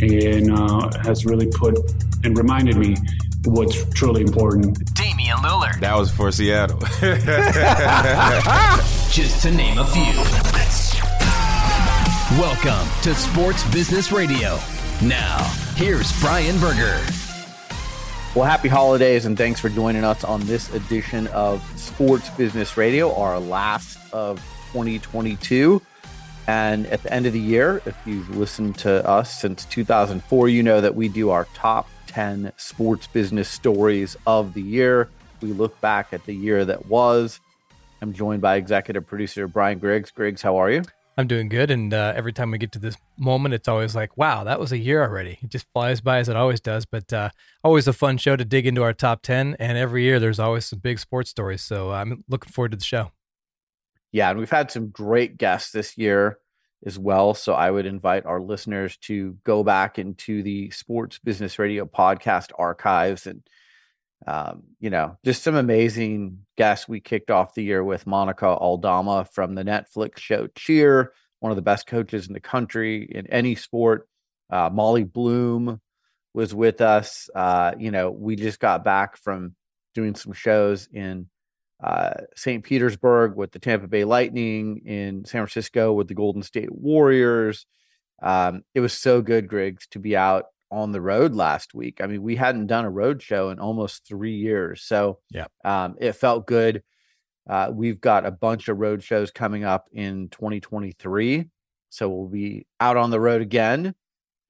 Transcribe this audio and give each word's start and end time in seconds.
and 0.00 0.50
uh, 0.52 0.90
has 1.02 1.26
really 1.26 1.46
put 1.46 1.78
and 2.24 2.36
reminded 2.36 2.76
me 2.76 2.96
what's 3.44 3.84
truly 3.90 4.22
important. 4.22 4.94
Damian 4.94 5.38
Lillard. 5.38 5.80
That 5.80 5.96
was 5.96 6.10
for 6.10 6.30
Seattle. 6.30 6.78
Just 9.10 9.42
to 9.42 9.50
name 9.50 9.78
a 9.78 9.86
few. 9.86 10.12
Welcome 12.38 12.88
to 13.02 13.14
Sports 13.14 13.68
Business 13.72 14.12
Radio. 14.12 14.58
Now, 15.02 15.38
here's 15.74 16.18
Brian 16.20 16.58
Berger. 16.60 17.00
Well, 18.34 18.44
happy 18.44 18.68
holidays 18.68 19.24
and 19.24 19.36
thanks 19.36 19.58
for 19.58 19.68
joining 19.68 20.04
us 20.04 20.22
on 20.22 20.40
this 20.46 20.72
edition 20.72 21.26
of 21.28 21.60
Sports 21.78 22.28
Business 22.30 22.76
Radio, 22.76 23.12
our 23.16 23.40
last 23.40 23.98
of 24.12 24.38
2022. 24.72 25.82
And 26.50 26.88
at 26.88 27.04
the 27.04 27.12
end 27.12 27.26
of 27.26 27.32
the 27.32 27.38
year, 27.38 27.80
if 27.86 27.96
you've 28.04 28.36
listened 28.36 28.76
to 28.78 29.08
us 29.08 29.40
since 29.40 29.64
2004, 29.66 30.48
you 30.48 30.64
know 30.64 30.80
that 30.80 30.96
we 30.96 31.08
do 31.08 31.30
our 31.30 31.44
top 31.54 31.88
10 32.08 32.50
sports 32.56 33.06
business 33.06 33.48
stories 33.48 34.16
of 34.26 34.52
the 34.54 34.60
year. 34.60 35.08
We 35.40 35.52
look 35.52 35.80
back 35.80 36.12
at 36.12 36.26
the 36.26 36.34
year 36.34 36.64
that 36.64 36.86
was. 36.86 37.38
I'm 38.02 38.12
joined 38.12 38.42
by 38.42 38.56
executive 38.56 39.06
producer 39.06 39.46
Brian 39.46 39.78
Griggs. 39.78 40.10
Griggs, 40.10 40.42
how 40.42 40.56
are 40.56 40.68
you? 40.72 40.82
I'm 41.16 41.28
doing 41.28 41.48
good. 41.48 41.70
And 41.70 41.94
uh, 41.94 42.14
every 42.16 42.32
time 42.32 42.50
we 42.50 42.58
get 42.58 42.72
to 42.72 42.80
this 42.80 42.96
moment, 43.16 43.54
it's 43.54 43.68
always 43.68 43.94
like, 43.94 44.16
wow, 44.16 44.42
that 44.42 44.58
was 44.58 44.72
a 44.72 44.78
year 44.78 45.04
already. 45.04 45.38
It 45.42 45.50
just 45.50 45.68
flies 45.72 46.00
by 46.00 46.18
as 46.18 46.28
it 46.28 46.34
always 46.34 46.60
does. 46.60 46.84
But 46.84 47.12
uh, 47.12 47.30
always 47.62 47.86
a 47.86 47.92
fun 47.92 48.18
show 48.18 48.34
to 48.34 48.44
dig 48.44 48.66
into 48.66 48.82
our 48.82 48.92
top 48.92 49.22
10. 49.22 49.54
And 49.60 49.78
every 49.78 50.02
year 50.02 50.18
there's 50.18 50.40
always 50.40 50.64
some 50.64 50.80
big 50.80 50.98
sports 50.98 51.30
stories. 51.30 51.62
So 51.62 51.92
I'm 51.92 52.24
looking 52.28 52.50
forward 52.50 52.72
to 52.72 52.76
the 52.76 52.82
show. 52.82 53.12
Yeah. 54.10 54.30
And 54.30 54.40
we've 54.40 54.50
had 54.50 54.72
some 54.72 54.88
great 54.88 55.38
guests 55.38 55.70
this 55.70 55.96
year 55.96 56.39
as 56.84 56.98
well. 56.98 57.34
So 57.34 57.52
I 57.52 57.70
would 57.70 57.86
invite 57.86 58.26
our 58.26 58.40
listeners 58.40 58.96
to 59.02 59.36
go 59.44 59.62
back 59.62 59.98
into 59.98 60.42
the 60.42 60.70
Sports 60.70 61.18
Business 61.18 61.58
Radio 61.58 61.84
podcast 61.84 62.50
archives 62.58 63.26
and 63.26 63.42
um, 64.26 64.64
you 64.78 64.90
know, 64.90 65.16
just 65.24 65.42
some 65.42 65.54
amazing 65.54 66.44
guests. 66.56 66.86
We 66.86 67.00
kicked 67.00 67.30
off 67.30 67.54
the 67.54 67.64
year 67.64 67.82
with 67.82 68.06
Monica 68.06 68.46
Aldama 68.46 69.26
from 69.32 69.54
the 69.54 69.64
Netflix 69.64 70.18
show 70.18 70.46
Cheer, 70.48 71.12
one 71.38 71.52
of 71.52 71.56
the 71.56 71.62
best 71.62 71.86
coaches 71.86 72.26
in 72.26 72.34
the 72.34 72.40
country 72.40 73.08
in 73.10 73.26
any 73.28 73.54
sport. 73.54 74.06
Uh, 74.50 74.68
Molly 74.70 75.04
Bloom 75.04 75.80
was 76.34 76.54
with 76.54 76.82
us. 76.82 77.30
Uh, 77.34 77.72
you 77.78 77.90
know, 77.90 78.10
we 78.10 78.36
just 78.36 78.60
got 78.60 78.84
back 78.84 79.16
from 79.16 79.54
doing 79.94 80.14
some 80.14 80.34
shows 80.34 80.86
in 80.92 81.29
uh, 81.82 82.12
St. 82.36 82.62
Petersburg 82.62 83.36
with 83.36 83.52
the 83.52 83.58
Tampa 83.58 83.88
Bay 83.88 84.04
Lightning, 84.04 84.82
in 84.84 85.24
San 85.24 85.40
Francisco 85.40 85.92
with 85.92 86.08
the 86.08 86.14
Golden 86.14 86.42
State 86.42 86.72
Warriors. 86.72 87.66
Um, 88.22 88.62
it 88.74 88.80
was 88.80 88.92
so 88.92 89.22
good, 89.22 89.48
Griggs, 89.48 89.86
to 89.88 89.98
be 89.98 90.16
out 90.16 90.46
on 90.70 90.92
the 90.92 91.00
road 91.00 91.34
last 91.34 91.74
week. 91.74 92.00
I 92.00 92.06
mean, 92.06 92.22
we 92.22 92.36
hadn't 92.36 92.66
done 92.66 92.84
a 92.84 92.90
road 92.90 93.22
show 93.22 93.50
in 93.50 93.58
almost 93.58 94.06
three 94.06 94.36
years. 94.36 94.82
So 94.82 95.18
yeah, 95.30 95.46
um, 95.64 95.96
it 95.98 96.12
felt 96.12 96.46
good. 96.46 96.82
Uh, 97.48 97.70
we've 97.72 98.00
got 98.00 98.26
a 98.26 98.30
bunch 98.30 98.68
of 98.68 98.78
road 98.78 99.02
shows 99.02 99.30
coming 99.30 99.64
up 99.64 99.88
in 99.92 100.28
2023. 100.28 101.48
So 101.88 102.08
we'll 102.08 102.28
be 102.28 102.66
out 102.78 102.96
on 102.96 103.10
the 103.10 103.20
road 103.20 103.42
again. 103.42 103.94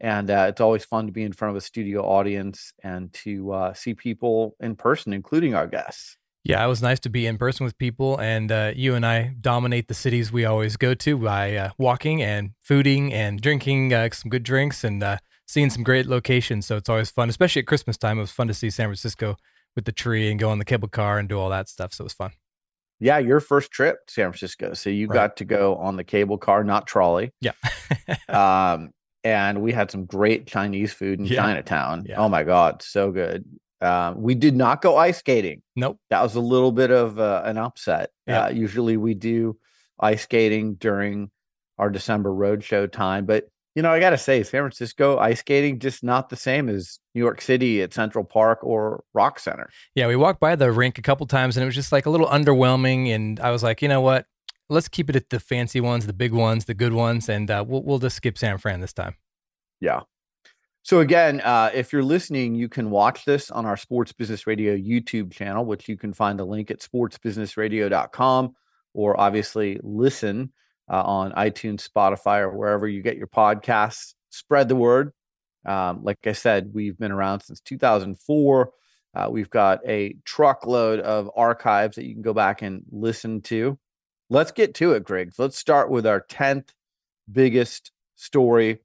And 0.00 0.30
uh, 0.30 0.46
it's 0.48 0.60
always 0.60 0.84
fun 0.84 1.06
to 1.06 1.12
be 1.12 1.22
in 1.22 1.32
front 1.32 1.50
of 1.50 1.56
a 1.56 1.60
studio 1.60 2.02
audience 2.02 2.72
and 2.82 3.12
to 3.12 3.52
uh, 3.52 3.74
see 3.74 3.94
people 3.94 4.56
in 4.60 4.74
person, 4.74 5.12
including 5.12 5.54
our 5.54 5.66
guests. 5.66 6.16
Yeah, 6.42 6.64
it 6.64 6.68
was 6.68 6.80
nice 6.80 6.98
to 7.00 7.10
be 7.10 7.26
in 7.26 7.36
person 7.36 7.64
with 7.64 7.76
people, 7.76 8.18
and 8.18 8.50
uh, 8.50 8.72
you 8.74 8.94
and 8.94 9.04
I 9.04 9.34
dominate 9.40 9.88
the 9.88 9.94
cities 9.94 10.32
we 10.32 10.46
always 10.46 10.76
go 10.78 10.94
to 10.94 11.18
by 11.18 11.54
uh, 11.54 11.70
walking 11.76 12.22
and 12.22 12.52
fooding 12.66 13.12
and 13.12 13.40
drinking 13.40 13.92
uh, 13.92 14.08
some 14.12 14.30
good 14.30 14.42
drinks 14.42 14.82
and 14.82 15.02
uh, 15.02 15.18
seeing 15.46 15.68
some 15.68 15.82
great 15.82 16.06
locations. 16.06 16.64
So 16.64 16.76
it's 16.78 16.88
always 16.88 17.10
fun, 17.10 17.28
especially 17.28 17.60
at 17.60 17.66
Christmas 17.66 17.98
time. 17.98 18.16
It 18.16 18.22
was 18.22 18.30
fun 18.30 18.48
to 18.48 18.54
see 18.54 18.70
San 18.70 18.86
Francisco 18.86 19.36
with 19.76 19.84
the 19.84 19.92
tree 19.92 20.30
and 20.30 20.40
go 20.40 20.48
on 20.48 20.58
the 20.58 20.64
cable 20.64 20.88
car 20.88 21.18
and 21.18 21.28
do 21.28 21.38
all 21.38 21.50
that 21.50 21.68
stuff. 21.68 21.92
So 21.92 22.02
it 22.02 22.06
was 22.06 22.14
fun. 22.14 22.30
Yeah, 23.00 23.18
your 23.18 23.40
first 23.40 23.70
trip 23.70 24.06
to 24.06 24.12
San 24.14 24.30
Francisco. 24.30 24.72
So 24.72 24.88
you 24.88 25.08
Right. 25.08 25.14
got 25.14 25.36
to 25.38 25.44
go 25.44 25.76
on 25.76 25.96
the 25.96 26.04
cable 26.04 26.38
car, 26.38 26.64
not 26.64 26.86
trolley. 26.86 27.32
Yeah. 27.42 27.52
um, 28.28 28.90
and 29.24 29.60
we 29.60 29.72
had 29.72 29.90
some 29.90 30.06
great 30.06 30.46
Chinese 30.46 30.92
food 30.94 31.18
in 31.18 31.26
Yeah. 31.26 31.36
Chinatown. 31.42 32.04
Yeah. 32.08 32.16
Oh 32.18 32.28
my 32.30 32.44
God, 32.44 32.82
so 32.82 33.10
good. 33.10 33.44
Um, 33.80 34.20
we 34.20 34.34
did 34.34 34.54
not 34.54 34.82
go 34.82 34.96
ice 34.96 35.18
skating. 35.18 35.62
nope. 35.74 35.98
That 36.10 36.22
was 36.22 36.34
a 36.34 36.41
little 36.41 36.72
bit 36.72 36.91
of 36.91 37.18
uh, 37.18 37.42
an 37.44 37.56
upset. 37.56 38.10
Yeah. 38.26 38.44
Uh, 38.44 38.48
usually 38.50 38.96
we 38.96 39.14
do 39.14 39.56
ice 39.98 40.22
skating 40.22 40.74
during 40.74 41.30
our 41.78 41.88
December 41.90 42.30
roadshow 42.30 42.90
time, 42.90 43.24
but 43.24 43.48
you 43.74 43.82
know, 43.82 43.92
I 43.92 44.00
got 44.00 44.10
to 44.10 44.19
say, 44.19 44.42
San 44.42 44.62
Francisco 44.62 45.16
ice 45.19 45.40
skating 45.40 45.78
just 45.78 46.02
not 46.02 46.28
the 46.28 46.36
same 46.36 46.69
as 46.69 46.98
New 47.14 47.20
York 47.20 47.40
City 47.40 47.82
at 47.82 47.94
Central 47.94 48.24
Park 48.24 48.58
or 48.62 49.04
Rock 49.14 49.38
Center. 49.38 49.70
Yeah, 49.94 50.08
we 50.08 50.16
walked 50.16 50.40
by 50.40 50.56
the 50.56 50.72
rink 50.72 50.98
a 50.98 51.02
couple 51.02 51.26
times 51.26 51.56
and 51.56 51.62
it 51.62 51.66
was 51.66 51.74
just 51.74 51.92
like 51.92 52.04
a 52.04 52.10
little 52.10 52.26
underwhelming. 52.26 53.14
And 53.14 53.38
I 53.38 53.50
was 53.50 53.62
like, 53.62 53.80
you 53.80 53.88
know 53.88 54.00
what? 54.00 54.26
Let's 54.69 54.88
keep 54.88 55.08
it 55.08 55.16
at 55.16 55.30
the 55.30 55.40
fancy 55.40 55.80
ones, 55.80 56.06
the 56.06 56.12
big 56.12 56.32
ones, 56.32 56.64
the 56.64 56.74
good 56.74 56.92
ones, 56.92 57.28
and 57.28 57.50
uh, 57.50 57.64
we'll 57.66 57.82
we'll 57.82 57.98
just 57.98 58.16
skip 58.16 58.38
San 58.38 58.58
Fran 58.58 58.80
this 58.80 58.92
time. 58.92 59.16
Yeah. 59.80 60.00
So 60.82 61.00
again, 61.00 61.41
uh, 61.42 61.70
if 61.74 61.92
you're 61.92 62.02
listening, 62.02 62.54
you 62.54 62.68
can 62.68 62.91
watch 62.91 63.24
this 63.24 63.50
on 63.50 63.66
our 63.66 63.76
Sports 63.76 64.12
Business 64.12 64.46
Radio 64.46 64.74
YouTube 64.76 65.30
channel, 65.30 65.64
which 65.64 65.88
you 65.88 65.96
can 65.96 66.12
find 66.12 66.38
the 66.38 66.44
link 66.44 66.70
at 66.70 66.80
sportsbusinessradio.com, 66.80 68.54
or 68.94 69.20
obviously 69.20 69.78
listen 69.82 70.52
uh, 70.90 71.02
on 71.02 71.32
iTunes, 71.32 71.86
Spotify, 71.86 72.40
or 72.40 72.56
wherever 72.56 72.88
you 72.88 73.02
get 73.02 73.19
your 73.19 73.26
podcasts. 73.26 74.14
Spread 74.30 74.69
the 74.69 74.76
word. 74.76 75.12
Um, 75.66 76.02
like 76.02 76.19
I 76.26 76.32
said, 76.32 76.70
we've 76.72 76.98
been 76.98 77.12
around 77.12 77.40
since 77.40 77.60
2004. 77.60 78.72
Uh, 79.14 79.28
we've 79.30 79.50
got 79.50 79.80
a 79.86 80.16
truckload 80.24 81.00
of 81.00 81.30
archives 81.36 81.96
that 81.96 82.06
you 82.06 82.14
can 82.14 82.22
go 82.22 82.32
back 82.32 82.62
and 82.62 82.82
listen 82.90 83.42
to. 83.42 83.78
Let's 84.30 84.52
get 84.52 84.74
to 84.76 84.92
it, 84.92 85.04
Griggs. 85.04 85.38
Let's 85.38 85.58
start 85.58 85.90
with 85.90 86.06
our 86.06 86.20
10th 86.20 86.69
biggest 87.30 87.92
story 88.16 88.78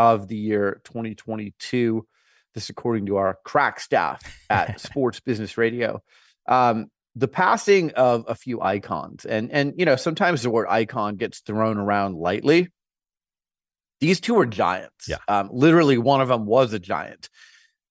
of 0.00 0.28
the 0.28 0.36
year 0.36 0.80
2022. 0.84 2.06
This, 2.54 2.70
according 2.70 3.06
to 3.06 3.16
our 3.18 3.38
crack 3.44 3.78
staff 3.78 4.20
at 4.48 4.80
Sports 4.88 5.20
Business 5.20 5.58
Radio. 5.58 6.02
Um, 6.48 6.90
the 7.14 7.28
passing 7.28 7.92
of 7.92 8.24
a 8.26 8.34
few 8.34 8.62
icons, 8.62 9.24
and 9.26 9.52
and 9.52 9.74
you 9.76 9.84
know 9.84 9.96
sometimes 9.96 10.42
the 10.42 10.50
word 10.50 10.66
icon 10.68 11.16
gets 11.16 11.40
thrown 11.40 11.76
around 11.76 12.16
lightly. 12.16 12.68
These 14.00 14.20
two 14.20 14.38
are 14.38 14.46
giants. 14.46 15.06
Yeah. 15.06 15.18
Um, 15.28 15.50
literally, 15.52 15.98
one 15.98 16.22
of 16.22 16.28
them 16.28 16.46
was 16.46 16.72
a 16.72 16.78
giant. 16.78 17.28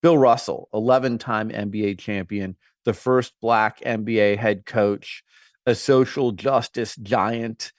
Bill 0.01 0.17
Russell, 0.17 0.67
11-time 0.73 1.49
NBA 1.49 1.99
champion, 1.99 2.55
the 2.85 2.93
first 2.93 3.33
Black 3.41 3.79
NBA 3.81 4.37
head 4.37 4.65
coach, 4.65 5.23
a 5.67 5.75
social 5.75 6.31
justice 6.31 6.95
giant. 6.95 7.71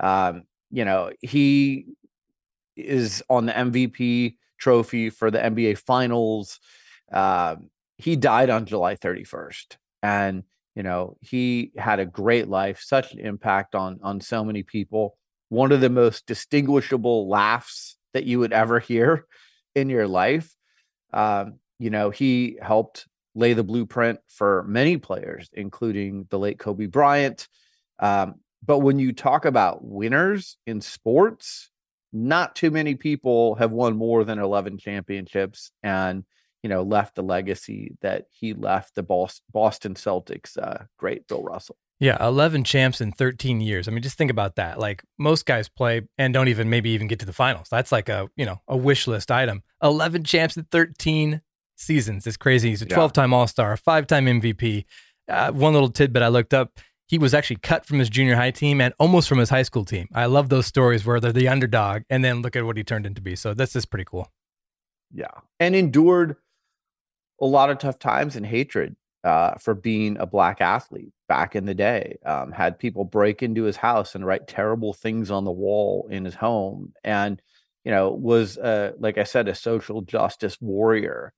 Um, 0.00 0.44
you 0.70 0.84
know, 0.84 1.12
he 1.20 1.86
is 2.78 3.22
on 3.28 3.46
the 3.46 3.52
MVP 3.52 4.36
trophy 4.58 5.10
for 5.10 5.30
the 5.30 5.38
NBA 5.38 5.78
Finals. 5.78 6.60
Um, 7.12 7.70
he 7.96 8.16
died 8.16 8.50
on 8.50 8.66
July 8.66 8.96
31st, 8.96 9.76
and 10.02 10.44
you 10.74 10.82
know 10.82 11.16
he 11.20 11.72
had 11.76 12.00
a 12.00 12.06
great 12.06 12.48
life, 12.48 12.80
such 12.80 13.12
an 13.12 13.20
impact 13.20 13.74
on 13.74 13.98
on 14.02 14.20
so 14.20 14.44
many 14.44 14.62
people. 14.62 15.16
One 15.48 15.72
of 15.72 15.80
the 15.80 15.90
most 15.90 16.26
distinguishable 16.26 17.28
laughs 17.28 17.96
that 18.12 18.24
you 18.24 18.38
would 18.38 18.52
ever 18.52 18.78
hear 18.78 19.26
in 19.74 19.88
your 19.88 20.06
life. 20.06 20.54
Um, 21.12 21.54
you 21.78 21.90
know, 21.90 22.10
he 22.10 22.58
helped 22.60 23.06
lay 23.34 23.52
the 23.52 23.64
blueprint 23.64 24.18
for 24.28 24.64
many 24.68 24.96
players, 24.96 25.48
including 25.52 26.26
the 26.30 26.38
late 26.38 26.58
Kobe 26.58 26.86
Bryant. 26.86 27.48
Um, 27.98 28.36
but 28.64 28.80
when 28.80 28.98
you 28.98 29.12
talk 29.12 29.44
about 29.44 29.84
winners 29.84 30.56
in 30.66 30.80
sports, 30.80 31.70
not 32.12 32.54
too 32.54 32.70
many 32.70 32.94
people 32.94 33.54
have 33.56 33.72
won 33.72 33.96
more 33.96 34.24
than 34.24 34.38
11 34.38 34.78
championships 34.78 35.70
and 35.82 36.24
you 36.62 36.70
know 36.70 36.82
left 36.82 37.14
the 37.14 37.22
legacy 37.22 37.96
that 38.00 38.26
he 38.30 38.54
left 38.54 38.94
the 38.94 39.02
boston 39.02 39.94
celtics 39.94 40.56
uh, 40.58 40.84
great 40.98 41.26
bill 41.26 41.42
russell. 41.42 41.76
Yeah 42.00 42.16
11 42.24 42.64
champs 42.64 43.00
in 43.00 43.12
13 43.12 43.60
years. 43.60 43.88
I 43.88 43.90
mean 43.90 44.02
just 44.02 44.16
think 44.16 44.30
about 44.30 44.56
that. 44.56 44.78
Like 44.78 45.02
most 45.18 45.46
guys 45.46 45.68
play 45.68 46.02
and 46.16 46.32
don't 46.32 46.48
even 46.48 46.70
maybe 46.70 46.90
even 46.90 47.08
get 47.08 47.18
to 47.20 47.26
the 47.26 47.32
finals. 47.32 47.68
That's 47.70 47.92
like 47.92 48.08
a 48.08 48.28
you 48.36 48.46
know 48.46 48.60
a 48.68 48.76
wish 48.76 49.06
list 49.06 49.30
item. 49.30 49.62
11 49.82 50.24
champs 50.24 50.56
in 50.56 50.64
13 50.64 51.42
seasons 51.78 52.26
is 52.26 52.36
crazy 52.36 52.70
he's 52.70 52.82
a 52.82 52.86
12 52.86 53.12
time 53.12 53.32
all-star 53.32 53.72
a 53.72 53.78
five 53.78 54.06
time 54.06 54.26
mvp 54.26 54.84
uh, 55.28 55.52
one 55.52 55.72
little 55.72 55.88
tidbit 55.88 56.22
i 56.22 56.28
looked 56.28 56.52
up 56.52 56.80
he 57.08 57.18
was 57.18 57.32
actually 57.32 57.56
cut 57.56 57.86
from 57.86 57.98
his 57.98 58.10
junior 58.10 58.36
high 58.36 58.50
team 58.50 58.80
and 58.80 58.92
almost 58.98 59.28
from 59.28 59.38
his 59.38 59.48
high 59.48 59.62
school 59.62 59.84
team. 59.84 60.08
I 60.14 60.26
love 60.26 60.50
those 60.50 60.66
stories 60.66 61.06
where 61.06 61.18
they're 61.18 61.32
the 61.32 61.48
underdog 61.48 62.02
and 62.10 62.22
then 62.22 62.42
look 62.42 62.54
at 62.54 62.64
what 62.64 62.76
he 62.76 62.84
turned 62.84 63.06
into 63.06 63.22
be. 63.22 63.34
So 63.34 63.54
this 63.54 63.74
is 63.74 63.86
pretty 63.86 64.04
cool. 64.04 64.30
Yeah. 65.12 65.30
And 65.58 65.74
endured 65.74 66.36
a 67.40 67.46
lot 67.46 67.70
of 67.70 67.78
tough 67.78 67.98
times 67.98 68.36
and 68.36 68.44
hatred 68.44 68.94
uh, 69.24 69.54
for 69.54 69.74
being 69.74 70.18
a 70.18 70.26
black 70.26 70.60
athlete 70.60 71.12
back 71.28 71.56
in 71.56 71.64
the 71.64 71.74
day. 71.74 72.18
Um, 72.26 72.52
had 72.52 72.78
people 72.78 73.04
break 73.04 73.42
into 73.42 73.64
his 73.64 73.76
house 73.76 74.14
and 74.14 74.26
write 74.26 74.46
terrible 74.46 74.92
things 74.92 75.30
on 75.30 75.44
the 75.44 75.50
wall 75.50 76.08
in 76.10 76.26
his 76.26 76.34
home. 76.34 76.92
And, 77.02 77.40
you 77.84 77.90
know, 77.90 78.10
was, 78.10 78.58
uh, 78.58 78.92
like 78.98 79.16
I 79.16 79.24
said, 79.24 79.48
a 79.48 79.54
social 79.54 80.02
justice 80.02 80.58
warrior. 80.60 81.32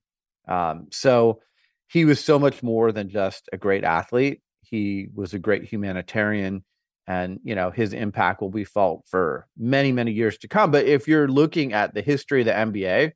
Um, 0.49 0.87
so 0.91 1.39
he 1.87 2.03
was 2.03 2.21
so 2.21 2.37
much 2.37 2.61
more 2.61 2.91
than 2.91 3.07
just 3.07 3.47
a 3.53 3.57
great 3.57 3.85
athlete 3.85 4.41
he 4.71 5.07
was 5.13 5.33
a 5.33 5.39
great 5.39 5.63
humanitarian 5.63 6.63
and 7.07 7.39
you 7.43 7.55
know 7.55 7.69
his 7.69 7.93
impact 7.93 8.41
will 8.41 8.49
be 8.49 8.63
felt 8.63 9.03
for 9.07 9.47
many 9.57 9.91
many 9.91 10.11
years 10.11 10.37
to 10.39 10.47
come. 10.47 10.71
But 10.71 10.85
if 10.85 11.07
you're 11.07 11.27
looking 11.27 11.73
at 11.73 11.93
the 11.93 12.01
history 12.01 12.41
of 12.41 12.45
the 12.45 12.53
nba 12.53 13.11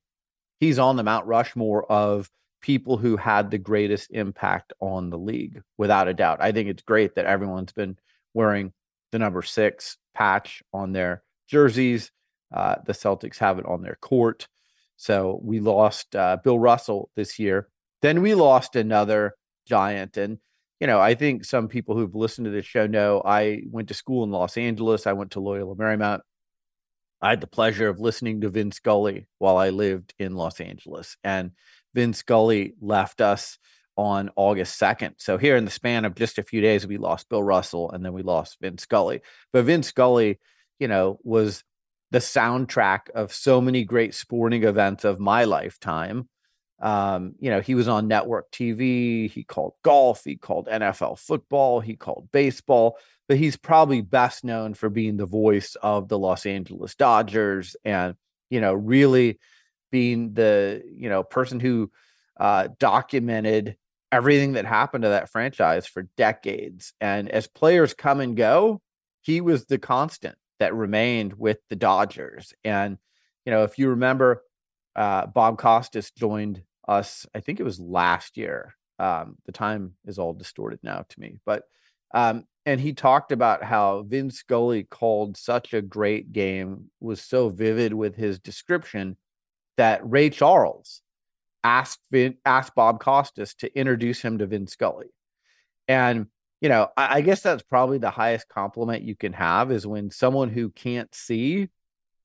he's 0.59 0.79
on 0.79 0.95
the 0.95 1.03
mount 1.03 1.25
rushmore 1.25 1.89
of 1.91 2.29
people 2.61 2.97
who 2.97 3.17
had 3.17 3.51
the 3.51 3.57
greatest 3.57 4.09
impact 4.11 4.73
on 4.79 5.09
the 5.09 5.17
league 5.17 5.61
without 5.77 6.07
a 6.07 6.13
doubt. 6.13 6.39
I 6.41 6.51
think 6.51 6.69
it's 6.69 6.81
great 6.81 7.15
that 7.15 7.25
everyone's 7.25 7.73
been 7.73 7.97
wearing 8.33 8.73
the 9.11 9.19
number 9.19 9.43
six 9.43 9.97
patch 10.15 10.63
on 10.73 10.91
their 10.91 11.23
jerseys 11.47 12.11
uh, 12.53 12.75
the 12.85 12.93
celtics 12.93 13.37
have 13.37 13.59
it 13.59 13.65
on 13.65 13.81
their 13.81 13.97
court. 14.01 14.47
So 14.97 15.39
we 15.43 15.59
lost 15.59 16.15
uh, 16.15 16.37
bill 16.43 16.57
russell 16.57 17.09
this 17.15 17.37
year. 17.37 17.67
Then 18.01 18.21
we 18.21 18.33
lost 18.33 18.75
another 18.75 19.35
giant 19.67 20.17
and 20.17 20.39
you 20.79 20.87
know, 20.87 20.99
I 20.99 21.15
think 21.15 21.45
some 21.45 21.67
people 21.67 21.95
who've 21.95 22.15
listened 22.15 22.45
to 22.45 22.51
this 22.51 22.65
show 22.65 22.87
know 22.87 23.21
I 23.23 23.63
went 23.69 23.87
to 23.89 23.93
school 23.93 24.23
in 24.23 24.31
Los 24.31 24.57
Angeles. 24.57 25.07
I 25.07 25.13
went 25.13 25.31
to 25.31 25.39
Loyola 25.39 25.75
Marymount. 25.75 26.21
I 27.21 27.29
had 27.29 27.41
the 27.41 27.47
pleasure 27.47 27.87
of 27.87 27.99
listening 27.99 28.41
to 28.41 28.49
Vin 28.49 28.71
Scully 28.71 29.27
while 29.37 29.57
I 29.57 29.69
lived 29.69 30.13
in 30.19 30.35
Los 30.35 30.59
Angeles. 30.59 31.17
And 31.23 31.51
Vin 31.93 32.13
Scully 32.13 32.73
left 32.81 33.21
us 33.21 33.57
on 33.97 34.29
August 34.35 34.79
2nd. 34.79 35.13
So 35.17 35.37
here 35.37 35.55
in 35.55 35.63
the 35.65 35.71
span 35.71 36.03
of 36.03 36.15
just 36.15 36.37
a 36.37 36.43
few 36.43 36.59
days, 36.59 36.85
we 36.85 36.97
lost 36.97 37.29
Bill 37.29 37.41
Russell 37.41 37.91
and 37.91 38.03
then 38.03 38.13
we 38.13 38.21
lost 38.21 38.57
Vin 38.59 38.77
Scully. 38.77 39.21
But 39.53 39.65
Vin 39.65 39.83
Scully, 39.83 40.39
you 40.79 40.89
know, 40.89 41.19
was 41.23 41.63
the 42.11 42.19
soundtrack 42.19 43.09
of 43.15 43.33
so 43.33 43.61
many 43.61 43.85
great 43.85 44.13
sporting 44.13 44.63
events 44.63 45.05
of 45.05 45.19
my 45.19 45.45
lifetime. 45.45 46.27
Um, 46.81 47.35
you 47.39 47.49
know, 47.49 47.61
he 47.61 47.75
was 47.75 47.87
on 47.87 48.07
network 48.07 48.51
TV, 48.51 49.29
he 49.29 49.43
called 49.43 49.73
golf, 49.83 50.23
he 50.25 50.35
called 50.35 50.67
NFL 50.67 51.19
football, 51.19 51.79
he 51.79 51.95
called 51.95 52.29
baseball, 52.31 52.97
but 53.27 53.37
he's 53.37 53.55
probably 53.55 54.01
best 54.01 54.43
known 54.43 54.73
for 54.73 54.89
being 54.89 55.17
the 55.17 55.25
voice 55.25 55.75
of 55.81 56.09
the 56.09 56.19
Los 56.19 56.45
Angeles 56.45 56.95
Dodgers 56.95 57.75
and, 57.85 58.15
you 58.49 58.59
know, 58.59 58.73
really 58.73 59.39
being 59.91 60.33
the, 60.33 60.83
you 60.93 61.09
know, 61.09 61.23
person 61.23 61.59
who 61.59 61.91
uh, 62.37 62.67
documented 62.77 63.77
everything 64.11 64.53
that 64.53 64.65
happened 64.65 65.03
to 65.03 65.09
that 65.09 65.29
franchise 65.29 65.87
for 65.87 66.07
decades. 66.17 66.93
And 66.99 67.29
as 67.29 67.47
players 67.47 67.93
come 67.93 68.19
and 68.19 68.35
go, 68.35 68.81
he 69.21 69.41
was 69.41 69.65
the 69.65 69.77
constant 69.77 70.37
that 70.59 70.73
remained 70.73 71.33
with 71.33 71.57
the 71.69 71.75
Dodgers. 71.75 72.53
And, 72.63 72.97
you 73.45 73.51
know, 73.51 73.63
if 73.63 73.77
you 73.77 73.89
remember, 73.89 74.43
uh, 74.95 75.27
Bob 75.27 75.57
Costas 75.57 76.11
joined 76.11 76.63
us. 76.87 77.25
I 77.35 77.39
think 77.39 77.59
it 77.59 77.63
was 77.63 77.79
last 77.79 78.37
year. 78.37 78.75
Um, 78.97 79.37
the 79.45 79.51
time 79.51 79.95
is 80.05 80.19
all 80.19 80.33
distorted 80.33 80.79
now 80.81 81.05
to 81.09 81.19
me, 81.19 81.39
but 81.45 81.63
um, 82.13 82.45
and 82.65 82.79
he 82.79 82.93
talked 82.93 83.31
about 83.33 83.63
how 83.63 84.03
Vin 84.03 84.31
Scully 84.31 84.83
called 84.83 85.35
such 85.35 85.73
a 85.73 85.81
great 85.81 86.31
game, 86.31 86.89
was 87.01 87.21
so 87.21 87.49
vivid 87.49 87.93
with 87.93 88.15
his 88.15 88.39
description 88.39 89.17
that 89.77 89.99
Ray 90.09 90.29
Charles 90.29 91.01
asked 91.63 91.99
Vin, 92.09 92.37
asked 92.45 92.73
Bob 92.73 93.01
Costas 93.01 93.53
to 93.55 93.77
introduce 93.77 94.21
him 94.21 94.37
to 94.37 94.45
Vin 94.45 94.67
Scully, 94.67 95.07
and 95.89 96.27
you 96.61 96.69
know 96.69 96.87
I, 96.95 97.17
I 97.17 97.21
guess 97.21 97.41
that's 97.41 97.63
probably 97.63 97.97
the 97.97 98.11
highest 98.11 98.47
compliment 98.47 99.03
you 99.03 99.15
can 99.15 99.33
have 99.33 99.71
is 99.71 99.85
when 99.85 100.09
someone 100.09 100.49
who 100.49 100.69
can't 100.69 101.13
see 101.13 101.67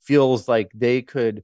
feels 0.00 0.46
like 0.48 0.70
they 0.72 1.02
could 1.02 1.42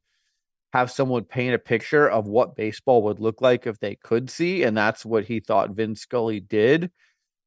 have 0.72 0.90
someone 0.90 1.24
paint 1.24 1.54
a 1.54 1.58
picture 1.58 2.08
of 2.08 2.26
what 2.26 2.56
baseball 2.56 3.02
would 3.04 3.20
look 3.20 3.40
like 3.40 3.66
if 3.66 3.78
they 3.78 3.94
could 3.94 4.28
see. 4.28 4.62
And 4.62 4.76
that's 4.76 5.04
what 5.04 5.24
he 5.24 5.40
thought 5.40 5.70
Vin 5.70 5.94
Scully 5.94 6.40
did. 6.40 6.90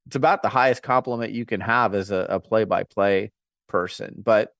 It's 0.07 0.16
about 0.16 0.42
the 0.42 0.50
highest 0.50 0.81
compliment 0.81 1.33
you 1.33 1.45
can 1.45 1.62
have 1.62 1.94
as 1.94 2.10
a 2.10 2.42
play 2.44 2.63
by 2.63 2.83
play 2.83 3.31
person. 3.68 4.16
But 4.18 4.54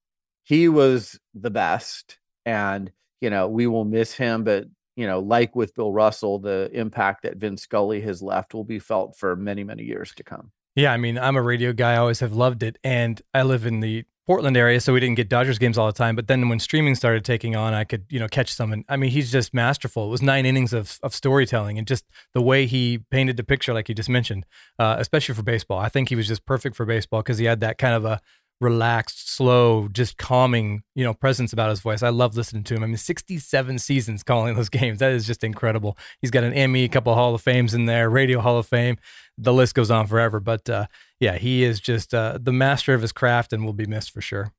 he 0.44 0.70
was 0.70 1.20
the 1.34 1.50
best. 1.50 2.20
And, 2.46 2.92
you 3.22 3.30
know, 3.30 3.48
we 3.48 3.66
will 3.66 3.86
miss 3.86 4.14
him. 4.14 4.44
But, 4.44 4.66
you 4.96 5.08
know, 5.08 5.20
like 5.20 5.56
with 5.56 5.74
Bill 5.74 5.92
Russell, 5.92 6.38
the 6.38 6.70
impact 6.74 7.24
that 7.24 7.38
Vin 7.38 7.58
Scully 7.58 8.02
has 8.02 8.22
left 8.22 8.54
will 8.54 8.66
be 8.66 8.80
felt 8.80 9.18
for 9.18 9.36
many, 9.36 9.64
many 9.64 9.84
years 9.84 10.14
to 10.16 10.24
come. 10.24 10.52
Yeah, 10.76 10.94
I 10.94 10.98
mean, 10.98 11.18
I'm 11.18 11.36
a 11.36 11.42
radio 11.42 11.74
guy. 11.74 11.94
I 11.94 11.98
always 11.98 12.20
have 12.20 12.34
loved 12.34 12.62
it. 12.62 12.78
And 12.84 13.20
I 13.34 13.42
live 13.42 13.66
in 13.66 13.80
the 13.80 14.06
Portland 14.30 14.56
area, 14.56 14.80
so 14.80 14.94
we 14.94 15.00
didn't 15.00 15.16
get 15.16 15.28
Dodgers 15.28 15.58
games 15.58 15.76
all 15.76 15.88
the 15.88 15.92
time. 15.92 16.16
But 16.16 16.28
then 16.28 16.50
when 16.50 16.60
streaming 16.60 16.94
started 16.94 17.26
taking 17.26 17.56
on, 17.56 17.74
I 17.74 17.84
could 17.84 18.06
you 18.10 18.20
know 18.20 18.28
catch 18.28 18.54
some. 18.54 18.72
And 18.72 18.86
I 18.88 18.96
mean, 18.96 19.10
he's 19.10 19.32
just 19.32 19.56
masterful. 19.56 20.06
It 20.06 20.10
was 20.12 20.22
nine 20.22 20.46
innings 20.46 20.72
of 20.72 21.00
of 21.02 21.16
storytelling, 21.16 21.80
and 21.80 21.88
just 21.88 22.06
the 22.36 22.42
way 22.44 22.68
he 22.68 23.00
painted 23.10 23.38
the 23.38 23.44
picture, 23.44 23.74
like 23.74 23.90
you 23.90 23.96
just 23.96 24.08
mentioned, 24.08 24.46
uh, 24.78 24.98
especially 25.00 25.34
for 25.34 25.42
baseball. 25.42 25.80
I 25.80 25.90
think 25.90 26.10
he 26.10 26.16
was 26.16 26.28
just 26.28 26.46
perfect 26.46 26.76
for 26.76 26.86
baseball 26.86 27.22
because 27.22 27.40
he 27.40 27.46
had 27.46 27.60
that 27.62 27.80
kind 27.80 27.96
of 27.96 28.06
a 28.06 28.22
relaxed, 28.62 29.34
slow, 29.34 29.88
just 29.90 30.18
calming, 30.18 30.84
you 30.96 31.04
know, 31.04 31.14
presence 31.14 31.54
about 31.54 31.70
his 31.70 31.80
voice. 31.80 32.04
I 32.04 32.10
love 32.10 32.36
listening 32.36 32.64
to 32.66 32.76
him. 32.76 32.84
I 32.84 32.88
mean, 32.88 32.98
67 32.98 33.80
seasons 33.80 34.24
calling 34.24 34.56
those 34.56 34.70
games. 34.70 35.00
That 35.00 35.12
is 35.12 35.26
just 35.26 35.44
incredible. 35.44 35.98
He's 36.22 36.32
got 36.32 36.44
an 36.44 36.54
Emmy, 36.54 36.84
a 36.84 36.90
couple 36.90 37.14
Hall 37.16 37.34
of 37.34 37.42
Fames 37.42 37.74
in 37.74 37.86
there, 37.86 38.10
Radio 38.10 38.40
Hall 38.40 38.58
of 38.58 38.66
Fame. 38.66 38.98
The 39.38 39.54
list 39.54 39.76
goes 39.76 39.90
on 39.90 40.08
forever. 40.08 40.40
But 40.40 40.70
uh, 40.70 40.88
yeah, 41.20 41.38
he 41.38 41.64
is 41.64 41.80
just 41.80 42.14
uh, 42.14 42.38
the 42.42 42.52
master 42.52 42.94
of 42.94 43.02
his 43.02 43.12
craft 43.12 43.54
and 43.54 43.66
will 43.66 43.74
be 43.74 43.86
missed 43.86 44.12
for 44.12 44.22
sure. 44.22 44.52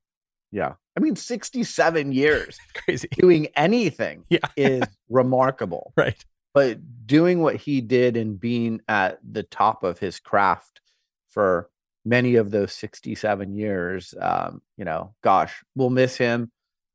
Yeah. 0.51 0.73
I 0.97 0.99
mean, 0.99 1.15
67 1.15 2.11
years 2.11 2.57
crazy 2.73 3.07
doing 3.11 3.47
anything 3.55 4.25
yeah. 4.29 4.39
is 4.57 4.83
remarkable. 5.09 5.93
Right. 5.95 6.23
But 6.53 7.07
doing 7.07 7.41
what 7.41 7.55
he 7.55 7.79
did 7.79 8.17
and 8.17 8.39
being 8.39 8.81
at 8.87 9.19
the 9.23 9.43
top 9.43 9.83
of 9.83 9.99
his 9.99 10.19
craft 10.19 10.81
for 11.29 11.69
many 12.03 12.35
of 12.35 12.51
those 12.51 12.73
67 12.73 13.53
years 13.53 14.13
um, 14.19 14.61
you 14.77 14.85
know 14.85 15.13
gosh 15.23 15.63
we'll 15.75 15.89
miss 15.89 16.17
him. 16.17 16.51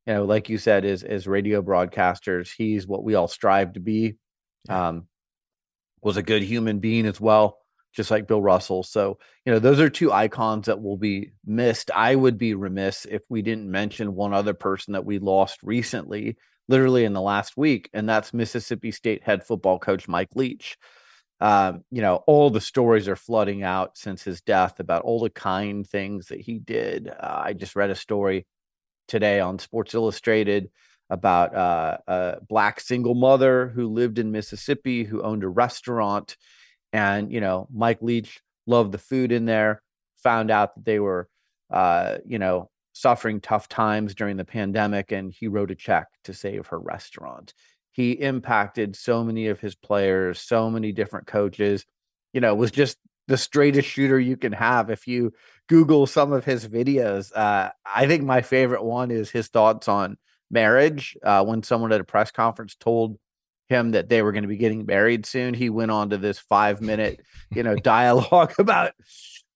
You 0.07 0.15
know 0.15 0.25
like 0.25 0.49
you 0.49 0.59
said 0.59 0.85
as 0.85 1.03
as 1.03 1.27
radio 1.27 1.63
broadcasters 1.63 2.51
he's 2.57 2.87
what 2.87 3.05
we 3.05 3.15
all 3.15 3.29
strive 3.29 3.75
to 3.75 3.81
be 3.81 4.17
um, 4.69 5.07
was 6.03 6.17
a 6.17 6.23
good 6.23 6.43
human 6.43 6.79
being 6.79 7.07
as 7.07 7.21
well 7.21 7.59
just 7.93 8.11
like 8.11 8.29
bill 8.29 8.43
russell. 8.43 8.83
So 8.83 9.19
you 9.45 9.53
know 9.53 9.59
those 9.59 9.81
are 9.81 9.89
two 9.89 10.13
icons 10.13 10.67
that 10.67 10.83
will 10.83 10.99
be 10.99 11.33
missed. 11.45 11.91
I 11.95 12.15
would 12.15 12.37
be 12.37 12.55
remiss 12.55 13.07
if 13.07 13.23
we 13.29 13.43
didn't 13.43 13.71
mention 13.71 14.15
one 14.15 14.35
other 14.35 14.55
person 14.55 14.93
that 14.93 15.07
we 15.07 15.19
lost 15.19 15.61
recently 15.63 16.37
literally 16.69 17.05
in 17.05 17.13
the 17.13 17.21
last 17.21 17.57
week 17.57 17.89
and 17.95 18.09
that's 18.09 18.35
mississippi 18.35 18.91
state 18.91 19.23
head 19.23 19.47
football 19.47 19.79
coach 19.79 20.09
mike 20.09 20.31
leach 20.35 20.77
um, 21.41 21.85
you 21.91 22.01
know, 22.01 22.17
all 22.27 22.51
the 22.51 22.61
stories 22.61 23.09
are 23.09 23.17
flooding 23.17 23.63
out 23.63 23.97
since 23.99 24.23
his 24.23 24.41
death 24.41 24.81
about 24.81 25.03
all 25.03 25.21
the 25.21 25.31
kind 25.31 25.87
things 25.87 26.29
that 26.29 26.41
he 26.41 26.59
did. 26.59 27.09
Uh, 27.09 27.43
I 27.45 27.53
just 27.53 27.77
read 27.77 27.91
a 27.91 27.95
story 27.95 28.47
today 29.07 29.41
on 29.41 29.59
Sports 29.59 29.95
Illustrated 29.95 30.71
about 31.11 31.55
uh, 31.55 31.99
a 32.07 32.37
black 32.49 32.81
single 32.81 33.15
mother 33.15 33.69
who 33.69 33.87
lived 33.89 34.19
in 34.19 34.33
Mississippi 34.33 35.05
who 35.05 35.23
owned 35.23 35.45
a 35.45 35.49
restaurant. 35.49 36.37
And, 36.93 37.31
you 37.31 37.41
know, 37.41 37.69
Mike 37.73 38.01
Leach 38.01 38.41
loved 38.67 38.93
the 38.93 38.99
food 38.99 39.31
in 39.31 39.45
there, 39.45 39.83
found 40.17 40.51
out 40.51 40.75
that 40.75 40.85
they 40.85 40.99
were, 40.99 41.29
uh, 41.71 42.19
you 42.25 42.39
know, 42.39 42.71
suffering 42.93 43.41
tough 43.41 43.69
times 43.69 44.15
during 44.15 44.37
the 44.37 44.45
pandemic. 44.45 45.13
And 45.13 45.33
he 45.33 45.49
wrote 45.49 45.71
a 45.71 45.75
check 45.75 46.09
to 46.25 46.33
save 46.33 46.69
her 46.69 46.79
restaurant. 46.79 47.53
He 47.97 48.13
impacted 48.13 48.95
so 48.95 49.25
many 49.25 49.47
of 49.49 49.59
his 49.59 49.75
players, 49.75 50.39
so 50.39 50.69
many 50.69 50.93
different 50.93 51.27
coaches. 51.27 51.87
You 52.35 52.43
know, 52.43 52.55
was 52.55 52.71
just 52.71 52.99
the 53.27 53.39
straightest 53.39 53.89
shooter 53.89 54.21
you 54.21 54.37
can 54.37 54.53
have. 54.53 54.91
If 54.91 55.09
you 55.09 55.33
Google 55.67 56.07
some 56.07 56.31
of 56.31 56.45
his 56.45 56.69
videos, 56.69 57.35
uh, 57.35 57.71
I 57.87 58.07
think 58.07 58.23
my 58.23 58.43
favorite 58.43 58.85
one 58.85 59.11
is 59.11 59.31
his 59.31 59.49
thoughts 59.49 59.89
on 59.89 60.19
marriage. 60.51 61.17
Uh, 61.23 61.43
when 61.47 61.63
someone 61.63 61.91
at 61.91 62.03
a 62.03 62.05
press 62.05 62.31
conference 62.31 62.75
told 62.75 63.19
him 63.71 63.93
that 63.93 64.11
they 64.11 64.21
were 64.21 64.33
going 64.33 64.43
to 64.45 64.49
be 64.49 64.59
getting 64.59 64.85
married 64.85 65.25
soon, 65.25 65.55
he 65.55 65.71
went 65.71 65.91
on 65.91 66.11
to 66.11 66.19
this 66.19 66.39
five 66.39 66.83
minute, 66.83 67.23
you 67.51 67.63
know, 67.63 67.75
dialogue 67.83 68.53
about 68.59 68.93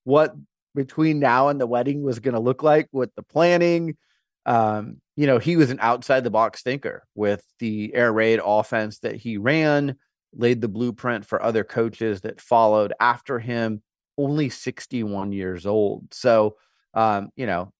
what 0.04 0.34
between 0.74 1.20
now 1.20 1.48
and 1.48 1.60
the 1.60 1.66
wedding 1.66 2.02
was 2.02 2.20
going 2.20 2.34
to 2.34 2.40
look 2.40 2.62
like, 2.62 2.88
what 2.90 3.14
the 3.16 3.22
planning, 3.22 3.98
um, 4.46 4.96
you 5.20 5.26
know, 5.26 5.38
he 5.38 5.54
was 5.54 5.70
an 5.70 5.78
outside 5.82 6.24
the 6.24 6.30
box 6.30 6.62
thinker 6.62 7.06
with 7.14 7.44
the 7.58 7.94
air 7.94 8.10
raid 8.10 8.40
offense 8.42 9.00
that 9.00 9.16
he 9.16 9.36
ran, 9.36 9.96
laid 10.32 10.62
the 10.62 10.68
blueprint 10.68 11.26
for 11.26 11.42
other 11.42 11.62
coaches 11.62 12.22
that 12.22 12.40
followed 12.40 12.94
after 13.00 13.38
him, 13.38 13.82
only 14.16 14.48
61 14.48 15.32
years 15.32 15.66
old. 15.66 16.06
So, 16.10 16.56
um, 16.94 17.28
you 17.36 17.44
know, 17.44 17.70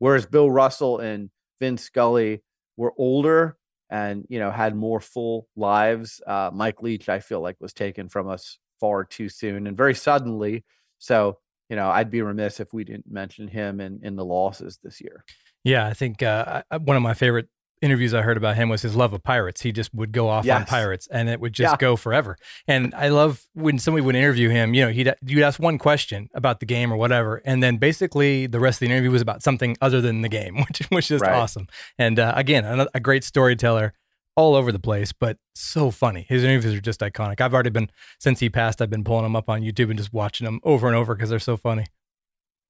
whereas 0.00 0.26
Bill 0.26 0.50
Russell 0.50 0.98
and 0.98 1.30
Vin 1.60 1.78
Scully 1.78 2.42
were 2.76 2.92
older 2.98 3.56
and, 3.88 4.26
you 4.28 4.38
know, 4.38 4.50
had 4.50 4.76
more 4.76 5.00
full 5.00 5.48
lives, 5.56 6.20
uh, 6.26 6.50
Mike 6.52 6.82
Leach, 6.82 7.08
I 7.08 7.20
feel 7.20 7.40
like, 7.40 7.56
was 7.58 7.72
taken 7.72 8.10
from 8.10 8.28
us 8.28 8.58
far 8.80 9.02
too 9.06 9.30
soon 9.30 9.66
and 9.66 9.78
very 9.78 9.94
suddenly. 9.94 10.62
So, 10.98 11.38
you 11.70 11.76
know, 11.76 11.88
I'd 11.88 12.10
be 12.10 12.20
remiss 12.20 12.60
if 12.60 12.74
we 12.74 12.84
didn't 12.84 13.10
mention 13.10 13.48
him 13.48 13.80
in, 13.80 14.00
in 14.02 14.14
the 14.14 14.26
losses 14.26 14.78
this 14.82 15.00
year. 15.00 15.24
Yeah, 15.64 15.86
I 15.86 15.94
think 15.94 16.22
uh, 16.22 16.62
one 16.80 16.96
of 16.96 17.02
my 17.02 17.14
favorite 17.14 17.48
interviews 17.82 18.14
I 18.14 18.22
heard 18.22 18.36
about 18.36 18.56
him 18.56 18.68
was 18.68 18.80
his 18.80 18.94
love 18.94 19.12
of 19.12 19.22
pirates. 19.22 19.60
He 19.60 19.72
just 19.72 19.92
would 19.92 20.12
go 20.12 20.28
off 20.28 20.44
yes. 20.44 20.60
on 20.60 20.66
pirates, 20.66 21.08
and 21.08 21.28
it 21.28 21.40
would 21.40 21.52
just 21.52 21.72
yeah. 21.72 21.76
go 21.76 21.96
forever. 21.96 22.38
And 22.66 22.94
I 22.94 23.08
love 23.08 23.44
when 23.54 23.78
somebody 23.78 24.04
would 24.06 24.14
interview 24.14 24.48
him. 24.48 24.72
You 24.72 24.86
know, 24.86 24.92
he'd 24.92 25.12
you'd 25.26 25.42
ask 25.42 25.60
one 25.60 25.78
question 25.78 26.30
about 26.32 26.60
the 26.60 26.66
game 26.66 26.92
or 26.92 26.96
whatever, 26.96 27.42
and 27.44 27.62
then 27.62 27.76
basically 27.76 28.46
the 28.46 28.60
rest 28.60 28.76
of 28.76 28.88
the 28.88 28.92
interview 28.94 29.10
was 29.10 29.20
about 29.20 29.42
something 29.42 29.76
other 29.80 30.00
than 30.00 30.22
the 30.22 30.28
game, 30.28 30.56
which 30.68 30.88
was 30.90 31.08
just 31.08 31.22
right. 31.22 31.34
awesome. 31.34 31.66
And 31.98 32.18
uh, 32.18 32.32
again, 32.36 32.64
a, 32.64 32.86
a 32.94 33.00
great 33.00 33.24
storyteller 33.24 33.92
all 34.34 34.54
over 34.54 34.72
the 34.72 34.78
place, 34.78 35.12
but 35.12 35.36
so 35.54 35.90
funny. 35.90 36.24
His 36.26 36.42
interviews 36.42 36.74
are 36.74 36.80
just 36.80 37.00
iconic. 37.00 37.40
I've 37.40 37.52
already 37.52 37.70
been 37.70 37.90
since 38.18 38.40
he 38.40 38.48
passed. 38.48 38.80
I've 38.80 38.88
been 38.88 39.04
pulling 39.04 39.24
them 39.24 39.36
up 39.36 39.50
on 39.50 39.60
YouTube 39.60 39.90
and 39.90 39.98
just 39.98 40.12
watching 40.12 40.46
them 40.46 40.60
over 40.64 40.86
and 40.86 40.96
over 40.96 41.14
because 41.14 41.28
they're 41.28 41.38
so 41.38 41.58
funny. 41.58 41.84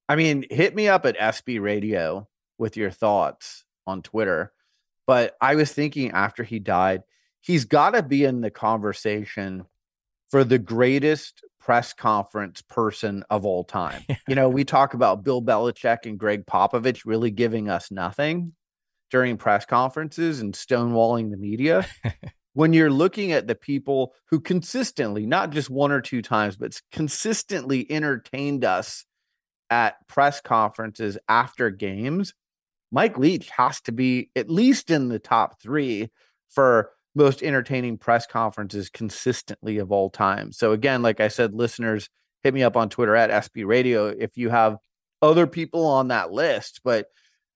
I 0.09 0.17
mean, 0.17 0.43
hit 0.49 0.75
me 0.75 0.89
up 0.89 1.05
at 1.05 1.17
SB 1.17 1.61
Radio 1.61 2.27
with 2.57 2.77
your 2.77 2.91
thoughts 2.91 3.63
on 3.85 4.01
Twitter. 4.01 4.51
But 5.05 5.35
I 5.41 5.55
was 5.55 5.71
thinking 5.71 6.11
after 6.11 6.43
he 6.43 6.59
died, 6.59 7.03
he's 7.41 7.65
got 7.65 7.91
to 7.91 8.03
be 8.03 8.23
in 8.23 8.41
the 8.41 8.51
conversation 8.51 9.65
for 10.29 10.43
the 10.43 10.59
greatest 10.59 11.43
press 11.59 11.93
conference 11.93 12.61
person 12.61 13.23
of 13.29 13.45
all 13.45 13.63
time. 13.63 14.03
you 14.27 14.35
know, 14.35 14.49
we 14.49 14.63
talk 14.63 14.93
about 14.93 15.23
Bill 15.23 15.41
Belichick 15.41 16.05
and 16.05 16.17
Gregg 16.17 16.45
Popovich 16.45 17.01
really 17.05 17.31
giving 17.31 17.69
us 17.69 17.91
nothing 17.91 18.53
during 19.11 19.37
press 19.37 19.65
conferences 19.65 20.39
and 20.39 20.53
stonewalling 20.53 21.29
the 21.29 21.37
media. 21.37 21.85
when 22.53 22.73
you're 22.73 22.89
looking 22.89 23.31
at 23.31 23.47
the 23.47 23.55
people 23.55 24.13
who 24.29 24.39
consistently, 24.39 25.25
not 25.25 25.51
just 25.51 25.69
one 25.69 25.91
or 25.91 26.01
two 26.01 26.21
times, 26.21 26.55
but 26.55 26.79
consistently 26.91 27.89
entertained 27.91 28.63
us 28.63 29.05
at 29.69 30.07
press 30.07 30.39
conferences 30.39 31.17
after 31.27 31.69
games, 31.69 32.33
Mike 32.93 33.17
Leach 33.17 33.49
has 33.49 33.81
to 33.81 33.91
be 33.91 34.29
at 34.35 34.51
least 34.51 34.91
in 34.91 35.09
the 35.09 35.17
top 35.17 35.59
three 35.59 36.11
for 36.47 36.91
most 37.15 37.41
entertaining 37.41 37.97
press 37.97 38.27
conferences 38.27 38.89
consistently 38.89 39.79
of 39.79 39.91
all 39.91 40.11
time. 40.11 40.51
So 40.51 40.71
again, 40.71 41.01
like 41.01 41.19
I 41.19 41.27
said, 41.27 41.55
listeners, 41.55 42.07
hit 42.43 42.53
me 42.53 42.61
up 42.61 42.77
on 42.77 42.89
Twitter 42.89 43.15
at 43.15 43.31
SB 43.31 43.65
Radio 43.65 44.07
if 44.07 44.37
you 44.37 44.49
have 44.49 44.77
other 45.23 45.47
people 45.47 45.87
on 45.87 46.09
that 46.09 46.31
list. 46.31 46.81
But 46.83 47.07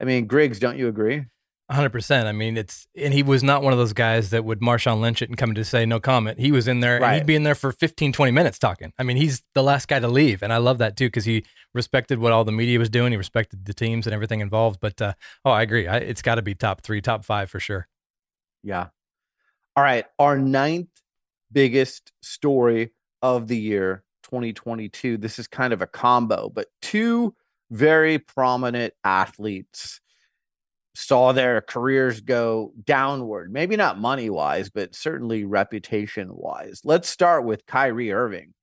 I 0.01 0.05
mean, 0.05 0.25
Griggs, 0.25 0.59
don't 0.59 0.77
you 0.77 0.87
agree? 0.87 1.25
Hundred 1.69 1.89
percent. 1.89 2.27
I 2.27 2.31
mean, 2.31 2.57
it's 2.57 2.87
and 2.95 3.13
he 3.13 3.23
was 3.23 3.43
not 3.43 3.61
one 3.61 3.73
of 3.73 3.79
those 3.79 3.93
guys 3.93 4.29
that 4.29 4.45
would 4.45 4.61
Marshawn 4.61 5.01
Lynch 5.01 5.21
it 5.21 5.29
and 5.29 5.37
come 5.37 5.53
to 5.53 5.65
say 5.65 5.85
no 5.85 5.99
comment. 5.99 6.39
He 6.39 6.51
was 6.51 6.67
in 6.67 6.79
there 6.79 6.99
right. 6.99 7.09
and 7.09 7.15
he'd 7.17 7.27
be 7.27 7.35
in 7.35 7.43
there 7.43 7.55
for 7.55 7.71
15, 7.71 8.13
20 8.13 8.31
minutes 8.31 8.57
talking. 8.57 8.93
I 8.97 9.03
mean, 9.03 9.17
he's 9.17 9.43
the 9.53 9.63
last 9.63 9.87
guy 9.87 9.99
to 9.99 10.07
leave, 10.07 10.43
and 10.43 10.53
I 10.53 10.57
love 10.57 10.77
that 10.77 10.95
too 10.95 11.07
because 11.07 11.25
he 11.25 11.43
respected 11.73 12.19
what 12.19 12.31
all 12.31 12.45
the 12.45 12.51
media 12.51 12.79
was 12.79 12.89
doing. 12.89 13.11
He 13.11 13.17
respected 13.17 13.65
the 13.65 13.73
teams 13.73 14.07
and 14.07 14.13
everything 14.13 14.39
involved. 14.39 14.79
But 14.79 15.01
uh, 15.01 15.13
oh, 15.43 15.51
I 15.51 15.61
agree. 15.61 15.87
I, 15.87 15.97
it's 15.97 16.21
got 16.21 16.35
to 16.35 16.41
be 16.41 16.55
top 16.55 16.81
three, 16.81 17.01
top 17.01 17.25
five 17.25 17.49
for 17.49 17.59
sure. 17.59 17.87
Yeah. 18.63 18.87
All 19.75 19.83
right, 19.83 20.05
our 20.17 20.37
ninth 20.37 20.89
biggest 21.51 22.11
story 22.21 22.91
of 23.21 23.47
the 23.47 23.57
year, 23.57 24.03
2022. 24.23 25.17
This 25.17 25.37
is 25.37 25.47
kind 25.47 25.73
of 25.73 25.81
a 25.81 25.87
combo, 25.87 26.49
but 26.49 26.67
two 26.81 27.35
very 27.69 28.17
prominent 28.17 28.93
athletes 29.03 29.99
saw 30.97 31.31
their 31.31 31.61
careers 31.61 32.21
go 32.21 32.73
downward. 32.83 33.53
Maybe 33.53 33.75
not 33.75 33.99
money 33.99 34.31
wise, 34.31 34.71
but 34.71 34.95
certainly 34.95 35.45
reputation 35.45 36.29
wise. 36.31 36.81
Let's 36.83 37.07
start 37.07 37.45
with 37.45 37.67
Kyrie 37.67 38.11
Irving. 38.11 38.55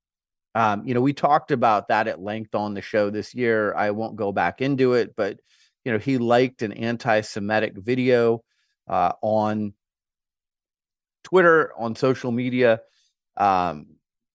Um, 0.57 0.85
you 0.85 0.95
know, 0.95 1.01
we 1.01 1.13
talked 1.13 1.53
about 1.53 1.89
that 1.89 2.09
at 2.09 2.21
length 2.21 2.57
on 2.57 2.75
the 2.75 2.83
show 2.83 3.09
this 3.09 3.37
year. 3.37 3.73
I 3.75 3.93
won't 3.93 4.17
go 4.17 4.33
back 4.33 4.61
into 4.61 4.95
it, 4.95 5.15
but 5.17 5.39
you 5.85 5.93
know, 5.93 5.99
he 5.99 6.19
liked 6.19 6.63
an 6.63 6.73
anti-Semitic 6.73 7.75
video 7.77 8.43
uh, 8.89 9.13
on 9.23 9.73
Twitter, 11.23 11.73
on 11.79 11.95
social 11.95 12.33
media. 12.33 12.81
Um, 13.37 13.87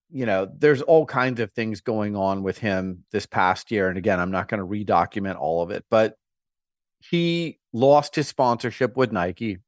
you 0.10 0.26
know, 0.26 0.50
there's 0.58 0.82
all 0.82 1.06
kinds 1.06 1.42
of 1.42 1.52
things 1.52 1.82
going 1.82 2.16
on 2.16 2.44
with 2.44 2.60
him 2.60 3.04
this 3.12 3.26
past 3.26 3.72
year. 3.72 3.90
And 3.90 3.98
again, 3.98 4.22
I'm 4.22 4.32
not 4.32 4.48
going 4.48 4.60
to 4.60 4.66
redocument 4.66 5.36
all 5.36 5.62
of 5.62 5.72
it, 5.72 5.84
but 5.90 6.16
he 7.00 7.60
lost 7.74 8.16
his 8.16 8.28
sponsorship 8.28 8.96
with 8.98 9.12
Nike. 9.12 9.60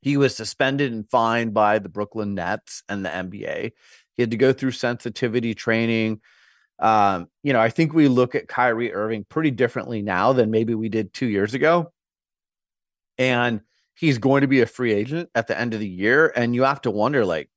He 0.00 0.16
was 0.16 0.36
suspended 0.36 0.92
and 0.92 1.08
fined 1.08 1.54
by 1.54 1.78
the 1.78 1.88
Brooklyn 1.88 2.34
Nets 2.34 2.82
and 2.88 3.04
the 3.04 3.10
NBA. 3.10 3.72
He 4.14 4.22
had 4.22 4.30
to 4.30 4.36
go 4.36 4.52
through 4.52 4.72
sensitivity 4.72 5.54
training. 5.54 6.20
Um, 6.78 7.28
you 7.42 7.52
know, 7.52 7.60
I 7.60 7.70
think 7.70 7.92
we 7.92 8.08
look 8.08 8.34
at 8.34 8.48
Kyrie 8.48 8.92
Irving 8.92 9.24
pretty 9.28 9.50
differently 9.50 10.02
now 10.02 10.32
than 10.32 10.50
maybe 10.50 10.74
we 10.74 10.88
did 10.88 11.12
two 11.12 11.26
years 11.26 11.54
ago. 11.54 11.92
And 13.16 13.62
he's 13.94 14.18
going 14.18 14.42
to 14.42 14.48
be 14.48 14.60
a 14.60 14.66
free 14.66 14.92
agent 14.92 15.28
at 15.34 15.48
the 15.48 15.58
end 15.58 15.74
of 15.74 15.80
the 15.80 15.88
year. 15.88 16.32
And 16.34 16.54
you 16.54 16.62
have 16.62 16.80
to 16.82 16.90
wonder, 16.90 17.24
like, 17.24 17.50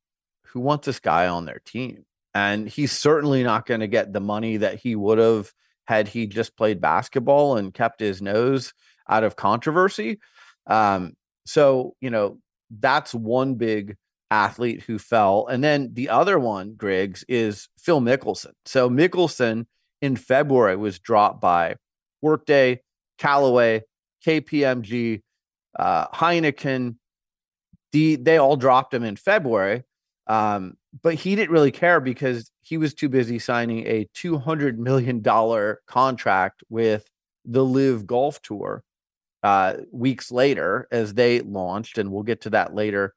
who 0.48 0.60
wants 0.60 0.88
this 0.88 1.00
guy 1.00 1.28
on 1.28 1.46
their 1.46 1.62
team? 1.64 2.06
And 2.34 2.68
he's 2.68 2.92
certainly 2.92 3.44
not 3.44 3.66
going 3.66 3.82
to 3.82 3.88
get 3.88 4.14
the 4.14 4.22
money 4.22 4.58
that 4.58 4.80
he 4.80 4.96
would 4.96 5.20
have 5.20 5.54
had 5.92 6.08
he 6.08 6.26
just 6.26 6.56
played 6.56 6.80
basketball 6.80 7.58
and 7.58 7.74
kept 7.74 8.00
his 8.00 8.22
nose 8.22 8.74
out 9.10 9.26
of 9.26 9.36
controversy. 9.36 10.20
Um, 10.66 11.18
so, 11.46 11.98
you 12.00 12.10
know, 12.10 12.40
that's 12.80 13.14
one 13.14 13.56
big 13.56 13.98
athlete 14.30 14.84
who 14.84 14.98
fell. 14.98 15.48
And 15.48 15.62
then 15.62 15.90
the 15.92 16.08
other 16.08 16.40
one, 16.40 16.76
Griggs, 16.76 17.26
is 17.28 17.68
Phil 17.78 18.00
Mickelson. 18.00 18.54
So 18.66 18.90
Mickelson 18.90 19.66
in 20.02 20.16
February 20.16 20.78
was 20.78 20.98
dropped 20.98 21.42
by 21.42 21.76
Workday, 22.22 22.80
Callaway, 23.18 23.84
KPMG, 24.26 25.22
uh, 25.78 26.08
Heineken. 26.08 26.96
The, 27.92 28.16
they 28.16 28.38
all 28.38 28.56
dropped 28.56 28.94
him 28.94 29.04
in 29.04 29.18
February. 29.18 29.84
Um, 30.28 30.78
but 31.04 31.16
he 31.16 31.36
didn't 31.36 31.52
really 31.52 31.72
care 31.72 32.00
because 32.00 32.52
he 32.62 32.78
was 32.78 32.94
too 32.94 33.10
busy 33.10 33.40
signing 33.40 33.86
a 33.88 34.08
$200 34.16 34.78
million 34.78 35.24
contract 35.88 36.64
with 36.70 37.10
the 37.46 37.64
LIV 37.64 38.06
Golf 38.06 38.42
Tour 38.42 38.84
uh, 39.44 39.78
weeks 39.92 40.32
later 40.32 40.88
as 40.92 41.14
they 41.14 41.40
launched. 41.42 41.98
And 41.98 42.12
we'll 42.12 42.24
get 42.24 42.42
to 42.42 42.50
that 42.52 42.76
later 42.76 43.14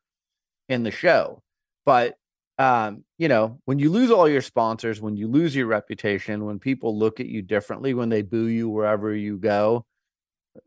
in 0.69 0.85
the 0.85 0.91
show. 0.91 1.43
But, 1.85 2.17
um, 2.59 3.05
you 3.19 3.29
know, 3.29 3.61
when 3.65 3.79
you 3.79 3.91
lose 3.91 4.11
all 4.11 4.29
your 4.29 4.41
sponsors, 4.41 5.01
when 5.01 5.17
you 5.17 5.29
lose 5.29 5.55
your 5.55 5.67
reputation, 5.67 6.45
when 6.45 6.61
people 6.61 6.97
look 6.97 7.19
at 7.19 7.27
you 7.27 7.43
differently, 7.43 7.93
when 7.93 8.09
they 8.09 8.23
boo 8.23 8.47
you 8.47 8.69
wherever 8.69 9.15
you 9.15 9.37
go, 9.37 9.85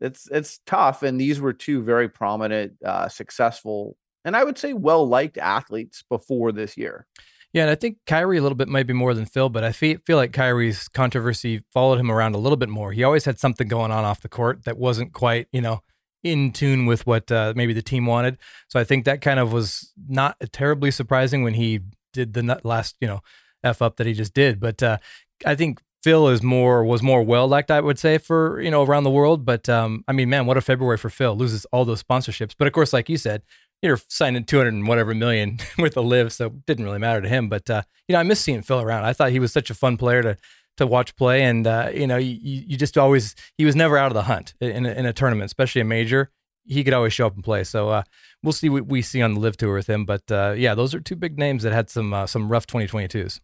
it's 0.00 0.28
it's 0.30 0.60
tough. 0.66 1.02
And 1.02 1.18
these 1.18 1.40
were 1.40 1.54
two 1.54 1.82
very 1.82 2.10
prominent, 2.10 2.74
uh, 2.84 3.08
successful 3.08 3.96
and 4.24 4.36
I 4.36 4.44
would 4.44 4.58
say 4.58 4.72
well 4.72 5.06
liked 5.06 5.38
athletes 5.38 6.04
before 6.08 6.52
this 6.52 6.76
year. 6.76 7.06
Yeah, 7.52 7.62
and 7.62 7.70
I 7.70 7.76
think 7.76 7.98
Kyrie 8.06 8.36
a 8.36 8.42
little 8.42 8.56
bit 8.56 8.68
might 8.68 8.86
be 8.86 8.92
more 8.92 9.14
than 9.14 9.24
Phil, 9.24 9.48
but 9.48 9.64
I 9.64 9.72
feel, 9.72 9.98
feel 10.04 10.18
like 10.18 10.32
Kyrie's 10.32 10.86
controversy 10.86 11.62
followed 11.72 11.98
him 11.98 12.10
around 12.10 12.34
a 12.34 12.38
little 12.38 12.58
bit 12.58 12.68
more. 12.68 12.92
He 12.92 13.02
always 13.02 13.24
had 13.24 13.38
something 13.38 13.68
going 13.68 13.90
on 13.90 14.04
off 14.04 14.20
the 14.20 14.28
court 14.28 14.64
that 14.64 14.76
wasn't 14.76 15.14
quite, 15.14 15.48
you 15.50 15.62
know, 15.62 15.80
in 16.22 16.52
tune 16.52 16.84
with 16.84 17.06
what 17.06 17.32
uh, 17.32 17.54
maybe 17.56 17.72
the 17.72 17.80
team 17.80 18.04
wanted. 18.04 18.36
So 18.68 18.78
I 18.78 18.84
think 18.84 19.06
that 19.06 19.22
kind 19.22 19.40
of 19.40 19.52
was 19.52 19.92
not 20.08 20.36
terribly 20.52 20.90
surprising 20.90 21.42
when 21.42 21.54
he 21.54 21.80
did 22.12 22.34
the 22.34 22.60
last, 22.64 22.96
you 23.00 23.08
know, 23.08 23.20
f 23.64 23.80
up 23.80 23.96
that 23.96 24.06
he 24.06 24.12
just 24.12 24.34
did. 24.34 24.60
But 24.60 24.82
uh, 24.82 24.98
I 25.46 25.54
think 25.54 25.80
Phil 26.02 26.28
is 26.28 26.42
more 26.42 26.84
was 26.84 27.02
more 27.02 27.22
well 27.22 27.48
liked, 27.48 27.70
I 27.70 27.80
would 27.80 27.98
say, 27.98 28.18
for 28.18 28.60
you 28.60 28.70
know 28.70 28.82
around 28.82 29.04
the 29.04 29.10
world. 29.10 29.44
But 29.44 29.68
um, 29.68 30.04
I 30.06 30.12
mean, 30.12 30.28
man, 30.28 30.46
what 30.46 30.56
a 30.56 30.60
February 30.60 30.96
for 30.96 31.10
Phil! 31.10 31.36
Loses 31.36 31.64
all 31.66 31.84
those 31.84 32.02
sponsorships, 32.02 32.54
but 32.56 32.66
of 32.66 32.72
course, 32.72 32.92
like 32.92 33.08
you 33.08 33.16
said, 33.16 33.42
you're 33.82 33.98
signing 34.08 34.44
200 34.44 34.74
and 34.74 34.88
whatever 34.88 35.14
million 35.14 35.58
with 35.78 35.94
the 35.94 36.02
LIV, 36.02 36.32
so 36.32 36.46
it 36.46 36.66
didn't 36.66 36.84
really 36.84 36.98
matter 36.98 37.20
to 37.20 37.28
him. 37.28 37.48
But 37.48 37.68
uh, 37.70 37.82
you 38.06 38.12
know, 38.12 38.20
I 38.20 38.22
miss 38.22 38.40
seeing 38.40 38.62
Phil 38.62 38.80
around. 38.80 39.04
I 39.04 39.12
thought 39.12 39.30
he 39.30 39.40
was 39.40 39.52
such 39.52 39.70
a 39.70 39.74
fun 39.74 39.96
player 39.96 40.22
to 40.22 40.36
to 40.78 40.86
watch 40.86 41.16
play, 41.16 41.42
and 41.42 41.66
uh, 41.66 41.90
you 41.92 42.06
know, 42.06 42.16
you, 42.16 42.36
you 42.40 42.76
just 42.76 42.98
always 42.98 43.34
he 43.56 43.64
was 43.64 43.76
never 43.76 43.98
out 43.98 44.08
of 44.08 44.14
the 44.14 44.22
hunt 44.22 44.54
in 44.60 44.86
a, 44.86 44.90
in 44.90 45.06
a 45.06 45.12
tournament, 45.12 45.46
especially 45.46 45.80
a 45.80 45.84
major. 45.84 46.30
He 46.64 46.84
could 46.84 46.92
always 46.92 47.12
show 47.12 47.26
up 47.26 47.34
and 47.34 47.42
play. 47.42 47.64
So 47.64 47.88
uh, 47.88 48.02
we'll 48.42 48.52
see 48.52 48.68
what 48.68 48.86
we 48.86 49.00
see 49.00 49.22
on 49.22 49.34
the 49.34 49.40
LIV 49.40 49.56
tour 49.56 49.74
with 49.74 49.88
him. 49.88 50.04
But 50.04 50.30
uh, 50.30 50.54
yeah, 50.56 50.74
those 50.74 50.94
are 50.94 51.00
two 51.00 51.16
big 51.16 51.38
names 51.38 51.62
that 51.62 51.72
had 51.72 51.88
some 51.88 52.12
uh, 52.12 52.26
some 52.26 52.48
rough 52.48 52.66
2022s. 52.66 53.40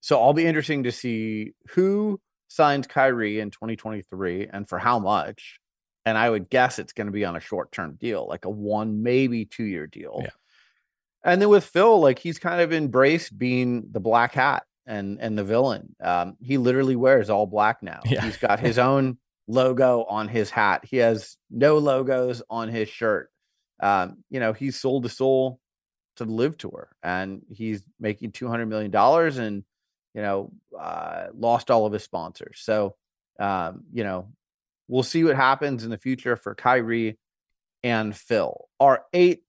So 0.00 0.20
I'll 0.20 0.34
be 0.34 0.44
interesting 0.44 0.82
to 0.82 0.92
see 0.92 1.52
who 1.70 2.20
signs 2.48 2.86
Kyrie 2.86 3.40
in 3.40 3.50
2023 3.50 4.48
and 4.52 4.68
for 4.68 4.78
how 4.78 4.98
much. 4.98 5.58
And 6.06 6.18
I 6.18 6.28
would 6.28 6.50
guess 6.50 6.78
it's 6.78 6.92
going 6.92 7.06
to 7.06 7.12
be 7.12 7.24
on 7.24 7.36
a 7.36 7.40
short 7.40 7.72
term 7.72 7.96
deal, 7.98 8.26
like 8.28 8.44
a 8.44 8.50
one, 8.50 9.02
maybe 9.02 9.44
two 9.44 9.64
year 9.64 9.86
deal. 9.86 10.20
Yeah. 10.22 10.30
And 11.24 11.40
then 11.40 11.48
with 11.48 11.64
Phil, 11.64 12.00
like 12.00 12.18
he's 12.18 12.38
kind 12.38 12.60
of 12.60 12.72
embraced 12.72 13.38
being 13.38 13.88
the 13.90 14.00
black 14.00 14.34
hat 14.34 14.64
and 14.86 15.18
and 15.20 15.38
the 15.38 15.44
villain. 15.44 15.96
Um, 16.02 16.36
he 16.40 16.58
literally 16.58 16.96
wears 16.96 17.30
all 17.30 17.46
black 17.46 17.82
now. 17.82 18.00
Yeah. 18.06 18.22
He's 18.22 18.36
got 18.36 18.60
his 18.60 18.78
own 18.78 19.18
logo 19.46 20.04
on 20.04 20.28
his 20.28 20.50
hat. 20.50 20.84
He 20.84 20.98
has 20.98 21.36
no 21.50 21.78
logos 21.78 22.42
on 22.50 22.68
his 22.68 22.88
shirt. 22.88 23.30
Um, 23.80 24.24
you 24.30 24.40
know, 24.40 24.52
he's 24.52 24.78
sold 24.78 25.02
the 25.02 25.08
soul 25.08 25.60
to 26.16 26.24
the 26.24 26.32
LIV 26.32 26.58
tour 26.58 26.88
and 27.02 27.42
he's 27.50 27.82
making 27.98 28.32
$200 28.32 28.68
million 28.68 28.94
and, 28.94 29.64
you 30.14 30.22
know, 30.22 30.52
uh, 30.78 31.26
lost 31.34 31.70
all 31.70 31.86
of 31.86 31.92
his 31.92 32.04
sponsors. 32.04 32.60
So, 32.62 32.94
um, 33.38 33.82
you 33.92 34.04
know, 34.04 34.28
we'll 34.88 35.02
see 35.02 35.24
what 35.24 35.36
happens 35.36 35.84
in 35.84 35.90
the 35.90 35.98
future 35.98 36.36
for 36.36 36.54
Kyrie 36.54 37.18
and 37.82 38.16
Phil. 38.16 38.68
Our 38.80 39.04
eighth 39.12 39.44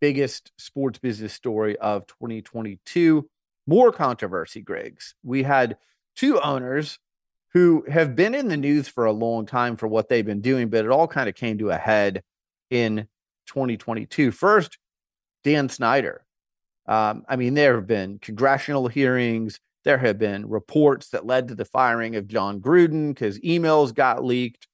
biggest 0.00 0.52
sports 0.58 0.98
business 0.98 1.32
story 1.32 1.76
of 1.78 2.06
2022. 2.06 3.28
More 3.66 3.92
controversy, 3.92 4.60
Griggs. 4.60 5.14
We 5.22 5.42
had 5.42 5.78
two 6.14 6.40
owners 6.40 6.98
who 7.52 7.84
have 7.88 8.14
been 8.14 8.34
in 8.34 8.48
the 8.48 8.56
news 8.56 8.88
for 8.88 9.06
a 9.06 9.12
long 9.12 9.46
time 9.46 9.76
for 9.76 9.88
what 9.88 10.08
they've 10.08 10.26
been 10.26 10.42
doing, 10.42 10.68
but 10.68 10.84
it 10.84 10.90
all 10.90 11.08
kind 11.08 11.28
of 11.28 11.34
came 11.34 11.58
to 11.58 11.70
a 11.70 11.76
head 11.76 12.22
in 12.70 13.08
2022. 13.46 14.30
First, 14.30 14.78
Dan 15.42 15.68
Snyder. 15.68 16.24
Um, 16.86 17.24
I 17.28 17.36
mean, 17.36 17.54
there 17.54 17.76
have 17.76 17.86
been 17.86 18.18
congressional 18.18 18.88
hearings. 18.88 19.58
There 19.86 19.98
have 19.98 20.18
been 20.18 20.48
reports 20.48 21.10
that 21.10 21.24
led 21.26 21.46
to 21.46 21.54
the 21.54 21.64
firing 21.64 22.16
of 22.16 22.26
Jon 22.26 22.60
Gruden 22.60 23.14
because 23.14 23.38
emails 23.38 23.94
got 23.94 24.24
leaked. 24.24 24.66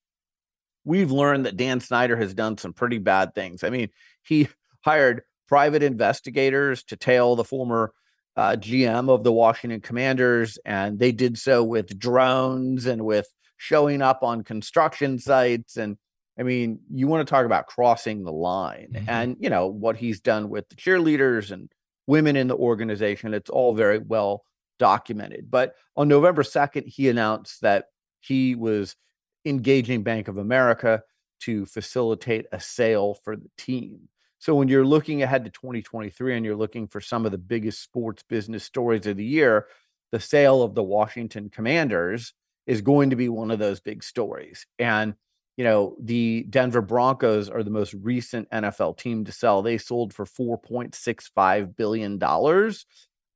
We've 0.87 1.11
learned 1.11 1.45
that 1.45 1.59
Dan 1.59 1.81
Snyder 1.81 2.17
has 2.17 2.33
done 2.33 2.57
some 2.57 2.73
pretty 2.73 2.97
bad 2.97 3.35
things. 3.35 3.63
I 3.63 3.69
mean, 3.69 3.91
he 4.23 4.49
hired 4.81 5.21
private 5.49 5.83
investigators 5.83 6.83
to 6.85 6.97
tail 6.97 7.37
the 7.37 7.45
former 7.45 7.93
uh, 8.37 8.57
GM 8.59 9.11
of 9.11 9.23
the 9.23 9.33
Washington 9.33 9.83
Commanders, 9.83 10.59
and 10.65 10.99
they 10.99 11.13
did 11.13 11.37
so 11.37 11.63
with 11.63 11.99
drones 11.99 12.87
and 12.87 13.05
with 13.05 13.27
showing 13.59 14.01
up 14.01 14.23
on 14.23 14.43
construction 14.43 15.19
sites. 15.19 15.77
And 15.77 15.99
I 16.39 16.43
mean, 16.43 16.81
you 16.91 17.07
want 17.07 17.29
to 17.29 17.31
talk 17.31 17.45
about 17.45 17.67
crossing 17.67 18.25
the 18.25 18.33
line 18.33 18.93
Mhm. 18.95 19.05
and, 19.09 19.37
you 19.39 19.51
know, 19.51 19.67
what 19.67 19.99
he's 19.99 20.23
done 20.23 20.49
with 20.49 20.71
the 20.71 20.77
cheerleaders 20.77 21.51
and 21.51 21.69
women 22.07 22.35
in 22.35 22.49
the 22.49 22.57
organization. 22.57 23.35
It's 23.35 23.51
all 23.51 23.75
very 23.75 23.99
well 23.99 24.43
documented. 24.79 25.51
But 25.51 25.75
on 25.97 26.09
November 26.09 26.43
2nd, 26.43 26.87
he 26.87 27.09
announced 27.09 27.61
that 27.63 27.87
he 28.21 28.55
was 28.55 28.97
engaging 29.45 30.03
Bank 30.03 30.29
of 30.29 30.39
America 30.39 31.03
to 31.41 31.67
facilitate 31.67 32.47
a 32.53 32.61
sale 32.61 33.15
for 33.25 33.37
the 33.37 33.51
team. 33.59 34.09
So 34.39 34.55
when 34.55 34.69
you're 34.69 34.85
looking 34.85 35.23
ahead 35.23 35.45
to 35.45 35.51
2023 35.51 36.37
and 36.37 36.45
you're 36.45 36.57
looking 36.57 36.89
for 36.89 37.01
some 37.01 37.25
of 37.25 37.33
the 37.33 37.39
biggest 37.39 37.83
sports 37.83 38.23
business 38.23 38.65
stories 38.65 39.07
of 39.07 39.17
the 39.17 39.25
year, 39.25 39.67
the 40.11 40.21
sale 40.21 40.63
of 40.63 40.75
the 40.75 40.83
Washington 40.83 41.49
Commanders 41.49 42.33
is 42.67 42.81
going 42.81 43.11
to 43.11 43.17
be 43.17 43.29
one 43.29 43.51
of 43.51 43.59
those 43.59 43.81
big 43.81 44.03
stories. 44.03 44.67
And 44.79 45.15
you 45.57 45.65
know, 45.65 45.97
the 46.01 46.47
Denver 46.49 46.81
Broncos 46.81 47.51
are 47.51 47.63
the 47.63 47.71
most 47.71 47.95
recent 47.95 48.49
NFL 48.51 48.97
team 48.97 49.25
to 49.27 49.33
sell. 49.33 49.63
They 49.63 49.79
sold 49.79 50.15
for 50.15 50.25
4.65 50.25 51.77
billion 51.77 52.19
dollars. 52.19 52.87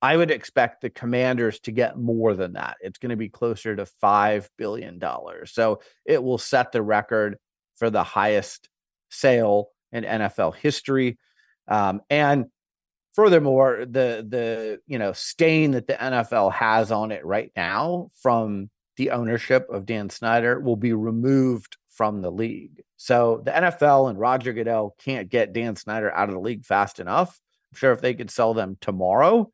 I 0.06 0.16
would 0.16 0.30
expect 0.30 0.82
the 0.82 0.90
Commanders 0.90 1.58
to 1.60 1.72
get 1.72 1.98
more 1.98 2.34
than 2.34 2.52
that. 2.52 2.76
It's 2.80 2.98
going 2.98 3.10
to 3.10 3.16
be 3.16 3.28
closer 3.28 3.74
to 3.74 3.86
5 3.86 4.48
billion 4.56 5.00
dollars. 5.00 5.50
So 5.50 5.80
it 6.04 6.22
will 6.22 6.38
set 6.38 6.70
the 6.70 6.80
record 6.80 7.38
for 7.74 7.90
the 7.90 8.04
highest 8.04 8.68
sale 9.10 9.70
in 9.90 10.04
NFL 10.04 10.54
history. 10.54 11.18
Um, 11.66 12.02
and 12.08 12.44
furthermore, 13.14 13.80
the 13.80 14.24
the 14.28 14.78
you 14.86 15.00
know 15.00 15.12
stain 15.12 15.72
that 15.72 15.88
the 15.88 15.94
NFL 15.94 16.52
has 16.52 16.92
on 16.92 17.10
it 17.10 17.26
right 17.26 17.50
now 17.56 18.10
from 18.22 18.70
the 18.96 19.10
ownership 19.10 19.66
of 19.70 19.86
Dan 19.86 20.08
Snyder 20.08 20.60
will 20.60 20.76
be 20.76 20.92
removed 20.92 21.78
from 21.90 22.22
the 22.22 22.30
league. 22.30 22.84
So 22.96 23.42
the 23.44 23.50
NFL 23.50 24.08
and 24.08 24.20
Roger 24.20 24.52
Goodell 24.52 24.94
can't 25.00 25.28
get 25.28 25.52
Dan 25.52 25.74
Snyder 25.74 26.14
out 26.14 26.28
of 26.28 26.36
the 26.36 26.40
league 26.40 26.64
fast 26.64 27.00
enough. 27.00 27.40
I'm 27.72 27.76
sure 27.76 27.90
if 27.90 28.00
they 28.00 28.14
could 28.14 28.30
sell 28.30 28.54
them 28.54 28.78
tomorrow 28.80 29.50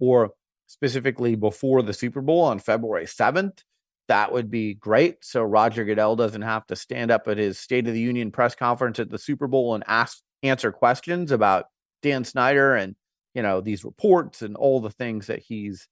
or 0.00 0.32
specifically 0.66 1.34
before 1.34 1.82
the 1.82 1.92
Super 1.92 2.20
Bowl 2.20 2.42
on 2.42 2.58
February 2.58 3.06
7th, 3.06 3.62
that 4.08 4.32
would 4.32 4.50
be 4.50 4.74
great. 4.74 5.24
So 5.24 5.42
Roger 5.42 5.84
Goodell 5.84 6.16
doesn't 6.16 6.42
have 6.42 6.66
to 6.68 6.76
stand 6.76 7.10
up 7.10 7.28
at 7.28 7.38
his 7.38 7.58
State 7.58 7.86
of 7.86 7.94
the 7.94 8.00
Union 8.00 8.30
press 8.30 8.54
conference 8.54 8.98
at 8.98 9.10
the 9.10 9.18
Super 9.18 9.46
Bowl 9.46 9.74
and 9.74 9.84
ask 9.86 10.20
answer 10.42 10.72
questions 10.72 11.30
about 11.30 11.66
Dan 12.02 12.24
Snyder 12.24 12.74
and 12.74 12.94
you 13.34 13.42
know 13.42 13.60
these 13.60 13.84
reports 13.84 14.42
and 14.42 14.56
all 14.56 14.80
the 14.80 14.90
things 14.90 15.26
that 15.26 15.40
he's 15.40 15.88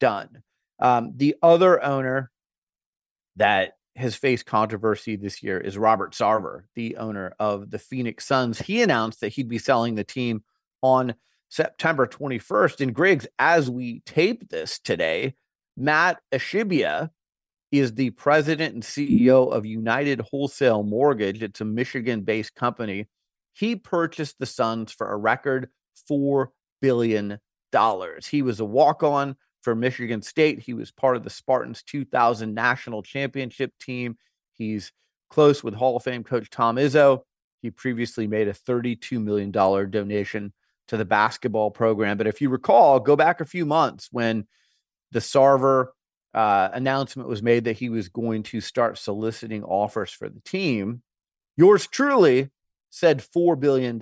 done. 0.00 0.42
Um, 0.78 1.12
the 1.16 1.36
other 1.42 1.82
owner 1.82 2.30
that 3.36 3.72
has 3.96 4.14
faced 4.14 4.46
controversy 4.46 5.16
this 5.16 5.42
year 5.42 5.58
is 5.58 5.76
Robert 5.76 6.12
Sarver, 6.12 6.62
the 6.76 6.96
owner 6.98 7.34
of 7.40 7.70
the 7.70 7.80
Phoenix 7.80 8.24
Suns. 8.24 8.60
He 8.60 8.80
announced 8.82 9.20
that 9.20 9.30
he'd 9.30 9.48
be 9.48 9.58
selling 9.58 9.96
the 9.96 10.04
team 10.04 10.44
on 10.82 11.14
September 11.48 12.06
21st. 12.06 12.80
And 12.80 12.94
Griggs, 12.94 13.26
as 13.38 13.70
we 13.70 14.00
tape 14.00 14.48
this 14.50 14.78
today, 14.78 15.34
Matt 15.76 16.20
Ashibia 16.32 17.10
is 17.70 17.94
the 17.94 18.10
president 18.10 18.74
and 18.74 18.82
CEO 18.82 19.52
of 19.52 19.66
United 19.66 20.20
Wholesale 20.20 20.82
Mortgage. 20.82 21.42
It's 21.42 21.60
a 21.60 21.64
Michigan 21.64 22.22
based 22.22 22.54
company. 22.54 23.06
He 23.52 23.76
purchased 23.76 24.38
the 24.38 24.46
Suns 24.46 24.92
for 24.92 25.10
a 25.10 25.16
record 25.16 25.68
$4 26.10 26.48
billion. 26.80 27.38
He 28.30 28.42
was 28.42 28.60
a 28.60 28.64
walk 28.64 29.02
on 29.02 29.36
for 29.62 29.74
Michigan 29.74 30.22
State. 30.22 30.60
He 30.60 30.72
was 30.72 30.90
part 30.90 31.16
of 31.16 31.24
the 31.24 31.30
Spartans 31.30 31.82
2000 31.82 32.54
national 32.54 33.02
championship 33.02 33.72
team. 33.80 34.16
He's 34.54 34.92
close 35.28 35.62
with 35.62 35.74
Hall 35.74 35.96
of 35.96 36.02
Fame 36.02 36.24
coach 36.24 36.48
Tom 36.48 36.76
Izzo. 36.76 37.22
He 37.60 37.70
previously 37.70 38.26
made 38.26 38.48
a 38.48 38.54
$32 38.54 39.22
million 39.22 39.50
donation 39.50 40.52
to 40.88 40.96
the 40.96 41.04
basketball 41.04 41.70
program. 41.70 42.18
But 42.18 42.26
if 42.26 42.40
you 42.40 42.50
recall, 42.50 43.00
go 43.00 43.16
back 43.16 43.40
a 43.40 43.46
few 43.46 43.64
months 43.64 44.08
when 44.10 44.46
the 45.12 45.20
Sarver 45.20 45.88
uh, 46.34 46.68
announcement 46.72 47.28
was 47.28 47.42
made 47.42 47.64
that 47.64 47.78
he 47.78 47.88
was 47.88 48.08
going 48.08 48.42
to 48.44 48.60
start 48.60 48.98
soliciting 48.98 49.64
offers 49.64 50.10
for 50.10 50.28
the 50.28 50.40
team. 50.40 51.02
Yours 51.56 51.86
truly 51.86 52.50
said 52.90 53.18
$4 53.18 53.58
billion 53.58 54.00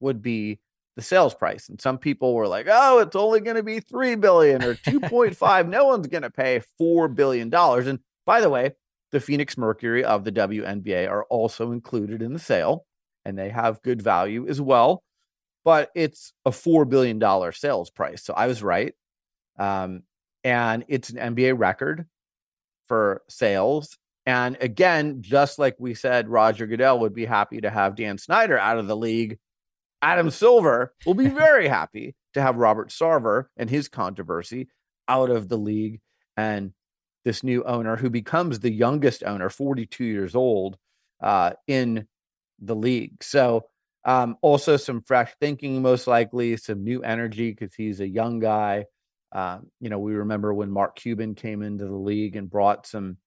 would 0.00 0.22
be 0.22 0.60
the 0.96 1.02
sales 1.02 1.34
price. 1.34 1.68
And 1.68 1.80
some 1.80 1.98
people 1.98 2.34
were 2.34 2.48
like, 2.48 2.66
oh, 2.68 2.98
it's 2.98 3.16
only 3.16 3.40
going 3.40 3.56
to 3.56 3.62
be 3.62 3.80
3 3.80 4.16
billion 4.16 4.62
or 4.64 4.74
2.5. 4.74 5.68
no 5.68 5.86
one's 5.86 6.08
going 6.08 6.22
to 6.22 6.30
pay 6.30 6.60
$4 6.80 7.14
billion. 7.14 7.52
And 7.54 8.00
by 8.26 8.40
the 8.40 8.50
way, 8.50 8.72
the 9.10 9.20
Phoenix 9.20 9.56
Mercury 9.56 10.04
of 10.04 10.24
the 10.24 10.32
WNBA 10.32 11.08
are 11.08 11.24
also 11.24 11.72
included 11.72 12.20
in 12.20 12.32
the 12.32 12.38
sale 12.38 12.84
and 13.24 13.38
they 13.38 13.48
have 13.48 13.82
good 13.82 14.02
value 14.02 14.46
as 14.48 14.60
well. 14.60 15.02
But 15.64 15.90
it's 15.94 16.32
a 16.44 16.50
$4 16.50 16.88
billion 16.88 17.20
sales 17.52 17.90
price. 17.90 18.24
So 18.24 18.34
I 18.34 18.46
was 18.46 18.62
right. 18.62 18.94
Um, 19.58 20.02
and 20.44 20.84
it's 20.88 21.10
an 21.10 21.34
NBA 21.34 21.58
record 21.58 22.06
for 22.86 23.22
sales. 23.28 23.98
And 24.24 24.56
again, 24.60 25.22
just 25.22 25.58
like 25.58 25.76
we 25.78 25.94
said, 25.94 26.28
Roger 26.28 26.66
Goodell 26.66 27.00
would 27.00 27.14
be 27.14 27.24
happy 27.24 27.60
to 27.60 27.70
have 27.70 27.96
Dan 27.96 28.18
Snyder 28.18 28.58
out 28.58 28.78
of 28.78 28.86
the 28.86 28.96
league. 28.96 29.38
Adam 30.02 30.30
Silver 30.30 30.94
will 31.06 31.14
be 31.14 31.28
very 31.28 31.68
happy 31.68 32.14
to 32.34 32.42
have 32.42 32.56
Robert 32.56 32.90
Sarver 32.90 33.46
and 33.56 33.70
his 33.70 33.88
controversy 33.88 34.68
out 35.08 35.30
of 35.30 35.48
the 35.48 35.56
league. 35.56 36.00
And 36.36 36.72
this 37.24 37.42
new 37.42 37.64
owner, 37.64 37.96
who 37.96 38.10
becomes 38.10 38.60
the 38.60 38.70
youngest 38.70 39.24
owner, 39.24 39.48
42 39.48 40.04
years 40.04 40.34
old, 40.34 40.76
uh, 41.20 41.52
in 41.66 42.06
the 42.60 42.76
league. 42.76 43.22
So, 43.22 43.66
um, 44.08 44.38
also 44.40 44.78
some 44.78 45.02
fresh 45.02 45.30
thinking, 45.38 45.82
most 45.82 46.06
likely, 46.06 46.56
some 46.56 46.82
new 46.82 47.02
energy 47.02 47.50
because 47.50 47.74
he's 47.74 48.00
a 48.00 48.08
young 48.08 48.38
guy. 48.38 48.86
Um, 49.32 49.66
you 49.80 49.90
know, 49.90 49.98
we 49.98 50.14
remember 50.14 50.54
when 50.54 50.70
Mark 50.70 50.96
Cuban 50.96 51.34
came 51.34 51.60
into 51.60 51.84
the 51.84 51.94
league 51.94 52.34
and 52.34 52.48
brought 52.48 52.86
some 52.86 53.18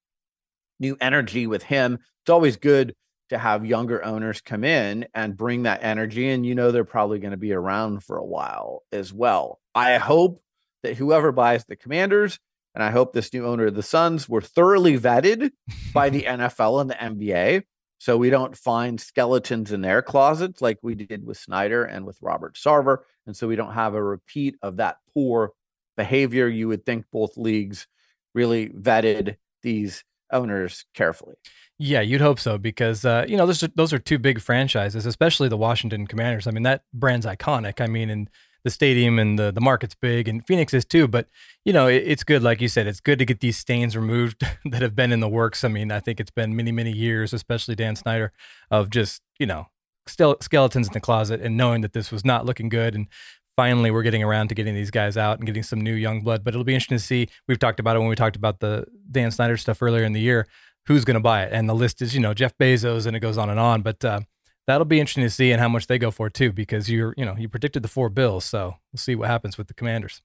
new 0.80 0.98
energy 1.00 1.46
with 1.46 1.62
him. 1.62 2.00
It's 2.24 2.32
always 2.32 2.58
good 2.58 2.96
to 3.30 3.38
have 3.38 3.64
younger 3.64 4.04
owners 4.04 4.42
come 4.42 4.64
in 4.64 5.06
and 5.14 5.38
bring 5.38 5.64
that 5.64 5.84
energy. 5.84 6.28
And 6.32 6.48
you 6.48 6.56
know, 6.56 6.72
they're 6.72 6.84
probably 6.84 7.20
going 7.20 7.30
to 7.30 7.38
be 7.38 7.54
around 7.54 8.04
for 8.04 8.18
a 8.18 8.26
while 8.26 8.82
as 8.92 9.14
well. 9.14 9.60
I 9.76 9.98
hope 9.98 10.42
that 10.82 10.98
whoever 10.98 11.32
buys 11.32 11.64
the 11.66 11.76
commanders, 11.76 12.40
and 12.74 12.84
I 12.84 12.90
hope 12.90 13.14
this 13.14 13.32
new 13.34 13.46
owner 13.46 13.68
of 13.68 13.76
the 13.76 13.84
Suns 13.84 14.28
were 14.28 14.42
thoroughly 14.42 14.98
vetted 14.98 15.52
by 15.94 16.10
the 16.10 16.24
NFL 16.28 16.82
and 16.82 16.90
the 16.90 16.96
NBA. 16.96 17.66
So 18.02 18.18
we 18.18 18.32
don't 18.32 18.58
find 18.58 19.00
skeletons 19.00 19.72
in 19.72 19.82
their 19.82 20.02
closets 20.02 20.60
like 20.60 20.80
we 20.82 20.96
did 20.96 21.24
with 21.24 21.38
Snyder 21.38 21.84
and 21.84 22.04
with 22.04 22.18
Robert 22.20 22.56
Sarver. 22.56 22.98
And 23.28 23.38
so 23.38 23.48
we 23.48 23.56
don't 23.56 23.74
have 23.74 23.94
a 23.94 24.02
repeat 24.02 24.56
of 24.64 24.78
that 24.78 24.98
poor 25.14 25.52
behavior. 25.96 26.48
You 26.48 26.68
would 26.68 26.84
think 26.84 27.06
both 27.14 27.38
leagues 27.38 27.86
really 28.34 28.70
vetted 28.70 29.36
these 29.62 30.04
owners 30.32 30.84
carefully. 30.96 31.36
Yeah, 31.78 32.02
you'd 32.02 32.22
hope 32.22 32.40
so 32.40 32.58
because 32.58 33.06
uh, 33.06 33.26
you 33.28 33.38
know 33.38 33.46
those 33.46 33.62
are, 33.62 33.70
those 33.76 33.94
are 33.94 34.00
two 34.00 34.18
big 34.18 34.42
franchises, 34.42 35.06
especially 35.06 35.48
the 35.48 35.56
Washington 35.56 36.08
Commanders. 36.08 36.48
I 36.48 36.52
mean 36.52 36.64
that 36.64 36.82
brand's 36.92 37.28
iconic. 37.28 37.82
I 37.82 37.86
mean, 37.86 38.10
and 38.10 38.32
the 38.64 38.70
stadium 38.70 39.20
and 39.20 39.38
the 39.38 39.52
the 39.52 39.62
market's 39.62 39.96
big, 39.96 40.28
and 40.28 40.46
Phoenix 40.46 40.74
is 40.74 40.86
too. 40.86 41.08
But 41.08 41.28
you 41.66 41.74
know, 41.74 41.88
it, 41.88 42.04
it's 42.06 42.24
good, 42.24 42.44
like 42.44 42.62
you 42.62 42.68
said, 42.68 42.88
it's 42.88 43.00
good 43.00 43.20
to 43.20 43.26
get 43.26 43.40
these 43.40 43.58
stains 43.58 43.96
removed 43.96 44.44
that 44.66 44.82
have 44.82 44.96
been 44.96 45.12
in 45.12 45.20
the 45.20 45.30
works. 45.30 45.64
I 45.64 45.68
mean, 45.68 45.92
I 45.92 46.00
think 46.00 46.20
it's 46.20 46.32
been 46.32 46.56
many 46.56 46.72
many 46.72 46.92
years, 46.92 47.34
especially 47.34 47.76
Dan 47.76 47.96
Snyder, 47.96 48.32
of 48.70 48.90
just 48.90 49.22
you 49.40 49.46
know 49.46 49.68
still 50.08 50.36
skeletons 50.42 50.88
in 50.88 50.94
the 50.94 51.00
closet 51.00 51.40
and 51.42 51.56
knowing 51.56 51.82
that 51.82 51.94
this 51.94 52.12
was 52.12 52.26
not 52.26 52.44
looking 52.44 52.70
good 52.70 52.96
and 52.96 53.08
finally 53.56 53.92
we're 53.92 54.02
getting 54.02 54.24
around 54.24 54.48
to 54.48 54.56
getting 54.56 54.74
these 54.74 54.90
guys 54.92 55.18
out 55.18 55.38
and 55.38 55.46
getting 55.46 55.64
some 55.64 55.80
new 55.80 55.94
young 55.94 56.22
blood. 56.22 56.44
But 56.44 56.54
it'll 56.54 56.64
be 56.64 56.74
interesting 56.74 56.98
to 56.98 57.04
see. 57.04 57.28
We've 57.48 57.60
talked 57.60 57.80
about 57.80 57.96
it 57.96 58.00
when 58.00 58.08
we 58.08 58.16
talked 58.16 58.36
about 58.36 58.60
the 58.60 58.86
Dan 59.12 59.32
Snyder 59.32 59.58
stuff 59.58 59.82
earlier 59.82 60.04
in 60.04 60.14
the 60.14 60.20
year. 60.20 60.48
Who's 60.88 61.06
going 61.06 61.16
to 61.16 61.22
buy 61.22 61.44
it? 61.44 61.54
And 61.54 61.70
the 61.70 61.76
list 61.76 62.02
is, 62.02 62.16
you 62.16 62.22
know, 62.22 62.34
Jeff 62.34 62.58
Bezos, 62.58 63.06
and 63.06 63.16
it 63.16 63.20
goes 63.20 63.38
on 63.38 63.52
and 63.52 63.60
on. 63.60 63.84
But 63.84 64.04
uh, 64.04 64.22
that'll 64.68 64.86
be 64.86 65.00
interesting 65.00 65.24
to 65.24 65.30
see 65.30 65.52
and 65.52 65.62
how 65.62 65.70
much 65.70 65.88
they 65.88 65.98
go 65.98 66.12
for 66.12 66.30
too, 66.30 66.52
because 66.52 66.90
you're, 66.90 67.14
you 67.18 67.26
know, 67.26 67.36
you 67.38 67.50
predicted 67.50 67.84
the 67.84 67.90
four 67.90 68.10
bills, 68.10 68.46
so 68.46 68.76
we'll 68.92 68.98
see 68.98 69.16
what 69.16 69.28
happens 69.28 69.58
with 69.58 69.68
the 69.68 69.74
Commanders. 69.74 70.22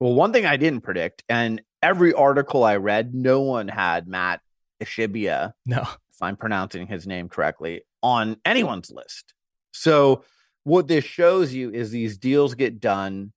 Well, 0.00 0.14
one 0.14 0.32
thing 0.32 0.46
I 0.46 0.56
didn't 0.56 0.82
predict, 0.82 1.22
and 1.28 1.62
every 1.82 2.12
article 2.12 2.64
I 2.64 2.76
read, 2.76 3.14
no 3.14 3.40
one 3.42 3.68
had 3.68 4.08
Matt 4.08 4.40
Ishibia. 4.82 5.52
No, 5.64 5.82
if 5.82 6.20
I'm 6.22 6.36
pronouncing 6.36 6.86
his 6.86 7.06
name 7.06 7.28
correctly, 7.28 7.82
on 8.02 8.36
anyone's 8.44 8.90
list. 8.90 9.32
So 9.72 10.24
what 10.64 10.88
this 10.88 11.04
shows 11.04 11.52
you 11.52 11.70
is 11.70 11.90
these 11.90 12.18
deals 12.18 12.54
get 12.54 12.80
done 12.80 13.32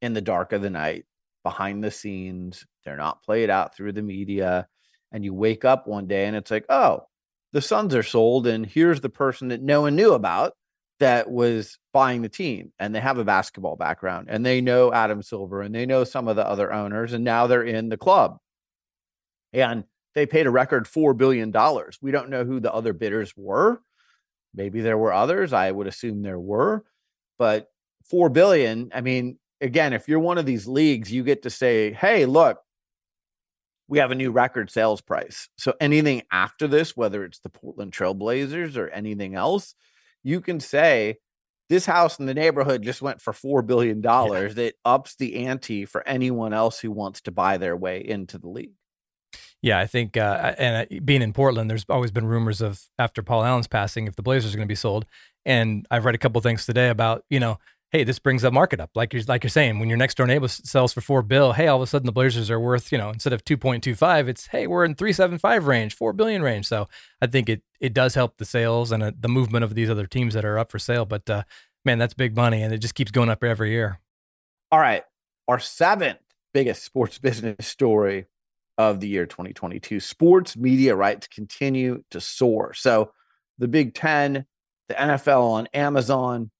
in 0.00 0.12
the 0.12 0.20
dark 0.20 0.52
of 0.52 0.62
the 0.62 0.70
night, 0.70 1.04
behind 1.42 1.82
the 1.82 1.90
scenes. 1.90 2.66
They're 2.84 2.96
not 2.96 3.22
played 3.22 3.50
out 3.50 3.74
through 3.74 3.92
the 3.92 4.02
media. 4.02 4.68
And 5.12 5.24
you 5.24 5.32
wake 5.32 5.64
up 5.64 5.86
one 5.86 6.06
day 6.06 6.26
and 6.26 6.36
it's 6.36 6.50
like, 6.50 6.66
oh, 6.68 7.07
the 7.52 7.62
Suns 7.62 7.94
are 7.94 8.02
sold. 8.02 8.46
And 8.46 8.64
here's 8.66 9.00
the 9.00 9.08
person 9.08 9.48
that 9.48 9.62
no 9.62 9.82
one 9.82 9.96
knew 9.96 10.12
about 10.12 10.54
that 11.00 11.30
was 11.30 11.78
buying 11.92 12.22
the 12.22 12.28
team. 12.28 12.72
And 12.78 12.94
they 12.94 13.00
have 13.00 13.18
a 13.18 13.24
basketball 13.24 13.76
background 13.76 14.28
and 14.30 14.44
they 14.44 14.60
know 14.60 14.92
Adam 14.92 15.22
Silver 15.22 15.62
and 15.62 15.74
they 15.74 15.86
know 15.86 16.04
some 16.04 16.28
of 16.28 16.36
the 16.36 16.46
other 16.46 16.72
owners. 16.72 17.12
And 17.12 17.24
now 17.24 17.46
they're 17.46 17.62
in 17.62 17.88
the 17.88 17.96
club. 17.96 18.38
And 19.52 19.84
they 20.14 20.26
paid 20.26 20.46
a 20.46 20.50
record 20.50 20.86
$4 20.86 21.16
billion. 21.16 21.52
We 22.02 22.10
don't 22.10 22.30
know 22.30 22.44
who 22.44 22.60
the 22.60 22.72
other 22.72 22.92
bidders 22.92 23.32
were. 23.36 23.80
Maybe 24.54 24.80
there 24.80 24.98
were 24.98 25.12
others. 25.12 25.52
I 25.52 25.70
would 25.70 25.86
assume 25.86 26.22
there 26.22 26.40
were, 26.40 26.84
but 27.38 27.70
4 28.10 28.28
billion. 28.28 28.90
I 28.94 29.00
mean, 29.00 29.38
again, 29.60 29.92
if 29.92 30.08
you're 30.08 30.18
one 30.18 30.38
of 30.38 30.46
these 30.46 30.66
leagues, 30.66 31.12
you 31.12 31.22
get 31.22 31.42
to 31.42 31.50
say, 31.50 31.92
hey, 31.92 32.26
look, 32.26 32.58
we 33.88 33.98
have 33.98 34.10
a 34.10 34.14
new 34.14 34.30
record 34.30 34.70
sales 34.70 35.00
price. 35.00 35.48
So 35.56 35.74
anything 35.80 36.22
after 36.30 36.66
this, 36.68 36.96
whether 36.96 37.24
it's 37.24 37.40
the 37.40 37.48
Portland 37.48 37.92
Trailblazers 37.92 38.76
or 38.76 38.88
anything 38.88 39.34
else, 39.34 39.74
you 40.22 40.40
can 40.40 40.60
say, 40.60 41.18
this 41.68 41.86
house 41.86 42.18
in 42.18 42.26
the 42.26 42.34
neighborhood 42.34 42.82
just 42.82 43.02
went 43.02 43.20
for 43.20 43.32
$4 43.32 43.66
billion. 43.66 44.02
Yeah. 44.02 44.64
It 44.64 44.76
ups 44.84 45.16
the 45.16 45.46
ante 45.46 45.84
for 45.84 46.06
anyone 46.08 46.54
else 46.54 46.80
who 46.80 46.90
wants 46.90 47.20
to 47.22 47.30
buy 47.30 47.58
their 47.58 47.76
way 47.76 48.00
into 48.00 48.38
the 48.38 48.48
league. 48.48 48.72
Yeah, 49.60 49.78
I 49.78 49.86
think, 49.86 50.16
uh, 50.16 50.54
and 50.56 50.86
uh, 50.90 51.00
being 51.04 51.20
in 51.20 51.32
Portland, 51.32 51.68
there's 51.68 51.84
always 51.88 52.10
been 52.10 52.26
rumors 52.26 52.60
of 52.60 52.80
after 52.98 53.22
Paul 53.22 53.44
Allen's 53.44 53.66
passing, 53.66 54.06
if 54.06 54.14
the 54.14 54.22
Blazers 54.22 54.54
are 54.54 54.56
going 54.56 54.68
to 54.68 54.72
be 54.72 54.76
sold. 54.76 55.04
And 55.44 55.86
I've 55.90 56.04
read 56.04 56.14
a 56.14 56.18
couple 56.18 56.40
things 56.40 56.64
today 56.64 56.88
about, 56.90 57.24
you 57.28 57.40
know, 57.40 57.58
hey, 57.90 58.04
this 58.04 58.18
brings 58.18 58.42
the 58.42 58.50
market 58.50 58.80
up. 58.80 58.90
Like 58.94 59.12
you're 59.12 59.22
like 59.26 59.42
you're 59.42 59.50
saying, 59.50 59.78
when 59.78 59.88
your 59.88 59.98
next 59.98 60.16
door 60.16 60.26
neighbor 60.26 60.48
sells 60.48 60.92
for 60.92 61.00
four 61.00 61.22
bill, 61.22 61.52
hey, 61.52 61.66
all 61.68 61.76
of 61.76 61.82
a 61.82 61.86
sudden 61.86 62.06
the 62.06 62.12
Blazers 62.12 62.50
are 62.50 62.60
worth, 62.60 62.92
you 62.92 62.98
know, 62.98 63.10
instead 63.10 63.32
of 63.32 63.44
two 63.44 63.56
point 63.56 63.82
two 63.82 63.94
five, 63.94 64.28
it's 64.28 64.46
hey, 64.46 64.66
we're 64.66 64.84
in 64.84 64.94
three 64.94 65.12
seven 65.12 65.38
five 65.38 65.66
range, 65.66 65.94
four 65.94 66.12
billion 66.12 66.42
range. 66.42 66.66
So 66.66 66.88
I 67.20 67.26
think 67.26 67.48
it 67.48 67.62
it 67.80 67.94
does 67.94 68.14
help 68.14 68.36
the 68.38 68.44
sales 68.44 68.92
and 68.92 69.02
uh, 69.02 69.12
the 69.18 69.28
movement 69.28 69.64
of 69.64 69.74
these 69.74 69.90
other 69.90 70.06
teams 70.06 70.34
that 70.34 70.44
are 70.44 70.58
up 70.58 70.70
for 70.70 70.78
sale. 70.78 71.04
But 71.04 71.28
uh, 71.30 71.44
man, 71.84 71.98
that's 71.98 72.14
big 72.14 72.36
money, 72.36 72.62
and 72.62 72.72
it 72.72 72.78
just 72.78 72.94
keeps 72.94 73.10
going 73.10 73.30
up 73.30 73.42
every 73.42 73.70
year. 73.70 73.98
All 74.70 74.80
right, 74.80 75.04
our 75.46 75.58
seventh 75.58 76.18
biggest 76.52 76.84
sports 76.84 77.18
business 77.20 77.66
story 77.66 78.26
of 78.76 79.00
the 79.00 79.08
year 79.08 79.26
2022. 79.26 79.98
Sports 79.98 80.56
media 80.56 80.94
rights 80.94 81.26
continue 81.26 82.04
to 82.10 82.20
soar. 82.20 82.72
So 82.74 83.10
the 83.58 83.66
Big 83.66 83.92
Ten, 83.92 84.46
the 84.88 84.94
NFL 84.94 85.42
on 85.42 85.68
Amazon, 85.74 86.52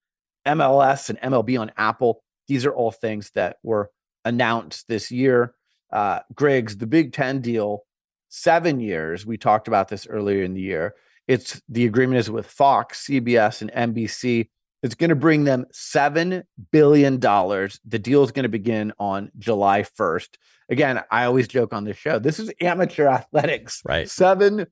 MLS 0.46 1.10
and 1.10 1.20
MLB 1.20 1.60
on 1.60 1.72
Apple, 1.76 2.22
these 2.46 2.64
are 2.64 2.72
all 2.72 2.90
things 2.90 3.30
that 3.34 3.58
were 3.62 3.90
announced 4.24 4.88
this 4.88 5.10
year. 5.10 5.54
Uh, 5.92 6.20
Griggs, 6.34 6.76
the 6.76 6.86
Big 6.86 7.12
Ten 7.12 7.40
deal, 7.40 7.84
seven 8.28 8.80
years. 8.80 9.24
We 9.26 9.38
talked 9.38 9.68
about 9.68 9.88
this 9.88 10.06
earlier 10.06 10.42
in 10.42 10.54
the 10.54 10.60
year. 10.60 10.94
It's 11.26 11.60
the 11.68 11.84
agreement 11.84 12.20
is 12.20 12.30
with 12.30 12.46
Fox, 12.46 13.06
CBS, 13.06 13.62
and 13.62 13.94
NBC. 13.94 14.48
It's 14.82 14.94
going 14.94 15.10
to 15.10 15.16
bring 15.16 15.44
them 15.44 15.66
$7 15.72 16.44
billion. 16.70 17.18
The 17.18 18.00
deal 18.00 18.22
is 18.22 18.30
going 18.30 18.44
to 18.44 18.48
begin 18.48 18.92
on 18.98 19.30
July 19.38 19.82
1st. 19.82 20.28
Again, 20.68 21.02
I 21.10 21.24
always 21.24 21.48
joke 21.48 21.72
on 21.72 21.84
this 21.84 21.96
show 21.96 22.18
this 22.18 22.38
is 22.38 22.52
amateur 22.60 23.06
athletics. 23.08 23.82
Right. 23.84 24.06
$7 24.06 24.66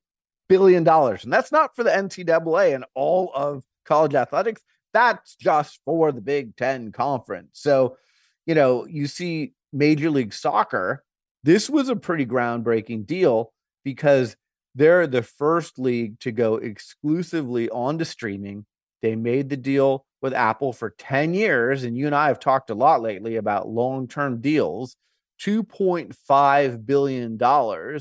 billion. 0.49 0.87
And 0.89 1.33
that's 1.33 1.53
not 1.53 1.75
for 1.75 1.83
the 1.83 1.91
NCAA 1.91 2.75
and 2.75 2.85
all 2.95 3.33
of 3.35 3.65
college 3.85 4.15
athletics. 4.15 4.63
That's 4.97 5.37
just 5.37 5.81
for 5.85 6.11
the 6.11 6.23
Big 6.23 6.57
Ten 6.57 6.91
conference. 6.91 7.51
So, 7.61 7.99
you 8.47 8.55
know, 8.55 8.87
you 8.87 9.07
see 9.07 9.53
Major 9.71 10.09
League 10.09 10.33
Soccer. 10.33 11.05
This 11.43 11.69
was 11.69 11.91
a 11.91 11.97
pretty 11.97 12.25
groundbreaking 12.25 13.05
deal 13.05 13.53
because 13.85 14.37
they're 14.75 15.07
the 15.07 15.23
first 15.23 15.79
league 15.79 16.19
to 16.21 16.33
go 16.33 16.57
exclusively 16.57 17.69
onto 17.69 18.05
streaming 18.05 18.65
they 19.03 19.17
made 19.17 19.51
the 19.51 19.57
deal 19.59 20.07
with 20.23 20.33
Apple 20.33 20.73
for 20.73 20.95
10 20.97 21.35
years. 21.35 21.85
And 21.85 21.95
you 21.95 22.07
and 22.07 22.15
I 22.15 22.29
have 22.29 22.41
talked 22.41 22.71
a 22.71 22.75
lot 22.75 23.03
lately 23.03 23.37
about 23.37 23.69
long 23.69 24.09
term 24.09 24.41
deals 24.41 24.97
$2.5 25.43 26.87
billion. 26.87 28.01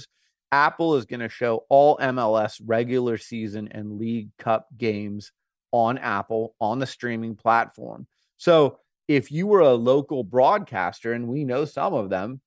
Apple 0.49 0.95
is 0.95 1.05
going 1.05 1.19
to 1.19 1.27
show 1.27 1.65
all 1.67 1.97
MLS 1.97 2.61
regular 2.65 3.17
season 3.17 3.67
and 3.71 3.99
League 3.99 4.29
Cup 4.39 4.67
games 4.77 5.33
on 5.75 5.97
Apple 5.97 6.55
on 6.61 6.79
the 6.79 6.87
streaming 6.87 7.35
platform. 7.35 8.07
So 8.37 8.79
if 9.09 9.29
you 9.29 9.45
were 9.45 9.59
a 9.59 9.73
local 9.73 10.23
broadcaster, 10.23 11.11
and 11.11 11.27
we 11.27 11.43
know 11.43 11.65
some 11.65 11.93
of 11.93 12.09
them 12.09 12.39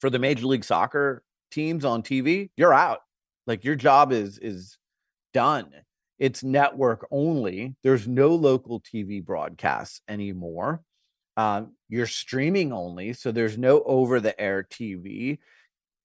for 0.00 0.08
the 0.08 0.20
Major 0.20 0.46
League 0.46 0.64
Soccer 0.64 1.24
teams 1.50 1.84
on 1.84 2.02
TV, 2.02 2.50
you're 2.56 2.72
out. 2.72 3.00
Like 3.48 3.64
your 3.64 3.74
job 3.74 4.12
is 4.12 4.38
is 4.38 4.78
done. 5.32 5.70
It's 6.20 6.44
network 6.44 7.08
only. 7.10 7.74
There's 7.82 8.06
no 8.06 8.28
local 8.28 8.80
TV 8.80 9.22
broadcasts 9.22 10.00
anymore. 10.08 10.80
Um, 11.36 11.72
you're 11.88 12.06
streaming 12.06 12.72
only, 12.72 13.14
so 13.14 13.32
there's 13.32 13.58
no 13.58 13.82
over 13.82 14.20
the 14.20 14.40
air 14.40 14.62
TV. 14.62 15.38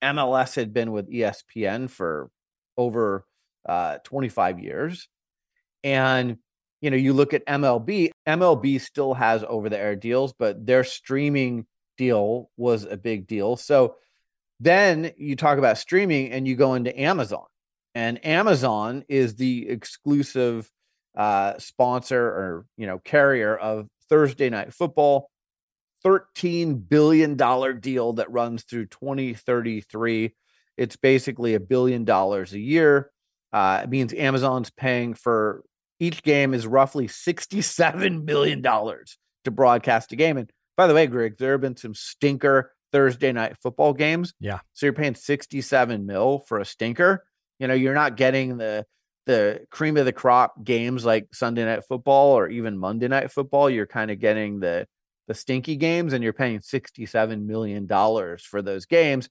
MLS 0.03 0.55
had 0.55 0.73
been 0.73 0.91
with 0.91 1.11
ESPN 1.11 1.89
for 1.89 2.31
over 2.75 3.27
uh, 3.67 3.99
25 4.03 4.59
years. 4.59 5.07
And, 5.83 6.37
you 6.81 6.91
know, 6.91 6.97
you 6.97 7.13
look 7.13 7.33
at 7.33 7.45
MLB, 7.45 8.09
MLB 8.27 8.81
still 8.81 9.13
has 9.13 9.43
over 9.47 9.69
the 9.69 9.77
air 9.77 9.95
deals, 9.95 10.33
but 10.37 10.65
their 10.65 10.83
streaming 10.83 11.65
deal 11.97 12.49
was 12.57 12.85
a 12.85 12.97
big 12.97 13.27
deal. 13.27 13.55
So 13.57 13.95
then 14.59 15.11
you 15.17 15.35
talk 15.35 15.57
about 15.57 15.77
streaming 15.77 16.31
and 16.31 16.47
you 16.47 16.55
go 16.55 16.73
into 16.73 16.97
Amazon 16.99 17.45
and 17.95 18.23
Amazon 18.25 19.03
is 19.09 19.35
the 19.35 19.67
exclusive 19.69 20.69
uh, 21.17 21.57
sponsor 21.57 22.21
or 22.21 22.65
you 22.77 22.87
know 22.87 22.99
carrier 22.99 23.55
of 23.57 23.87
Thursday 24.09 24.49
Night 24.49 24.73
Football. 24.73 25.29
$13 26.05 26.87
billion 26.87 27.35
deal 27.81 28.13
that 28.13 28.31
runs 28.31 28.63
through 28.63 28.85
2033. 28.85 30.33
It's 30.77 30.95
basically 30.95 31.55
a 31.55 31.59
billion 31.59 32.05
dollars 32.05 32.53
a 32.53 32.59
year. 32.59 33.11
Uh, 33.51 33.81
it 33.83 33.89
means 33.89 34.13
Amazon's 34.13 34.69
paying 34.69 35.13
for 35.13 35.61
each 35.99 36.23
game 36.23 36.53
is 36.53 36.65
roughly 36.65 37.07
$67 37.07 38.23
million 38.23 38.61
to 38.61 39.51
broadcast 39.51 40.11
a 40.11 40.15
game. 40.15 40.37
And 40.37 40.49
by 40.77 40.87
the 40.87 40.93
way, 40.93 41.07
Greg, 41.07 41.37
there 41.37 41.53
have 41.53 41.61
been 41.61 41.75
some 41.77 41.93
stinker 41.93 42.71
Thursday 42.91 43.31
night 43.31 43.57
football 43.61 43.93
games. 43.93 44.33
Yeah. 44.39 44.59
So 44.73 44.85
you're 44.85 44.93
paying 44.93 45.15
67 45.15 46.05
mil 46.05 46.39
for 46.39 46.59
a 46.59 46.65
stinker 46.65 47.25
you 47.59 47.67
know, 47.67 47.73
you're 47.73 47.93
not 47.93 48.17
getting 48.17 48.57
the 48.57 48.85
the 49.25 49.61
cream 49.69 49.95
of 49.97 50.05
the 50.05 50.13
crop 50.13 50.63
games 50.63 51.05
like 51.05 51.27
Sunday 51.33 51.63
night 51.63 51.83
football 51.87 52.35
or 52.35 52.47
even 52.47 52.79
Monday 52.79 53.07
night 53.07 53.31
football, 53.31 53.69
you're 53.69 53.85
kind 53.85 54.09
of 54.09 54.19
getting 54.19 54.59
the 54.59 54.87
the 55.27 55.35
stinky 55.35 55.75
games 55.75 56.13
and 56.13 56.23
you're 56.23 56.33
paying 56.33 56.61
67 56.61 57.45
million 57.45 57.85
dollars 57.85 58.43
for 58.43 58.63
those 58.63 58.87
games. 58.87 59.29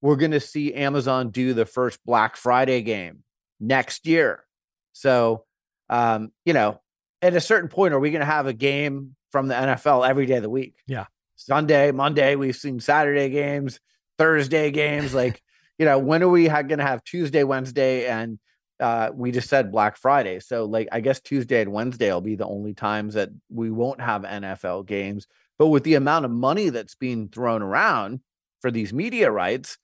We're 0.00 0.16
going 0.16 0.30
to 0.30 0.40
see 0.40 0.72
Amazon 0.72 1.30
do 1.30 1.52
the 1.52 1.66
first 1.66 1.98
Black 2.06 2.36
Friday 2.36 2.82
game 2.82 3.24
next 3.58 4.06
year. 4.06 4.44
So, 4.92 5.44
um, 5.90 6.32
you 6.46 6.54
know, 6.54 6.80
at 7.20 7.34
a 7.34 7.40
certain 7.40 7.68
point, 7.68 7.92
are 7.92 8.00
we 8.00 8.10
going 8.10 8.20
to 8.20 8.26
have 8.26 8.46
a 8.46 8.54
game 8.54 9.16
from 9.30 9.48
the 9.48 9.54
NFL 9.54 10.08
every 10.08 10.24
day 10.24 10.36
of 10.36 10.42
the 10.42 10.48
week? 10.48 10.76
Yeah. 10.86 11.06
Sunday, 11.34 11.90
Monday, 11.90 12.36
we've 12.36 12.56
seen 12.56 12.80
Saturday 12.80 13.28
games, 13.28 13.80
Thursday 14.16 14.70
games. 14.70 15.12
Like, 15.12 15.42
you 15.78 15.84
know, 15.84 15.98
when 15.98 16.22
are 16.22 16.28
we 16.28 16.46
going 16.46 16.78
to 16.78 16.82
have 16.82 17.04
Tuesday, 17.04 17.42
Wednesday, 17.42 18.06
and 18.06 18.38
uh, 18.78 19.10
we 19.12 19.32
just 19.32 19.48
said 19.48 19.72
Black 19.72 19.96
Friday. 19.96 20.40
So, 20.40 20.64
like, 20.64 20.88
I 20.92 21.00
guess 21.00 21.20
Tuesday 21.20 21.60
and 21.60 21.72
Wednesday 21.72 22.12
will 22.12 22.20
be 22.20 22.36
the 22.36 22.46
only 22.46 22.72
times 22.72 23.14
that 23.14 23.30
we 23.50 23.70
won't 23.70 24.00
have 24.00 24.22
NFL 24.22 24.86
games. 24.86 25.26
But 25.58 25.68
with 25.68 25.82
the 25.82 25.94
amount 25.96 26.24
of 26.24 26.30
money 26.30 26.70
that's 26.70 26.94
being 26.94 27.28
thrown 27.28 27.62
around 27.62 28.20
for 28.60 28.70
these 28.70 28.92
media 28.92 29.30
rights, 29.30 29.76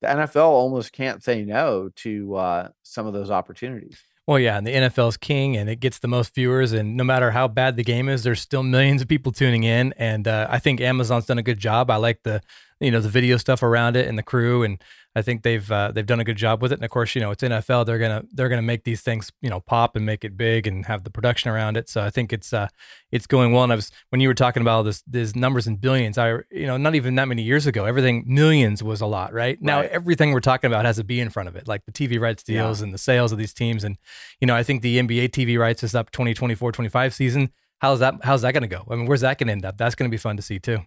the 0.00 0.08
NFL 0.08 0.48
almost 0.48 0.92
can't 0.92 1.22
say 1.22 1.44
no 1.44 1.90
to 1.96 2.34
uh, 2.34 2.68
some 2.82 3.06
of 3.06 3.12
those 3.12 3.30
opportunities. 3.30 4.02
Well, 4.26 4.38
yeah, 4.38 4.56
and 4.56 4.64
the 4.64 4.70
NFL's 4.70 5.16
king, 5.16 5.56
and 5.56 5.68
it 5.68 5.80
gets 5.80 5.98
the 5.98 6.06
most 6.06 6.32
viewers. 6.32 6.72
And 6.72 6.96
no 6.96 7.02
matter 7.02 7.32
how 7.32 7.48
bad 7.48 7.74
the 7.76 7.82
game 7.82 8.08
is, 8.08 8.22
there's 8.22 8.40
still 8.40 8.62
millions 8.62 9.02
of 9.02 9.08
people 9.08 9.32
tuning 9.32 9.64
in. 9.64 9.92
And 9.96 10.28
uh, 10.28 10.46
I 10.48 10.60
think 10.60 10.80
Amazon's 10.80 11.26
done 11.26 11.38
a 11.38 11.42
good 11.42 11.58
job. 11.58 11.90
I 11.90 11.96
like 11.96 12.22
the 12.22 12.40
you 12.82 12.90
know 12.90 13.00
the 13.00 13.08
video 13.08 13.36
stuff 13.36 13.62
around 13.62 13.96
it 13.96 14.06
and 14.06 14.18
the 14.18 14.22
crew 14.22 14.62
and 14.62 14.82
I 15.14 15.20
think 15.20 15.42
they've 15.42 15.70
uh, 15.70 15.92
they've 15.92 16.06
done 16.06 16.20
a 16.20 16.24
good 16.24 16.36
job 16.36 16.62
with 16.62 16.72
it. 16.72 16.76
And 16.76 16.84
of 16.84 16.90
course, 16.90 17.14
you 17.14 17.20
know 17.20 17.30
it's 17.32 17.42
NFL. 17.42 17.84
They're 17.84 17.98
gonna 17.98 18.24
they're 18.32 18.48
gonna 18.48 18.62
make 18.62 18.84
these 18.84 19.02
things 19.02 19.30
you 19.42 19.50
know 19.50 19.60
pop 19.60 19.94
and 19.94 20.06
make 20.06 20.24
it 20.24 20.36
big 20.36 20.66
and 20.66 20.86
have 20.86 21.04
the 21.04 21.10
production 21.10 21.50
around 21.50 21.76
it. 21.76 21.88
So 21.88 22.02
I 22.02 22.08
think 22.08 22.32
it's 22.32 22.52
uh 22.52 22.68
it's 23.10 23.26
going 23.26 23.52
well. 23.52 23.62
And 23.62 23.72
I 23.72 23.76
was 23.76 23.90
when 24.08 24.22
you 24.22 24.28
were 24.28 24.34
talking 24.34 24.62
about 24.62 24.82
this 24.82 25.02
these 25.06 25.36
numbers 25.36 25.66
in 25.66 25.76
billions. 25.76 26.16
I 26.16 26.38
you 26.50 26.66
know 26.66 26.78
not 26.78 26.94
even 26.94 27.14
that 27.16 27.28
many 27.28 27.42
years 27.42 27.66
ago, 27.66 27.84
everything 27.84 28.24
millions 28.26 28.82
was 28.82 29.02
a 29.02 29.06
lot. 29.06 29.34
Right, 29.34 29.42
right. 29.42 29.62
now, 29.62 29.80
everything 29.80 30.32
we're 30.32 30.40
talking 30.40 30.68
about 30.68 30.86
has 30.86 30.98
a 30.98 31.04
B 31.04 31.20
in 31.20 31.28
front 31.28 31.48
of 31.48 31.56
it, 31.56 31.68
like 31.68 31.84
the 31.84 31.92
TV 31.92 32.18
rights 32.18 32.42
deals 32.42 32.80
yeah. 32.80 32.84
and 32.84 32.94
the 32.94 32.98
sales 32.98 33.32
of 33.32 33.38
these 33.38 33.52
teams. 33.52 33.84
And 33.84 33.98
you 34.40 34.46
know 34.46 34.56
I 34.56 34.62
think 34.62 34.80
the 34.80 34.98
NBA 34.98 35.28
TV 35.28 35.58
rights 35.58 35.82
is 35.82 35.94
up 35.94 36.10
2024 36.12 36.72
25 36.72 37.14
season. 37.14 37.52
How's 37.80 37.98
that 37.98 38.14
how's 38.22 38.42
that 38.42 38.52
going 38.52 38.62
to 38.62 38.68
go? 38.68 38.84
I 38.88 38.94
mean, 38.94 39.06
where's 39.06 39.20
that 39.20 39.36
going 39.36 39.48
to 39.48 39.52
end 39.52 39.66
up? 39.66 39.76
That's 39.76 39.94
going 39.94 40.10
to 40.10 40.14
be 40.14 40.18
fun 40.18 40.36
to 40.36 40.42
see 40.42 40.58
too. 40.58 40.78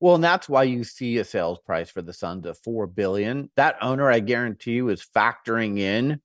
Well, 0.00 0.14
and 0.14 0.22
that's 0.22 0.48
why 0.48 0.62
you 0.62 0.84
see 0.84 1.18
a 1.18 1.24
sales 1.24 1.58
price 1.58 1.90
for 1.90 2.02
the 2.02 2.12
Suns 2.12 2.46
of 2.46 2.58
four 2.58 2.86
billion. 2.86 3.50
That 3.56 3.76
owner, 3.82 4.10
I 4.10 4.20
guarantee 4.20 4.72
you, 4.72 4.88
is 4.90 5.04
factoring 5.04 5.78
in 5.78 6.20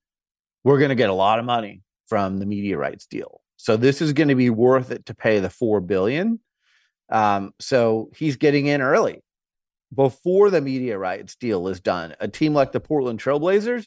we're 0.64 0.80
going 0.80 0.90
to 0.90 0.96
get 0.96 1.10
a 1.10 1.14
lot 1.14 1.40
of 1.40 1.46
money 1.46 1.82
from 2.08 2.40
the 2.40 2.46
media 2.46 2.78
rights 2.78 3.06
deal. 3.06 3.42
So 3.58 3.78
this 3.78 4.02
is 4.02 4.14
going 4.14 4.30
to 4.30 4.36
be 4.36 4.50
worth 4.50 4.92
it 4.92 5.06
to 5.08 5.16
pay 5.16 5.40
the 5.40 5.50
four 5.50 5.82
billion. 5.82 6.40
Um, 7.10 7.54
so 7.60 8.10
he's 8.16 8.38
getting 8.38 8.68
in 8.68 8.82
early 8.82 9.22
before 9.94 10.50
the 10.50 10.62
media 10.62 10.98
rights 10.98 11.36
deal 11.36 11.68
is 11.68 11.80
done. 11.80 12.16
A 12.20 12.28
team 12.28 12.54
like 12.54 12.72
the 12.72 12.80
Portland 12.80 13.20
Trailblazers, 13.20 13.86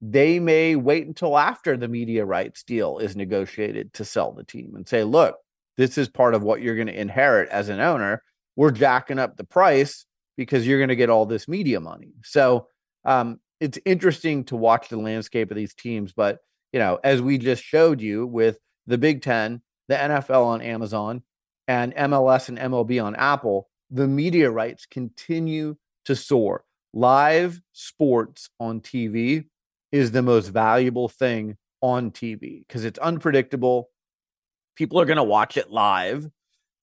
they 0.00 0.38
may 0.38 0.76
wait 0.76 1.06
until 1.06 1.36
after 1.36 1.76
the 1.76 1.88
media 1.88 2.24
rights 2.24 2.62
deal 2.62 2.98
is 2.98 3.16
negotiated 3.16 3.92
to 3.94 4.04
sell 4.04 4.32
the 4.32 4.44
team 4.44 4.74
and 4.74 4.88
say, 4.88 5.04
look, 5.04 5.36
this 5.76 5.98
is 5.98 6.08
part 6.08 6.34
of 6.34 6.42
what 6.42 6.62
you're 6.62 6.76
going 6.76 6.86
to 6.86 7.00
inherit 7.00 7.48
as 7.50 7.68
an 7.68 7.80
owner 7.80 8.22
we're 8.56 8.70
jacking 8.70 9.18
up 9.18 9.36
the 9.36 9.44
price 9.44 10.06
because 10.36 10.66
you're 10.66 10.78
going 10.78 10.88
to 10.88 10.96
get 10.96 11.10
all 11.10 11.26
this 11.26 11.48
media 11.48 11.80
money. 11.80 12.12
So 12.22 12.68
um, 13.04 13.40
it's 13.60 13.78
interesting 13.84 14.44
to 14.44 14.56
watch 14.56 14.88
the 14.88 14.96
landscape 14.96 15.50
of 15.50 15.56
these 15.56 15.74
teams. 15.74 16.12
But, 16.12 16.38
you 16.72 16.80
know, 16.80 16.98
as 17.04 17.22
we 17.22 17.38
just 17.38 17.62
showed 17.62 18.00
you 18.00 18.26
with 18.26 18.58
the 18.86 18.98
Big 18.98 19.22
Ten, 19.22 19.62
the 19.88 19.94
NFL 19.94 20.44
on 20.44 20.62
Amazon, 20.62 21.22
and 21.66 21.94
MLS 21.94 22.48
and 22.48 22.58
MLB 22.58 23.02
on 23.02 23.16
Apple, 23.16 23.68
the 23.90 24.06
media 24.06 24.50
rights 24.50 24.86
continue 24.86 25.76
to 26.04 26.16
soar. 26.16 26.64
Live 26.92 27.60
sports 27.72 28.50
on 28.60 28.80
TV 28.80 29.46
is 29.92 30.10
the 30.10 30.22
most 30.22 30.48
valuable 30.48 31.08
thing 31.08 31.56
on 31.80 32.10
TV 32.10 32.66
because 32.66 32.84
it's 32.84 32.98
unpredictable. 32.98 33.90
People 34.76 35.00
are 35.00 35.04
going 35.04 35.16
to 35.16 35.22
watch 35.22 35.56
it 35.56 35.70
live. 35.70 36.28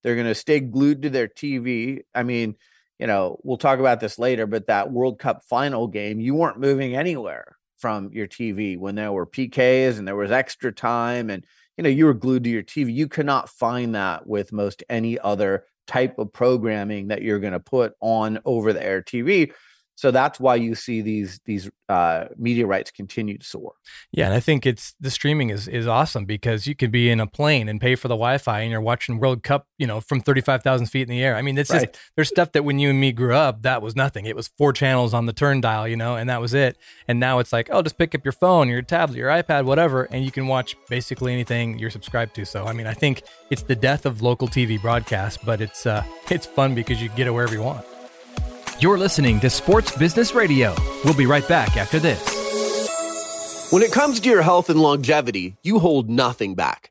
They're 0.02 0.14
going 0.14 0.26
to 0.26 0.34
stay 0.34 0.60
glued 0.60 1.02
to 1.02 1.10
their 1.10 1.28
TV. 1.28 2.00
I 2.14 2.22
mean, 2.22 2.56
you 2.98 3.06
know, 3.06 3.38
we'll 3.42 3.58
talk 3.58 3.78
about 3.78 4.00
this 4.00 4.18
later, 4.18 4.46
but 4.46 4.66
that 4.66 4.92
World 4.92 5.18
Cup 5.18 5.42
final 5.48 5.86
game, 5.86 6.20
you 6.20 6.34
weren't 6.34 6.60
moving 6.60 6.94
anywhere 6.94 7.56
from 7.78 8.10
your 8.12 8.28
TV 8.28 8.78
when 8.78 8.94
there 8.94 9.12
were 9.12 9.26
PKs 9.26 9.98
and 9.98 10.06
there 10.06 10.16
was 10.16 10.30
extra 10.30 10.72
time 10.72 11.30
and 11.30 11.44
you 11.76 11.84
know, 11.84 11.90
you 11.90 12.04
were 12.04 12.14
glued 12.14 12.44
to 12.44 12.50
your 12.50 12.62
TV. 12.62 12.94
You 12.94 13.08
cannot 13.08 13.48
find 13.48 13.94
that 13.94 14.26
with 14.26 14.52
most 14.52 14.84
any 14.88 15.18
other 15.18 15.64
type 15.86 16.18
of 16.18 16.32
programming 16.32 17.08
that 17.08 17.22
you're 17.22 17.38
going 17.38 17.54
to 17.54 17.60
put 17.60 17.94
on 18.00 18.38
over 18.44 18.72
the 18.72 18.84
air 18.84 19.02
TV. 19.02 19.52
So 20.02 20.10
that's 20.10 20.40
why 20.40 20.56
you 20.56 20.74
see 20.74 21.00
these 21.00 21.40
these 21.44 21.70
uh, 21.88 22.24
media 22.36 22.66
rights 22.66 22.90
continue 22.90 23.38
to 23.38 23.44
soar. 23.44 23.74
Yeah, 24.10 24.24
and 24.24 24.34
I 24.34 24.40
think 24.40 24.66
it's 24.66 24.96
the 24.98 25.12
streaming 25.12 25.50
is 25.50 25.68
is 25.68 25.86
awesome 25.86 26.24
because 26.24 26.66
you 26.66 26.74
can 26.74 26.90
be 26.90 27.08
in 27.08 27.20
a 27.20 27.26
plane 27.28 27.68
and 27.68 27.80
pay 27.80 27.94
for 27.94 28.08
the 28.08 28.16
Wi-Fi, 28.16 28.62
and 28.62 28.72
you're 28.72 28.80
watching 28.80 29.20
World 29.20 29.44
Cup, 29.44 29.68
you 29.78 29.86
know, 29.86 30.00
from 30.00 30.20
thirty 30.20 30.40
five 30.40 30.64
thousand 30.64 30.86
feet 30.86 31.02
in 31.02 31.08
the 31.08 31.22
air. 31.22 31.36
I 31.36 31.42
mean, 31.42 31.56
it's 31.56 31.70
right. 31.70 31.82
just 31.82 32.04
there's 32.16 32.28
stuff 32.28 32.50
that 32.50 32.64
when 32.64 32.80
you 32.80 32.90
and 32.90 33.00
me 33.00 33.12
grew 33.12 33.32
up, 33.32 33.62
that 33.62 33.80
was 33.80 33.94
nothing. 33.94 34.26
It 34.26 34.34
was 34.34 34.48
four 34.58 34.72
channels 34.72 35.14
on 35.14 35.26
the 35.26 35.32
turn 35.32 35.60
dial, 35.60 35.86
you 35.86 35.94
know, 35.96 36.16
and 36.16 36.28
that 36.28 36.40
was 36.40 36.52
it. 36.52 36.78
And 37.06 37.20
now 37.20 37.38
it's 37.38 37.52
like, 37.52 37.68
oh, 37.70 37.80
just 37.80 37.96
pick 37.96 38.12
up 38.12 38.24
your 38.24 38.32
phone, 38.32 38.68
your 38.68 38.82
tablet, 38.82 39.16
your 39.16 39.30
iPad, 39.30 39.66
whatever, 39.66 40.08
and 40.10 40.24
you 40.24 40.32
can 40.32 40.48
watch 40.48 40.74
basically 40.88 41.32
anything 41.32 41.78
you're 41.78 41.90
subscribed 41.90 42.34
to. 42.34 42.44
So 42.44 42.64
I 42.64 42.72
mean, 42.72 42.88
I 42.88 42.94
think 42.94 43.22
it's 43.50 43.62
the 43.62 43.76
death 43.76 44.04
of 44.04 44.20
local 44.20 44.48
TV 44.48 44.82
broadcast, 44.82 45.46
but 45.46 45.60
it's 45.60 45.86
uh, 45.86 46.02
it's 46.28 46.46
fun 46.46 46.74
because 46.74 47.00
you 47.00 47.08
get 47.10 47.28
it 47.28 47.30
wherever 47.30 47.54
you 47.54 47.62
want. 47.62 47.84
You're 48.82 48.98
listening 48.98 49.38
to 49.38 49.48
Sports 49.48 49.96
Business 49.96 50.34
Radio. 50.34 50.74
We'll 51.04 51.14
be 51.14 51.24
right 51.24 51.46
back 51.46 51.76
after 51.76 52.00
this. 52.00 52.20
When 53.70 53.80
it 53.80 53.92
comes 53.92 54.18
to 54.18 54.28
your 54.28 54.42
health 54.42 54.70
and 54.70 54.82
longevity, 54.82 55.56
you 55.62 55.78
hold 55.78 56.10
nothing 56.10 56.56
back. 56.56 56.90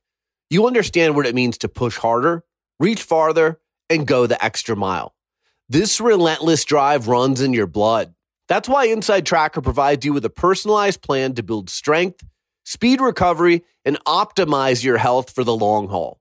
You 0.50 0.68
understand 0.68 1.18
what 1.18 1.26
it 1.26 1.36
means 1.36 1.58
to 1.58 1.68
push 1.68 1.98
harder, 1.98 2.46
reach 2.80 3.04
farther, 3.04 3.60
and 3.90 4.08
go 4.08 4.26
the 4.26 4.42
extra 4.42 4.74
mile. 4.74 5.16
This 5.68 6.00
relentless 6.00 6.64
drive 6.64 7.10
runs 7.10 7.42
in 7.42 7.52
your 7.52 7.68
blood. 7.68 8.16
That's 8.48 8.70
why 8.70 8.86
Inside 8.86 9.26
Tracker 9.26 9.60
provides 9.60 10.06
you 10.06 10.14
with 10.14 10.24
a 10.24 10.30
personalized 10.30 11.02
plan 11.02 11.34
to 11.34 11.44
build 11.44 11.70
strength, 11.70 12.24
speed 12.64 13.02
recovery, 13.02 13.66
and 13.84 14.02
optimize 14.06 14.82
your 14.82 14.98
health 14.98 15.32
for 15.36 15.44
the 15.44 15.58
long 15.58 15.90
haul. 15.90 16.21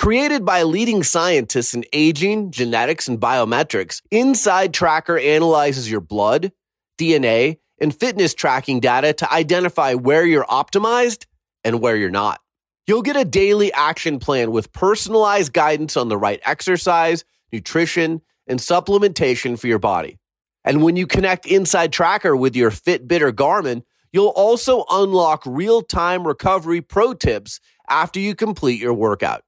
Created 0.00 0.46
by 0.46 0.62
leading 0.62 1.02
scientists 1.02 1.74
in 1.74 1.84
aging, 1.92 2.50
genetics, 2.50 3.06
and 3.06 3.20
biometrics, 3.20 4.00
Inside 4.10 4.72
Tracker 4.72 5.18
analyzes 5.18 5.90
your 5.90 6.00
blood, 6.00 6.52
DNA, 6.98 7.58
and 7.78 7.94
fitness 7.94 8.32
tracking 8.32 8.80
data 8.80 9.12
to 9.12 9.30
identify 9.30 9.92
where 9.92 10.24
you're 10.24 10.46
optimized 10.46 11.26
and 11.64 11.82
where 11.82 11.98
you're 11.98 12.08
not. 12.08 12.40
You'll 12.86 13.02
get 13.02 13.18
a 13.18 13.26
daily 13.26 13.74
action 13.74 14.18
plan 14.18 14.52
with 14.52 14.72
personalized 14.72 15.52
guidance 15.52 15.98
on 15.98 16.08
the 16.08 16.16
right 16.16 16.40
exercise, 16.46 17.22
nutrition, 17.52 18.22
and 18.46 18.58
supplementation 18.58 19.58
for 19.58 19.66
your 19.66 19.78
body. 19.78 20.18
And 20.64 20.82
when 20.82 20.96
you 20.96 21.06
connect 21.06 21.44
Inside 21.44 21.92
Tracker 21.92 22.34
with 22.34 22.56
your 22.56 22.70
Fitbit 22.70 23.20
or 23.20 23.32
Garmin, 23.32 23.82
you'll 24.14 24.28
also 24.28 24.86
unlock 24.90 25.42
real 25.44 25.82
time 25.82 26.26
recovery 26.26 26.80
pro 26.80 27.12
tips 27.12 27.60
after 27.90 28.18
you 28.18 28.34
complete 28.34 28.80
your 28.80 28.94
workout. 28.94 29.42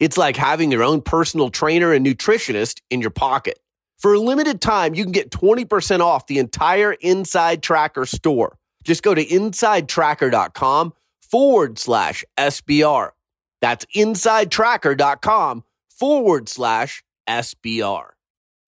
It's 0.00 0.16
like 0.18 0.36
having 0.36 0.72
your 0.72 0.82
own 0.82 1.02
personal 1.02 1.50
trainer 1.50 1.92
and 1.92 2.04
nutritionist 2.04 2.80
in 2.90 3.00
your 3.02 3.10
pocket. 3.10 3.60
For 3.98 4.14
a 4.14 4.18
limited 4.18 4.62
time, 4.62 4.94
you 4.94 5.04
can 5.04 5.12
get 5.12 5.30
20% 5.30 6.00
off 6.00 6.26
the 6.26 6.38
entire 6.38 6.94
Inside 6.94 7.62
Tracker 7.62 8.06
store. 8.06 8.56
Just 8.82 9.02
go 9.02 9.14
to 9.14 9.22
insidetracker.com 9.22 10.94
forward 11.20 11.78
slash 11.78 12.24
SBR. 12.38 13.10
That's 13.60 13.84
insidetracker.com 13.94 15.64
forward 15.90 16.48
slash 16.48 17.04
SBR. 17.28 18.08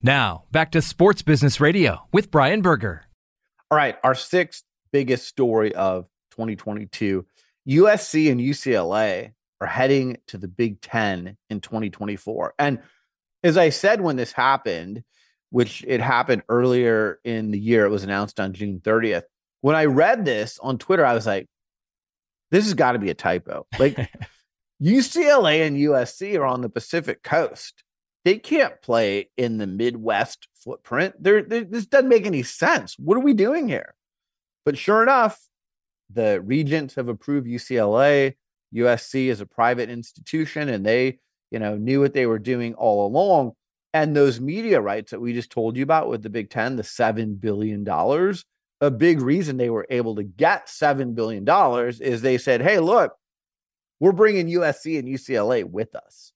Now, 0.02 0.44
back 0.50 0.70
to 0.72 0.82
Sports 0.82 1.22
Business 1.22 1.60
Radio 1.60 2.06
with 2.12 2.30
Brian 2.30 2.60
Berger. 2.60 3.04
All 3.70 3.76
right, 3.76 3.96
our 4.04 4.14
sixth 4.14 4.64
biggest 4.92 5.26
story 5.26 5.74
of 5.74 6.04
2022 6.32 7.24
USC 7.68 8.30
and 8.30 8.38
UCLA 8.38 9.32
are 9.62 9.66
heading 9.66 10.16
to 10.26 10.38
the 10.38 10.48
Big 10.48 10.80
Ten 10.80 11.36
in 11.48 11.60
2024. 11.60 12.54
And 12.58 12.80
as 13.44 13.56
I 13.56 13.68
said 13.68 14.00
when 14.00 14.16
this 14.16 14.32
happened, 14.32 15.04
which 15.50 15.84
it 15.86 16.00
happened 16.00 16.42
earlier 16.48 17.20
in 17.24 17.52
the 17.52 17.60
year, 17.60 17.84
it 17.84 17.90
was 17.90 18.02
announced 18.02 18.40
on 18.40 18.54
June 18.54 18.80
30th. 18.80 19.22
When 19.60 19.76
I 19.76 19.84
read 19.84 20.24
this 20.24 20.58
on 20.60 20.78
Twitter, 20.78 21.06
I 21.06 21.14
was 21.14 21.26
like, 21.26 21.46
this 22.50 22.64
has 22.64 22.74
got 22.74 22.92
to 22.92 22.98
be 22.98 23.10
a 23.10 23.14
typo. 23.14 23.66
Like 23.78 23.96
UCLA 24.82 25.64
and 25.64 25.76
USC 25.76 26.36
are 26.36 26.44
on 26.44 26.60
the 26.60 26.68
Pacific 26.68 27.22
coast. 27.22 27.84
They 28.24 28.38
can't 28.38 28.82
play 28.82 29.30
in 29.36 29.58
the 29.58 29.66
Midwest 29.68 30.48
footprint. 30.56 31.14
There, 31.20 31.42
this 31.42 31.86
doesn't 31.86 32.08
make 32.08 32.26
any 32.26 32.42
sense. 32.42 32.96
What 32.98 33.16
are 33.16 33.20
we 33.20 33.34
doing 33.34 33.68
here? 33.68 33.94
But 34.64 34.76
sure 34.76 35.04
enough, 35.04 35.40
the 36.12 36.40
regents 36.40 36.96
have 36.96 37.08
approved 37.08 37.46
UCLA. 37.46 38.34
USC 38.74 39.26
is 39.26 39.40
a 39.40 39.46
private 39.46 39.90
institution, 39.90 40.68
and 40.68 40.84
they, 40.84 41.18
you 41.50 41.58
know, 41.58 41.76
knew 41.76 42.00
what 42.00 42.14
they 42.14 42.26
were 42.26 42.38
doing 42.38 42.74
all 42.74 43.06
along. 43.06 43.52
And 43.94 44.16
those 44.16 44.40
media 44.40 44.80
rights 44.80 45.10
that 45.10 45.20
we 45.20 45.32
just 45.34 45.50
told 45.50 45.76
you 45.76 45.82
about 45.82 46.08
with 46.08 46.22
the 46.22 46.30
Big 46.30 46.48
Ten, 46.48 46.76
the 46.76 46.82
$7 46.82 47.38
billion, 47.40 47.86
a 48.80 48.90
big 48.90 49.20
reason 49.20 49.56
they 49.56 49.70
were 49.70 49.86
able 49.90 50.16
to 50.16 50.22
get 50.22 50.66
$7 50.66 51.14
billion 51.14 51.46
is 52.00 52.22
they 52.22 52.38
said, 52.38 52.62
hey, 52.62 52.78
look, 52.78 53.12
we're 54.00 54.12
bringing 54.12 54.48
USC 54.48 54.98
and 54.98 55.06
UCLA 55.06 55.64
with 55.64 55.94
us. 55.94 56.32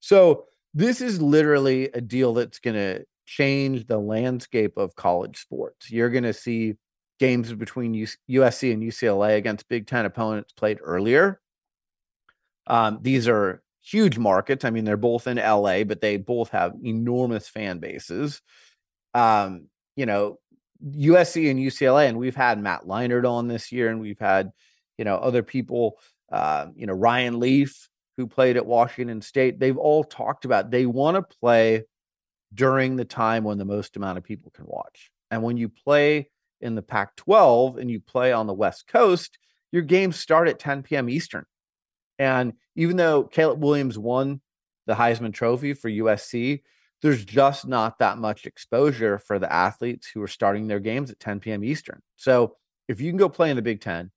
So 0.00 0.44
this 0.74 1.00
is 1.00 1.20
literally 1.20 1.90
a 1.94 2.00
deal 2.00 2.34
that's 2.34 2.60
going 2.60 2.76
to 2.76 3.04
change 3.26 3.86
the 3.86 3.98
landscape 3.98 4.76
of 4.76 4.94
college 4.94 5.38
sports. 5.38 5.90
You're 5.90 6.10
going 6.10 6.24
to 6.24 6.32
see 6.32 6.74
games 7.18 7.52
between 7.52 7.94
USC 8.30 8.72
and 8.72 8.82
UCLA 8.82 9.36
against 9.36 9.68
Big 9.68 9.86
Ten 9.86 10.04
opponents 10.04 10.52
played 10.52 10.78
earlier. 10.82 11.40
Um, 12.68 12.98
these 13.02 13.26
are 13.26 13.62
huge 13.82 14.18
markets. 14.18 14.64
I 14.64 14.70
mean, 14.70 14.84
they're 14.84 14.96
both 14.96 15.26
in 15.26 15.38
LA, 15.38 15.84
but 15.84 16.00
they 16.00 16.18
both 16.18 16.50
have 16.50 16.74
enormous 16.82 17.48
fan 17.48 17.78
bases. 17.78 18.40
Um, 19.14 19.68
you 19.96 20.06
know, 20.06 20.38
USC 20.86 21.50
and 21.50 21.58
UCLA, 21.58 22.08
and 22.08 22.18
we've 22.18 22.36
had 22.36 22.60
Matt 22.60 22.86
Leinart 22.86 23.28
on 23.28 23.48
this 23.48 23.72
year, 23.72 23.88
and 23.88 24.00
we've 24.00 24.18
had, 24.18 24.52
you 24.96 25.04
know, 25.04 25.16
other 25.16 25.42
people, 25.42 25.98
uh, 26.30 26.66
you 26.76 26.86
know, 26.86 26.92
Ryan 26.92 27.40
Leaf, 27.40 27.88
who 28.16 28.26
played 28.26 28.56
at 28.56 28.66
Washington 28.66 29.22
State. 29.22 29.58
They've 29.58 29.76
all 29.76 30.04
talked 30.04 30.44
about 30.44 30.70
they 30.70 30.86
want 30.86 31.16
to 31.16 31.36
play 31.40 31.84
during 32.54 32.96
the 32.96 33.04
time 33.04 33.44
when 33.44 33.58
the 33.58 33.64
most 33.64 33.96
amount 33.96 34.18
of 34.18 34.24
people 34.24 34.50
can 34.54 34.66
watch. 34.66 35.10
And 35.30 35.42
when 35.42 35.56
you 35.56 35.68
play 35.68 36.30
in 36.60 36.74
the 36.74 36.82
Pac 36.82 37.16
12 37.16 37.78
and 37.78 37.90
you 37.90 38.00
play 38.00 38.32
on 38.32 38.46
the 38.46 38.54
West 38.54 38.86
Coast, 38.86 39.38
your 39.70 39.82
games 39.82 40.18
start 40.18 40.48
at 40.48 40.58
10 40.58 40.82
p.m. 40.82 41.08
Eastern. 41.08 41.44
And 42.18 42.54
even 42.76 42.96
though 42.96 43.24
Caleb 43.24 43.62
Williams 43.62 43.98
won 43.98 44.40
the 44.86 44.94
Heisman 44.94 45.32
Trophy 45.32 45.74
for 45.74 45.90
USC, 45.90 46.62
there's 47.02 47.24
just 47.24 47.66
not 47.66 47.98
that 47.98 48.18
much 48.18 48.46
exposure 48.46 49.18
for 49.18 49.38
the 49.38 49.52
athletes 49.52 50.08
who 50.12 50.22
are 50.22 50.28
starting 50.28 50.66
their 50.66 50.80
games 50.80 51.10
at 51.10 51.20
10 51.20 51.40
p.m. 51.40 51.62
Eastern. 51.62 52.00
So 52.16 52.56
if 52.88 53.00
you 53.00 53.10
can 53.10 53.18
go 53.18 53.28
play 53.28 53.50
in 53.50 53.56
the 53.56 53.62
Big 53.62 53.80
Ten, 53.80 54.10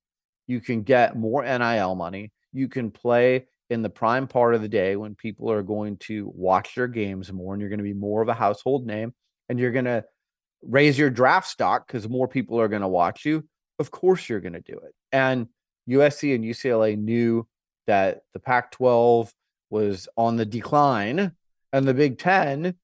you 0.46 0.60
can 0.60 0.82
get 0.82 1.16
more 1.16 1.44
NIL 1.44 1.94
money. 1.94 2.32
You 2.52 2.68
can 2.68 2.90
play 2.90 3.46
in 3.70 3.82
the 3.82 3.90
prime 3.90 4.26
part 4.26 4.54
of 4.54 4.62
the 4.62 4.68
day 4.68 4.96
when 4.96 5.14
people 5.14 5.50
are 5.50 5.62
going 5.62 5.96
to 5.96 6.30
watch 6.34 6.74
their 6.74 6.88
games 6.88 7.32
more 7.32 7.54
and 7.54 7.60
you're 7.60 7.70
going 7.70 7.78
to 7.78 7.84
be 7.84 7.94
more 7.94 8.20
of 8.20 8.28
a 8.28 8.34
household 8.34 8.86
name 8.86 9.14
and 9.48 9.58
you're 9.58 9.72
going 9.72 9.84
to 9.86 10.04
raise 10.62 10.98
your 10.98 11.10
draft 11.10 11.48
stock 11.48 11.86
because 11.86 12.08
more 12.08 12.28
people 12.28 12.60
are 12.60 12.68
going 12.68 12.82
to 12.82 12.88
watch 12.88 13.24
you. 13.24 13.46
Of 13.78 13.90
course, 13.90 14.28
you're 14.28 14.40
going 14.40 14.52
to 14.52 14.60
do 14.60 14.74
it. 14.74 14.94
And 15.12 15.46
USC 15.88 16.34
and 16.34 16.44
UCLA 16.44 16.98
knew 16.98 17.46
that 17.86 18.22
the 18.32 18.40
Pac 18.40 18.72
12 18.72 19.32
was 19.70 20.08
on 20.16 20.36
the 20.36 20.46
decline 20.46 21.32
and 21.72 21.88
the 21.88 21.94
Big 21.94 22.18
Ten. 22.18 22.74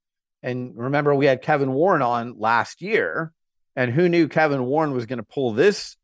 And 0.42 0.72
remember, 0.76 1.14
we 1.14 1.26
had 1.26 1.42
Kevin 1.42 1.72
Warren 1.72 2.02
on 2.02 2.38
last 2.38 2.80
year. 2.82 3.32
And 3.76 3.92
who 3.92 4.08
knew 4.08 4.26
Kevin 4.26 4.64
Warren 4.64 4.92
was 4.92 5.06
going 5.06 5.18
to 5.18 5.22
pull 5.22 5.52
this 5.52 5.96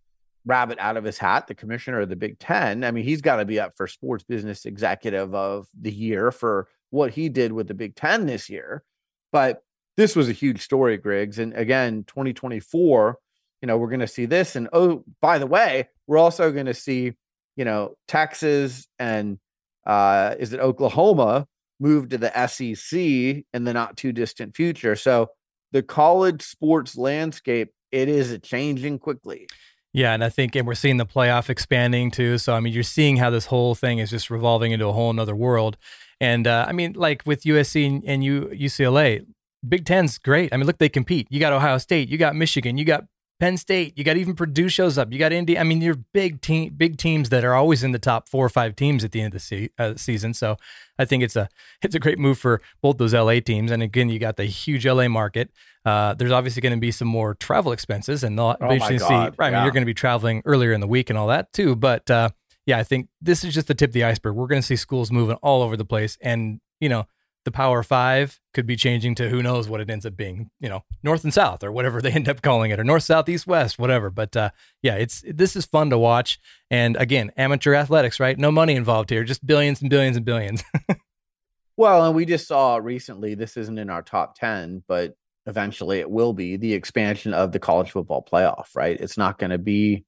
rabbit 0.47 0.79
out 0.79 0.97
of 0.97 1.05
his 1.05 1.19
hat, 1.19 1.47
the 1.49 1.55
commissioner 1.55 2.01
of 2.01 2.09
the 2.09 2.17
Big 2.17 2.39
Ten? 2.39 2.85
I 2.85 2.91
mean, 2.91 3.05
he's 3.05 3.23
got 3.23 3.37
to 3.37 3.45
be 3.45 3.59
up 3.59 3.77
for 3.77 3.87
sports 3.89 4.23
business 4.23 4.65
executive 4.65 5.35
of 5.35 5.67
the 5.79 5.91
year 5.91 6.31
for 6.31 6.69
what 6.91 7.13
he 7.13 7.29
did 7.29 7.53
with 7.53 7.67
the 7.67 7.75
Big 7.75 7.97
Ten 7.97 8.27
this 8.27 8.49
year. 8.49 8.85
But 9.33 9.65
this 9.97 10.15
was 10.15 10.29
a 10.29 10.33
huge 10.33 10.61
story, 10.61 10.97
Griggs. 10.97 11.39
And 11.39 11.55
again, 11.55 12.05
2024, 12.05 13.19
you 13.63 13.67
know, 13.67 13.79
we're 13.79 13.89
going 13.89 14.01
to 14.01 14.07
see 14.07 14.27
this. 14.27 14.55
And 14.55 14.69
oh, 14.73 15.05
by 15.21 15.39
the 15.39 15.47
way, 15.47 15.89
we're 16.07 16.19
also 16.19 16.53
going 16.53 16.67
to 16.67 16.75
see 16.75 17.15
you 17.57 17.65
know, 17.65 17.95
Texas 18.09 18.87
and 18.99 19.39
uh, 19.87 20.35
is 20.39 20.53
it 20.53 20.61
Oklahoma 20.61 21.47
move 21.81 22.09
to 22.09 22.19
the 22.19 22.47
SEC 22.47 22.99
in 22.99 23.65
the 23.65 23.73
not 23.73 23.97
too 23.97 24.13
distant 24.13 24.57
future. 24.57 24.97
So 24.97 25.29
the 25.73 25.83
college 25.83 26.43
sports 26.43 26.97
landscape, 26.97 27.73
it 27.91 28.09
is 28.09 28.39
changing 28.43 28.99
quickly. 28.99 29.47
Yeah, 29.93 30.13
and 30.13 30.25
I 30.25 30.29
think, 30.29 30.57
and 30.57 30.67
we're 30.67 30.75
seeing 30.75 30.97
the 30.97 31.07
playoff 31.07 31.49
expanding 31.49 32.11
too. 32.11 32.39
So 32.39 32.55
I 32.55 32.61
mean, 32.61 32.73
you're 32.73 32.83
seeing 32.83 33.17
how 33.17 33.31
this 33.31 33.47
whole 33.47 33.75
thing 33.75 33.99
is 33.99 34.11
just 34.11 34.31
revolving 34.31 34.73
into 34.73 34.87
a 34.87 34.93
whole 34.93 35.11
another 35.11 35.37
world. 35.37 35.77
And 36.21 36.47
uh, 36.47 36.65
I 36.69 36.73
mean, 36.73 36.95
like 36.95 37.23
with 37.27 37.43
USC 37.43 37.87
and, 37.87 38.05
and 38.05 38.25
U, 38.25 38.51
UCLA, 38.53 39.25
Big 39.67 39.85
Ten's 39.85 40.19
great. 40.19 40.53
I 40.53 40.57
mean, 40.57 40.67
look, 40.67 40.79
they 40.79 40.89
compete. 40.89 41.29
You 41.31 41.41
got 41.41 41.53
Ohio 41.53 41.79
State, 41.79 42.09
you 42.09 42.19
got 42.19 42.35
Michigan, 42.35 42.77
you 42.77 42.85
got 42.85 43.05
Penn 43.45 43.59
State, 43.59 43.99
you 43.99 44.05
got 44.05 44.17
even 44.17 44.35
Purdue 44.35 44.71
shows 44.71 44.97
up. 44.97 45.13
You 45.13 45.19
got 45.19 45.31
Indy. 45.31 45.59
I 45.59 45.65
mean, 45.65 45.83
you're 45.83 45.99
big 46.15 46.41
team, 46.41 46.73
big 46.75 46.97
teams 46.97 47.29
that 47.29 47.45
are 47.45 47.53
always 47.53 47.85
in 47.85 47.93
the 47.93 47.99
top 47.99 48.27
four 48.27 48.47
or 48.47 48.49
five 48.49 48.75
teams 48.75 49.05
at 49.05 49.13
the 49.13 49.21
end 49.21 49.27
of 49.27 49.33
the 49.35 49.39
se- 49.39 49.69
uh, 49.79 49.93
season. 49.97 50.33
So 50.33 50.57
I 50.99 51.05
think 51.05 51.23
it's 51.23 51.37
a 51.37 51.51
it's 51.83 51.95
a 51.95 51.99
great 51.99 52.19
move 52.19 52.39
for 52.39 52.63
both 52.81 52.97
those 52.97 53.13
LA 53.13 53.41
teams. 53.41 53.71
And 53.71 53.83
again, 53.83 54.09
you 54.09 54.19
got 54.19 54.39
the 54.39 54.47
huge 54.47 54.87
LA 54.87 55.09
market. 55.09 55.51
Uh, 55.85 56.15
there's 56.15 56.33
obviously 56.33 56.63
going 56.63 56.73
to 56.73 56.81
be 56.81 56.91
some 56.91 57.07
more 57.07 57.35
travel 57.35 57.73
expenses, 57.73 58.25
and 58.25 58.39
they'll 58.39 58.57
oh 58.63 58.79
see. 58.79 59.15
Right, 59.15 59.35
I 59.39 59.51
mean, 59.51 59.63
you're 59.65 59.73
going 59.73 59.83
to 59.83 59.85
be 59.85 59.93
traveling 59.93 60.41
earlier 60.47 60.73
in 60.73 60.81
the 60.81 60.89
week 60.89 61.11
and 61.11 61.19
all 61.19 61.27
that 61.27 61.53
too. 61.53 61.77
But 61.77 62.11
uh, 62.11 62.31
yeah, 62.65 62.79
I 62.79 62.83
think 62.83 63.11
this 63.21 63.45
is 63.45 63.53
just 63.53 63.69
the 63.69 63.75
tip 63.75 63.91
of 63.91 63.95
the 63.95 64.05
iceberg. 64.05 64.37
We're 64.37 64.47
going 64.47 64.63
to 64.63 64.67
see 64.67 64.77
schools 64.77 65.13
moving 65.13 65.37
all 65.43 65.61
over 65.61 65.77
the 65.77 65.85
place, 65.85 66.17
and 66.23 66.63
you 66.81 66.89
know 66.89 67.07
the 67.45 67.51
Power 67.51 67.83
Five 67.83 68.41
could 68.53 68.67
be 68.67 68.77
changing 68.77 69.15
to 69.17 69.29
who 69.29 69.43
knows 69.43 69.69
what 69.69 69.81
it 69.81 69.91
ends 69.91 70.07
up 70.07 70.17
being, 70.17 70.51
you 70.61 70.69
know, 70.69 70.83
North 71.03 71.25
and 71.25 71.33
South 71.33 71.63
or 71.63 71.71
whatever 71.71 72.01
they 72.03 72.11
end 72.11 72.29
up 72.29 72.43
calling 72.43 72.71
it, 72.71 72.81
or 72.81 72.85
North, 72.85 73.05
South, 73.05 73.29
East, 73.29 73.47
West, 73.47 73.79
whatever. 73.79 74.11
But 74.11 74.37
uh, 74.37 74.51
yeah, 74.83 74.97
it's 74.97 75.23
this 75.27 75.57
is 75.57 75.67
fun 75.67 75.91
to 75.91 75.99
watch. 75.99 76.39
And 76.71 76.97
again, 76.97 77.33
amateur 77.37 77.75
athletics, 77.75 78.19
right? 78.19 78.39
No 78.39 78.51
money 78.51 78.75
involved 78.75 79.11
here, 79.11 79.25
just 79.25 79.47
billions 79.47 79.81
and 79.81 79.91
billions 79.91 80.17
and 80.17 80.25
billions. 80.25 80.63
well, 81.77 82.05
and 82.05 82.15
we 82.15 82.25
just 82.25 82.49
saw 82.49 82.77
recently. 82.77 83.35
This 83.35 83.57
isn't 83.57 83.79
in 83.79 83.91
our 83.91 84.03
top 84.03 84.37
ten, 84.37 84.83
but 84.89 85.15
eventually 85.47 86.01
it 86.01 86.11
will 86.11 86.33
be 86.33 86.57
the 86.57 86.73
expansion 86.73 87.35
of 87.35 87.53
the 87.53 87.59
college 87.59 87.91
football 87.91 88.27
playoff. 88.31 88.69
Right? 88.75 88.99
It's 88.99 89.19
not 89.19 89.39
going 89.39 89.51
to 89.51 89.59
be 89.59 90.05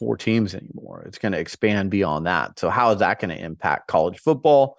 four 0.00 0.16
teams 0.16 0.54
anymore. 0.54 1.04
It's 1.06 1.18
going 1.18 1.32
to 1.32 1.38
expand 1.38 1.90
beyond 1.90 2.26
that. 2.26 2.58
So 2.58 2.70
how 2.70 2.90
is 2.92 3.00
that 3.00 3.20
going 3.20 3.36
to 3.36 3.44
impact 3.44 3.86
college 3.86 4.18
football? 4.18 4.78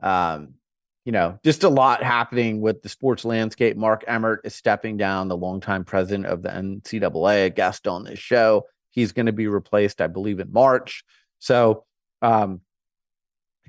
Um, 0.00 0.54
you 1.04 1.12
know, 1.12 1.38
just 1.44 1.64
a 1.64 1.68
lot 1.68 2.02
happening 2.02 2.60
with 2.60 2.82
the 2.82 2.88
sports 2.88 3.24
landscape. 3.24 3.76
Mark 3.76 4.04
Emmert 4.06 4.40
is 4.44 4.54
stepping 4.54 4.96
down, 4.96 5.28
the 5.28 5.36
longtime 5.36 5.84
president 5.84 6.26
of 6.26 6.42
the 6.42 6.48
NCAA, 6.48 7.46
a 7.46 7.50
guest 7.50 7.86
on 7.86 8.04
this 8.04 8.18
show. 8.18 8.66
He's 8.90 9.12
going 9.12 9.26
to 9.26 9.32
be 9.32 9.46
replaced, 9.46 10.00
I 10.00 10.06
believe, 10.06 10.40
in 10.40 10.52
March. 10.52 11.04
So, 11.40 11.84
um, 12.22 12.62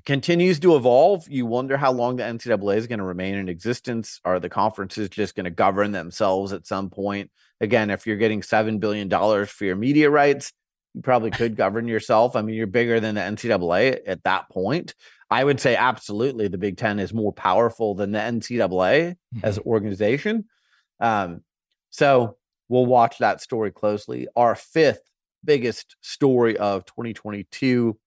continues 0.06 0.60
to 0.60 0.76
evolve. 0.76 1.28
You 1.28 1.44
wonder 1.44 1.76
how 1.76 1.92
long 1.92 2.16
the 2.16 2.22
NCAA 2.22 2.76
is 2.76 2.86
going 2.86 3.00
to 3.00 3.04
remain 3.04 3.34
in 3.34 3.48
existence. 3.48 4.20
Are 4.24 4.40
the 4.40 4.48
conferences 4.48 5.10
just 5.10 5.34
going 5.34 5.44
to 5.44 5.50
govern 5.50 5.92
themselves 5.92 6.52
at 6.52 6.66
some 6.66 6.88
point? 6.88 7.30
Again, 7.60 7.90
if 7.90 8.06
you're 8.06 8.16
getting 8.16 8.40
$7 8.40 8.80
billion 8.80 9.10
for 9.46 9.64
your 9.64 9.76
media 9.76 10.08
rights, 10.08 10.52
you 10.94 11.02
probably 11.02 11.30
could 11.30 11.56
govern 11.56 11.88
yourself. 11.88 12.36
I 12.36 12.42
mean, 12.42 12.54
you're 12.54 12.66
bigger 12.66 13.00
than 13.00 13.16
the 13.16 13.20
NCAA 13.20 13.98
at 14.06 14.22
that 14.22 14.48
point. 14.48 14.94
I 15.30 15.42
would 15.42 15.60
say 15.60 15.74
absolutely 15.74 16.48
the 16.48 16.58
Big 16.58 16.76
Ten 16.76 16.98
is 16.98 17.12
more 17.12 17.32
powerful 17.32 17.94
than 17.94 18.12
the 18.12 18.18
NCAA 18.18 18.68
mm-hmm. 18.68 19.40
as 19.42 19.56
an 19.56 19.64
organization. 19.66 20.44
Um, 21.00 21.42
so 21.90 22.36
we'll 22.68 22.86
watch 22.86 23.18
that 23.18 23.40
story 23.40 23.72
closely. 23.72 24.28
Our 24.36 24.54
fifth 24.54 25.02
biggest 25.44 25.96
story 26.00 26.56
of 26.56 26.84
2022 26.86 27.98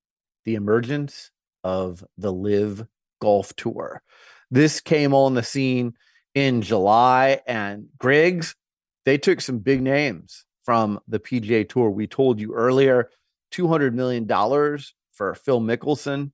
the 0.46 0.56
emergence 0.56 1.32
of 1.64 2.04
the 2.18 2.32
LIV 2.32 2.88
Golf 3.22 3.56
Tour. 3.56 4.02
This 4.50 4.82
came 4.82 5.14
on 5.14 5.36
the 5.36 5.44
scene 5.44 5.94
in 6.34 6.62
July, 6.62 7.42
and 7.46 7.88
Griggs, 7.98 8.56
they 9.06 9.18
took 9.18 9.42
some 9.42 9.60
big 9.60 9.82
names 9.82 10.46
from 10.64 11.00
the 11.08 11.20
PGA 11.20 11.68
Tour. 11.68 11.90
We 11.90 12.08
told 12.08 12.40
you 12.40 12.54
earlier 12.54 13.10
$200 13.54 13.94
million 13.94 14.28
for 15.12 15.36
Phil 15.36 15.60
Mickelson, 15.60 16.32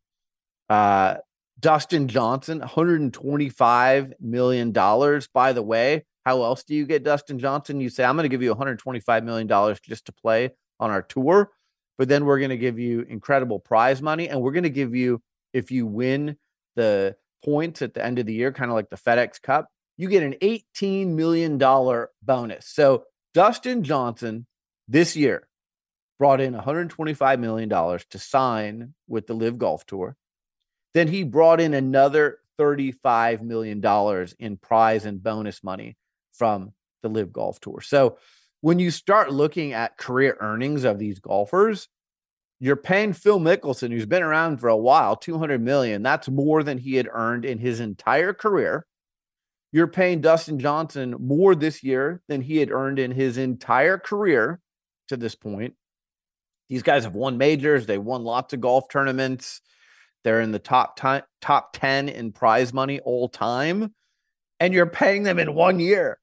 uh, 0.70 1.16
Dustin 1.60 2.08
Johnson, 2.08 2.62
$125 2.62 4.14
million. 4.20 4.72
By 4.72 5.54
the 5.54 5.64
way, 5.64 6.06
how 6.26 6.44
else 6.44 6.64
do 6.64 6.76
you 6.76 6.86
get 6.86 7.04
Dustin 7.04 7.40
Johnson? 7.40 7.80
You 7.80 7.90
say, 7.90 8.04
I'm 8.04 8.16
going 8.16 8.24
to 8.24 8.30
give 8.30 8.44
you 8.44 8.54
$125 8.54 9.24
million 9.24 9.76
just 9.84 10.06
to 10.06 10.12
play 10.12 10.52
on 10.80 10.92
our 10.92 11.02
tour, 11.02 11.52
but 11.98 12.10
then 12.10 12.26
we're 12.26 12.40
going 12.40 12.50
to 12.50 12.58
give 12.58 12.80
you 12.80 13.02
incredible 13.02 13.60
prize 13.60 14.02
money. 14.02 14.28
And 14.28 14.42
we're 14.42 14.52
going 14.52 14.64
to 14.64 14.70
give 14.70 14.96
you, 14.96 15.22
if 15.54 15.72
you 15.72 15.86
win 15.86 16.38
the 16.76 17.16
points 17.44 17.82
at 17.82 17.94
the 17.94 18.04
end 18.04 18.20
of 18.20 18.26
the 18.26 18.34
year, 18.34 18.52
kind 18.52 18.72
of 18.72 18.76
like 18.76 18.90
the 18.90 18.98
FedEx 18.98 19.42
Cup, 19.42 19.70
you 19.98 20.10
get 20.10 20.24
an 20.24 20.36
$18 20.42 21.08
million 21.10 21.58
bonus. 21.58 22.68
So 22.68 23.06
Dustin 23.34 23.84
Johnson 23.84 24.46
this 24.88 25.16
year 25.16 25.48
brought 26.20 26.42
in 26.42 26.54
$125 26.54 27.40
million 27.40 27.70
to 27.70 28.20
sign 28.20 28.94
with 29.08 29.28
the 29.28 29.34
LIV 29.34 29.58
Golf 29.58 29.86
Tour. 29.86 30.16
Then 30.96 31.08
he 31.10 31.22
brought 31.24 31.62
in 31.62 31.76
another 31.76 32.40
$35 32.58 33.42
million 33.42 33.84
in 34.40 34.58
prize 34.58 35.06
and 35.06 35.22
bonus 35.22 35.64
money 35.64 35.98
from 36.34 36.72
the 37.04 37.10
LIV 37.10 37.34
Golf 37.34 37.60
Tour. 37.60 37.82
So 37.82 38.18
when 38.62 38.80
you 38.80 38.90
start 38.90 39.32
looking 39.32 39.74
at 39.74 39.98
career 39.98 40.38
earnings 40.40 40.84
of 40.86 40.98
these 40.98 41.20
golfers, 41.20 41.88
You're 42.60 42.78
paying 42.78 43.14
Phil 43.14 43.40
Mickelson, 43.40 43.92
who's 43.92 44.06
been 44.06 44.24
around 44.24 44.60
for 44.60 44.70
a 44.70 44.78
while, 44.78 45.16
200 45.16 45.62
million. 45.62 46.02
That's 46.02 46.30
more 46.30 46.64
than 46.64 46.78
he 46.78 46.96
had 46.96 47.10
earned 47.12 47.44
in 47.46 47.60
his 47.60 47.80
entire 47.80 48.34
career. 48.34 48.86
You're 49.72 49.88
paying 49.88 50.22
Dustin 50.22 50.58
Johnson 50.60 51.16
more 51.20 51.54
this 51.54 51.84
year 51.84 52.22
than 52.30 52.42
he 52.42 52.58
had 52.58 52.72
earned 52.72 52.98
in 52.98 53.12
his 53.12 53.38
entire 53.38 53.98
career 53.98 54.62
to 55.10 55.18
this 55.18 55.36
point. 55.36 55.76
These 56.70 56.84
guys 56.84 57.04
have 57.04 57.14
won 57.14 57.38
majors, 57.38 57.86
they 57.86 57.98
won 57.98 58.24
lots 58.24 58.54
of 58.54 58.62
golf 58.62 58.88
tournaments. 58.90 59.62
They're 60.26 60.42
in 60.42 60.52
the 60.52 60.60
top 60.60 61.00
t- 61.00 61.26
top 61.40 61.74
10 61.74 62.10
in 62.10 62.32
prize 62.32 62.74
money 62.74 63.00
all 63.00 63.30
time 63.30 63.94
and 64.60 64.74
you're 64.74 64.88
paying 64.88 65.22
them 65.22 65.38
in 65.38 65.54
one 65.54 65.80
year 65.80 66.18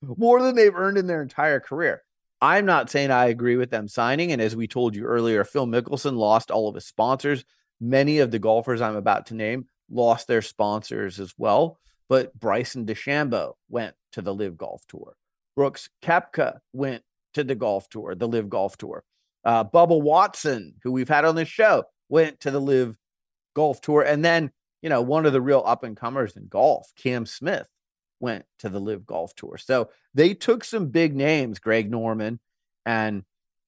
more 0.00 0.40
than 0.40 0.54
they've 0.54 0.74
earned 0.74 0.96
in 0.96 1.08
their 1.08 1.22
entire 1.22 1.58
career. 1.58 2.02
I'm 2.40 2.66
not 2.66 2.88
saying 2.88 3.10
I 3.10 3.26
agree 3.26 3.56
with 3.56 3.70
them 3.70 3.88
signing. 3.88 4.30
And 4.30 4.40
as 4.40 4.54
we 4.54 4.68
told 4.68 4.94
you 4.94 5.06
earlier, 5.06 5.42
Phil 5.42 5.66
Mickelson 5.66 6.16
lost 6.16 6.52
all 6.52 6.68
of 6.68 6.76
his 6.76 6.86
sponsors. 6.86 7.44
Many 7.80 8.20
of 8.20 8.30
the 8.30 8.38
golfers 8.38 8.80
I'm 8.80 8.94
about 8.94 9.26
to 9.26 9.34
name 9.34 9.66
lost 9.90 10.28
their 10.28 10.40
sponsors 10.40 11.18
as 11.18 11.34
well. 11.36 11.80
But 12.08 12.38
Bryson 12.38 12.86
DeChambeau 12.86 13.54
went 13.68 13.96
to 14.12 14.22
the 14.22 14.32
LIV 14.32 14.56
Golf 14.56 14.84
Tour. 14.86 15.16
Brooks 15.56 15.90
Koepka 16.00 16.58
went 16.72 17.02
to 17.34 17.42
the 17.42 17.56
golf 17.56 17.88
tour, 17.88 18.14
the 18.14 18.28
LIV 18.28 18.48
Golf 18.48 18.76
Tour. 18.76 19.02
Uh, 19.44 19.64
Bubba 19.64 20.00
Watson, 20.00 20.74
who 20.84 20.92
we've 20.92 21.08
had 21.08 21.24
on 21.24 21.34
this 21.34 21.48
show, 21.48 21.82
went 22.08 22.38
to 22.40 22.52
the 22.52 22.60
LIV 22.60 22.96
Golf 23.58 23.80
Tour. 23.80 24.02
And 24.02 24.24
then, 24.24 24.52
you 24.82 24.88
know, 24.88 25.02
one 25.02 25.26
of 25.26 25.32
the 25.32 25.40
real 25.40 25.64
up 25.66 25.82
and 25.82 25.96
comers 25.96 26.36
in 26.36 26.46
golf, 26.46 26.92
Cam 26.94 27.26
Smith, 27.26 27.66
went 28.20 28.44
to 28.60 28.68
the 28.68 28.78
LIV 28.78 29.04
Golf 29.04 29.34
Tour. 29.34 29.58
So 29.58 29.90
they 30.14 30.32
took 30.32 30.62
some 30.62 30.90
big 30.90 31.16
names, 31.16 31.58
Greg 31.58 31.90
Norman 31.90 32.38
and 32.86 33.24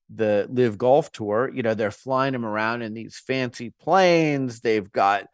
the 0.08 0.46
LIV 0.48 0.78
Golf 0.78 1.10
Tour. 1.10 1.50
You 1.52 1.64
know, 1.64 1.74
they're 1.74 1.90
flying 1.90 2.34
them 2.34 2.44
around 2.44 2.82
in 2.82 2.94
these 2.94 3.18
fancy 3.18 3.70
planes. 3.80 4.60
They've 4.60 4.90
got, 4.92 5.26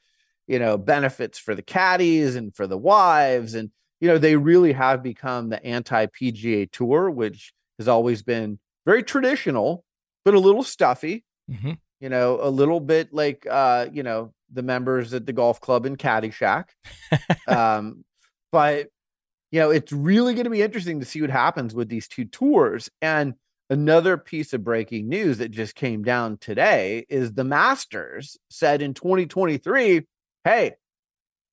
you 0.47 0.59
know, 0.59 0.79
benefits 0.79 1.39
for 1.39 1.55
the 1.55 1.63
caddies 1.63 2.35
and 2.35 2.57
for 2.57 2.67
the 2.67 2.79
wives. 2.79 3.55
And, 3.55 3.71
you 4.01 4.09
know, 4.09 4.17
they 4.17 4.37
really 4.37 4.73
have 4.73 5.03
become 5.03 5.51
the 5.51 5.63
anti 5.63 6.07
PGA 6.07 6.71
Tour, 6.73 7.11
which 7.11 7.53
has 7.79 7.89
always 7.89 8.23
been 8.23 8.59
very 8.87 9.03
traditional, 9.03 9.85
but 10.25 10.33
a 10.33 10.41
little 10.41 10.65
stuffy. 10.65 11.25
Mm-hmm. 11.51 11.73
You 12.01 12.09
know, 12.09 12.39
a 12.41 12.51
little 12.51 12.81
bit 12.81 13.13
like, 13.13 13.47
uh, 13.51 13.87
you 13.91 14.03
know, 14.03 14.33
the 14.53 14.63
members 14.63 15.13
at 15.15 15.27
the 15.27 15.33
golf 15.33 15.61
club 15.61 15.87
in 15.87 15.97
Caddyshack. 15.97 16.67
um, 17.49 18.05
but 18.53 18.89
you 19.51 19.61
know, 19.61 19.71
it's 19.71 19.93
really 19.93 20.35
going 20.35 20.45
to 20.45 20.51
be 20.51 20.63
interesting 20.63 21.01
to 21.01 21.07
see 21.07 21.21
what 21.21 21.31
happens 21.31 21.75
with 21.75 21.89
these 21.89 22.09
two 22.09 22.25
tours. 22.25 22.91
And 23.01 23.35
another 23.71 24.17
piece 24.17 24.53
of 24.53 24.65
breaking 24.65 25.09
news 25.09 25.39
that 25.39 25.51
just 25.51 25.75
came 25.75 26.03
down 26.03 26.39
today 26.39 27.07
is 27.09 27.33
the 27.33 27.45
Masters 27.45 28.37
said 28.51 28.83
in 28.83 28.93
2023, 28.95 30.07
hey, 30.45 30.73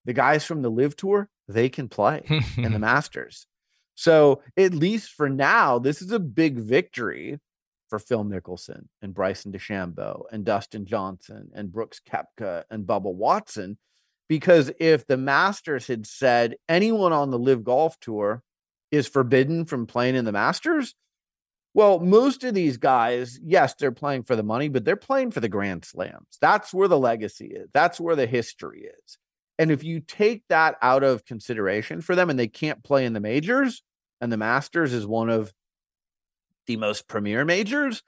the 0.05 0.13
guys 0.13 0.43
from 0.43 0.61
the 0.61 0.71
LIV 0.71 0.95
tour, 0.95 1.29
they 1.47 1.69
can 1.69 1.87
play 1.87 2.23
in 2.57 2.73
the 2.73 2.79
Masters. 2.79 3.47
So, 3.95 4.41
at 4.57 4.73
least 4.73 5.11
for 5.11 5.29
now, 5.29 5.77
this 5.77 6.01
is 6.01 6.11
a 6.11 6.19
big 6.19 6.57
victory 6.57 7.39
for 7.93 7.99
Phil 7.99 8.25
Mickelson 8.25 8.87
and 9.03 9.13
Bryson 9.13 9.51
DeChambeau 9.51 10.23
and 10.31 10.43
Dustin 10.43 10.87
Johnson 10.87 11.51
and 11.53 11.71
Brooks 11.71 12.01
Koepka 12.09 12.63
and 12.71 12.87
Bubba 12.87 13.13
Watson 13.13 13.77
because 14.27 14.71
if 14.79 15.05
the 15.05 15.15
Masters 15.15 15.85
had 15.85 16.07
said 16.07 16.55
anyone 16.67 17.13
on 17.13 17.29
the 17.29 17.37
LIV 17.37 17.63
Golf 17.63 17.99
Tour 17.99 18.41
is 18.91 19.07
forbidden 19.07 19.65
from 19.65 19.85
playing 19.85 20.15
in 20.15 20.25
the 20.25 20.31
Masters, 20.31 20.95
well, 21.75 21.99
most 21.99 22.43
of 22.43 22.55
these 22.55 22.77
guys, 22.77 23.39
yes, 23.43 23.75
they're 23.75 23.91
playing 23.91 24.23
for 24.23 24.35
the 24.35 24.41
money, 24.41 24.69
but 24.69 24.85
they're 24.85 24.95
playing 24.95 25.29
for 25.29 25.39
the 25.39 25.47
Grand 25.47 25.85
Slams. 25.85 26.39
That's 26.41 26.73
where 26.73 26.87
the 26.87 26.97
legacy 26.97 27.51
is. 27.53 27.69
That's 27.75 27.99
where 27.99 28.15
the 28.15 28.25
history 28.25 28.85
is. 28.85 29.17
And 29.59 29.69
if 29.69 29.83
you 29.83 29.99
take 29.99 30.41
that 30.49 30.77
out 30.81 31.03
of 31.03 31.25
consideration 31.25 32.01
for 32.01 32.15
them 32.15 32.31
and 32.31 32.39
they 32.39 32.47
can't 32.47 32.83
play 32.83 33.05
in 33.05 33.13
the 33.13 33.19
majors, 33.19 33.83
and 34.19 34.31
the 34.31 34.37
Masters 34.37 34.93
is 34.93 35.05
one 35.05 35.29
of 35.29 35.53
the 36.65 36.77
most 36.77 37.07
premier 37.07 37.45
majors, 37.45 38.03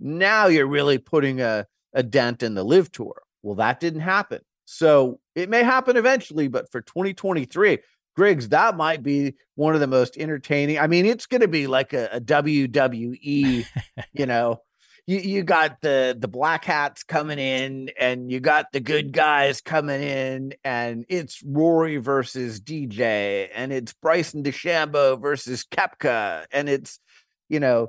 now 0.00 0.46
you're 0.46 0.66
really 0.66 0.98
putting 0.98 1.40
a, 1.40 1.66
a 1.92 2.02
dent 2.02 2.42
in 2.42 2.54
the 2.54 2.64
LIV 2.64 2.92
tour. 2.92 3.22
Well, 3.42 3.56
that 3.56 3.80
didn't 3.80 4.00
happen. 4.00 4.40
So 4.64 5.20
it 5.34 5.48
may 5.48 5.62
happen 5.62 5.96
eventually, 5.96 6.48
but 6.48 6.70
for 6.70 6.80
2023, 6.80 7.78
Griggs, 8.14 8.48
that 8.48 8.76
might 8.76 9.02
be 9.02 9.34
one 9.54 9.74
of 9.74 9.80
the 9.80 9.86
most 9.86 10.16
entertaining. 10.18 10.78
I 10.78 10.88
mean, 10.88 11.06
it's 11.06 11.26
going 11.26 11.40
to 11.40 11.48
be 11.48 11.66
like 11.66 11.92
a, 11.92 12.08
a 12.12 12.20
WWE, 12.20 13.64
you 14.12 14.26
know. 14.26 14.60
You, 15.06 15.20
you 15.20 15.42
got 15.42 15.80
the 15.80 16.14
the 16.18 16.28
black 16.28 16.66
hats 16.66 17.02
coming 17.02 17.38
in 17.38 17.90
and 17.98 18.30
you 18.30 18.40
got 18.40 18.72
the 18.72 18.80
good 18.80 19.10
guys 19.10 19.62
coming 19.62 20.02
in 20.02 20.52
and 20.64 21.06
it's 21.08 21.42
Rory 21.42 21.96
versus 21.96 22.60
DJ 22.60 23.48
and 23.54 23.72
it's 23.72 23.94
Bryson 23.94 24.42
DeChambeau 24.42 25.18
versus 25.18 25.64
Koepka 25.64 26.44
and 26.52 26.68
it's 26.68 27.00
you 27.48 27.60
know 27.60 27.88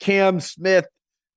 Cam 0.00 0.40
Smith 0.40 0.86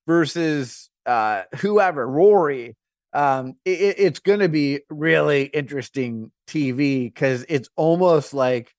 versus 0.08 0.90
uh 1.06 1.44
whoever 1.60 2.08
Rory 2.08 2.76
um, 3.14 3.56
it, 3.66 3.96
it's 3.98 4.20
going 4.20 4.40
to 4.40 4.50
be 4.50 4.82
really 4.90 5.46
interesting 5.46 6.32
TV 6.48 7.06
because 7.06 7.46
it's 7.50 7.70
almost 7.76 8.34
like 8.34 8.74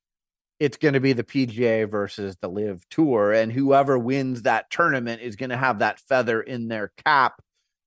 it's 0.60 0.76
going 0.76 0.94
to 0.94 1.00
be 1.00 1.14
the 1.14 1.24
PGA 1.24 1.90
versus 1.90 2.36
the 2.40 2.48
LIV 2.48 2.86
Tour, 2.90 3.32
and 3.32 3.50
whoever 3.50 3.98
wins 3.98 4.42
that 4.42 4.70
tournament 4.70 5.22
is 5.22 5.36
going 5.36 5.50
to 5.50 5.56
have 5.56 5.78
that 5.80 5.98
feather 6.00 6.40
in 6.40 6.68
their 6.68 6.92
cap 7.04 7.40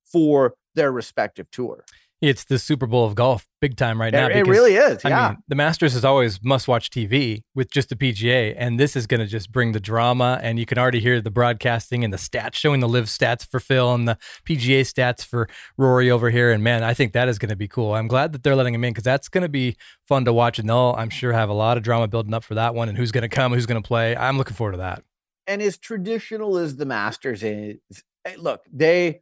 for 0.04 0.54
their 0.74 0.92
respective 0.92 1.50
tour 1.50 1.84
it's 2.28 2.44
the 2.44 2.58
Super 2.58 2.86
Bowl 2.86 3.04
of 3.04 3.14
golf, 3.14 3.46
big 3.60 3.76
time 3.76 4.00
right 4.00 4.12
now. 4.12 4.26
It, 4.26 4.34
because, 4.34 4.48
it 4.48 4.50
really 4.50 4.74
is. 4.74 5.04
Yeah, 5.04 5.26
I 5.26 5.28
mean, 5.30 5.38
the 5.48 5.54
Masters 5.54 5.94
is 5.94 6.04
always 6.04 6.42
must-watch 6.42 6.90
TV 6.90 7.42
with 7.54 7.70
just 7.70 7.88
the 7.88 7.96
PGA, 7.96 8.54
and 8.56 8.78
this 8.78 8.96
is 8.96 9.06
going 9.06 9.20
to 9.20 9.26
just 9.26 9.52
bring 9.52 9.72
the 9.72 9.80
drama. 9.80 10.38
And 10.42 10.58
you 10.58 10.66
can 10.66 10.78
already 10.78 11.00
hear 11.00 11.20
the 11.20 11.30
broadcasting 11.30 12.04
and 12.04 12.12
the 12.12 12.16
stats 12.16 12.54
showing 12.54 12.80
the 12.80 12.88
live 12.88 13.06
stats 13.06 13.46
for 13.46 13.60
Phil 13.60 13.94
and 13.94 14.08
the 14.08 14.18
PGA 14.46 14.80
stats 14.80 15.24
for 15.24 15.48
Rory 15.76 16.10
over 16.10 16.30
here. 16.30 16.50
And 16.50 16.64
man, 16.64 16.82
I 16.82 16.94
think 16.94 17.12
that 17.12 17.28
is 17.28 17.38
going 17.38 17.50
to 17.50 17.56
be 17.56 17.68
cool. 17.68 17.94
I'm 17.94 18.08
glad 18.08 18.32
that 18.32 18.42
they're 18.42 18.56
letting 18.56 18.74
him 18.74 18.84
in 18.84 18.92
because 18.92 19.04
that's 19.04 19.28
going 19.28 19.42
to 19.42 19.48
be 19.48 19.76
fun 20.08 20.24
to 20.24 20.32
watch, 20.32 20.58
and 20.58 20.68
they'll, 20.68 20.94
I'm 20.96 21.10
sure, 21.10 21.32
have 21.32 21.48
a 21.48 21.54
lot 21.54 21.76
of 21.76 21.82
drama 21.82 22.08
building 22.08 22.34
up 22.34 22.44
for 22.44 22.54
that 22.54 22.74
one. 22.74 22.88
And 22.88 22.98
who's 22.98 23.12
going 23.12 23.22
to 23.22 23.28
come, 23.28 23.52
who's 23.52 23.66
going 23.66 23.82
to 23.82 23.86
play. 23.86 24.16
I'm 24.16 24.38
looking 24.38 24.54
forward 24.54 24.72
to 24.72 24.78
that. 24.78 25.02
And 25.46 25.60
as 25.60 25.76
traditional 25.76 26.56
as 26.56 26.76
the 26.76 26.86
Masters 26.86 27.42
is, 27.42 27.76
eh, 28.24 28.36
look, 28.38 28.62
they 28.72 29.20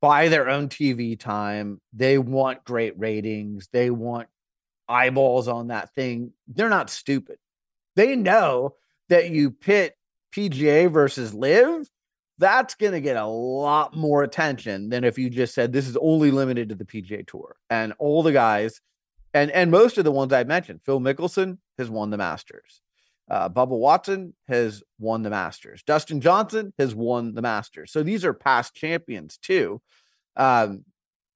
buy 0.00 0.28
their 0.28 0.48
own 0.48 0.68
TV 0.68 1.18
time. 1.18 1.80
They 1.92 2.18
want 2.18 2.64
great 2.64 2.98
ratings. 2.98 3.68
They 3.72 3.90
want 3.90 4.28
eyeballs 4.88 5.48
on 5.48 5.68
that 5.68 5.94
thing. 5.94 6.32
They're 6.46 6.68
not 6.68 6.90
stupid. 6.90 7.38
They 7.96 8.16
know 8.16 8.74
that 9.08 9.30
you 9.30 9.50
pit 9.50 9.96
PGA 10.34 10.90
versus 10.90 11.34
LIV, 11.34 11.88
that's 12.38 12.74
going 12.76 12.92
to 12.92 13.00
get 13.00 13.16
a 13.16 13.26
lot 13.26 13.96
more 13.96 14.22
attention 14.22 14.90
than 14.90 15.04
if 15.04 15.18
you 15.18 15.28
just 15.28 15.54
said 15.54 15.72
this 15.72 15.88
is 15.88 15.96
only 15.96 16.30
limited 16.30 16.68
to 16.68 16.74
the 16.74 16.84
PGA 16.84 17.26
Tour. 17.26 17.56
And 17.68 17.92
all 17.98 18.22
the 18.22 18.32
guys, 18.32 18.80
and 19.34 19.50
and 19.50 19.70
most 19.70 19.98
of 19.98 20.04
the 20.04 20.12
ones 20.12 20.32
I 20.32 20.44
mentioned, 20.44 20.80
Phil 20.84 21.00
Mickelson 21.00 21.58
has 21.76 21.90
won 21.90 22.10
the 22.10 22.16
Masters. 22.16 22.80
Uh, 23.30 23.48
Bubba 23.48 23.78
Watson 23.78 24.34
has 24.46 24.82
won 24.98 25.22
the 25.22 25.30
Masters. 25.30 25.82
Dustin 25.82 26.20
Johnson 26.20 26.72
has 26.78 26.94
won 26.94 27.34
the 27.34 27.42
Masters. 27.42 27.92
So 27.92 28.02
these 28.02 28.24
are 28.24 28.32
past 28.32 28.74
champions 28.74 29.36
too. 29.36 29.82
Um, 30.36 30.84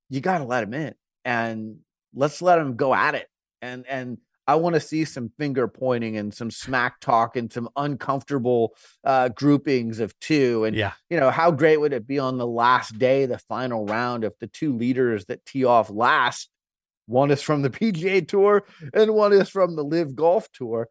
you 0.09 0.21
got 0.21 0.39
to 0.39 0.45
let 0.45 0.61
them 0.63 0.75
in 0.75 0.95
and 1.25 1.79
let's 2.15 2.41
let 2.41 2.57
them 2.57 2.77
go 2.77 2.95
at 2.95 3.15
it. 3.15 3.29
And 3.61 3.87
and 3.87 4.19
I 4.47 4.57
want 4.57 4.75
to 4.75 4.81
see 4.81 5.05
some 5.05 5.31
finger 5.39 5.69
pointing 5.69 6.17
and 6.17 6.35
some 6.35 6.51
smack 6.51 7.01
talk 7.01 7.37
and 7.37 7.53
some 7.53 7.69
uncomfortable 7.77 8.75
uh, 9.05 9.29
groupings 9.29 10.01
of 10.01 10.19
two. 10.19 10.65
And 10.65 10.75
yeah, 10.75 10.93
you 11.11 11.21
know 11.21 11.31
how 11.31 11.51
great 11.51 11.79
would 11.79 11.93
it 11.93 12.07
be 12.07 12.19
on 12.19 12.39
the 12.39 12.47
last 12.47 12.99
day, 12.99 13.27
the 13.27 13.39
final 13.39 13.87
round, 13.87 14.25
if 14.25 14.39
the 14.39 14.49
two 14.49 14.77
leaders 14.77 15.27
that 15.27 15.45
tee 15.47 15.65
off 15.65 15.91
last, 15.91 16.51
one 17.07 17.31
is 17.31 17.43
from 17.43 17.63
the 17.63 17.71
PGA 17.71 18.27
Tour 18.27 18.65
and 18.95 19.15
one 19.15 19.33
is 19.33 19.49
from 19.49 19.77
the 19.77 19.85
Live 19.85 20.17
Golf 20.17 20.51
Tour 20.53 20.89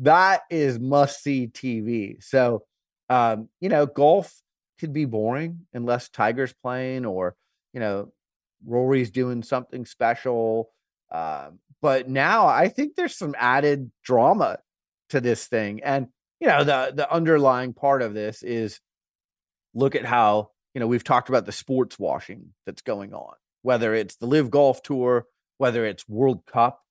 that 0.00 0.42
is 0.50 0.78
must 0.78 1.22
see 1.22 1.48
TV. 1.48 2.22
So, 2.22 2.64
um, 3.08 3.48
you 3.60 3.68
know, 3.68 3.86
golf 3.86 4.40
could 4.78 4.92
be 4.92 5.04
boring 5.04 5.66
unless 5.72 6.08
Tiger's 6.08 6.52
playing 6.52 7.06
or, 7.06 7.34
you 7.72 7.80
know, 7.80 8.12
Rory's 8.64 9.10
doing 9.10 9.42
something 9.42 9.86
special. 9.86 10.70
Uh, 11.10 11.50
but 11.80 12.08
now 12.08 12.46
I 12.46 12.68
think 12.68 12.94
there's 12.94 13.16
some 13.16 13.34
added 13.38 13.90
drama 14.02 14.58
to 15.10 15.20
this 15.20 15.46
thing. 15.46 15.82
And, 15.82 16.08
you 16.40 16.48
know, 16.48 16.64
the 16.64 16.92
the 16.94 17.10
underlying 17.10 17.72
part 17.72 18.02
of 18.02 18.12
this 18.12 18.42
is 18.42 18.80
look 19.74 19.94
at 19.94 20.04
how, 20.04 20.50
you 20.74 20.80
know, 20.80 20.86
we've 20.86 21.04
talked 21.04 21.28
about 21.28 21.46
the 21.46 21.52
sports 21.52 21.98
washing 21.98 22.50
that's 22.64 22.82
going 22.82 23.14
on, 23.14 23.34
whether 23.62 23.94
it's 23.94 24.16
the 24.16 24.26
LIV 24.26 24.50
Golf 24.50 24.82
Tour, 24.82 25.26
whether 25.58 25.86
it's 25.86 26.08
World 26.08 26.44
Cup, 26.46 26.82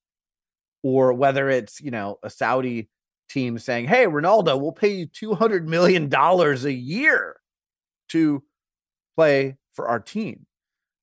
or 0.82 1.12
whether 1.12 1.48
it's, 1.50 1.80
you 1.80 1.90
know, 1.90 2.18
a 2.22 2.30
Saudi 2.30 2.88
team 3.28 3.58
saying, 3.58 3.86
Hey, 3.86 4.06
Ronaldo, 4.06 4.60
we'll 4.60 4.72
pay 4.72 4.94
you 4.94 5.06
$200 5.06 5.64
million 5.64 6.12
a 6.14 6.70
year 6.70 7.36
to 8.10 8.42
play 9.16 9.56
for 9.72 9.88
our 9.88 10.00
team. 10.00 10.46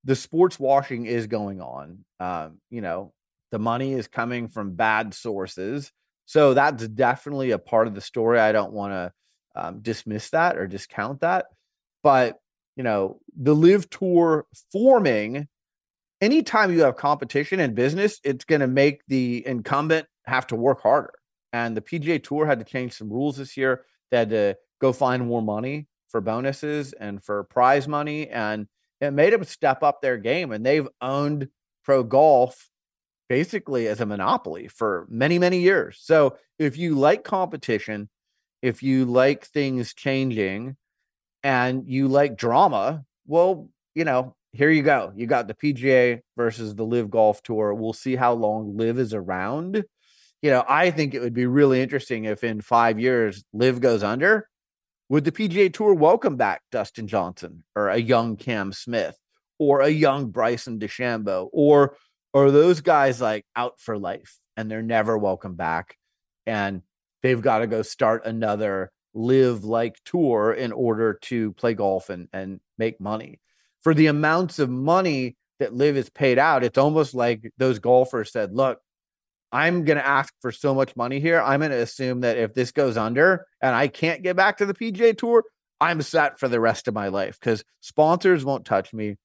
the 0.04 0.16
sports 0.16 0.60
washing 0.60 1.06
is 1.06 1.28
going 1.28 1.62
on. 1.62 2.04
Um, 2.20 2.60
you 2.70 2.82
know, 2.82 3.14
the 3.52 3.60
money 3.60 3.94
is 3.94 4.08
coming 4.08 4.50
from 4.50 4.76
bad 4.76 5.14
sources. 5.14 5.92
So 6.26 6.54
that's 6.54 6.88
definitely 6.88 7.52
a 7.52 7.60
part 7.60 7.88
of 7.88 7.96
the 7.96 8.02
story. 8.02 8.40
I 8.40 8.52
don't 8.52 8.74
want 8.74 8.94
to 8.94 9.14
um, 9.56 9.80
dismiss 9.82 10.30
that 10.32 10.58
or 10.58 10.68
discount 10.68 11.22
that. 11.22 11.46
But, 12.02 12.38
you 12.76 12.84
know, 12.84 13.20
the 13.38 13.54
LIV 13.56 13.90
tour 13.90 14.46
forming, 14.72 15.48
anytime 16.22 16.74
you 16.74 16.82
have 16.82 16.98
competition 16.98 17.60
in 17.60 17.74
business, 17.76 18.20
it's 18.24 18.46
going 18.46 18.62
to 18.62 18.68
make 18.68 19.02
the 19.08 19.46
incumbent 19.46 20.08
have 20.26 20.48
to 20.48 20.56
work 20.56 20.82
harder. 20.82 21.14
And 21.54 21.78
the 21.78 21.82
PGA 21.82 22.22
Tour 22.22 22.48
had 22.48 22.60
to 22.60 22.66
change 22.66 22.94
some 22.94 23.10
rules 23.10 23.38
this 23.38 23.56
year. 23.56 23.86
They 24.12 24.18
had 24.18 24.32
to 24.32 24.58
go 24.82 24.92
find 24.92 25.28
more 25.28 25.42
money 25.42 25.88
for 26.10 26.20
bonuses 26.20 26.94
and 26.94 27.24
for 27.24 27.44
prize 27.46 27.88
money. 27.88 28.28
And 28.28 28.68
it 29.00 29.12
made 29.12 29.32
them 29.32 29.44
step 29.44 29.84
up 29.84 30.02
their 30.02 30.18
game. 30.18 30.52
And 30.52 30.66
they've 30.66 30.88
owned 31.00 31.50
pro 31.86 32.04
golf 32.04 32.70
basically 33.30 33.88
as 33.88 34.02
a 34.02 34.06
monopoly 34.06 34.68
for 34.68 35.08
many, 35.10 35.40
many 35.40 35.60
years. 35.60 36.00
So 36.02 36.38
if 36.60 36.78
you 36.78 36.96
like 36.96 37.24
competition, 37.24 38.10
if 38.62 38.82
you 38.82 39.06
like 39.06 39.46
things 39.46 39.94
changing 39.94 40.76
and 41.44 41.88
you 41.88 42.08
like 42.08 42.36
drama, 42.36 43.06
well, 43.28 43.70
you 43.94 44.06
know, 44.06 44.36
here 44.54 44.70
you 44.70 44.84
go. 44.84 45.12
You 45.16 45.28
got 45.28 45.48
the 45.48 45.54
PGA 45.54 46.22
versus 46.38 46.76
the 46.76 46.86
LIV 46.86 47.10
Golf 47.10 47.44
Tour. 47.44 47.74
We'll 47.74 47.94
see 47.94 48.16
how 48.16 48.34
long 48.34 48.78
LIV 48.78 49.00
is 49.00 49.14
around. 49.14 49.84
You 50.44 50.52
know, 50.52 50.66
I 50.68 50.92
think 50.92 51.14
it 51.14 51.22
would 51.22 51.34
be 51.34 51.46
really 51.46 51.82
interesting 51.82 52.26
if 52.26 52.44
in 52.44 52.60
five 52.60 53.00
years 53.00 53.46
LIV 53.54 53.80
goes 53.80 54.04
under. 54.04 54.50
Would 55.08 55.24
the 55.24 55.32
PGA 55.32 55.74
Tour 55.74 55.94
welcome 55.94 56.36
back 56.36 56.64
Dustin 56.70 57.08
Johnson 57.08 57.64
or 57.78 57.88
a 57.88 57.98
young 57.98 58.36
Cam 58.36 58.74
Smith 58.74 59.18
or 59.58 59.80
a 59.80 59.88
young 59.88 60.32
Bryson 60.32 60.80
DeChambeau 60.80 61.48
or 61.54 61.96
are 62.34 62.52
those 62.52 62.82
guys 62.82 63.22
like 63.22 63.46
out 63.56 63.80
for 63.80 63.98
life 63.98 64.38
and 64.58 64.70
they're 64.70 64.82
never 64.82 65.18
welcome 65.18 65.56
back 65.56 65.96
and 66.46 66.82
they've 67.22 67.42
got 67.42 67.60
to 67.60 67.68
go 67.68 67.82
start 67.82 68.26
another 68.26 68.92
LIV 69.14 69.64
like 69.64 69.96
tour 70.04 70.52
in 70.52 70.74
order 70.74 71.20
to 71.22 71.54
play 71.54 71.74
golf 71.74 72.10
and, 72.10 72.28
and 72.34 72.60
make 72.78 73.00
money 73.00 73.40
for 73.82 73.94
the 73.94 74.08
amounts 74.08 74.60
of 74.60 74.70
money 74.70 75.38
that 75.60 75.74
LIV 75.74 75.96
is 75.96 76.10
paid 76.10 76.38
out 76.38 76.66
it's 76.66 76.78
almost 76.78 77.14
like 77.14 77.50
those 77.58 77.80
golfers 77.80 78.30
said 78.30 78.54
look 78.54 78.82
i'm 79.54 79.86
going 79.86 79.98
to 79.98 80.06
ask 80.06 80.34
for 80.42 80.52
so 80.52 80.76
much 80.76 80.96
money 80.98 81.22
here 81.22 81.42
i'm 81.42 81.62
going 81.62 81.72
to 81.72 81.82
assume 81.82 82.22
that 82.22 82.38
if 82.38 82.54
this 82.54 82.72
goes 82.72 82.98
under 82.98 83.46
and 83.62 83.74
i 83.74 83.88
can't 83.88 84.24
get 84.24 84.36
back 84.36 84.58
to 84.58 84.66
the 84.66 84.74
pga 84.74 85.18
tour 85.18 85.44
i'm 85.80 86.02
set 86.02 86.40
for 86.40 86.50
the 86.50 86.60
rest 86.60 86.90
of 86.90 86.94
my 86.94 87.08
life 87.08 87.40
because 87.40 87.64
sponsors 87.80 88.44
won't 88.44 88.66
touch 88.66 88.92
me 88.92 89.16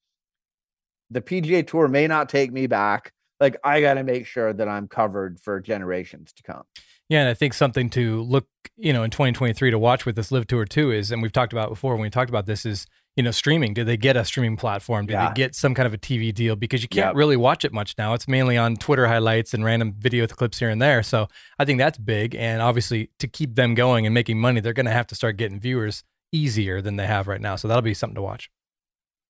the 1.11 1.20
PGA 1.20 1.66
Tour 1.66 1.89
may 1.89 2.07
not 2.07 2.29
take 2.29 2.53
me 2.53 2.66
back. 2.66 3.12
Like 3.41 3.57
I 3.62 3.81
got 3.81 3.95
to 3.95 4.05
make 4.05 4.26
sure 4.26 4.53
that 4.53 4.68
I'm 4.68 4.89
covered 4.89 5.41
for 5.41 5.61
generations 5.61 6.33
to 6.35 6.43
come. 6.43 6.64
Yeah, 7.09 7.20
and 7.20 7.29
I 7.29 7.35
think 7.35 7.55
something 7.55 7.89
to 7.91 8.22
look, 8.22 8.47
you 8.76 8.93
know, 8.93 9.03
in 9.03 9.11
2023 9.11 9.70
to 9.70 9.79
watch 9.79 10.05
with 10.05 10.16
this 10.16 10.31
LIV 10.31 10.47
tour 10.47 10.64
too 10.64 10.91
is, 10.91 11.11
and 11.11 11.22
we've 11.22 11.33
talked 11.33 11.53
about 11.53 11.70
before 11.70 11.95
when 11.95 12.03
we 12.03 12.11
talked 12.11 12.29
about 12.29 12.47
this 12.47 12.66
is, 12.66 12.87
you 13.19 13.25
know, 13.25 13.33
streaming. 13.33 13.75
Did 13.75 13.89
they 13.89 13.97
get 13.97 14.16
a 14.16 14.25
streaming 14.25 14.57
platform? 14.57 15.07
Did 15.07 15.14
yeah. 15.14 15.29
they 15.29 15.35
get 15.35 15.57
some 15.57 15.75
kind 15.75 15.89
of 15.89 15.93
a 15.93 15.99
TV 15.99 16.33
deal? 16.33 16.55
Because 16.55 16.83
you 16.83 16.89
can't 16.89 17.09
yep. 17.09 17.16
really 17.16 17.37
watch 17.37 17.64
it 17.64 17.73
much 17.73 17.97
now. 17.99 18.14
It's 18.14 18.29
mainly 18.29 18.57
on 18.57 18.77
Twitter 18.77 19.09
highlights 19.09 19.53
and 19.53 19.64
random 19.64 19.93
video 19.99 20.25
clips 20.29 20.61
here 20.61 20.71
and 20.71 20.81
there. 20.81 21.03
So 21.03 21.27
I 21.59 21.64
think 21.64 21.81
that's 21.81 21.99
big. 21.99 22.37
And 22.37 22.62
obviously, 22.62 23.11
to 23.19 23.27
keep 23.27 23.57
them 23.57 23.75
going 23.75 24.07
and 24.07 24.14
making 24.14 24.39
money, 24.39 24.61
they're 24.61 24.73
going 24.73 24.87
to 24.87 24.93
have 24.93 25.09
to 25.09 25.16
start 25.16 25.37
getting 25.37 25.59
viewers 25.59 26.05
easier 26.31 26.81
than 26.81 26.95
they 26.95 27.07
have 27.09 27.27
right 27.27 27.41
now. 27.41 27.57
So 27.57 27.66
that'll 27.66 27.83
be 27.83 27.93
something 27.93 28.14
to 28.14 28.23
watch 28.23 28.51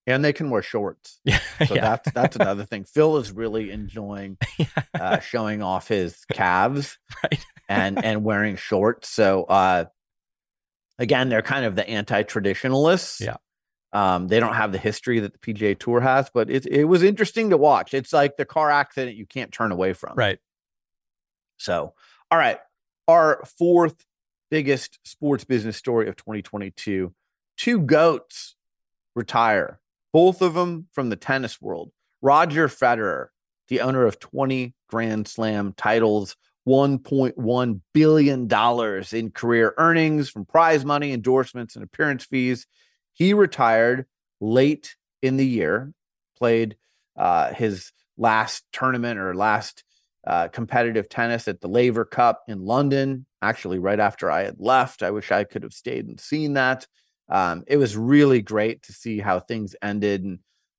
and 0.07 0.24
they 0.24 0.32
can 0.32 0.51
wear 0.51 0.62
shorts. 0.62 1.20
Yeah, 1.24 1.41
so 1.66 1.74
yeah. 1.74 1.80
that's 1.80 2.12
that's 2.12 2.36
another 2.41 2.64
thing. 2.64 2.84
Phil 2.84 3.16
is 3.18 3.32
really 3.32 3.70
enjoying 3.70 4.36
yeah. 4.59 4.66
uh, 4.99 5.18
showing 5.20 5.62
off 5.62 5.89
his 5.89 6.24
calves, 6.32 6.99
right? 7.22 7.45
and 7.68 8.05
and 8.05 8.22
wearing 8.24 8.57
shorts. 8.57 9.09
So 9.09 9.45
uh, 9.45 9.84
again, 10.99 11.28
they're 11.28 11.43
kind 11.43 11.64
of 11.64 11.74
the 11.76 11.89
anti-traditionalists. 11.89 13.20
Yeah. 13.20 13.36
Um, 13.93 14.28
they 14.28 14.39
don't 14.39 14.55
have 14.55 14.72
the 14.72 14.78
history 14.78 15.20
that 15.20 15.32
the 15.32 15.39
PGA 15.39 15.78
Tour 15.78 16.01
has, 16.01 16.30
but 16.32 16.51
it 16.51 16.66
it 16.66 16.84
was 16.84 17.03
interesting 17.03 17.51
to 17.51 17.57
watch. 17.57 17.95
It's 17.95 18.12
like 18.12 18.36
the 18.36 18.45
car 18.45 18.70
accident 18.70 19.16
you 19.16 19.26
can't 19.26 19.53
turn 19.53 19.72
away 19.72 19.95
from. 19.95 20.14
Right. 20.14 20.39
So, 21.57 21.95
all 22.30 22.39
right, 22.39 22.59
our 23.07 23.43
fourth 23.59 24.05
biggest 24.51 24.99
sports 25.05 25.45
business 25.45 25.76
story 25.76 26.09
of 26.09 26.16
2022: 26.16 27.14
two 27.57 27.80
goats 27.80 28.57
retire 29.14 29.80
both 30.12 30.43
of 30.43 30.55
them 30.55 30.89
from 30.93 31.11
the 31.11 31.16
tennis 31.16 31.61
world. 31.61 31.91
Roger 32.20 32.68
Federer, 32.68 33.28
the 33.68 33.80
owner 33.80 34.05
of 34.05 34.18
20 34.18 34.74
Grand 34.89 35.28
Slam 35.28 35.74
titles, 35.76 36.36
$1.1 36.66 37.80
billion 37.95 38.49
in 39.12 39.30
career 39.30 39.74
earnings 39.78 40.28
from 40.28 40.45
prize 40.45 40.84
money, 40.84 41.12
endorsements, 41.12 41.76
and 41.76 41.84
appearance 41.84 42.24
fees. 42.24 42.66
He 43.18 43.34
retired 43.34 44.06
late 44.40 44.94
in 45.22 45.36
the 45.36 45.46
year, 45.46 45.92
played 46.38 46.76
uh, 47.16 47.52
his 47.52 47.92
last 48.16 48.64
tournament 48.72 49.18
or 49.18 49.34
last 49.34 49.82
uh, 50.24 50.48
competitive 50.48 51.08
tennis 51.08 51.48
at 51.48 51.60
the 51.60 51.68
Laver 51.68 52.04
Cup 52.04 52.42
in 52.46 52.64
London, 52.64 53.26
actually, 53.42 53.80
right 53.80 53.98
after 53.98 54.30
I 54.30 54.44
had 54.44 54.56
left. 54.60 55.02
I 55.02 55.10
wish 55.10 55.32
I 55.32 55.44
could 55.44 55.64
have 55.64 55.72
stayed 55.72 56.06
and 56.06 56.20
seen 56.20 56.54
that 56.54 56.86
um, 57.28 57.64
it 57.66 57.76
was 57.76 57.96
really 57.96 58.40
great 58.40 58.82
to 58.84 58.92
see 58.92 59.18
how 59.18 59.40
things 59.40 59.76
ended 59.82 60.24
and 60.24 60.38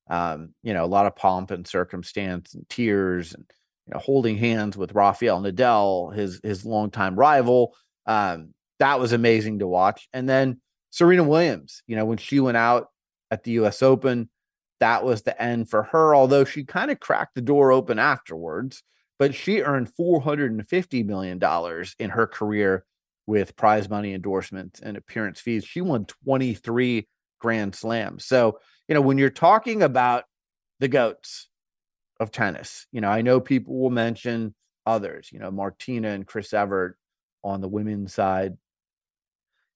um, 0.10 0.56
you 0.64 0.74
know 0.74 0.84
a 0.84 0.88
lot 0.88 1.06
of 1.06 1.16
pomp 1.16 1.52
and 1.52 1.68
circumstance 1.68 2.56
and 2.56 2.68
tears 2.70 3.34
and 3.34 3.46
you 3.86 3.94
know 3.94 4.00
holding 4.00 4.38
hands 4.38 4.76
with 4.76 4.96
Rafael 4.96 5.42
Nadal, 5.42 6.16
his 6.16 6.40
his 6.44 6.66
longtime 6.66 7.16
rival. 7.16 7.76
Um, 8.06 8.54
that 8.80 9.00
was 9.00 9.14
amazing 9.14 9.60
to 9.60 9.68
watch. 9.68 10.08
And 10.14 10.28
then 10.28 10.62
Serena 10.92 11.24
Williams, 11.24 11.84
you 11.88 11.96
know, 11.96 12.06
when 12.06 12.18
she 12.18 12.40
went 12.40 12.58
out 12.58 12.88
at 13.32 13.44
the 13.44 13.52
U.S. 13.52 13.84
Open, 13.84 14.30
that 14.80 15.04
was 15.04 15.22
the 15.22 15.40
end 15.42 15.70
for 15.70 15.84
her. 15.84 16.16
Although 16.16 16.46
she 16.46 16.64
kind 16.64 16.92
of 16.92 17.00
cracked 17.00 17.36
the 17.36 17.42
door 17.42 17.72
open 17.72 18.00
afterwards, 18.00 18.84
but 19.18 19.36
she 19.36 19.62
earned 19.62 19.94
four 19.94 20.22
hundred 20.22 20.52
and 20.52 20.68
fifty 20.68 21.04
million 21.04 21.38
dollars 21.38 21.96
in 22.00 22.10
her 22.12 22.26
career 22.26 22.86
with 23.30 23.56
prize 23.56 23.88
money 23.88 24.14
endorsements 24.14 24.80
and 24.80 24.98
appearance 24.98 25.40
fees. 25.40 25.64
She 25.64 25.82
won 25.82 26.06
23 26.26 27.08
Grand 27.40 27.76
Slams. 27.76 28.26
So, 28.26 28.60
you 28.88 28.96
know, 28.96 29.02
when 29.02 29.20
you're 29.20 29.30
talking 29.30 29.84
about 29.84 30.24
the 30.80 30.88
GOATs 30.88 31.48
of 32.20 32.32
tennis, 32.32 32.88
you 32.92 33.02
know, 33.02 33.10
I 33.10 33.22
know 33.22 33.40
people 33.40 33.80
will 33.80 33.92
mention 33.92 34.56
others, 34.84 35.30
you 35.32 35.38
know, 35.38 35.52
Martina 35.52 36.10
and 36.10 36.26
Chris 36.26 36.54
Evert 36.54 36.98
on 37.44 37.62
the 37.62 37.68
women's 37.68 38.16
side. 38.16 38.58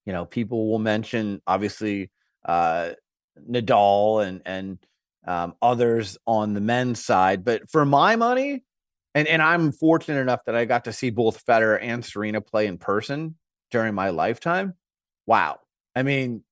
You 0.06 0.14
know, 0.14 0.26
people 0.26 0.70
will 0.70 0.80
mention 0.80 1.41
obviously 1.47 2.12
uh 2.45 2.91
Nadal 3.49 4.26
and 4.26 4.41
and 4.45 4.78
um, 5.26 5.56
others 5.62 6.18
on 6.28 6.54
the 6.54 6.62
men's 6.62 7.04
side. 7.04 7.43
But 7.43 7.70
for 7.70 7.86
my 7.86 8.16
money, 8.16 8.64
and, 9.16 9.28
and 9.28 9.41
I'm 9.41 9.72
fortunate 9.72 10.20
enough 10.20 10.41
that 10.45 10.56
I 10.56 10.66
got 10.66 10.86
to 10.86 10.93
see 10.93 11.10
both 11.10 11.45
Federer 11.45 11.80
and 11.82 12.04
Serena 12.04 12.41
play 12.41 12.68
in 12.68 12.78
person 12.78 13.36
during 13.72 13.93
my 13.93 14.10
lifetime. 14.10 14.74
Wow. 15.26 15.60
I 15.95 16.04
mean, 16.04 16.43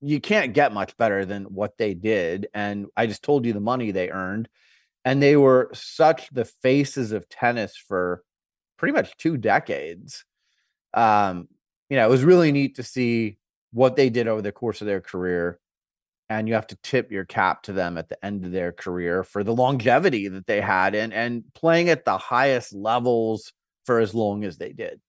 you 0.00 0.20
can't 0.20 0.52
get 0.52 0.72
much 0.72 0.96
better 0.96 1.24
than 1.24 1.44
what 1.44 1.78
they 1.78 1.94
did. 1.94 2.48
And 2.54 2.86
I 2.96 3.06
just 3.06 3.22
told 3.22 3.46
you 3.46 3.52
the 3.52 3.60
money 3.60 3.90
they 3.90 4.10
earned. 4.10 4.48
And 5.04 5.22
they 5.22 5.36
were 5.36 5.70
such 5.72 6.28
the 6.30 6.44
faces 6.44 7.12
of 7.12 7.28
tennis 7.28 7.76
for 7.76 8.22
pretty 8.76 8.92
much 8.92 9.16
two 9.16 9.36
decades. 9.36 10.24
Um, 10.94 11.48
you 11.92 11.98
know, 11.98 12.06
it 12.06 12.10
was 12.10 12.24
really 12.24 12.52
neat 12.52 12.76
to 12.76 12.82
see 12.82 13.36
what 13.70 13.96
they 13.96 14.08
did 14.08 14.26
over 14.26 14.40
the 14.40 14.50
course 14.50 14.80
of 14.80 14.86
their 14.86 15.02
career. 15.02 15.58
And 16.30 16.48
you 16.48 16.54
have 16.54 16.68
to 16.68 16.78
tip 16.82 17.12
your 17.12 17.26
cap 17.26 17.64
to 17.64 17.74
them 17.74 17.98
at 17.98 18.08
the 18.08 18.24
end 18.24 18.46
of 18.46 18.50
their 18.50 18.72
career 18.72 19.22
for 19.22 19.44
the 19.44 19.54
longevity 19.54 20.26
that 20.28 20.46
they 20.46 20.62
had 20.62 20.94
and 20.94 21.12
and 21.12 21.44
playing 21.52 21.90
at 21.90 22.06
the 22.06 22.16
highest 22.16 22.72
levels 22.72 23.52
for 23.84 24.00
as 24.00 24.14
long 24.14 24.42
as 24.42 24.56
they 24.56 24.72
did. 24.72 25.02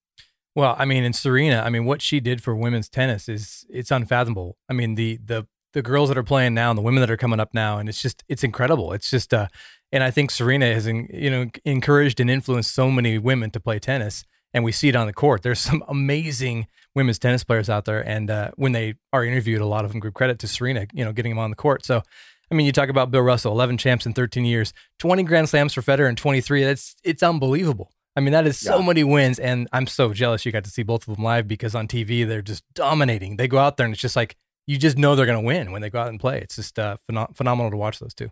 Well, 0.56 0.76
I 0.78 0.84
mean, 0.84 1.06
in 1.06 1.14
Serena, 1.14 1.62
I 1.62 1.70
mean, 1.70 1.86
what 1.86 2.02
she 2.02 2.20
did 2.20 2.44
for 2.44 2.54
women's 2.54 2.90
tennis 2.90 3.30
is 3.30 3.66
it's 3.70 3.90
unfathomable. 3.90 4.58
I 4.70 4.74
mean, 4.74 4.96
the 4.96 5.22
the 5.24 5.48
the 5.72 5.82
girls 5.82 6.10
that 6.10 6.18
are 6.18 6.24
playing 6.24 6.54
now 6.54 6.70
and 6.70 6.78
the 6.78 6.82
women 6.84 7.00
that 7.00 7.10
are 7.10 7.16
coming 7.16 7.40
up 7.40 7.54
now, 7.54 7.78
and 7.78 7.88
it's 7.88 8.02
just 8.02 8.26
it's 8.28 8.44
incredible. 8.44 8.92
It's 8.92 9.10
just 9.10 9.34
uh, 9.34 9.48
and 9.94 10.04
I 10.04 10.12
think 10.12 10.32
Serena 10.32 10.74
has 10.74 10.86
you 10.86 11.30
know 11.30 11.46
encouraged 11.64 12.20
and 12.20 12.30
influenced 12.30 12.76
so 12.76 12.92
many 12.92 13.20
women 13.20 13.52
to 13.52 13.62
play 13.62 13.80
tennis, 13.80 14.26
and 14.54 14.64
we 14.64 14.72
see 14.72 14.90
it 14.90 14.96
on 14.96 15.08
the 15.08 15.14
court. 15.14 15.42
There's 15.42 15.60
some 15.60 15.84
amazing 15.88 16.68
women's 16.96 17.20
tennis 17.20 17.44
players 17.44 17.70
out 17.70 17.86
there, 17.86 18.08
and 18.08 18.30
uh, 18.30 18.52
when 18.56 18.72
they 18.72 18.96
are 19.12 19.24
interviewed, 19.24 19.62
a 19.62 19.66
lot 19.66 19.86
of 19.86 19.92
them 19.92 20.00
give 20.00 20.14
credit 20.14 20.40
to 20.40 20.48
Serena, 20.48 20.88
you 20.94 21.04
know, 21.04 21.12
getting 21.12 21.32
them 21.32 21.40
on 21.40 21.50
the 21.50 21.56
court. 21.56 21.86
So. 21.86 22.04
I 22.52 22.56
mean, 22.56 22.68
you 22.68 22.72
talk 22.72 22.90
about 22.90 23.10
Bill 23.10 23.22
Russell, 23.22 23.52
11 23.54 23.78
champs 23.78 24.06
in 24.06 24.14
13 24.14 24.46
years, 24.46 24.74
20 25.00 25.24
Grand 25.24 25.50
Slams 25.50 25.74
for 25.74 25.82
Federer 25.82 26.08
in 26.08 26.16
23. 26.16 26.64
That's 26.64 26.94
it's 27.04 27.24
unbelievable. 27.24 27.90
I 28.16 28.20
mean, 28.20 28.34
that 28.34 28.46
is 28.46 28.60
so 28.60 28.80
yeah. 28.80 28.86
many 28.86 29.04
wins, 29.04 29.40
and 29.40 29.68
I'm 29.74 29.88
so 29.88 30.14
jealous 30.14 30.46
you 30.46 30.52
got 30.52 30.66
to 30.66 30.70
see 30.70 30.84
both 30.84 31.08
of 31.08 31.16
them 31.16 31.24
live 31.24 31.48
because 31.48 31.74
on 31.74 31.88
TV 31.88 32.28
they're 32.28 32.44
just 32.44 32.64
dominating. 32.76 33.38
They 33.38 33.48
go 33.48 33.58
out 33.58 33.78
there 33.78 33.86
and 33.86 33.94
it's 33.94 34.02
just 34.02 34.16
like 34.16 34.36
you 34.68 34.78
just 34.78 34.98
know 34.98 35.16
they're 35.16 35.26
going 35.26 35.42
to 35.42 35.46
win 35.46 35.72
when 35.72 35.82
they 35.82 35.90
go 35.90 36.00
out 36.00 36.10
and 36.10 36.20
play. 36.20 36.40
It's 36.40 36.56
just 36.56 36.78
uh, 36.78 36.98
phenom- 37.10 37.36
phenomenal 37.36 37.72
to 37.72 37.78
watch 37.78 38.00
those 38.00 38.14
two. 38.14 38.30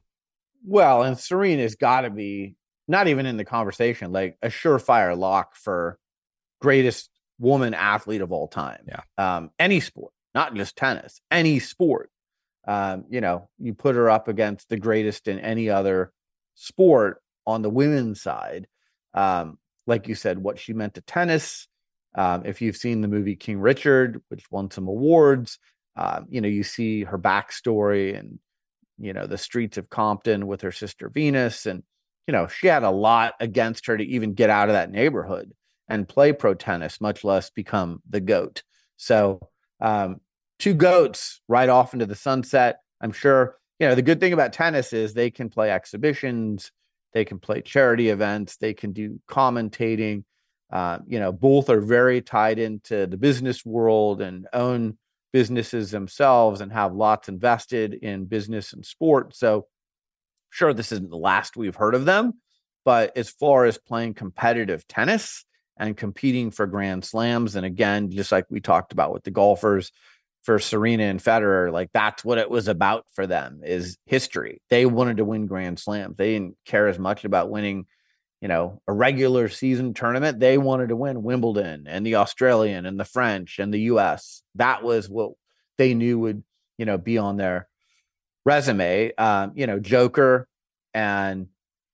Well, 0.64 1.02
and 1.04 1.18
Serena's 1.18 1.76
got 1.76 2.02
to 2.02 2.10
be 2.10 2.56
not 2.88 3.08
even 3.08 3.26
in 3.26 3.38
the 3.38 3.46
conversation, 3.46 4.12
like 4.12 4.38
a 4.42 4.48
surefire 4.48 5.18
lock 5.18 5.56
for 5.56 5.98
greatest 6.62 7.10
woman 7.40 7.74
athlete 7.74 8.22
of 8.22 8.32
all 8.32 8.48
time. 8.48 8.86
Yeah. 8.88 9.02
Um, 9.18 9.50
any 9.60 9.80
sport, 9.80 10.14
not 10.34 10.56
just 10.56 10.78
tennis, 10.78 11.20
any 11.30 11.60
sport. 11.60 12.10
Um, 12.68 13.06
you 13.10 13.22
know, 13.22 13.50
you 13.58 13.74
put 13.74 13.96
her 13.96 14.10
up 14.10 14.28
against 14.28 14.70
the 14.70 14.78
greatest 14.78 15.28
in 15.28 15.40
any 15.40 15.70
other 15.70 16.14
sport 16.54 17.22
on 17.48 17.64
the 17.64 17.70
women's 17.70 18.22
side. 18.22 18.68
Um, 19.14 19.58
like 19.88 20.08
you 20.08 20.14
said, 20.14 20.38
what 20.38 20.60
she 20.60 20.74
meant 20.74 20.94
to 20.94 21.02
tennis. 21.02 21.68
Um, 22.14 22.46
if 22.46 22.62
you've 22.62 22.78
seen 22.78 23.02
the 23.02 23.08
movie 23.08 23.36
King 23.36 23.60
Richard, 23.60 24.22
which 24.28 24.50
won 24.52 24.70
some 24.70 24.88
awards, 24.88 25.58
um, 25.96 26.28
you 26.30 26.40
know, 26.40 26.48
you 26.48 26.64
see 26.64 27.04
her 27.04 27.18
backstory 27.18 28.18
and, 28.18 28.38
you 29.00 29.14
know, 29.14 29.26
the 29.26 29.38
streets 29.38 29.78
of 29.78 29.90
Compton 29.90 30.46
with 30.46 30.62
her 30.62 30.72
sister 30.72 31.10
Venus. 31.10 31.66
And, 31.66 31.84
you 32.28 32.32
know, 32.32 32.48
she 32.48 32.68
had 32.68 32.84
a 32.84 32.92
lot 32.92 33.34
against 33.40 33.88
her 33.88 33.98
to 33.98 34.04
even 34.04 34.34
get 34.34 34.52
out 34.52 34.70
of 34.70 34.74
that 34.74 34.92
neighborhood 34.92 35.52
and 35.88 36.08
play 36.08 36.34
pro 36.34 36.54
tennis, 36.54 37.02
much 37.02 37.24
less 37.24 37.50
become 37.50 38.02
the 38.10 38.22
GOAT. 38.22 38.64
So, 38.98 39.40
um, 39.80 40.22
two 40.60 40.74
GOATs 40.74 41.42
right 41.48 41.70
off 41.70 41.94
into 41.94 42.06
the 42.06 42.16
sunset. 42.16 42.80
I'm 43.02 43.12
sure, 43.12 43.58
you 43.80 43.88
know, 43.88 43.96
the 43.96 44.02
good 44.02 44.20
thing 44.20 44.34
about 44.34 44.54
tennis 44.54 44.94
is 44.94 45.14
they 45.14 45.32
can 45.32 45.50
play 45.50 45.72
exhibitions, 45.72 46.72
they 47.14 47.26
can 47.26 47.40
play 47.40 47.62
charity 47.62 48.10
events, 48.10 48.58
they 48.58 48.74
can 48.74 48.94
do 48.94 49.20
commentating. 49.28 50.24
Uh, 50.72 51.00
you 51.08 51.20
know, 51.20 51.32
both 51.32 51.70
are 51.70 51.82
very 51.82 52.22
tied 52.22 52.58
into 52.58 53.06
the 53.06 53.18
business 53.18 53.66
world 53.66 54.22
and 54.22 54.48
own 54.54 54.98
businesses 55.34 55.92
themselves 55.92 56.62
and 56.62 56.72
have 56.72 56.94
lots 56.94 57.28
invested 57.28 57.94
in 57.94 58.26
business 58.26 58.72
and 58.72 58.86
sport. 58.86 59.36
So, 59.36 59.68
sure, 60.50 60.74
this 60.74 60.92
isn't 60.92 61.10
the 61.10 61.18
last 61.18 61.58
we've 61.58 61.76
heard 61.76 61.96
of 61.96 62.06
them, 62.06 62.34
but 62.86 63.16
as 63.18 63.30
far 63.30 63.66
as 63.66 63.78
playing 63.78 64.14
competitive 64.14 64.88
tennis 64.88 65.46
and 65.82 65.98
competing 65.98 66.52
for 66.52 66.66
Grand 66.66 67.04
Slams, 67.04 67.58
and 67.58 67.66
again, 67.66 68.12
just 68.12 68.32
like 68.32 68.46
we 68.50 68.62
talked 68.62 68.94
about 68.94 69.12
with 69.14 69.24
the 69.24 69.32
golfers, 69.32 69.92
for 70.44 70.58
Serena 70.58 71.04
and 71.04 71.20
Federer, 71.20 71.72
like 71.72 71.92
that's 71.94 72.26
what 72.26 72.40
it 72.40 72.50
was 72.50 72.68
about 72.68 73.06
for 73.14 73.28
them 73.28 73.62
is 73.64 73.98
history. 74.08 74.60
They 74.72 74.88
wanted 74.88 75.18
to 75.18 75.26
win 75.26 75.46
Grand 75.46 75.78
Slams. 75.78 76.18
They 76.18 76.34
didn't 76.34 76.58
care 76.66 76.88
as 76.88 76.98
much 76.98 77.26
about 77.26 77.52
winning 77.52 77.86
you 78.42 78.48
know, 78.48 78.82
a 78.88 78.94
regular 78.94 79.50
season 79.50 79.94
tournament, 79.94 80.40
they 80.40 80.58
wanted 80.58 80.90
to 80.90 80.96
win 80.96 81.22
Wimbledon 81.22 81.86
and 81.88 82.06
the 82.06 82.16
Australian 82.16 82.88
and 82.88 83.00
the 83.00 83.06
French 83.06 83.60
and 83.60 83.72
the 83.72 83.82
US. 83.82 84.42
That 84.56 84.84
was 84.84 85.08
what 85.08 85.34
they 85.78 85.94
knew 85.94 86.18
would, 86.20 86.44
you 86.80 86.86
know, 86.86 86.98
be 86.98 87.20
on 87.20 87.38
their 87.38 87.68
resume. 88.44 89.14
Um, 89.16 89.52
you 89.56 89.68
know, 89.68 89.80
Joker 89.80 90.48
and 90.92 91.48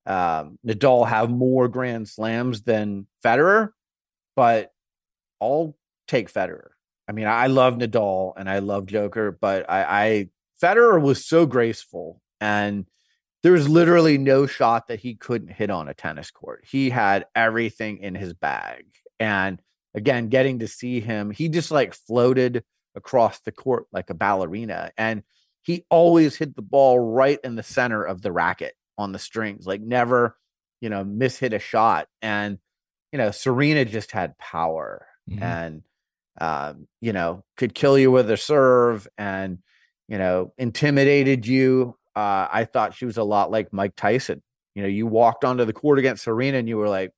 um, 0.06 0.58
Nadal 0.66 1.06
have 1.06 1.28
more 1.28 1.68
Grand 1.68 2.08
Slams 2.08 2.62
than 2.62 3.06
Federer, 3.22 3.72
but 4.38 4.70
I'll 5.42 5.76
take 6.06 6.32
Federer. 6.32 6.68
I 7.08 7.12
mean, 7.12 7.26
I 7.26 7.48
love 7.48 7.74
Nadal 7.74 8.34
and 8.36 8.48
I 8.48 8.60
love 8.60 8.86
Joker, 8.86 9.32
but 9.32 9.68
I, 9.68 9.82
I 9.82 10.28
Federer 10.62 11.02
was 11.02 11.26
so 11.26 11.44
graceful 11.44 12.22
and 12.40 12.86
there 13.42 13.50
was 13.50 13.68
literally 13.68 14.16
no 14.16 14.46
shot 14.46 14.86
that 14.86 15.00
he 15.00 15.16
couldn't 15.16 15.48
hit 15.48 15.70
on 15.70 15.88
a 15.88 15.94
tennis 15.94 16.30
court. 16.30 16.64
He 16.70 16.88
had 16.88 17.26
everything 17.34 17.98
in 17.98 18.14
his 18.14 18.32
bag. 18.32 18.84
And 19.18 19.60
again, 19.92 20.28
getting 20.28 20.60
to 20.60 20.68
see 20.68 21.00
him, 21.00 21.32
he 21.32 21.48
just 21.48 21.72
like 21.72 21.92
floated 21.92 22.62
across 22.94 23.40
the 23.40 23.50
court 23.50 23.86
like 23.90 24.08
a 24.08 24.14
ballerina. 24.14 24.92
And 24.96 25.24
he 25.62 25.84
always 25.90 26.36
hit 26.36 26.54
the 26.54 26.62
ball 26.62 27.00
right 27.00 27.40
in 27.42 27.56
the 27.56 27.64
center 27.64 28.04
of 28.04 28.22
the 28.22 28.30
racket 28.30 28.74
on 28.98 29.10
the 29.10 29.18
strings, 29.18 29.66
like 29.66 29.80
never, 29.80 30.36
you 30.80 30.90
know, 30.90 31.02
miss 31.02 31.38
hit 31.38 31.52
a 31.52 31.58
shot. 31.58 32.06
And, 32.22 32.58
you 33.12 33.18
know, 33.18 33.30
Serena 33.30 33.84
just 33.84 34.12
had 34.12 34.36
power 34.38 35.06
mm-hmm. 35.28 35.42
and, 35.42 35.82
um, 36.40 36.86
you 37.00 37.12
know, 37.12 37.44
could 37.56 37.74
kill 37.74 37.98
you 37.98 38.10
with 38.10 38.30
a 38.30 38.36
serve 38.36 39.08
and, 39.16 39.58
you 40.08 40.18
know, 40.18 40.52
intimidated 40.58 41.46
you 41.46 41.98
uh, 42.18 42.48
I 42.50 42.64
thought 42.64 42.94
she 42.94 43.04
was 43.04 43.16
a 43.16 43.22
lot 43.22 43.52
like 43.52 43.72
Mike 43.72 43.94
Tyson. 43.94 44.42
You 44.74 44.82
know, 44.82 44.88
you 44.88 45.06
walked 45.06 45.44
onto 45.44 45.64
the 45.64 45.72
court 45.72 46.00
against 46.00 46.24
Serena 46.24 46.58
and 46.58 46.68
you 46.68 46.76
were 46.76 46.88
like, 46.88 47.12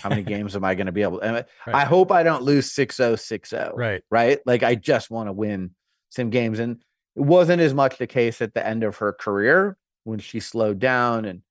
how 0.00 0.10
many 0.10 0.22
games 0.34 0.54
am 0.54 0.62
I 0.62 0.76
going 0.76 0.86
to 0.86 0.92
be 0.92 1.02
able 1.02 1.18
to? 1.18 1.26
Right. 1.66 1.74
I 1.74 1.84
hope 1.84 2.12
I 2.12 2.22
don't 2.22 2.44
lose 2.44 2.70
6 2.70 2.96
0, 2.96 3.16
6 3.16 3.50
0. 3.50 3.72
Right. 3.74 4.02
Right. 4.08 4.38
Like, 4.46 4.62
I 4.62 4.76
just 4.76 5.10
want 5.10 5.28
to 5.28 5.32
win 5.32 5.72
some 6.10 6.30
games. 6.30 6.60
And 6.60 6.78
it 7.16 7.22
wasn't 7.22 7.60
as 7.60 7.74
much 7.74 7.98
the 7.98 8.06
case 8.06 8.40
at 8.40 8.54
the 8.54 8.64
end 8.64 8.84
of 8.84 8.98
her 8.98 9.12
career 9.12 9.76
when 10.04 10.20
she 10.20 10.38
slowed 10.38 10.78
down. 10.78 11.24
And 11.24 11.42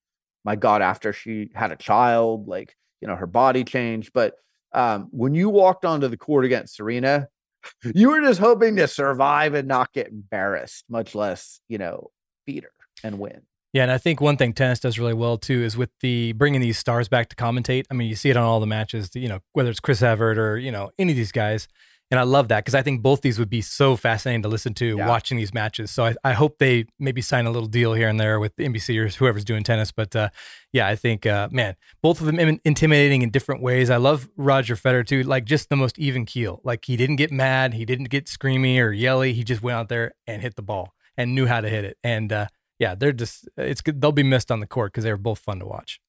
my 0.45 0.55
God, 0.55 0.81
after 0.81 1.11
she 1.11 1.49
had 1.53 1.73
a 1.73 1.77
child, 1.77 2.47
like, 2.47 2.77
you 3.01 3.07
know, 3.07 3.15
her 3.15 3.27
body 3.27 3.63
changed. 3.63 4.11
But 4.13 4.35
um, 4.73 5.07
when 5.11 5.33
you 5.33 5.49
walked 5.49 5.85
onto 5.85 6.07
the 6.07 6.17
court 6.17 6.45
against 6.45 6.75
Serena, 6.75 7.27
you 7.83 8.09
were 8.09 8.21
just 8.21 8.39
hoping 8.39 8.75
to 8.77 8.87
survive 8.87 9.53
and 9.53 9.67
not 9.67 9.93
get 9.93 10.07
embarrassed, 10.07 10.85
much 10.89 11.15
less, 11.15 11.59
you 11.67 11.77
know, 11.77 12.11
beat 12.45 12.63
her 12.63 12.71
and 13.03 13.19
win. 13.19 13.41
Yeah, 13.73 13.83
and 13.83 13.91
I 13.91 13.97
think 13.97 14.21
one 14.21 14.37
thing 14.37 14.53
tennis 14.53 14.79
does 14.79 14.97
really 14.97 15.13
well 15.13 15.37
too 15.37 15.61
is 15.61 15.75
with 15.75 15.89
the 15.99 16.31
bringing 16.31 16.61
these 16.61 16.77
stars 16.77 17.09
back 17.09 17.27
to 17.29 17.35
commentate. 17.35 17.83
I 17.91 17.93
mean, 17.93 18.07
you 18.07 18.15
see 18.15 18.29
it 18.29 18.37
on 18.37 18.43
all 18.43 18.61
the 18.61 18.65
matches. 18.65 19.09
You 19.13 19.27
know, 19.27 19.39
whether 19.51 19.69
it's 19.69 19.81
Chris 19.81 20.01
Evert 20.01 20.37
or 20.37 20.57
you 20.57 20.71
know 20.71 20.91
any 20.97 21.11
of 21.11 21.17
these 21.17 21.33
guys, 21.33 21.67
and 22.11 22.19
I 22.19 22.23
love 22.23 22.49
that 22.49 22.63
because 22.63 22.75
I 22.75 22.83
think 22.83 23.01
both 23.01 23.21
these 23.21 23.39
would 23.39 23.49
be 23.49 23.61
so 23.61 23.95
fascinating 23.95 24.43
to 24.43 24.47
listen 24.47 24.75
to 24.75 24.97
yeah. 24.97 25.07
watching 25.07 25.37
these 25.37 25.53
matches. 25.53 25.89
So 25.89 26.05
I, 26.05 26.15
I 26.23 26.33
hope 26.33 26.59
they 26.59 26.85
maybe 26.99 27.21
sign 27.21 27.47
a 27.47 27.51
little 27.51 27.67
deal 27.67 27.93
here 27.93 28.07
and 28.07 28.19
there 28.19 28.39
with 28.39 28.55
NBC 28.57 28.97
or 28.99 29.09
whoever's 29.09 29.43
doing 29.43 29.63
tennis. 29.63 29.91
But 29.91 30.15
uh, 30.15 30.29
yeah, 30.71 30.87
I 30.87 30.95
think 30.95 31.25
uh, 31.25 31.49
man, 31.51 31.75
both 32.03 32.21
of 32.21 32.27
them 32.27 32.59
intimidating 32.63 33.23
in 33.23 33.31
different 33.31 33.63
ways. 33.63 33.89
I 33.89 33.97
love 33.97 34.29
Roger 34.37 34.75
Federer 34.75 35.05
too, 35.05 35.23
like 35.23 35.45
just 35.45 35.69
the 35.69 35.75
most 35.75 35.97
even 35.97 36.25
keel. 36.25 36.61
Like 36.63 36.85
he 36.85 36.95
didn't 36.95 37.15
get 37.15 37.31
mad, 37.31 37.73
he 37.73 37.85
didn't 37.85 38.09
get 38.09 38.25
screamy 38.25 38.79
or 38.79 38.91
yelly. 38.91 39.33
He 39.33 39.43
just 39.43 39.63
went 39.63 39.77
out 39.77 39.89
there 39.89 40.13
and 40.27 40.43
hit 40.43 40.55
the 40.55 40.61
ball 40.61 40.93
and 41.17 41.33
knew 41.33 41.47
how 41.47 41.61
to 41.61 41.69
hit 41.69 41.85
it. 41.85 41.97
And 42.03 42.31
uh, 42.31 42.47
yeah, 42.77 42.93
they're 42.93 43.13
just 43.13 43.49
it's 43.57 43.81
good. 43.81 43.99
They'll 43.99 44.11
be 44.11 44.23
missed 44.23 44.51
on 44.51 44.59
the 44.59 44.67
court 44.67 44.93
because 44.93 45.05
they 45.05 45.11
were 45.11 45.17
both 45.17 45.39
fun 45.39 45.59
to 45.59 45.65
watch. 45.65 45.99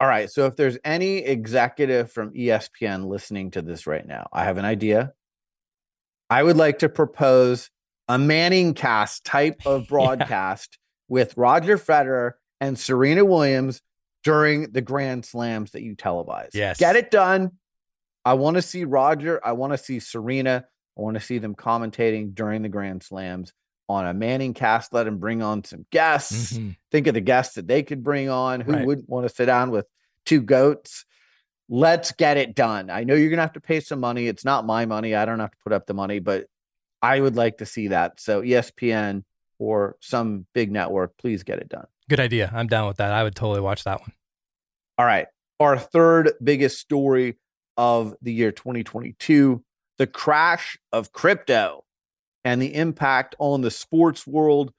All 0.00 0.08
right. 0.08 0.30
So 0.30 0.46
if 0.46 0.56
there's 0.56 0.78
any 0.82 1.18
executive 1.18 2.10
from 2.10 2.32
ESPN 2.32 3.06
listening 3.06 3.50
to 3.52 3.62
this 3.62 3.86
right 3.86 4.06
now, 4.06 4.28
I 4.32 4.44
have 4.44 4.56
an 4.56 4.64
idea. 4.64 5.12
I 6.30 6.42
would 6.42 6.56
like 6.56 6.78
to 6.78 6.88
propose 6.88 7.70
a 8.08 8.16
ManningCast 8.16 9.22
type 9.24 9.66
of 9.66 9.88
broadcast 9.88 10.78
yeah. 10.78 11.14
with 11.14 11.36
Roger 11.36 11.76
Federer 11.76 12.32
and 12.60 12.78
Serena 12.78 13.24
Williams 13.24 13.82
during 14.22 14.70
the 14.72 14.80
Grand 14.80 15.24
Slams 15.24 15.72
that 15.72 15.82
you 15.82 15.96
televise. 15.96 16.50
Yes. 16.54 16.78
Get 16.78 16.96
it 16.96 17.10
done. 17.10 17.52
I 18.24 18.34
want 18.34 18.56
to 18.56 18.62
see 18.62 18.84
Roger. 18.84 19.40
I 19.44 19.52
want 19.52 19.72
to 19.72 19.78
see 19.78 19.98
Serena. 19.98 20.64
I 20.96 21.00
want 21.00 21.14
to 21.14 21.20
see 21.20 21.38
them 21.38 21.54
commentating 21.54 22.34
during 22.34 22.62
the 22.62 22.68
Grand 22.68 23.02
Slams 23.02 23.52
on 23.88 24.06
a 24.06 24.14
ManningCast. 24.14 24.88
Let 24.92 25.04
them 25.04 25.18
bring 25.18 25.42
on 25.42 25.64
some 25.64 25.86
guests. 25.90 26.52
Mm-hmm. 26.52 26.70
Think 26.92 27.06
of 27.06 27.14
the 27.14 27.20
guests 27.20 27.54
that 27.54 27.66
they 27.66 27.82
could 27.82 28.04
bring 28.04 28.28
on. 28.28 28.60
Who 28.60 28.72
right. 28.72 28.86
wouldn't 28.86 29.08
want 29.08 29.26
to 29.26 29.34
sit 29.34 29.46
down 29.46 29.70
with 29.70 29.86
two 30.26 30.42
goats? 30.42 31.04
Let's 31.72 32.12
get 32.12 32.36
it 32.36 32.54
done. 32.54 32.90
I 32.90 33.04
know 33.04 33.14
you're 33.14 33.30
going 33.30 33.38
to 33.38 33.42
have 33.42 33.52
to 33.54 33.60
pay 33.60 33.80
some 33.80 34.00
money. 34.00 34.26
It's 34.26 34.44
not 34.44 34.66
my 34.66 34.84
money. 34.84 35.14
I 35.14 35.24
don't 35.24 35.38
have 35.38 35.52
to 35.52 35.58
put 35.64 35.72
up 35.72 35.86
the 35.86 35.94
money, 35.94 36.18
but 36.18 36.46
I 37.00 37.20
would 37.20 37.36
like 37.36 37.58
to 37.58 37.66
see 37.66 37.88
that. 37.88 38.20
So 38.20 38.42
ESPN 38.42 39.22
or 39.58 39.96
some 40.00 40.46
big 40.52 40.72
network, 40.72 41.16
please 41.16 41.44
get 41.44 41.60
it 41.60 41.68
done. 41.68 41.86
Good 42.08 42.20
idea. 42.20 42.50
I'm 42.52 42.66
down 42.66 42.88
with 42.88 42.96
that. 42.96 43.12
I 43.12 43.22
would 43.22 43.36
totally 43.36 43.60
watch 43.60 43.84
that 43.84 44.00
one. 44.00 44.12
All 44.98 45.06
right. 45.06 45.28
Our 45.60 45.78
third 45.78 46.32
biggest 46.42 46.80
story 46.80 47.36
of 47.76 48.14
the 48.20 48.32
year 48.32 48.52
2022 48.52 49.62
the 50.00 50.06
crash 50.06 50.78
of 50.94 51.12
crypto 51.12 51.84
and 52.42 52.62
the 52.62 52.74
impact 52.74 53.34
on 53.38 53.60
the 53.60 53.70
sports 53.70 54.26
world. 54.26 54.72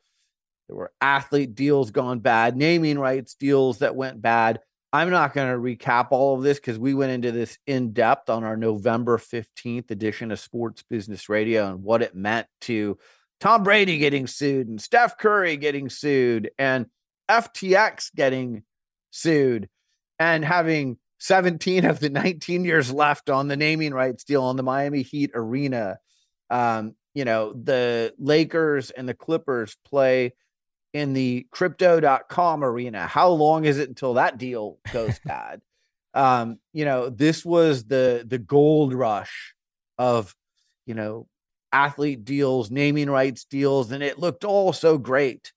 There 0.68 0.76
were 0.76 0.92
athlete 1.00 1.54
deals 1.54 1.92
gone 1.92 2.22
bad, 2.22 2.58
naming 2.58 2.98
rights 2.98 3.36
deals 3.36 3.78
that 3.80 3.96
went 3.96 4.20
bad. 4.20 4.62
I'm 4.94 5.10
not 5.10 5.34
going 5.34 5.50
to 5.50 5.58
recap 5.58 6.08
all 6.12 6.36
of 6.36 6.44
this 6.44 6.60
because 6.60 6.78
we 6.78 6.94
went 6.94 7.14
into 7.14 7.32
this 7.32 7.58
in 7.66 7.94
depth 7.94 8.30
on 8.30 8.44
our 8.44 8.58
November 8.58 9.18
15th 9.18 9.90
edition 9.90 10.32
of 10.32 10.40
Sports 10.40 10.84
Business 10.84 11.30
Radio 11.30 11.70
and 11.70 11.82
what 11.82 12.02
it 12.02 12.14
meant 12.14 12.48
to 12.62 12.98
Tom 13.40 13.64
Brady 13.64 13.98
getting 13.98 14.28
sued 14.28 14.68
and 14.68 14.82
Steph 14.82 15.18
Curry 15.18 15.56
getting 15.56 15.90
sued 15.90 16.52
and 16.60 16.88
FTX 17.30 18.14
getting 18.14 18.64
sued 19.12 19.70
and 20.20 20.44
having 20.44 20.98
17 21.20 21.86
of 21.86 22.00
the 22.00 22.10
19 22.10 22.66
years 22.66 22.92
left 22.92 23.30
on 23.30 23.48
the 23.48 23.56
naming 23.56 23.94
rights 23.94 24.26
deal 24.26 24.44
on 24.44 24.58
the 24.58 24.64
Miami 24.64 25.04
Heat 25.04 25.32
arena. 25.34 26.00
Um, 26.50 26.96
you 27.14 27.24
know, 27.24 27.54
the 27.54 28.14
Lakers 28.20 28.92
and 28.92 29.08
the 29.08 29.14
Clippers 29.14 29.78
play 29.86 30.34
in 30.94 31.14
the 31.14 31.48
crypto.com 31.52 32.64
arena. 32.64 33.08
How 33.08 33.30
long 33.30 33.66
is 33.66 33.78
it 33.78 33.90
until 33.90 34.16
that 34.16 34.38
deal 34.38 34.78
goes 34.92 35.20
bad? 35.26 35.62
um, 36.14 36.60
you 36.74 36.86
know, 36.86 37.10
this 37.10 37.46
was 37.46 37.86
the 37.86 38.26
the 38.28 38.38
gold 38.38 38.94
rush 38.94 39.54
of, 39.98 40.36
you 40.86 40.94
know, 40.94 41.28
athlete 41.72 42.26
deals, 42.26 42.70
naming 42.70 43.10
rights 43.10 43.46
deals, 43.46 43.92
and 43.92 44.04
it 44.04 44.20
looked 44.20 44.44
all 44.44 44.74
so 44.74 44.98
great 44.98 45.54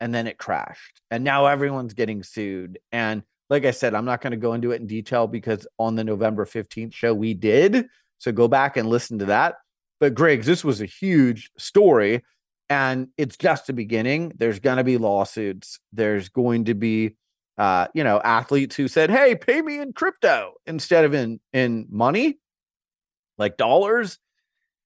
and 0.00 0.14
then 0.14 0.26
it 0.26 0.38
crashed. 0.38 1.00
And 1.10 1.24
now 1.24 1.46
everyone's 1.46 1.94
getting 1.94 2.22
sued. 2.22 2.78
And 2.92 3.22
like 3.50 3.64
I 3.64 3.72
said, 3.72 3.94
I'm 3.94 4.04
not 4.04 4.20
going 4.20 4.30
to 4.30 4.36
go 4.36 4.52
into 4.52 4.70
it 4.70 4.80
in 4.80 4.86
detail 4.86 5.26
because 5.26 5.66
on 5.78 5.96
the 5.96 6.04
November 6.04 6.44
15th 6.44 6.94
show 6.94 7.12
we 7.12 7.34
did. 7.34 7.86
So 8.18 8.30
go 8.30 8.46
back 8.48 8.76
and 8.76 8.88
listen 8.88 9.18
to 9.18 9.24
that. 9.26 9.56
But 10.00 10.14
Griggs, 10.14 10.46
this 10.46 10.64
was 10.64 10.80
a 10.80 10.86
huge 10.86 11.50
story 11.58 12.22
and 12.70 13.08
it's 13.16 13.36
just 13.36 13.66
the 13.66 13.72
beginning. 13.72 14.32
There's 14.36 14.60
going 14.60 14.76
to 14.76 14.84
be 14.84 14.98
lawsuits. 14.98 15.80
There's 15.92 16.28
going 16.28 16.66
to 16.66 16.74
be 16.74 17.16
uh, 17.56 17.88
you 17.92 18.04
know, 18.04 18.20
athletes 18.22 18.76
who 18.76 18.86
said, 18.86 19.10
"Hey, 19.10 19.34
pay 19.34 19.60
me 19.62 19.80
in 19.80 19.92
crypto 19.92 20.54
instead 20.66 21.04
of 21.04 21.14
in 21.14 21.40
in 21.52 21.86
money, 21.90 22.38
like 23.36 23.56
dollars." 23.56 24.18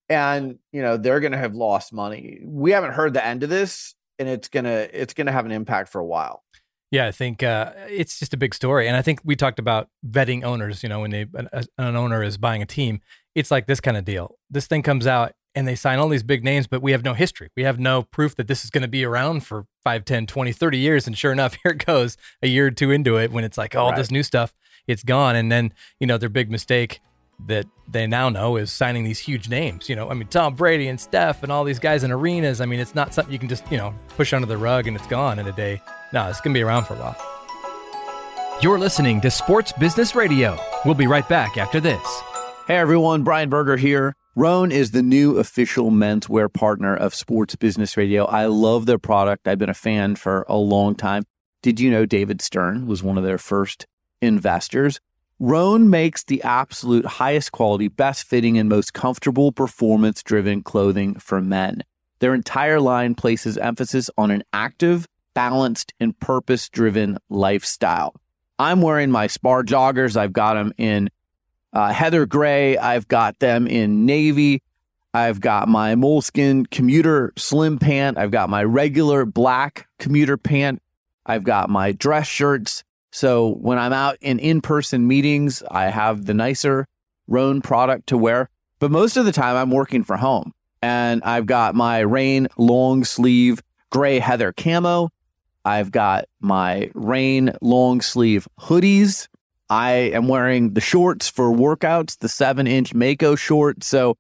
And, 0.08 0.58
you 0.72 0.82
know, 0.82 0.98
they're 0.98 1.20
going 1.20 1.32
to 1.32 1.38
have 1.38 1.54
lost 1.54 1.90
money. 1.92 2.40
We 2.44 2.72
haven't 2.72 2.92
heard 2.92 3.14
the 3.14 3.24
end 3.24 3.42
of 3.42 3.48
this 3.48 3.94
and 4.22 4.28
it's 4.28 4.48
going 4.48 4.64
to 4.64 5.00
it's 5.00 5.14
to 5.14 5.32
have 5.32 5.46
an 5.46 5.52
impact 5.52 5.88
for 5.88 6.00
a 6.00 6.06
while. 6.06 6.44
Yeah, 6.90 7.06
I 7.06 7.12
think 7.12 7.42
uh, 7.42 7.72
it's 7.88 8.18
just 8.18 8.34
a 8.34 8.36
big 8.36 8.54
story, 8.54 8.86
and 8.86 8.96
I 8.96 9.02
think 9.02 9.20
we 9.24 9.34
talked 9.34 9.58
about 9.58 9.88
vetting 10.06 10.44
owners. 10.44 10.82
You 10.82 10.88
know, 10.88 11.00
when 11.00 11.10
they 11.10 11.26
an, 11.34 11.48
an 11.78 11.96
owner 11.96 12.22
is 12.22 12.36
buying 12.36 12.62
a 12.62 12.66
team, 12.66 13.00
it's 13.34 13.50
like 13.50 13.66
this 13.66 13.80
kind 13.80 13.96
of 13.96 14.04
deal. 14.04 14.36
This 14.50 14.66
thing 14.66 14.82
comes 14.82 15.06
out, 15.06 15.32
and 15.54 15.68
they 15.68 15.74
sign 15.74 15.98
all 15.98 16.08
these 16.08 16.22
big 16.22 16.44
names, 16.44 16.66
but 16.66 16.82
we 16.82 16.92
have 16.92 17.04
no 17.04 17.14
history. 17.14 17.50
We 17.56 17.64
have 17.64 17.78
no 17.78 18.02
proof 18.02 18.34
that 18.36 18.46
this 18.46 18.64
is 18.64 18.70
going 18.70 18.82
to 18.82 18.88
be 18.88 19.04
around 19.04 19.44
for 19.44 19.66
5, 19.84 20.04
10, 20.04 20.26
20, 20.26 20.52
30 20.52 20.78
years. 20.78 21.06
And 21.06 21.16
sure 21.16 21.32
enough, 21.32 21.54
here 21.62 21.72
it 21.72 21.84
goes 21.84 22.16
a 22.42 22.48
year 22.48 22.66
or 22.66 22.70
two 22.70 22.90
into 22.90 23.16
it 23.16 23.30
when 23.30 23.44
it's 23.44 23.58
like, 23.58 23.74
oh, 23.74 23.88
right. 23.88 23.96
this 23.96 24.10
new 24.10 24.22
stuff, 24.22 24.54
it's 24.86 25.02
gone. 25.02 25.36
And 25.36 25.52
then, 25.52 25.72
you 26.00 26.06
know, 26.06 26.18
their 26.18 26.28
big 26.28 26.50
mistake 26.50 27.00
that 27.46 27.66
they 27.88 28.06
now 28.06 28.28
know 28.28 28.56
is 28.56 28.70
signing 28.70 29.04
these 29.04 29.18
huge 29.18 29.48
names. 29.48 29.88
You 29.88 29.96
know, 29.96 30.08
I 30.08 30.14
mean, 30.14 30.28
Tom 30.28 30.54
Brady 30.54 30.88
and 30.88 31.00
Steph 31.00 31.42
and 31.42 31.50
all 31.50 31.64
these 31.64 31.78
guys 31.78 32.04
in 32.04 32.12
arenas. 32.12 32.60
I 32.60 32.66
mean, 32.66 32.80
it's 32.80 32.94
not 32.94 33.12
something 33.12 33.32
you 33.32 33.38
can 33.38 33.48
just, 33.48 33.70
you 33.70 33.78
know, 33.78 33.94
push 34.16 34.32
under 34.32 34.46
the 34.46 34.56
rug 34.56 34.86
and 34.86 34.96
it's 34.96 35.06
gone 35.06 35.38
in 35.38 35.46
a 35.46 35.52
day. 35.52 35.82
No, 36.12 36.28
it's 36.28 36.40
going 36.40 36.54
to 36.54 36.58
be 36.58 36.62
around 36.62 36.84
for 36.84 36.94
a 36.94 36.98
while. 36.98 37.16
You're 38.62 38.78
listening 38.78 39.20
to 39.22 39.30
Sports 39.30 39.72
Business 39.72 40.14
Radio. 40.14 40.56
We'll 40.84 40.94
be 40.94 41.08
right 41.08 41.28
back 41.28 41.58
after 41.58 41.80
this. 41.80 42.22
Hey 42.68 42.76
everyone, 42.76 43.24
Brian 43.24 43.48
Berger 43.48 43.76
here. 43.76 44.14
Rhone 44.34 44.72
is 44.72 44.92
the 44.92 45.02
new 45.02 45.36
official 45.36 45.90
menswear 45.90 46.50
partner 46.50 46.96
of 46.96 47.14
Sports 47.14 47.54
Business 47.54 47.98
Radio. 47.98 48.24
I 48.24 48.46
love 48.46 48.86
their 48.86 48.98
product. 48.98 49.46
I've 49.46 49.58
been 49.58 49.68
a 49.68 49.74
fan 49.74 50.16
for 50.16 50.46
a 50.48 50.56
long 50.56 50.94
time. 50.94 51.24
Did 51.60 51.78
you 51.78 51.90
know 51.90 52.06
David 52.06 52.40
Stern 52.40 52.86
was 52.86 53.02
one 53.02 53.18
of 53.18 53.24
their 53.24 53.36
first 53.36 53.86
investors? 54.22 55.00
Rhone 55.38 55.90
makes 55.90 56.24
the 56.24 56.42
absolute 56.44 57.04
highest 57.04 57.52
quality, 57.52 57.88
best 57.88 58.26
fitting, 58.26 58.56
and 58.56 58.70
most 58.70 58.94
comfortable 58.94 59.52
performance 59.52 60.22
driven 60.22 60.62
clothing 60.62 61.16
for 61.16 61.42
men. 61.42 61.84
Their 62.20 62.32
entire 62.32 62.80
line 62.80 63.14
places 63.14 63.58
emphasis 63.58 64.08
on 64.16 64.30
an 64.30 64.44
active, 64.54 65.06
balanced, 65.34 65.92
and 66.00 66.18
purpose 66.18 66.70
driven 66.70 67.18
lifestyle. 67.28 68.14
I'm 68.58 68.80
wearing 68.80 69.10
my 69.10 69.26
Spar 69.26 69.62
joggers. 69.62 70.16
I've 70.16 70.32
got 70.32 70.54
them 70.54 70.72
in 70.78 71.10
uh, 71.72 71.92
heather 71.92 72.26
gray. 72.26 72.76
I've 72.76 73.08
got 73.08 73.38
them 73.38 73.66
in 73.66 74.06
navy. 74.06 74.62
I've 75.14 75.40
got 75.40 75.68
my 75.68 75.94
moleskin 75.94 76.66
commuter 76.66 77.32
slim 77.36 77.78
pant. 77.78 78.16
I've 78.16 78.30
got 78.30 78.48
my 78.48 78.64
regular 78.64 79.24
black 79.24 79.86
commuter 79.98 80.36
pant. 80.36 80.80
I've 81.26 81.44
got 81.44 81.68
my 81.68 81.92
dress 81.92 82.26
shirts. 82.26 82.82
So 83.10 83.54
when 83.54 83.78
I'm 83.78 83.92
out 83.92 84.16
in 84.20 84.38
in 84.38 84.62
person 84.62 85.06
meetings, 85.06 85.62
I 85.70 85.84
have 85.84 86.24
the 86.24 86.34
nicer 86.34 86.86
Rhone 87.28 87.60
product 87.62 88.08
to 88.08 88.18
wear. 88.18 88.48
But 88.78 88.90
most 88.90 89.16
of 89.16 89.24
the 89.24 89.32
time, 89.32 89.56
I'm 89.56 89.70
working 89.70 90.02
from 90.02 90.18
home 90.18 90.52
and 90.82 91.22
I've 91.22 91.46
got 91.46 91.74
my 91.74 92.00
rain 92.00 92.48
long 92.58 93.04
sleeve 93.04 93.62
gray 93.90 94.18
heather 94.18 94.52
camo. 94.52 95.10
I've 95.64 95.92
got 95.92 96.24
my 96.40 96.90
rain 96.94 97.52
long 97.60 98.00
sleeve 98.00 98.48
hoodies. 98.58 99.28
I 99.72 99.92
am 100.12 100.28
wearing 100.28 100.74
the 100.74 100.82
shorts 100.82 101.30
for 101.30 101.50
workouts, 101.50 102.18
the 102.18 102.28
seven 102.28 102.66
inch 102.66 102.92
Mako 102.92 103.36
shorts. 103.36 103.86
So 103.86 104.18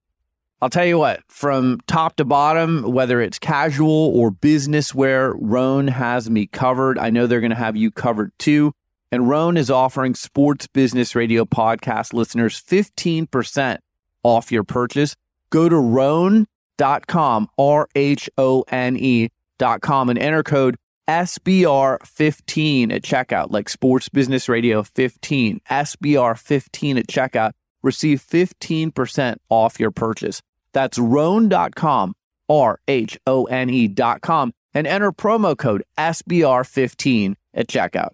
I'll 0.62 0.70
tell 0.70 0.86
you 0.86 0.96
what, 0.96 1.20
from 1.28 1.78
top 1.86 2.16
to 2.16 2.24
bottom, 2.24 2.90
whether 2.90 3.20
it's 3.20 3.38
casual 3.38 4.16
or 4.16 4.30
business 4.30 4.94
wear, 4.94 5.34
Rhone 5.34 5.88
has 5.88 6.30
me 6.30 6.46
covered. 6.46 6.98
I 6.98 7.10
know 7.10 7.26
they're 7.26 7.40
going 7.42 7.50
to 7.50 7.56
have 7.56 7.76
you 7.76 7.90
covered 7.90 8.32
too. 8.38 8.72
And 9.10 9.28
Rhone 9.28 9.58
is 9.58 9.70
offering 9.70 10.14
Sports 10.14 10.68
Business 10.68 11.14
Radio 11.14 11.44
podcast 11.44 12.14
listeners 12.14 12.58
15% 12.58 13.76
off 14.22 14.50
your 14.50 14.64
purchase. 14.64 15.16
Go 15.50 15.68
to 15.68 15.76
Rhone.com, 15.76 17.48
R 17.58 17.88
H 17.94 18.30
O 18.38 18.64
N 18.68 18.96
E.com, 18.96 20.08
and 20.08 20.18
enter 20.18 20.42
code 20.42 20.76
SBR15 21.08 22.92
at 22.92 23.02
checkout, 23.02 23.50
like 23.50 23.68
Sports 23.68 24.08
Business 24.08 24.48
Radio 24.48 24.82
15, 24.82 25.60
SBR15 25.70 26.98
at 26.98 27.06
checkout. 27.06 27.52
Receive 27.82 28.22
15% 28.22 29.36
off 29.48 29.80
your 29.80 29.90
purchase. 29.90 30.40
That's 30.72 30.98
Rhone.com, 30.98 32.14
R 32.48 32.80
H 32.86 33.18
O 33.26 33.44
N 33.44 33.70
E.com, 33.70 34.52
and 34.72 34.86
enter 34.86 35.12
promo 35.12 35.56
code 35.56 35.82
SBR15 35.98 37.34
at 37.54 37.66
checkout. 37.66 38.10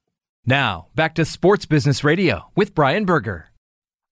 Now, 0.47 0.89
back 0.95 1.15
to 1.17 1.25
Sports 1.25 1.67
Business 1.67 2.03
Radio 2.03 2.51
with 2.57 2.75
Brian 2.75 3.05
Berger. 3.05 3.49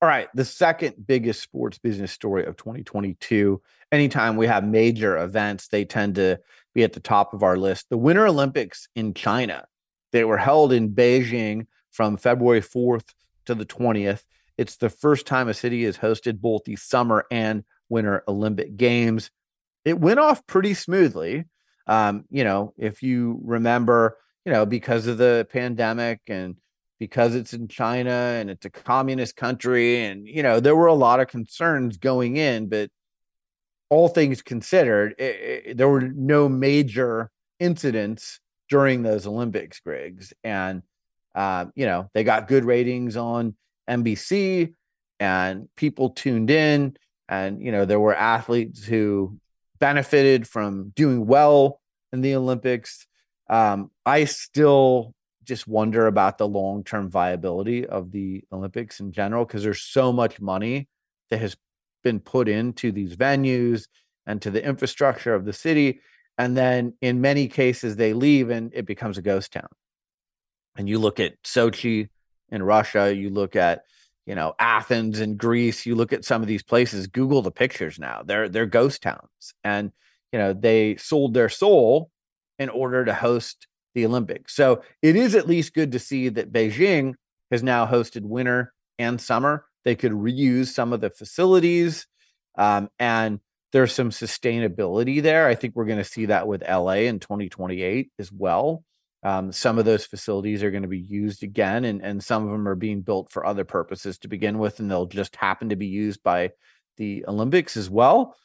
All 0.02 0.08
right, 0.08 0.28
the 0.34 0.44
second 0.44 1.06
biggest 1.06 1.40
sports 1.42 1.78
business 1.78 2.12
story 2.12 2.44
of 2.44 2.58
2022. 2.58 3.62
Anytime 3.90 4.36
we 4.36 4.46
have 4.46 4.62
major 4.62 5.16
events, 5.16 5.68
they 5.68 5.86
tend 5.86 6.16
to 6.16 6.38
be 6.74 6.84
at 6.84 6.92
the 6.92 7.00
top 7.00 7.32
of 7.32 7.42
our 7.42 7.56
list. 7.56 7.86
The 7.88 7.96
Winter 7.96 8.26
Olympics 8.26 8.88
in 8.94 9.14
China, 9.14 9.66
they 10.12 10.24
were 10.24 10.36
held 10.36 10.74
in 10.74 10.90
Beijing 10.90 11.66
from 11.92 12.18
February 12.18 12.60
4th 12.60 13.14
to 13.46 13.54
the 13.54 13.64
20th. 13.64 14.24
It's 14.58 14.76
the 14.76 14.90
first 14.90 15.26
time 15.26 15.48
a 15.48 15.54
city 15.54 15.84
has 15.84 15.96
hosted 15.96 16.42
both 16.42 16.64
the 16.64 16.76
Summer 16.76 17.24
and 17.30 17.64
Winter 17.88 18.22
Olympic 18.28 18.76
Games. 18.76 19.30
It 19.86 19.98
went 19.98 20.20
off 20.20 20.46
pretty 20.46 20.74
smoothly. 20.74 21.44
Um, 21.86 22.26
you 22.28 22.44
know, 22.44 22.74
if 22.76 23.02
you 23.02 23.40
remember, 23.42 24.18
you 24.44 24.52
know, 24.52 24.66
because 24.66 25.06
of 25.06 25.16
the 25.16 25.46
pandemic 25.50 26.20
and 26.28 26.56
because 26.98 27.34
it's 27.34 27.52
in 27.52 27.68
China 27.68 28.10
and 28.10 28.50
it's 28.50 28.64
a 28.64 28.70
communist 28.70 29.36
country, 29.36 30.04
and 30.04 30.26
you 30.26 30.42
know, 30.42 30.60
there 30.60 30.76
were 30.76 30.86
a 30.86 30.94
lot 30.94 31.20
of 31.20 31.28
concerns 31.28 31.96
going 31.98 32.36
in, 32.36 32.68
but 32.68 32.90
all 33.88 34.08
things 34.08 34.42
considered, 34.42 35.14
it, 35.18 35.22
it, 35.66 35.76
there 35.76 35.88
were 35.88 36.00
no 36.00 36.48
major 36.48 37.30
incidents 37.60 38.40
during 38.68 39.02
those 39.02 39.26
Olympics, 39.26 39.80
Griggs, 39.80 40.32
and 40.42 40.82
uh, 41.34 41.66
you 41.74 41.86
know, 41.86 42.10
they 42.14 42.24
got 42.24 42.48
good 42.48 42.64
ratings 42.64 43.16
on 43.16 43.54
NBC, 43.88 44.72
and 45.20 45.68
people 45.76 46.10
tuned 46.10 46.50
in, 46.50 46.96
and 47.28 47.60
you 47.60 47.72
know, 47.72 47.84
there 47.84 48.00
were 48.00 48.14
athletes 48.14 48.84
who 48.84 49.38
benefited 49.78 50.48
from 50.48 50.92
doing 50.96 51.26
well 51.26 51.80
in 52.12 52.22
the 52.22 52.34
Olympics. 52.34 53.06
Um, 53.48 53.90
I 54.04 54.24
still 54.24 55.14
just 55.46 55.66
wonder 55.66 56.06
about 56.06 56.38
the 56.38 56.48
long 56.48 56.84
term 56.84 57.08
viability 57.08 57.86
of 57.86 58.10
the 58.10 58.44
Olympics 58.52 59.00
in 59.00 59.12
general 59.12 59.44
because 59.44 59.62
there's 59.62 59.82
so 59.82 60.12
much 60.12 60.40
money 60.40 60.88
that 61.30 61.40
has 61.40 61.56
been 62.02 62.20
put 62.20 62.48
into 62.48 62.92
these 62.92 63.16
venues 63.16 63.86
and 64.26 64.42
to 64.42 64.50
the 64.50 64.64
infrastructure 64.64 65.34
of 65.34 65.44
the 65.44 65.52
city. 65.52 66.00
And 66.38 66.56
then 66.56 66.94
in 67.00 67.20
many 67.20 67.48
cases, 67.48 67.96
they 67.96 68.12
leave 68.12 68.50
and 68.50 68.72
it 68.74 68.86
becomes 68.86 69.18
a 69.18 69.22
ghost 69.22 69.52
town. 69.52 69.68
And 70.76 70.88
you 70.88 70.98
look 70.98 71.20
at 71.20 71.42
Sochi 71.42 72.08
in 72.50 72.62
Russia, 72.62 73.14
you 73.14 73.30
look 73.30 73.56
at 73.56 73.84
you 74.26 74.34
know 74.34 74.54
Athens 74.58 75.20
in 75.20 75.36
Greece, 75.36 75.86
you 75.86 75.94
look 75.94 76.12
at 76.12 76.24
some 76.24 76.42
of 76.42 76.48
these 76.48 76.62
places. 76.62 77.06
Google 77.06 77.42
the 77.42 77.50
pictures 77.50 77.98
now; 77.98 78.22
they're 78.24 78.48
they're 78.48 78.66
ghost 78.66 79.02
towns, 79.02 79.54
and 79.64 79.92
you 80.32 80.38
know 80.38 80.52
they 80.52 80.96
sold 80.96 81.32
their 81.32 81.48
soul 81.48 82.10
in 82.58 82.68
order 82.68 83.04
to 83.04 83.14
host 83.14 83.66
the 83.96 84.06
Olympics. 84.06 84.54
So 84.54 84.82
it 85.02 85.16
is 85.16 85.34
at 85.34 85.48
least 85.48 85.74
good 85.74 85.92
to 85.92 85.98
see 85.98 86.28
that 86.28 86.52
Beijing 86.52 87.14
has 87.50 87.62
now 87.62 87.86
hosted 87.86 88.22
winter 88.22 88.72
and 88.98 89.20
summer. 89.20 89.64
They 89.84 89.96
could 89.96 90.12
reuse 90.12 90.66
some 90.66 90.92
of 90.92 91.00
the 91.00 91.10
facilities, 91.10 92.06
um, 92.58 92.90
and 92.98 93.40
there's 93.72 93.92
some 93.92 94.10
sustainability 94.10 95.22
there. 95.22 95.48
I 95.48 95.54
think 95.54 95.74
we're 95.74 95.86
going 95.86 95.98
to 95.98 96.04
see 96.04 96.26
that 96.26 96.46
with 96.46 96.62
LA 96.68 97.06
in 97.08 97.18
2028 97.20 98.12
as 98.18 98.30
well. 98.30 98.84
Um, 99.22 99.50
some 99.50 99.78
of 99.78 99.86
those 99.86 100.04
facilities 100.04 100.62
are 100.62 100.70
going 100.70 100.82
to 100.82 100.88
be 100.88 100.98
used 100.98 101.42
again, 101.42 101.86
and, 101.86 102.02
and 102.02 102.22
some 102.22 102.44
of 102.44 102.50
them 102.50 102.68
are 102.68 102.76
being 102.76 103.00
built 103.00 103.32
for 103.32 103.46
other 103.46 103.64
purposes 103.64 104.18
to 104.18 104.28
begin 104.28 104.58
with, 104.58 104.78
and 104.78 104.90
they'll 104.90 105.06
just 105.06 105.34
happen 105.36 105.70
to 105.70 105.76
be 105.76 105.86
used 105.86 106.22
by 106.22 106.50
the 106.98 107.24
Olympics 107.26 107.78
as 107.78 107.88
well. 107.88 108.36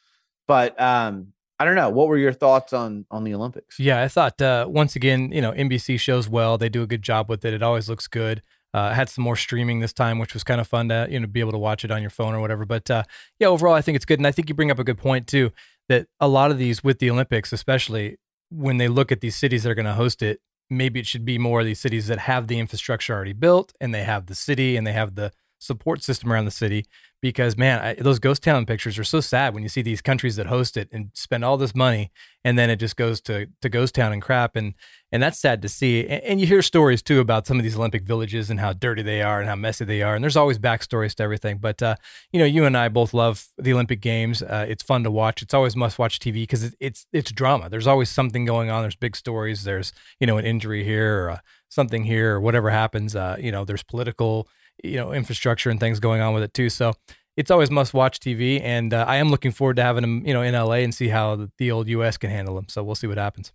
But 0.48 0.80
um, 0.80 1.28
I 1.62 1.64
don't 1.64 1.76
know. 1.76 1.90
What 1.90 2.08
were 2.08 2.18
your 2.18 2.32
thoughts 2.32 2.72
on 2.72 3.06
on 3.08 3.22
the 3.22 3.32
Olympics? 3.34 3.78
Yeah, 3.78 4.02
I 4.02 4.08
thought 4.08 4.42
uh, 4.42 4.66
once 4.68 4.96
again, 4.96 5.30
you 5.30 5.40
know, 5.40 5.52
NBC 5.52 6.00
shows 6.00 6.28
well. 6.28 6.58
They 6.58 6.68
do 6.68 6.82
a 6.82 6.88
good 6.88 7.02
job 7.02 7.28
with 7.28 7.44
it. 7.44 7.54
It 7.54 7.62
always 7.62 7.88
looks 7.88 8.08
good. 8.08 8.42
Uh, 8.74 8.92
had 8.92 9.08
some 9.08 9.22
more 9.22 9.36
streaming 9.36 9.78
this 9.78 9.92
time, 9.92 10.18
which 10.18 10.34
was 10.34 10.42
kind 10.42 10.60
of 10.60 10.66
fun 10.66 10.88
to 10.88 11.06
you 11.08 11.20
know 11.20 11.28
be 11.28 11.38
able 11.38 11.52
to 11.52 11.58
watch 11.58 11.84
it 11.84 11.92
on 11.92 12.00
your 12.00 12.10
phone 12.10 12.34
or 12.34 12.40
whatever. 12.40 12.64
But 12.64 12.90
uh, 12.90 13.04
yeah, 13.38 13.46
overall, 13.46 13.74
I 13.74 13.80
think 13.80 13.94
it's 13.94 14.04
good. 14.04 14.18
And 14.18 14.26
I 14.26 14.32
think 14.32 14.48
you 14.48 14.56
bring 14.56 14.72
up 14.72 14.80
a 14.80 14.84
good 14.84 14.98
point 14.98 15.28
too 15.28 15.52
that 15.88 16.08
a 16.18 16.26
lot 16.26 16.50
of 16.50 16.58
these 16.58 16.82
with 16.82 16.98
the 16.98 17.08
Olympics, 17.08 17.52
especially 17.52 18.16
when 18.50 18.78
they 18.78 18.88
look 18.88 19.12
at 19.12 19.20
these 19.20 19.36
cities 19.36 19.62
that 19.62 19.70
are 19.70 19.76
going 19.76 19.86
to 19.86 19.92
host 19.92 20.20
it, 20.20 20.40
maybe 20.68 20.98
it 20.98 21.06
should 21.06 21.24
be 21.24 21.38
more 21.38 21.60
of 21.60 21.66
these 21.66 21.80
cities 21.80 22.08
that 22.08 22.18
have 22.18 22.48
the 22.48 22.58
infrastructure 22.58 23.14
already 23.14 23.32
built 23.32 23.72
and 23.80 23.94
they 23.94 24.02
have 24.02 24.26
the 24.26 24.34
city 24.34 24.76
and 24.76 24.84
they 24.84 24.92
have 24.92 25.14
the 25.14 25.30
support 25.62 26.02
system 26.02 26.32
around 26.32 26.44
the 26.44 26.50
city 26.50 26.84
because 27.20 27.56
man 27.56 27.78
I, 27.80 27.94
those 27.94 28.18
ghost 28.18 28.42
town 28.42 28.66
pictures 28.66 28.98
are 28.98 29.04
so 29.04 29.20
sad 29.20 29.54
when 29.54 29.62
you 29.62 29.68
see 29.68 29.82
these 29.82 30.02
countries 30.02 30.36
that 30.36 30.46
host 30.46 30.76
it 30.76 30.88
and 30.92 31.10
spend 31.14 31.44
all 31.44 31.56
this 31.56 31.74
money 31.74 32.10
and 32.44 32.58
then 32.58 32.70
it 32.70 32.76
just 32.76 32.96
goes 32.96 33.20
to 33.22 33.46
to 33.60 33.68
ghost 33.68 33.94
town 33.94 34.12
and 34.12 34.20
crap. 34.20 34.56
And 34.56 34.74
and 35.10 35.22
that's 35.22 35.38
sad 35.38 35.62
to 35.62 35.68
see. 35.68 36.06
And, 36.06 36.22
and, 36.24 36.40
you 36.40 36.46
hear 36.46 36.62
stories 36.62 37.02
too 37.02 37.20
about 37.20 37.46
some 37.46 37.58
of 37.58 37.62
these 37.62 37.76
olympic 37.76 38.02
villages 38.02 38.48
and 38.48 38.58
how 38.58 38.72
dirty 38.72 39.02
they 39.02 39.20
are 39.22 39.40
and 39.40 39.48
how 39.48 39.56
messy 39.56 39.84
they 39.84 40.02
are. 40.02 40.14
And 40.14 40.24
there's 40.24 40.36
always 40.36 40.58
backstories 40.58 41.14
to 41.16 41.22
everything. 41.22 41.58
But 41.58 41.82
uh, 41.82 41.96
you 42.32 42.38
know 42.38 42.44
you 42.44 42.64
and 42.64 42.76
i 42.76 42.88
both 42.88 43.14
love 43.14 43.46
the 43.58 43.72
olympic 43.72 44.00
games. 44.00 44.42
Uh, 44.42 44.66
it's 44.68 44.82
fun 44.82 45.04
to 45.04 45.10
watch. 45.10 45.42
It's 45.42 45.54
always 45.54 45.76
must 45.76 45.98
watch 45.98 46.18
tv 46.18 46.34
because 46.34 46.64
it, 46.64 46.74
it's 46.80 47.06
it's 47.12 47.30
drama. 47.30 47.68
There's 47.68 47.86
always 47.86 48.10
something 48.10 48.44
going 48.44 48.70
on. 48.70 48.82
There's 48.82 48.96
big 48.96 49.16
stories. 49.16 49.64
There's 49.64 49.92
you 50.18 50.26
know 50.26 50.38
an 50.38 50.44
injury 50.44 50.84
here 50.84 51.24
or 51.24 51.30
uh, 51.30 51.38
something 51.68 52.04
here 52.04 52.34
or 52.34 52.40
whatever 52.40 52.70
happens. 52.70 53.14
Uh, 53.14 53.36
you 53.38 53.52
know 53.52 53.64
there's 53.64 53.82
political 53.82 54.48
you 54.82 54.96
know 54.96 55.12
infrastructure 55.12 55.70
and 55.70 55.80
things 55.80 56.00
going 56.00 56.20
on 56.20 56.34
with 56.34 56.42
it 56.42 56.54
too. 56.54 56.70
So 56.70 56.94
it's 57.36 57.50
always 57.50 57.70
must 57.70 57.94
watch 57.94 58.20
TV, 58.20 58.60
and 58.62 58.92
uh, 58.92 59.04
I 59.08 59.16
am 59.16 59.30
looking 59.30 59.52
forward 59.52 59.76
to 59.76 59.82
having 59.82 60.02
them 60.02 60.26
you 60.26 60.34
know 60.34 60.42
in 60.42 60.54
LA 60.54 60.76
and 60.76 60.94
see 60.94 61.08
how 61.08 61.48
the, 61.58 61.70
old 61.70 61.88
US 61.88 62.16
can 62.16 62.30
handle 62.30 62.54
them. 62.54 62.66
So 62.68 62.82
we'll 62.82 62.94
see 62.94 63.06
what 63.06 63.18
happens. 63.18 63.52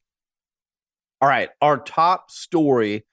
All 1.22 1.30
right, 1.30 1.50
our 1.62 1.78
top 1.78 2.30
story 2.32 3.06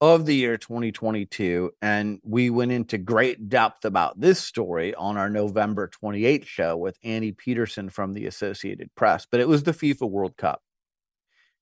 of 0.00 0.26
the 0.26 0.34
year 0.34 0.58
2022 0.58 1.70
and 1.80 2.20
we 2.22 2.50
went 2.50 2.70
into 2.70 2.98
great 2.98 3.48
depth 3.48 3.82
about 3.86 4.20
this 4.20 4.38
story 4.38 4.94
on 4.94 5.16
our 5.16 5.30
November 5.30 5.88
28th 5.88 6.44
show 6.44 6.76
with 6.76 6.98
Annie 7.02 7.32
Peterson 7.32 7.88
from 7.88 8.12
the 8.12 8.26
Associated 8.26 8.90
Press 8.94 9.26
but 9.30 9.40
it 9.40 9.48
was 9.48 9.62
the 9.62 9.72
FIFA 9.72 10.10
World 10.10 10.36
Cup. 10.36 10.60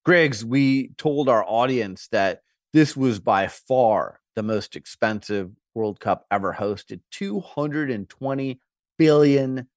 Griggs, 0.05 0.45
we 0.45 0.89
told 0.99 1.29
our 1.29 1.45
audience 1.45 2.09
that 2.11 2.41
this 2.72 2.97
was 2.97 3.20
by 3.20 3.47
far 3.47 4.20
the 4.35 4.43
most 4.43 4.75
expensive 4.75 5.53
World 5.75 6.01
Cup 6.01 6.27
ever 6.31 6.57
hosted. 6.59 7.01
$220 7.12 8.59
billion. 8.99 9.68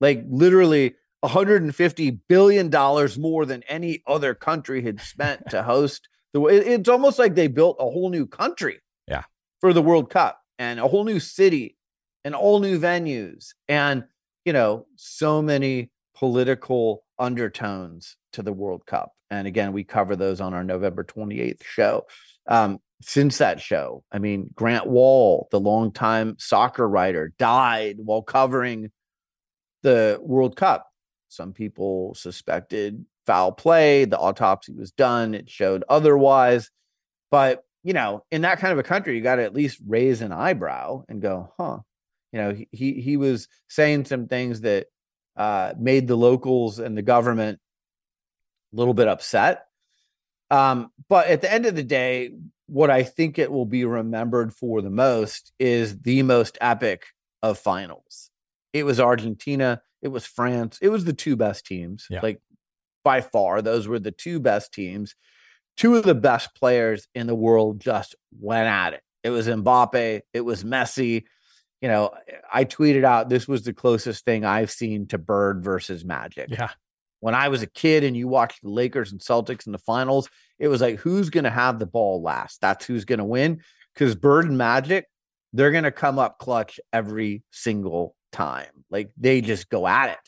Like 0.00 0.24
literally 0.28 0.94
150 1.20 2.10
billion 2.28 2.70
dollars 2.70 3.18
more 3.18 3.44
than 3.44 3.62
any 3.64 4.02
other 4.06 4.34
country 4.34 4.82
had 4.82 5.00
spent 5.00 5.50
to 5.50 5.62
host 5.64 6.08
the 6.32 6.44
it's 6.44 6.88
almost 6.88 7.18
like 7.18 7.34
they 7.34 7.48
built 7.48 7.76
a 7.80 7.84
whole 7.84 8.10
new 8.10 8.26
country 8.26 8.80
yeah 9.08 9.24
for 9.60 9.72
the 9.72 9.82
World 9.82 10.10
Cup 10.10 10.40
and 10.58 10.78
a 10.78 10.86
whole 10.86 11.04
new 11.04 11.18
city 11.18 11.76
and 12.24 12.34
all 12.34 12.60
new 12.60 12.78
venues 12.78 13.48
and 13.68 14.04
you 14.44 14.52
know 14.52 14.86
so 14.96 15.42
many 15.42 15.90
political 16.14 17.04
undertones 17.18 18.16
to 18.32 18.42
the 18.42 18.52
World 18.52 18.86
Cup 18.86 19.12
and 19.30 19.48
again 19.48 19.72
we 19.72 19.82
cover 19.82 20.14
those 20.14 20.40
on 20.40 20.54
our 20.54 20.64
November 20.64 21.02
28th 21.02 21.64
show 21.64 22.06
um, 22.46 22.78
since 23.00 23.38
that 23.38 23.60
show. 23.60 24.02
I 24.10 24.18
mean, 24.18 24.50
Grant 24.54 24.86
Wahl, 24.86 25.48
the 25.50 25.60
longtime 25.60 26.36
soccer 26.38 26.88
writer, 26.88 27.32
died 27.38 27.96
while 27.98 28.22
covering 28.22 28.90
the 29.82 30.18
World 30.20 30.56
Cup. 30.56 30.86
Some 31.28 31.52
people 31.52 32.14
suspected 32.14 33.04
foul 33.26 33.52
play. 33.52 34.04
The 34.04 34.18
autopsy 34.18 34.72
was 34.72 34.90
done. 34.90 35.34
It 35.34 35.48
showed 35.48 35.84
otherwise. 35.88 36.70
But, 37.30 37.62
you 37.84 37.92
know, 37.92 38.24
in 38.30 38.42
that 38.42 38.58
kind 38.58 38.72
of 38.72 38.78
a 38.78 38.82
country, 38.82 39.14
you 39.14 39.22
got 39.22 39.36
to 39.36 39.44
at 39.44 39.54
least 39.54 39.78
raise 39.86 40.22
an 40.22 40.32
eyebrow 40.32 41.04
and 41.08 41.22
go, 41.22 41.52
huh. 41.58 41.78
You 42.30 42.40
know, 42.40 42.56
he 42.72 43.00
he 43.00 43.16
was 43.16 43.48
saying 43.68 44.04
some 44.04 44.26
things 44.26 44.60
that 44.60 44.88
uh, 45.34 45.72
made 45.78 46.06
the 46.06 46.14
locals 46.16 46.78
and 46.78 46.94
the 46.94 47.00
government 47.00 47.58
a 48.70 48.76
little 48.76 48.92
bit 48.92 49.08
upset. 49.08 49.64
Um, 50.50 50.90
but 51.08 51.28
at 51.28 51.40
the 51.40 51.50
end 51.50 51.64
of 51.64 51.74
the 51.74 51.82
day, 51.82 52.32
what 52.68 52.90
I 52.90 53.02
think 53.02 53.38
it 53.38 53.50
will 53.50 53.66
be 53.66 53.84
remembered 53.84 54.54
for 54.54 54.82
the 54.82 54.90
most 54.90 55.52
is 55.58 56.00
the 56.00 56.22
most 56.22 56.58
epic 56.60 57.06
of 57.42 57.58
finals. 57.58 58.30
It 58.72 58.84
was 58.84 59.00
Argentina, 59.00 59.80
it 60.02 60.08
was 60.08 60.26
France, 60.26 60.78
it 60.82 60.90
was 60.90 61.04
the 61.04 61.14
two 61.14 61.34
best 61.34 61.66
teams. 61.66 62.06
Yeah. 62.10 62.20
Like 62.22 62.40
by 63.04 63.22
far, 63.22 63.62
those 63.62 63.88
were 63.88 63.98
the 63.98 64.10
two 64.12 64.38
best 64.38 64.72
teams. 64.72 65.14
Two 65.76 65.96
of 65.96 66.04
the 66.04 66.14
best 66.14 66.54
players 66.54 67.08
in 67.14 67.26
the 67.26 67.34
world 67.34 67.80
just 67.80 68.14
went 68.38 68.68
at 68.68 68.92
it. 68.92 69.02
It 69.24 69.30
was 69.30 69.46
Mbappe, 69.48 70.20
it 70.34 70.40
was 70.42 70.62
Messi. 70.62 71.24
You 71.80 71.88
know, 71.88 72.10
I 72.52 72.64
tweeted 72.64 73.04
out 73.04 73.28
this 73.28 73.48
was 73.48 73.62
the 73.62 73.72
closest 73.72 74.24
thing 74.24 74.44
I've 74.44 74.70
seen 74.70 75.06
to 75.08 75.18
Bird 75.18 75.64
versus 75.64 76.04
Magic. 76.04 76.50
Yeah. 76.50 76.70
When 77.20 77.34
I 77.34 77.48
was 77.48 77.62
a 77.62 77.66
kid 77.66 78.04
and 78.04 78.16
you 78.16 78.28
watched 78.28 78.62
the 78.62 78.68
Lakers 78.68 79.12
and 79.12 79.20
Celtics 79.20 79.66
in 79.66 79.72
the 79.72 79.78
finals, 79.78 80.28
it 80.58 80.68
was 80.68 80.80
like 80.80 80.98
who's 80.98 81.30
going 81.30 81.44
to 81.44 81.50
have 81.50 81.78
the 81.78 81.86
ball 81.86 82.22
last? 82.22 82.60
That's 82.60 82.84
who's 82.84 83.04
going 83.04 83.18
to 83.18 83.24
win. 83.24 83.62
Because 83.94 84.14
Bird 84.14 84.46
and 84.46 84.58
Magic, 84.58 85.06
they're 85.52 85.72
going 85.72 85.84
to 85.84 85.90
come 85.90 86.18
up 86.18 86.38
clutch 86.38 86.78
every 86.92 87.42
single 87.50 88.14
time. 88.32 88.66
Like 88.90 89.10
they 89.16 89.40
just 89.40 89.68
go 89.68 89.86
at 89.86 90.10
it. 90.10 90.18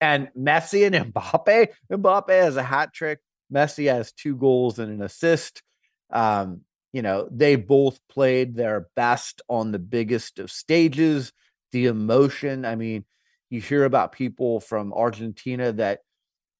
And 0.00 0.28
Messi 0.38 0.86
and 0.86 0.94
Mbappe, 1.14 1.68
Mbappe 1.90 2.30
has 2.30 2.56
a 2.56 2.62
hat 2.62 2.92
trick. 2.92 3.20
Messi 3.52 3.92
has 3.92 4.12
two 4.12 4.36
goals 4.36 4.78
and 4.78 4.90
an 4.90 5.02
assist. 5.02 5.62
Um, 6.10 6.62
you 6.92 7.02
know, 7.02 7.28
they 7.30 7.56
both 7.56 7.98
played 8.10 8.54
their 8.54 8.88
best 8.96 9.42
on 9.48 9.72
the 9.72 9.78
biggest 9.78 10.38
of 10.38 10.50
stages. 10.50 11.32
The 11.72 11.86
emotion, 11.86 12.64
I 12.64 12.76
mean, 12.76 13.04
you 13.48 13.60
hear 13.60 13.84
about 13.84 14.12
people 14.12 14.60
from 14.60 14.92
Argentina 14.92 15.72
that 15.72 16.00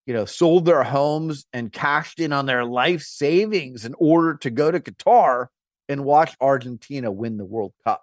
you 0.07 0.15
know, 0.15 0.25
sold 0.25 0.65
their 0.65 0.83
homes 0.83 1.47
and 1.53 1.73
cashed 1.73 2.19
in 2.19 2.33
on 2.33 2.47
their 2.47 2.65
life 2.65 3.03
savings 3.03 3.85
in 3.85 3.95
order 3.99 4.35
to 4.35 4.51
go 4.51 4.71
to 4.71 4.81
Qatar 4.81 5.47
and 5.89 6.05
watch 6.05 6.37
Argentina 6.41 7.11
win 7.11 7.37
the 7.37 7.45
World 7.45 7.73
Cup. 7.85 8.03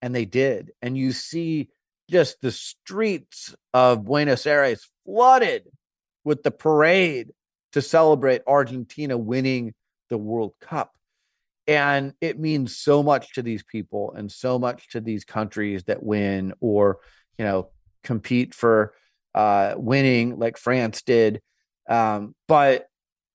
And 0.00 0.14
they 0.14 0.24
did. 0.24 0.70
And 0.80 0.96
you 0.96 1.12
see 1.12 1.70
just 2.08 2.40
the 2.40 2.52
streets 2.52 3.54
of 3.74 4.04
Buenos 4.04 4.46
Aires 4.46 4.88
flooded 5.04 5.64
with 6.24 6.42
the 6.42 6.50
parade 6.50 7.30
to 7.72 7.82
celebrate 7.82 8.42
Argentina 8.46 9.18
winning 9.18 9.74
the 10.08 10.18
World 10.18 10.54
Cup. 10.60 10.94
And 11.66 12.14
it 12.20 12.38
means 12.38 12.76
so 12.76 13.02
much 13.02 13.34
to 13.34 13.42
these 13.42 13.62
people 13.62 14.14
and 14.16 14.32
so 14.32 14.58
much 14.58 14.88
to 14.90 15.00
these 15.00 15.24
countries 15.24 15.84
that 15.84 16.02
win 16.02 16.54
or, 16.60 16.98
you 17.38 17.44
know, 17.44 17.70
compete 18.02 18.54
for 18.54 18.94
uh, 19.34 19.74
winning 19.76 20.38
like 20.38 20.56
France 20.56 21.02
did. 21.02 21.40
Um, 21.88 22.34
but 22.46 22.86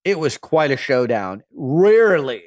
it 0.03 0.19
was 0.19 0.37
quite 0.37 0.71
a 0.71 0.77
showdown. 0.77 1.43
Rarely 1.53 2.43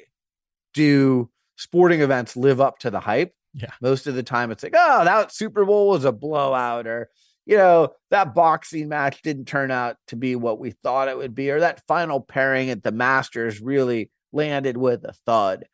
do 0.73 1.29
sporting 1.55 2.01
events 2.01 2.35
live 2.35 2.61
up 2.61 2.79
to 2.79 2.91
the 2.91 2.99
hype. 2.99 3.33
Yeah. 3.53 3.71
Most 3.81 4.05
of 4.07 4.15
the 4.15 4.23
time 4.23 4.51
it's 4.51 4.63
like, 4.63 4.75
oh, 4.75 5.03
that 5.03 5.33
Super 5.33 5.65
Bowl 5.65 5.89
was 5.89 6.05
a 6.05 6.11
blowout, 6.11 6.85
or, 6.85 7.09
you 7.45 7.57
know, 7.57 7.93
that 8.11 8.35
boxing 8.35 8.89
match 8.89 9.21
didn't 9.23 9.45
turn 9.45 9.71
out 9.71 9.95
to 10.09 10.15
be 10.15 10.35
what 10.35 10.59
we 10.59 10.71
thought 10.71 11.07
it 11.07 11.17
would 11.17 11.33
be, 11.33 11.49
or 11.49 11.59
that 11.61 11.81
final 11.87 12.21
pairing 12.21 12.69
at 12.69 12.83
the 12.83 12.91
Masters 12.91 13.59
really 13.59 14.11
landed 14.31 14.77
with 14.77 15.03
a 15.03 15.13
thud. 15.25 15.65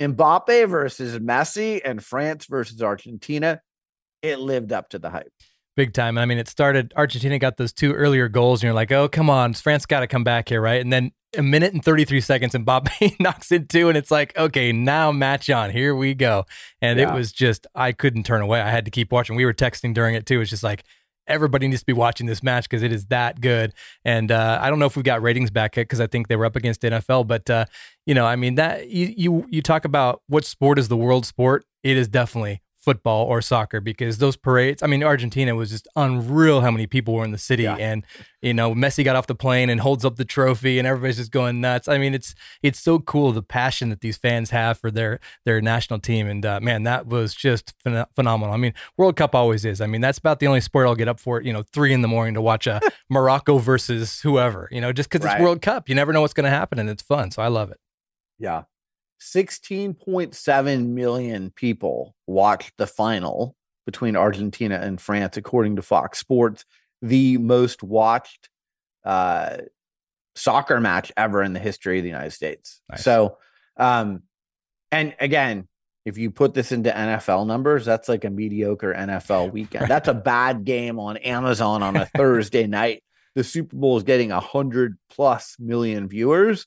Mbappe 0.00 0.68
versus 0.68 1.18
Messi 1.18 1.80
and 1.84 2.02
France 2.02 2.46
versus 2.46 2.82
Argentina, 2.82 3.60
it 4.22 4.40
lived 4.40 4.72
up 4.72 4.88
to 4.88 4.98
the 4.98 5.10
hype. 5.10 5.32
Big 5.80 5.94
time. 5.94 6.18
I 6.18 6.26
mean, 6.26 6.36
it 6.36 6.46
started, 6.46 6.92
Argentina 6.94 7.38
got 7.38 7.56
those 7.56 7.72
two 7.72 7.94
earlier 7.94 8.28
goals, 8.28 8.60
and 8.60 8.64
you're 8.64 8.74
like, 8.74 8.92
oh, 8.92 9.08
come 9.08 9.30
on, 9.30 9.54
France 9.54 9.86
got 9.86 10.00
to 10.00 10.06
come 10.06 10.22
back 10.22 10.50
here, 10.50 10.60
right? 10.60 10.78
And 10.78 10.92
then 10.92 11.10
a 11.38 11.42
minute 11.42 11.72
and 11.72 11.82
33 11.82 12.20
seconds, 12.20 12.54
and 12.54 12.66
Mbappe 12.66 13.16
knocks 13.20 13.50
it 13.50 13.70
two, 13.70 13.88
and 13.88 13.96
it's 13.96 14.10
like, 14.10 14.36
okay, 14.36 14.72
now 14.72 15.10
match 15.10 15.48
on. 15.48 15.70
Here 15.70 15.94
we 15.94 16.12
go. 16.12 16.44
And 16.82 16.98
yeah. 16.98 17.10
it 17.10 17.14
was 17.14 17.32
just, 17.32 17.66
I 17.74 17.92
couldn't 17.92 18.24
turn 18.24 18.42
away. 18.42 18.60
I 18.60 18.68
had 18.68 18.84
to 18.84 18.90
keep 18.90 19.10
watching. 19.10 19.36
We 19.36 19.46
were 19.46 19.54
texting 19.54 19.94
during 19.94 20.14
it 20.14 20.26
too. 20.26 20.42
It's 20.42 20.50
just 20.50 20.62
like, 20.62 20.84
everybody 21.26 21.66
needs 21.66 21.80
to 21.80 21.86
be 21.86 21.94
watching 21.94 22.26
this 22.26 22.42
match 22.42 22.68
because 22.68 22.82
it 22.82 22.92
is 22.92 23.06
that 23.06 23.40
good. 23.40 23.72
And 24.04 24.30
uh, 24.30 24.58
I 24.60 24.68
don't 24.68 24.80
know 24.80 24.84
if 24.84 24.96
we've 24.96 25.04
got 25.04 25.22
ratings 25.22 25.50
back 25.50 25.76
yet 25.76 25.84
because 25.84 26.00
I 26.00 26.08
think 26.08 26.28
they 26.28 26.36
were 26.36 26.44
up 26.44 26.56
against 26.56 26.82
NFL. 26.82 27.26
But 27.26 27.48
uh, 27.48 27.64
you 28.04 28.12
know, 28.12 28.26
I 28.26 28.36
mean 28.36 28.56
that 28.56 28.90
you 28.90 29.14
you 29.16 29.46
you 29.48 29.62
talk 29.62 29.86
about 29.86 30.20
what 30.26 30.44
sport 30.44 30.78
is 30.78 30.88
the 30.88 30.96
world 30.98 31.24
sport. 31.24 31.64
It 31.82 31.96
is 31.96 32.06
definitely 32.06 32.60
football 32.80 33.26
or 33.26 33.42
soccer 33.42 33.80
because 33.80 34.18
those 34.18 34.36
parades, 34.36 34.82
I 34.82 34.86
mean, 34.86 35.04
Argentina 35.04 35.54
was 35.54 35.70
just 35.70 35.86
unreal 35.96 36.62
how 36.62 36.70
many 36.70 36.86
people 36.86 37.14
were 37.14 37.24
in 37.24 37.30
the 37.30 37.38
city. 37.38 37.64
Yeah. 37.64 37.76
And, 37.76 38.04
you 38.40 38.54
know, 38.54 38.74
Messi 38.74 39.04
got 39.04 39.16
off 39.16 39.26
the 39.26 39.34
plane 39.34 39.68
and 39.68 39.80
holds 39.80 40.04
up 40.04 40.16
the 40.16 40.24
trophy 40.24 40.78
and 40.78 40.88
everybody's 40.88 41.18
just 41.18 41.30
going 41.30 41.60
nuts. 41.60 41.88
I 41.88 41.98
mean, 41.98 42.14
it's 42.14 42.34
it's 42.62 42.80
so 42.80 42.98
cool 42.98 43.32
the 43.32 43.42
passion 43.42 43.90
that 43.90 44.00
these 44.00 44.16
fans 44.16 44.50
have 44.50 44.78
for 44.78 44.90
their 44.90 45.20
their 45.44 45.60
national 45.60 45.98
team. 45.98 46.26
And 46.26 46.44
uh, 46.46 46.60
man, 46.60 46.84
that 46.84 47.06
was 47.06 47.34
just 47.34 47.78
phen- 47.84 48.06
phenomenal. 48.14 48.54
I 48.54 48.56
mean, 48.56 48.72
World 48.96 49.16
Cup 49.16 49.34
always 49.34 49.64
is. 49.64 49.80
I 49.80 49.86
mean, 49.86 50.00
that's 50.00 50.18
about 50.18 50.40
the 50.40 50.46
only 50.46 50.60
sport 50.60 50.86
I'll 50.86 50.94
get 50.94 51.08
up 51.08 51.20
for, 51.20 51.42
you 51.42 51.52
know, 51.52 51.62
three 51.62 51.92
in 51.92 52.00
the 52.00 52.08
morning 52.08 52.34
to 52.34 52.40
watch 52.40 52.66
a 52.66 52.80
Morocco 53.10 53.58
versus 53.58 54.20
whoever, 54.20 54.68
you 54.70 54.80
know, 54.80 54.92
just 54.92 55.10
because 55.10 55.24
right. 55.24 55.34
it's 55.34 55.42
World 55.42 55.60
Cup. 55.60 55.88
You 55.88 55.94
never 55.94 56.12
know 56.12 56.22
what's 56.22 56.34
going 56.34 56.44
to 56.44 56.50
happen 56.50 56.78
and 56.78 56.88
it's 56.88 57.02
fun. 57.02 57.30
So 57.30 57.42
I 57.42 57.48
love 57.48 57.70
it. 57.70 57.78
Yeah. 58.38 58.62
16.7 59.20 60.86
million 60.88 61.50
people 61.50 62.14
watched 62.26 62.72
the 62.78 62.86
final 62.86 63.54
between 63.86 64.16
Argentina 64.16 64.76
and 64.76 65.00
France, 65.00 65.36
according 65.36 65.76
to 65.76 65.82
Fox 65.82 66.18
Sports, 66.18 66.64
the 67.02 67.38
most 67.38 67.82
watched 67.82 68.48
uh, 69.04 69.58
soccer 70.34 70.80
match 70.80 71.12
ever 71.16 71.42
in 71.42 71.52
the 71.52 71.60
history 71.60 71.98
of 71.98 72.02
the 72.02 72.08
United 72.10 72.32
States. 72.32 72.80
Nice. 72.90 73.04
So, 73.04 73.38
um, 73.76 74.22
and 74.90 75.14
again, 75.20 75.68
if 76.04 76.18
you 76.18 76.30
put 76.30 76.54
this 76.54 76.72
into 76.72 76.90
NFL 76.90 77.46
numbers, 77.46 77.84
that's 77.84 78.08
like 78.08 78.24
a 78.24 78.30
mediocre 78.30 78.94
NFL 78.94 79.52
weekend. 79.52 79.88
That's 79.88 80.08
a 80.08 80.14
bad 80.14 80.64
game 80.64 80.98
on 80.98 81.16
Amazon 81.18 81.82
on 81.82 81.96
a 81.96 82.06
Thursday 82.16 82.66
night. 82.66 83.02
The 83.34 83.44
Super 83.44 83.76
Bowl 83.76 83.96
is 83.96 84.02
getting 84.02 84.32
a 84.32 84.40
hundred 84.40 84.98
plus 85.08 85.56
million 85.58 86.08
viewers, 86.08 86.66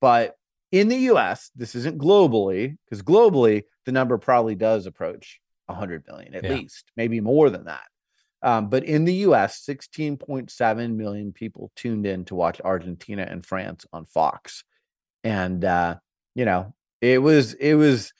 but 0.00 0.36
in 0.74 0.88
the 0.88 0.96
US, 1.12 1.50
this 1.54 1.76
isn't 1.76 1.98
globally 1.98 2.76
because 2.84 3.00
globally 3.02 3.62
the 3.86 3.92
number 3.92 4.18
probably 4.18 4.56
does 4.56 4.86
approach 4.86 5.40
100 5.66 6.04
million 6.08 6.34
at 6.34 6.42
Yeah. 6.44 6.54
least, 6.54 6.90
maybe 6.96 7.20
more 7.20 7.48
than 7.48 7.64
that. 7.66 7.84
Um, 8.42 8.68
but 8.68 8.84
in 8.84 9.04
the 9.04 9.14
US, 9.28 9.64
16.7 9.64 10.96
million 10.96 11.32
people 11.32 11.70
tuned 11.76 12.06
in 12.06 12.24
to 12.26 12.34
watch 12.34 12.60
Argentina 12.62 13.22
and 13.22 13.46
France 13.46 13.86
on 13.92 14.04
Fox. 14.04 14.64
And, 15.22 15.64
uh, 15.64 15.96
you 16.34 16.44
know, 16.44 16.74
it 17.00 17.22
was, 17.22 17.54
it 17.54 17.74
was, 17.74 18.12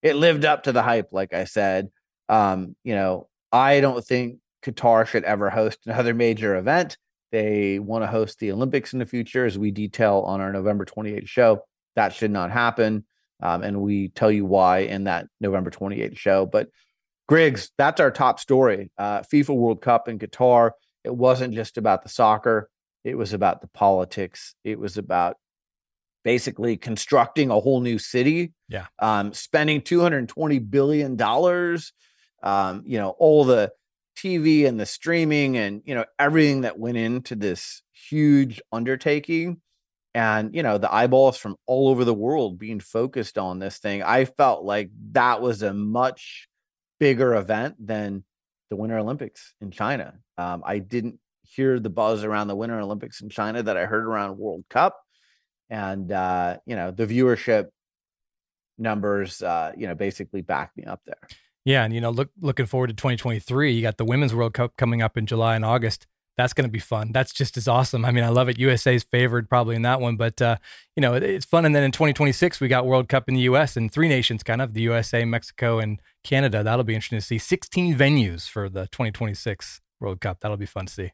it 0.00 0.14
lived 0.14 0.44
up 0.44 0.62
to 0.62 0.72
the 0.72 0.82
hype, 0.82 1.08
like 1.12 1.34
I 1.34 1.44
said. 1.44 1.90
Um, 2.28 2.76
you 2.84 2.94
know, 2.94 3.28
I 3.50 3.80
don't 3.80 4.04
think 4.04 4.38
Qatar 4.64 5.06
should 5.06 5.24
ever 5.24 5.50
host 5.50 5.80
another 5.86 6.14
major 6.14 6.54
event. 6.56 6.96
They 7.32 7.80
want 7.80 8.04
to 8.04 8.06
host 8.06 8.38
the 8.38 8.52
Olympics 8.52 8.92
in 8.92 9.00
the 9.00 9.06
future, 9.06 9.44
as 9.44 9.58
we 9.58 9.72
detail 9.72 10.22
on 10.24 10.40
our 10.40 10.52
November 10.52 10.84
28th 10.84 11.28
show. 11.28 11.64
That 11.96 12.14
should 12.14 12.30
not 12.30 12.50
happen. 12.50 13.04
Um, 13.42 13.62
and 13.62 13.80
we 13.82 14.08
tell 14.08 14.30
you 14.30 14.46
why 14.46 14.78
in 14.80 15.04
that 15.04 15.26
November 15.40 15.70
28th 15.70 16.16
show. 16.16 16.46
But 16.46 16.68
Griggs, 17.28 17.70
that's 17.76 18.00
our 18.00 18.10
top 18.10 18.38
story. 18.38 18.90
Uh, 18.96 19.20
FIFA 19.20 19.56
World 19.56 19.82
Cup 19.82 20.08
in 20.08 20.18
Qatar. 20.18 20.70
It 21.04 21.14
wasn't 21.14 21.54
just 21.54 21.76
about 21.76 22.02
the 22.02 22.08
soccer, 22.08 22.70
it 23.04 23.16
was 23.16 23.32
about 23.32 23.60
the 23.60 23.68
politics. 23.68 24.54
It 24.64 24.78
was 24.78 24.96
about 24.98 25.36
basically 26.24 26.76
constructing 26.76 27.50
a 27.50 27.60
whole 27.60 27.80
new 27.80 27.98
city, 27.98 28.52
Yeah. 28.68 28.86
um, 28.98 29.32
spending 29.32 29.80
$220 29.80 30.70
billion. 30.70 31.16
Um, 32.42 32.82
you 32.84 32.98
know, 32.98 33.10
all 33.10 33.44
the 33.44 33.70
TV 34.18 34.66
and 34.66 34.80
the 34.80 34.86
streaming 34.86 35.56
and, 35.56 35.82
you 35.84 35.94
know, 35.94 36.04
everything 36.18 36.62
that 36.62 36.78
went 36.78 36.96
into 36.96 37.36
this 37.36 37.82
huge 37.92 38.60
undertaking 38.72 39.60
and 40.16 40.54
you 40.54 40.62
know 40.62 40.78
the 40.78 40.92
eyeballs 40.92 41.36
from 41.36 41.56
all 41.66 41.88
over 41.88 42.02
the 42.02 42.14
world 42.14 42.58
being 42.58 42.80
focused 42.80 43.36
on 43.36 43.58
this 43.58 43.78
thing 43.78 44.02
i 44.02 44.24
felt 44.24 44.64
like 44.64 44.90
that 45.12 45.42
was 45.42 45.62
a 45.62 45.74
much 45.74 46.48
bigger 46.98 47.34
event 47.34 47.74
than 47.78 48.24
the 48.70 48.76
winter 48.76 48.98
olympics 48.98 49.54
in 49.60 49.70
china 49.70 50.14
um, 50.38 50.62
i 50.66 50.78
didn't 50.78 51.20
hear 51.42 51.78
the 51.78 51.90
buzz 51.90 52.24
around 52.24 52.48
the 52.48 52.56
winter 52.56 52.80
olympics 52.80 53.20
in 53.20 53.28
china 53.28 53.62
that 53.62 53.76
i 53.76 53.84
heard 53.84 54.06
around 54.06 54.38
world 54.38 54.64
cup 54.70 54.98
and 55.68 56.10
uh, 56.10 56.56
you 56.64 56.76
know 56.76 56.90
the 56.90 57.06
viewership 57.06 57.66
numbers 58.78 59.42
uh, 59.42 59.70
you 59.76 59.86
know 59.86 59.94
basically 59.94 60.40
back 60.40 60.72
me 60.76 60.84
up 60.84 61.00
there 61.04 61.28
Yeah, 61.64 61.82
and 61.82 61.92
you 61.92 62.00
know, 62.00 62.10
look 62.10 62.30
looking 62.40 62.66
forward 62.66 62.86
to 62.86 62.94
2023. 62.94 63.72
You 63.72 63.82
got 63.82 63.96
the 63.96 64.04
Women's 64.04 64.32
World 64.32 64.54
Cup 64.54 64.76
coming 64.76 65.02
up 65.02 65.16
in 65.16 65.26
July 65.26 65.56
and 65.56 65.64
August. 65.64 66.06
That's 66.36 66.52
going 66.52 66.68
to 66.68 66.72
be 66.72 66.78
fun. 66.78 67.12
That's 67.12 67.32
just 67.32 67.56
as 67.56 67.66
awesome. 67.66 68.04
I 68.04 68.10
mean, 68.10 68.24
I 68.24 68.28
love 68.28 68.48
it. 68.48 68.58
USA's 68.58 69.04
favored 69.04 69.48
probably 69.48 69.74
in 69.76 69.82
that 69.82 70.00
one, 70.00 70.16
but 70.16 70.40
uh, 70.42 70.56
you 70.94 71.00
know, 71.00 71.14
it, 71.14 71.22
it's 71.22 71.46
fun. 71.46 71.64
And 71.64 71.74
then 71.74 71.82
in 71.82 71.92
2026, 71.92 72.60
we 72.60 72.68
got 72.68 72.86
World 72.86 73.08
Cup 73.08 73.28
in 73.28 73.34
the 73.34 73.40
U.S. 73.42 73.76
and 73.76 73.90
three 73.90 74.08
nations, 74.08 74.42
kind 74.42 74.60
of 74.60 74.74
the 74.74 74.82
USA, 74.82 75.24
Mexico, 75.24 75.78
and 75.78 76.00
Canada. 76.24 76.62
That'll 76.62 76.84
be 76.84 76.94
interesting 76.94 77.18
to 77.18 77.24
see. 77.24 77.38
16 77.38 77.94
venues 77.96 78.48
for 78.48 78.68
the 78.68 78.82
2026 78.88 79.80
World 80.00 80.20
Cup. 80.20 80.40
That'll 80.40 80.56
be 80.56 80.66
fun 80.66 80.86
to 80.86 80.92
see. 80.92 81.12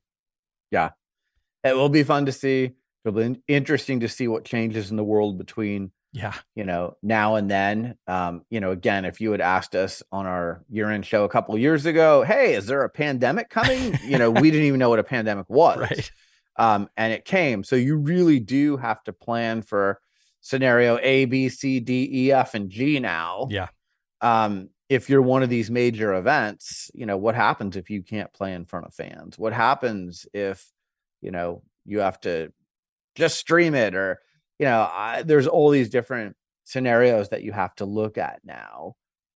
yeah 0.71 0.91
it 1.65 1.77
will 1.77 1.89
be 1.89 2.03
fun 2.03 2.27
to 2.27 2.33
see 2.33 2.73
it'll 3.05 3.21
be 3.21 3.41
interesting 3.49 4.01
to 4.01 4.09
see 4.09 4.27
what 4.29 4.45
changes 4.45 4.91
in 4.91 4.97
the 4.97 5.05
world 5.05 5.39
between 5.39 5.93
Yeah, 6.13 6.35
you 6.55 6.65
know, 6.65 6.97
now 7.03 7.37
and 7.37 7.51
then. 7.51 7.97
Um, 8.07 8.43
you 8.51 8.61
know, 8.61 8.71
again, 8.71 9.05
if 9.05 9.21
you 9.21 9.33
had 9.33 9.41
asked 9.41 9.75
us 9.75 10.03
on 10.13 10.27
our 10.27 10.63
year-end 10.69 11.07
show 11.07 11.25
a 11.25 11.29
couple 11.29 11.55
of 11.55 11.61
years 11.61 11.87
ago, 11.87 12.23
hey, 12.23 12.55
is 12.55 12.67
there 12.67 12.83
a 12.83 12.91
pandemic 12.91 13.49
coming? 13.49 13.99
you 14.05 14.19
know, 14.19 14.31
we 14.31 14.51
didn't 14.51 14.67
even 14.67 14.79
know 14.79 14.91
what 14.91 14.99
a 14.99 15.05
pandemic 15.05 15.47
was. 15.49 15.79
right. 15.79 16.11
Um, 16.57 16.91
and 16.99 17.15
it 17.15 17.25
came. 17.25 17.65
So 17.65 17.77
you 17.77 17.97
really 17.97 18.41
do 18.41 18.77
have 18.77 19.03
to 19.05 19.13
plan 19.15 19.63
for 19.63 20.01
scenario 20.43 20.99
A, 21.01 21.25
B, 21.25 21.49
C, 21.49 21.81
D, 21.81 22.09
E, 22.13 22.33
F, 22.33 22.55
and 22.55 22.69
G 22.69 23.01
now. 23.01 23.49
Yeah, 23.51 23.69
Um, 24.21 24.69
if 24.91 25.09
you're 25.09 25.23
one 25.23 25.43
of 25.43 25.49
these 25.49 25.71
major 25.71 26.13
events, 26.13 26.91
you 26.93 27.07
know, 27.07 27.17
what 27.17 27.35
happens 27.35 27.77
if 27.77 27.89
you 27.89 28.03
can't 28.03 28.31
play 28.35 28.53
in 28.53 28.67
front 28.67 28.87
of 28.87 28.95
fans? 28.95 29.39
What 29.39 29.55
happens 29.55 30.27
if, 30.35 30.71
you 31.23 31.31
know, 31.31 31.63
you 31.87 32.01
have 32.01 32.21
to 32.23 32.53
just 33.15 33.39
stream 33.39 33.75
it 33.75 33.95
or, 33.95 34.21
you 34.63 34.69
know, 34.69 34.89
I, 34.93 35.25
there's 35.25 35.49
all 35.49 35.71
these 35.71 35.89
different 35.89 36.37
scenarios 36.63 37.31
that 37.31 37.43
you 37.43 37.51
have 37.51 37.75
to 37.75 37.85
look 37.85 38.17
at 38.17 38.39
now. 38.45 38.95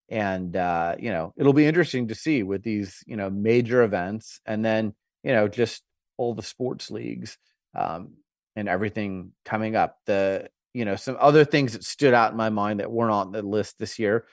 And, 0.08 0.54
uh, 0.54 0.94
you 1.00 1.10
know, 1.10 1.34
it'll 1.36 1.52
be 1.52 1.66
interesting 1.66 2.06
to 2.06 2.14
see 2.14 2.44
with 2.44 2.62
these, 2.62 3.02
you 3.08 3.16
know, 3.16 3.28
major 3.28 3.82
events 3.82 4.40
and 4.46 4.64
then, 4.64 4.94
you 5.24 5.32
know, 5.32 5.48
just 5.48 5.82
all 6.16 6.32
the 6.32 6.44
sports 6.44 6.92
leagues 6.92 7.38
um, 7.74 8.12
and 8.54 8.68
everything 8.68 9.32
coming 9.44 9.74
up. 9.74 9.98
The, 10.06 10.48
you 10.74 10.84
know, 10.84 10.94
some 10.94 11.16
other 11.18 11.44
things 11.44 11.72
that 11.72 11.82
stood 11.82 12.14
out 12.14 12.30
in 12.30 12.36
my 12.36 12.50
mind 12.50 12.78
that 12.78 12.92
weren't 12.92 13.10
on 13.10 13.32
the 13.32 13.42
list 13.42 13.80
this 13.80 13.98
year 13.98 14.26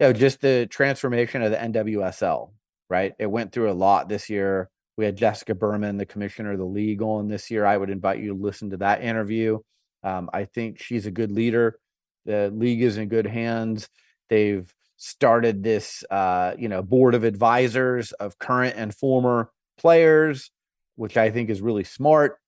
you 0.00 0.06
know, 0.06 0.12
just 0.14 0.40
the 0.40 0.66
transformation 0.70 1.42
of 1.42 1.50
the 1.50 1.58
NWSL, 1.58 2.52
right? 2.88 3.12
It 3.18 3.26
went 3.26 3.52
through 3.52 3.70
a 3.70 3.72
lot 3.74 4.08
this 4.08 4.30
year. 4.30 4.70
We 4.96 5.04
had 5.04 5.16
Jessica 5.16 5.54
Berman, 5.54 5.98
the 5.98 6.06
commissioner 6.06 6.52
of 6.52 6.58
the 6.58 6.64
league, 6.64 7.02
on 7.02 7.28
this 7.28 7.50
year. 7.50 7.66
I 7.66 7.76
would 7.76 7.90
invite 7.90 8.20
you 8.20 8.28
to 8.28 8.42
listen 8.42 8.70
to 8.70 8.78
that 8.78 9.02
interview. 9.02 9.58
Um, 10.02 10.30
I 10.32 10.44
think 10.44 10.80
she's 10.80 11.06
a 11.06 11.10
good 11.10 11.32
leader. 11.32 11.78
The 12.24 12.50
league 12.54 12.82
is 12.82 12.96
in 12.96 13.08
good 13.08 13.26
hands. 13.26 13.88
They've 14.28 14.72
started 14.96 15.62
this, 15.62 16.04
uh, 16.10 16.54
you 16.58 16.68
know, 16.68 16.82
board 16.82 17.14
of 17.14 17.24
advisors 17.24 18.12
of 18.12 18.38
current 18.38 18.74
and 18.76 18.94
former 18.94 19.50
players, 19.78 20.50
which 20.96 21.16
I 21.16 21.30
think 21.30 21.50
is 21.50 21.60
really 21.60 21.84
smart. 21.84 22.38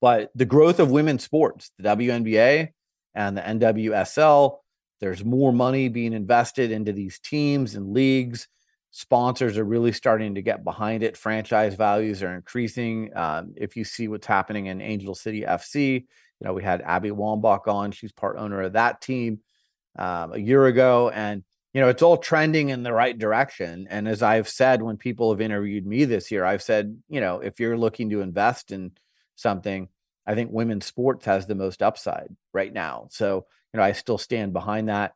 But 0.00 0.30
the 0.34 0.44
growth 0.44 0.80
of 0.80 0.90
women's 0.90 1.22
sports, 1.22 1.70
the 1.78 1.88
WNBA 1.88 2.70
and 3.14 3.36
the 3.36 3.42
NWSL, 3.42 4.58
there's 5.00 5.24
more 5.24 5.52
money 5.52 5.88
being 5.88 6.12
invested 6.12 6.70
into 6.72 6.92
these 6.92 7.18
teams 7.20 7.76
and 7.76 7.92
leagues. 7.92 8.48
Sponsors 8.90 9.56
are 9.56 9.64
really 9.64 9.92
starting 9.92 10.34
to 10.34 10.42
get 10.42 10.64
behind 10.64 11.02
it. 11.02 11.16
Franchise 11.16 11.76
values 11.76 12.22
are 12.22 12.34
increasing. 12.34 13.10
Um, 13.16 13.54
if 13.56 13.76
you 13.76 13.84
see 13.84 14.08
what's 14.08 14.26
happening 14.26 14.66
in 14.66 14.80
Angel 14.80 15.14
City 15.14 15.42
FC, 15.42 16.04
you 16.42 16.48
know, 16.48 16.54
we 16.54 16.64
had 16.64 16.82
Abby 16.82 17.10
Wambach 17.10 17.68
on. 17.68 17.92
She's 17.92 18.10
part 18.10 18.36
owner 18.36 18.62
of 18.62 18.72
that 18.72 19.00
team 19.00 19.38
um, 19.96 20.32
a 20.32 20.38
year 20.38 20.66
ago. 20.66 21.08
And, 21.08 21.44
you 21.72 21.80
know, 21.80 21.88
it's 21.88 22.02
all 22.02 22.16
trending 22.16 22.70
in 22.70 22.82
the 22.82 22.92
right 22.92 23.16
direction. 23.16 23.86
And 23.88 24.08
as 24.08 24.24
I've 24.24 24.48
said, 24.48 24.82
when 24.82 24.96
people 24.96 25.30
have 25.30 25.40
interviewed 25.40 25.86
me 25.86 26.04
this 26.04 26.32
year, 26.32 26.44
I've 26.44 26.62
said, 26.62 27.00
you 27.08 27.20
know, 27.20 27.38
if 27.38 27.60
you're 27.60 27.78
looking 27.78 28.10
to 28.10 28.22
invest 28.22 28.72
in 28.72 28.90
something, 29.36 29.88
I 30.26 30.34
think 30.34 30.50
women's 30.50 30.84
sports 30.84 31.26
has 31.26 31.46
the 31.46 31.54
most 31.54 31.80
upside 31.80 32.34
right 32.52 32.72
now. 32.72 33.06
So, 33.10 33.46
you 33.72 33.78
know, 33.78 33.84
I 33.84 33.92
still 33.92 34.18
stand 34.18 34.52
behind 34.52 34.88
that. 34.88 35.12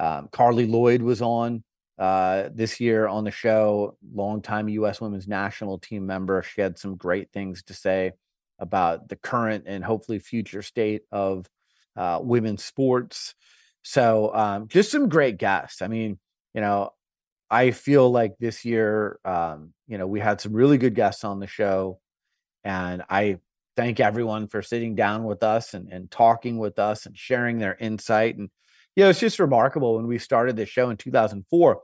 Um, 0.00 0.28
Carli 0.28 0.66
Lloyd 0.66 1.02
was 1.02 1.20
on 1.20 1.62
uh, 1.98 2.48
this 2.54 2.80
year 2.80 3.06
on 3.06 3.24
the 3.24 3.30
show, 3.30 3.98
longtime 4.14 4.70
U.S. 4.70 4.98
women's 4.98 5.28
national 5.28 5.78
team 5.78 6.06
member. 6.06 6.42
She 6.42 6.62
had 6.62 6.78
some 6.78 6.96
great 6.96 7.32
things 7.32 7.64
to 7.64 7.74
say 7.74 8.12
about 8.58 9.08
the 9.08 9.16
current 9.16 9.64
and 9.66 9.84
hopefully 9.84 10.18
future 10.18 10.62
state 10.62 11.02
of 11.12 11.48
uh, 11.96 12.20
women's 12.22 12.64
sports. 12.64 13.34
So, 13.82 14.34
um, 14.34 14.68
just 14.68 14.90
some 14.90 15.08
great 15.08 15.38
guests. 15.38 15.82
I 15.82 15.88
mean, 15.88 16.18
you 16.54 16.60
know, 16.60 16.92
I 17.50 17.70
feel 17.70 18.10
like 18.10 18.36
this 18.38 18.64
year, 18.64 19.18
um, 19.24 19.72
you 19.86 19.98
know, 19.98 20.06
we 20.06 20.20
had 20.20 20.40
some 20.40 20.52
really 20.52 20.78
good 20.78 20.94
guests 20.94 21.24
on 21.24 21.40
the 21.40 21.46
show, 21.46 22.00
and 22.64 23.02
I 23.08 23.38
thank 23.76 24.00
everyone 24.00 24.48
for 24.48 24.60
sitting 24.60 24.94
down 24.96 25.24
with 25.24 25.42
us 25.42 25.72
and, 25.72 25.88
and 25.92 26.10
talking 26.10 26.58
with 26.58 26.78
us 26.78 27.06
and 27.06 27.16
sharing 27.16 27.58
their 27.58 27.76
insight. 27.76 28.36
And, 28.36 28.50
you 28.96 29.04
know, 29.04 29.10
it's 29.10 29.20
just 29.20 29.38
remarkable 29.38 29.94
when 29.96 30.08
we 30.08 30.18
started 30.18 30.56
this 30.56 30.68
show 30.68 30.90
in 30.90 30.96
2004, 30.96 31.80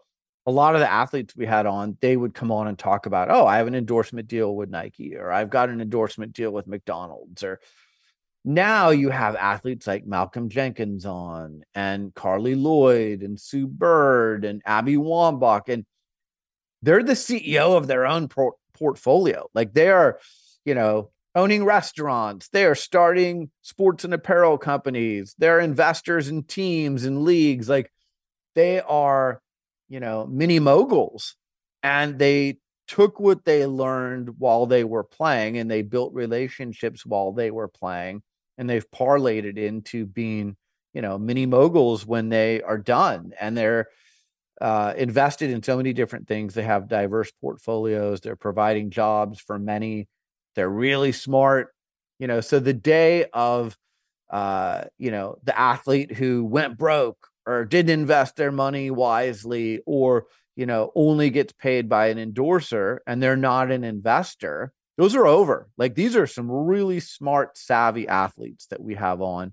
a 0.47 0.51
lot 0.51 0.75
of 0.75 0.81
the 0.81 0.91
athletes 0.91 1.35
we 1.37 1.47
had 1.47 1.67
on, 1.67 1.97
they 2.01 2.17
would 2.17 2.35
come 2.35 2.53
on 2.53 2.67
and 2.67 2.79
talk 2.79 3.07
about, 3.07 3.31
oh, 3.31 3.47
I 3.47 3.57
have 3.57 3.67
an 3.67 3.75
endorsement 3.75 4.29
deal 4.29 4.55
with 4.55 4.69
Nike, 4.69 5.17
or 5.17 5.33
I've 5.33 5.51
got 5.51 5.71
an 5.71 5.81
endorsement 5.81 6.35
deal 6.35 6.51
with 6.51 6.67
McDonald's, 6.67 7.43
or 7.43 7.61
now 8.45 8.91
you 8.91 9.09
have 9.09 9.37
athletes 9.37 9.87
like 9.87 10.07
Malcolm 10.07 10.51
Jenkins 10.51 11.07
on 11.07 11.65
and 11.75 12.15
Carli 12.15 12.61
Lloyd 12.61 13.23
and 13.23 13.41
Sue 13.41 13.67
Bird 13.67 14.45
and 14.45 14.61
Abby 14.67 14.97
Wambach. 14.97 15.69
And 15.69 15.87
they're 16.83 17.03
the 17.03 17.15
CEO 17.15 17.77
of 17.77 17.87
their 17.87 18.07
own 18.07 18.29
por- 18.29 18.57
portfolio. 18.75 19.49
Like 19.55 19.73
they 19.73 19.89
are, 19.89 20.19
you 20.67 20.75
know, 20.75 21.11
owning 21.35 21.65
restaurants. 21.65 22.49
They 22.51 22.67
are 22.67 22.75
starting 22.75 23.51
sports 23.63 24.05
and 24.05 24.13
apparel 24.13 24.59
companies. 24.59 25.35
They're 25.39 25.61
investors 25.61 26.29
in 26.29 26.43
teams 26.43 27.05
and 27.05 27.23
leagues. 27.25 27.69
Like 27.69 27.91
they 28.55 28.81
are, 28.81 29.41
you 29.89 30.01
know, 30.01 30.27
mini 30.27 30.59
moguls. 30.59 31.37
And 31.83 32.19
they 32.19 32.59
took 32.87 33.19
what 33.21 33.45
they 33.45 33.67
learned 33.67 34.39
while 34.39 34.67
they 34.67 34.85
were 34.85 35.05
playing 35.05 35.59
and 35.59 35.71
they 35.71 35.83
built 35.83 36.13
relationships 36.15 37.07
while 37.07 37.33
they 37.33 37.51
were 37.51 37.69
playing 37.69 38.23
and 38.59 38.69
they've 38.69 38.91
parlayed 38.91 39.45
it 39.45 39.59
into 39.59 40.07
being 40.07 40.57
you 40.93 41.03
know 41.03 41.19
mini 41.19 41.47
moguls 41.47 42.07
when 42.07 42.29
they 42.29 42.61
are 42.63 42.79
done 42.79 43.33
and 43.41 43.57
they're 43.57 43.89
uh, 44.61 44.95
invested 44.97 45.51
in 45.51 45.63
so 45.63 45.77
many 45.77 45.93
different 45.93 46.29
things 46.29 46.55
they 46.55 46.63
have 46.63 46.89
diverse 46.89 47.33
portfolios 47.41 48.21
they're 48.21 48.37
providing 48.37 48.91
jobs 48.91 49.41
for 49.41 49.59
many 49.59 50.07
they're 50.55 50.69
really 50.71 51.13
smart 51.13 51.75
you 52.19 52.27
know 52.27 52.41
so 52.41 52.61
the 52.61 52.73
day 52.73 53.27
of 53.33 53.77
uh, 54.31 54.85
you 54.99 55.11
know 55.11 55.37
the 55.45 55.59
athlete 55.59 56.13
who 56.13 56.45
went 56.45 56.79
broke 56.79 57.29
or 57.47 57.65
didn't 57.65 58.01
invest 58.01 58.37
their 58.37 58.53
money 58.53 58.91
wisely 58.91 59.81
or 59.87 60.27
you 60.57 60.67
know 60.67 60.91
only 60.95 61.31
gets 61.31 61.53
paid 61.53 61.89
by 61.89 62.09
an 62.09 62.19
endorser 62.19 63.03
and 63.07 63.23
they're 63.23 63.37
not 63.37 63.71
an 63.71 63.85
investor 63.85 64.73
those 64.97 65.17
are 65.17 65.27
over. 65.27 65.69
Like 65.77 65.95
these 65.95 66.17
are 66.17 66.27
some 66.27 66.51
really 66.51 67.01
smart 67.01 67.59
savvy 67.59 68.07
athletes 68.07 68.67
that 68.67 68.83
we 68.83 68.95
have 68.95 69.21
on. 69.21 69.53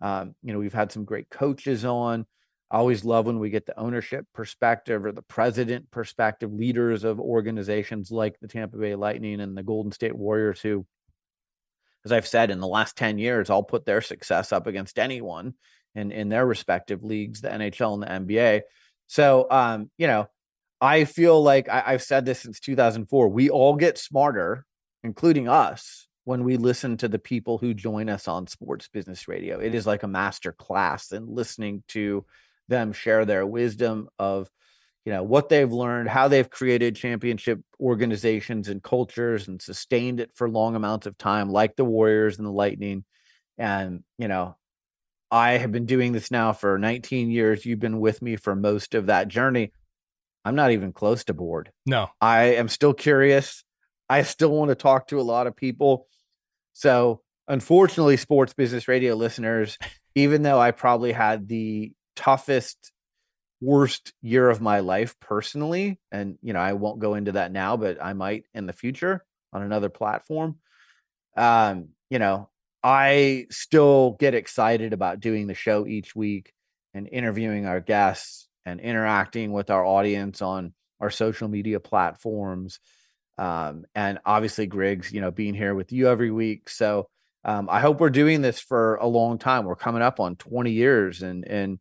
Um, 0.00 0.34
you 0.42 0.52
know 0.52 0.58
we've 0.58 0.74
had 0.74 0.92
some 0.92 1.04
great 1.04 1.30
coaches 1.30 1.84
on. 1.84 2.26
I 2.70 2.78
always 2.78 3.04
love 3.04 3.26
when 3.26 3.38
we 3.38 3.50
get 3.50 3.66
the 3.66 3.78
ownership 3.78 4.26
perspective 4.34 5.04
or 5.04 5.12
the 5.12 5.22
president 5.22 5.90
perspective 5.90 6.52
leaders 6.52 7.04
of 7.04 7.20
organizations 7.20 8.10
like 8.10 8.40
the 8.40 8.48
tampa 8.48 8.78
bay 8.78 8.94
lightning 8.94 9.40
and 9.40 9.56
the 9.56 9.62
golden 9.62 9.92
state 9.92 10.16
warriors 10.16 10.58
who 10.62 10.86
as 12.06 12.12
i've 12.12 12.26
said 12.26 12.50
in 12.50 12.60
the 12.60 12.66
last 12.66 12.96
10 12.96 13.18
years 13.18 13.50
i'll 13.50 13.62
put 13.62 13.84
their 13.84 14.00
success 14.00 14.52
up 14.52 14.66
against 14.66 14.98
anyone 14.98 15.52
in 15.94 16.10
in 16.12 16.28
their 16.28 16.46
respective 16.46 17.02
leagues 17.02 17.40
the 17.40 17.48
nhl 17.48 17.94
and 17.94 18.02
the 18.02 18.34
nba 18.34 18.62
so 19.06 19.46
um, 19.50 19.90
you 19.98 20.06
know 20.06 20.26
I 20.82 21.04
feel 21.04 21.40
like 21.40 21.68
I, 21.68 21.92
have 21.92 22.02
said 22.02 22.24
this 22.24 22.40
since 22.40 22.58
2004. 22.58 23.28
We 23.28 23.50
all 23.50 23.76
get 23.76 23.98
smarter, 23.98 24.66
including 25.04 25.48
us, 25.48 26.08
when 26.24 26.42
we 26.42 26.56
listen 26.56 26.96
to 26.98 27.08
the 27.08 27.20
people 27.20 27.58
who 27.58 27.72
join 27.72 28.08
us 28.08 28.26
on 28.26 28.48
Sports 28.48 28.88
Business 28.88 29.28
Radio. 29.28 29.60
It 29.60 29.76
is 29.76 29.86
like 29.86 30.02
a 30.02 30.08
master 30.08 30.50
class 30.50 31.12
in 31.12 31.26
listening 31.26 31.84
to 31.88 32.24
them 32.68 32.92
share 32.92 33.24
their 33.24 33.46
wisdom 33.46 34.08
of 34.18 34.48
you 35.04 35.12
know 35.12 35.22
what 35.22 35.48
they've 35.48 35.72
learned 35.72 36.08
how 36.08 36.28
they've 36.28 36.48
created 36.48 36.94
championship 36.94 37.60
organizations 37.80 38.68
and 38.68 38.82
cultures 38.82 39.48
and 39.48 39.60
sustained 39.60 40.20
it 40.20 40.30
for 40.34 40.48
long 40.48 40.76
amounts 40.76 41.06
of 41.06 41.18
time 41.18 41.50
like 41.50 41.74
the 41.74 41.84
warriors 41.84 42.38
and 42.38 42.46
the 42.46 42.52
lightning 42.52 43.04
and 43.58 44.04
you 44.16 44.28
know 44.28 44.56
i 45.32 45.52
have 45.52 45.72
been 45.72 45.86
doing 45.86 46.12
this 46.12 46.30
now 46.30 46.52
for 46.52 46.78
19 46.78 47.30
years 47.30 47.66
you've 47.66 47.80
been 47.80 47.98
with 47.98 48.22
me 48.22 48.36
for 48.36 48.54
most 48.54 48.94
of 48.94 49.06
that 49.06 49.26
journey 49.26 49.72
I'm 50.44 50.54
not 50.54 50.72
even 50.72 50.92
close 50.92 51.24
to 51.24 51.34
bored. 51.34 51.70
No, 51.86 52.08
I 52.20 52.54
am 52.54 52.68
still 52.68 52.94
curious. 52.94 53.64
I 54.08 54.22
still 54.22 54.50
want 54.50 54.70
to 54.70 54.74
talk 54.74 55.08
to 55.08 55.20
a 55.20 55.22
lot 55.22 55.46
of 55.46 55.56
people. 55.56 56.06
So, 56.72 57.22
unfortunately, 57.48 58.16
sports 58.16 58.52
business 58.52 58.88
radio 58.88 59.14
listeners, 59.14 59.78
even 60.14 60.42
though 60.42 60.58
I 60.58 60.72
probably 60.72 61.12
had 61.12 61.48
the 61.48 61.92
toughest, 62.16 62.92
worst 63.60 64.12
year 64.20 64.50
of 64.50 64.60
my 64.60 64.80
life 64.80 65.14
personally, 65.20 66.00
and 66.10 66.38
you 66.42 66.52
know, 66.52 66.60
I 66.60 66.72
won't 66.72 66.98
go 66.98 67.14
into 67.14 67.32
that 67.32 67.52
now, 67.52 67.76
but 67.76 68.02
I 68.02 68.12
might 68.12 68.44
in 68.52 68.66
the 68.66 68.72
future 68.72 69.24
on 69.52 69.62
another 69.62 69.88
platform. 69.88 70.56
Um, 71.36 71.90
you 72.10 72.18
know, 72.18 72.48
I 72.82 73.46
still 73.50 74.16
get 74.18 74.34
excited 74.34 74.92
about 74.92 75.20
doing 75.20 75.46
the 75.46 75.54
show 75.54 75.86
each 75.86 76.16
week 76.16 76.52
and 76.94 77.08
interviewing 77.10 77.66
our 77.66 77.80
guests 77.80 78.48
and 78.64 78.80
interacting 78.80 79.52
with 79.52 79.70
our 79.70 79.84
audience 79.84 80.42
on 80.42 80.72
our 81.00 81.10
social 81.10 81.48
media 81.48 81.80
platforms. 81.80 82.80
Um, 83.38 83.84
and 83.94 84.18
obviously, 84.24 84.66
Griggs, 84.66 85.12
you 85.12 85.20
know, 85.20 85.30
being 85.30 85.54
here 85.54 85.74
with 85.74 85.92
you 85.92 86.08
every 86.08 86.30
week. 86.30 86.68
So 86.68 87.08
um, 87.44 87.68
I 87.70 87.80
hope 87.80 88.00
we're 88.00 88.10
doing 88.10 88.40
this 88.40 88.60
for 88.60 88.96
a 88.96 89.06
long 89.06 89.38
time. 89.38 89.64
We're 89.64 89.74
coming 89.74 90.02
up 90.02 90.20
on 90.20 90.36
20 90.36 90.70
years 90.70 91.22
in, 91.22 91.44
in 91.44 91.80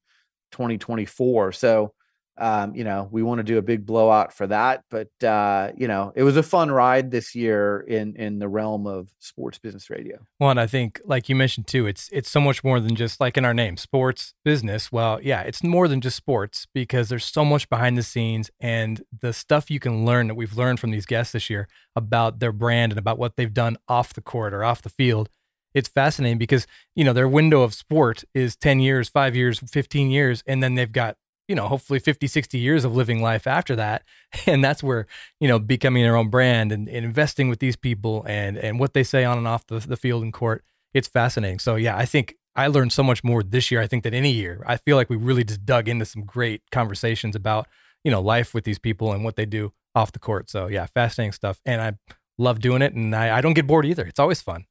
2024. 0.51 1.51
So 1.51 1.93
um, 2.37 2.75
you 2.75 2.83
know, 2.83 3.07
we 3.11 3.23
want 3.23 3.39
to 3.39 3.43
do 3.43 3.57
a 3.57 3.61
big 3.61 3.85
blowout 3.85 4.33
for 4.33 4.47
that. 4.47 4.83
But 4.89 5.09
uh, 5.23 5.71
you 5.77 5.87
know, 5.87 6.11
it 6.15 6.23
was 6.23 6.37
a 6.37 6.43
fun 6.43 6.71
ride 6.71 7.11
this 7.11 7.35
year 7.35 7.81
in 7.81 8.15
in 8.15 8.39
the 8.39 8.47
realm 8.47 8.87
of 8.87 9.09
sports 9.19 9.59
business 9.59 9.89
radio. 9.89 10.19
Well, 10.39 10.51
and 10.51 10.59
I 10.59 10.67
think, 10.67 11.01
like 11.05 11.29
you 11.29 11.35
mentioned 11.35 11.67
too, 11.67 11.87
it's 11.87 12.09
it's 12.11 12.29
so 12.29 12.39
much 12.39 12.63
more 12.63 12.79
than 12.79 12.95
just 12.95 13.19
like 13.19 13.37
in 13.37 13.45
our 13.45 13.53
name, 13.53 13.77
sports 13.77 14.33
business. 14.43 14.91
Well, 14.91 15.19
yeah, 15.21 15.41
it's 15.41 15.63
more 15.63 15.87
than 15.87 16.01
just 16.01 16.17
sports 16.17 16.67
because 16.73 17.09
there's 17.09 17.25
so 17.25 17.45
much 17.45 17.69
behind 17.69 17.97
the 17.97 18.03
scenes 18.03 18.49
and 18.59 19.03
the 19.21 19.33
stuff 19.33 19.69
you 19.69 19.79
can 19.79 20.05
learn 20.05 20.27
that 20.27 20.35
we've 20.35 20.57
learned 20.57 20.79
from 20.79 20.91
these 20.91 21.05
guests 21.05 21.33
this 21.33 21.49
year 21.49 21.67
about 21.95 22.39
their 22.39 22.51
brand 22.51 22.91
and 22.91 22.99
about 22.99 23.17
what 23.17 23.35
they've 23.35 23.53
done 23.53 23.77
off 23.87 24.13
the 24.13 24.21
court 24.21 24.53
or 24.53 24.63
off 24.63 24.81
the 24.81 24.89
field 24.89 25.29
it's 25.73 25.87
fascinating 25.87 26.37
because 26.37 26.67
you 26.95 27.03
know 27.03 27.13
their 27.13 27.27
window 27.27 27.61
of 27.61 27.73
sport 27.73 28.23
is 28.33 28.55
10 28.55 28.79
years 28.79 29.09
5 29.09 29.35
years 29.35 29.59
15 29.59 30.09
years 30.09 30.43
and 30.45 30.61
then 30.61 30.75
they've 30.75 30.91
got 30.91 31.17
you 31.51 31.55
know, 31.55 31.67
hopefully 31.67 31.99
50, 31.99 32.27
60 32.27 32.57
years 32.57 32.85
of 32.85 32.95
living 32.95 33.21
life 33.21 33.45
after 33.45 33.75
that. 33.75 34.03
And 34.47 34.63
that's 34.63 34.81
where, 34.81 35.07
you 35.41 35.49
know, 35.49 35.59
becoming 35.59 36.03
their 36.03 36.15
own 36.15 36.29
brand 36.29 36.71
and, 36.71 36.87
and 36.87 37.03
investing 37.03 37.49
with 37.49 37.59
these 37.59 37.75
people 37.75 38.23
and, 38.25 38.57
and 38.57 38.79
what 38.79 38.93
they 38.93 39.03
say 39.03 39.25
on 39.25 39.37
and 39.37 39.45
off 39.45 39.67
the, 39.67 39.79
the 39.79 39.97
field 39.97 40.23
and 40.23 40.31
court. 40.31 40.63
It's 40.93 41.09
fascinating. 41.09 41.59
So, 41.59 41.75
yeah, 41.75 41.97
I 41.97 42.05
think 42.05 42.35
I 42.55 42.67
learned 42.67 42.93
so 42.93 43.03
much 43.03 43.25
more 43.25 43.43
this 43.43 43.69
year, 43.69 43.81
I 43.81 43.87
think, 43.87 44.03
than 44.03 44.13
any 44.13 44.31
year. 44.31 44.63
I 44.65 44.77
feel 44.77 44.95
like 44.95 45.09
we 45.09 45.17
really 45.17 45.43
just 45.43 45.65
dug 45.65 45.89
into 45.89 46.05
some 46.05 46.23
great 46.23 46.61
conversations 46.71 47.35
about, 47.35 47.67
you 48.05 48.11
know, 48.11 48.21
life 48.21 48.53
with 48.53 48.63
these 48.63 48.79
people 48.79 49.11
and 49.11 49.25
what 49.25 49.35
they 49.35 49.45
do 49.45 49.73
off 49.93 50.13
the 50.13 50.19
court. 50.19 50.49
So, 50.49 50.67
yeah, 50.67 50.85
fascinating 50.85 51.33
stuff. 51.33 51.59
And 51.65 51.81
I 51.81 52.15
love 52.37 52.61
doing 52.61 52.81
it. 52.81 52.93
And 52.93 53.13
I, 53.13 53.37
I 53.37 53.41
don't 53.41 53.53
get 53.53 53.67
bored 53.67 53.85
either. 53.85 54.05
It's 54.05 54.19
always 54.19 54.41
fun. 54.41 54.65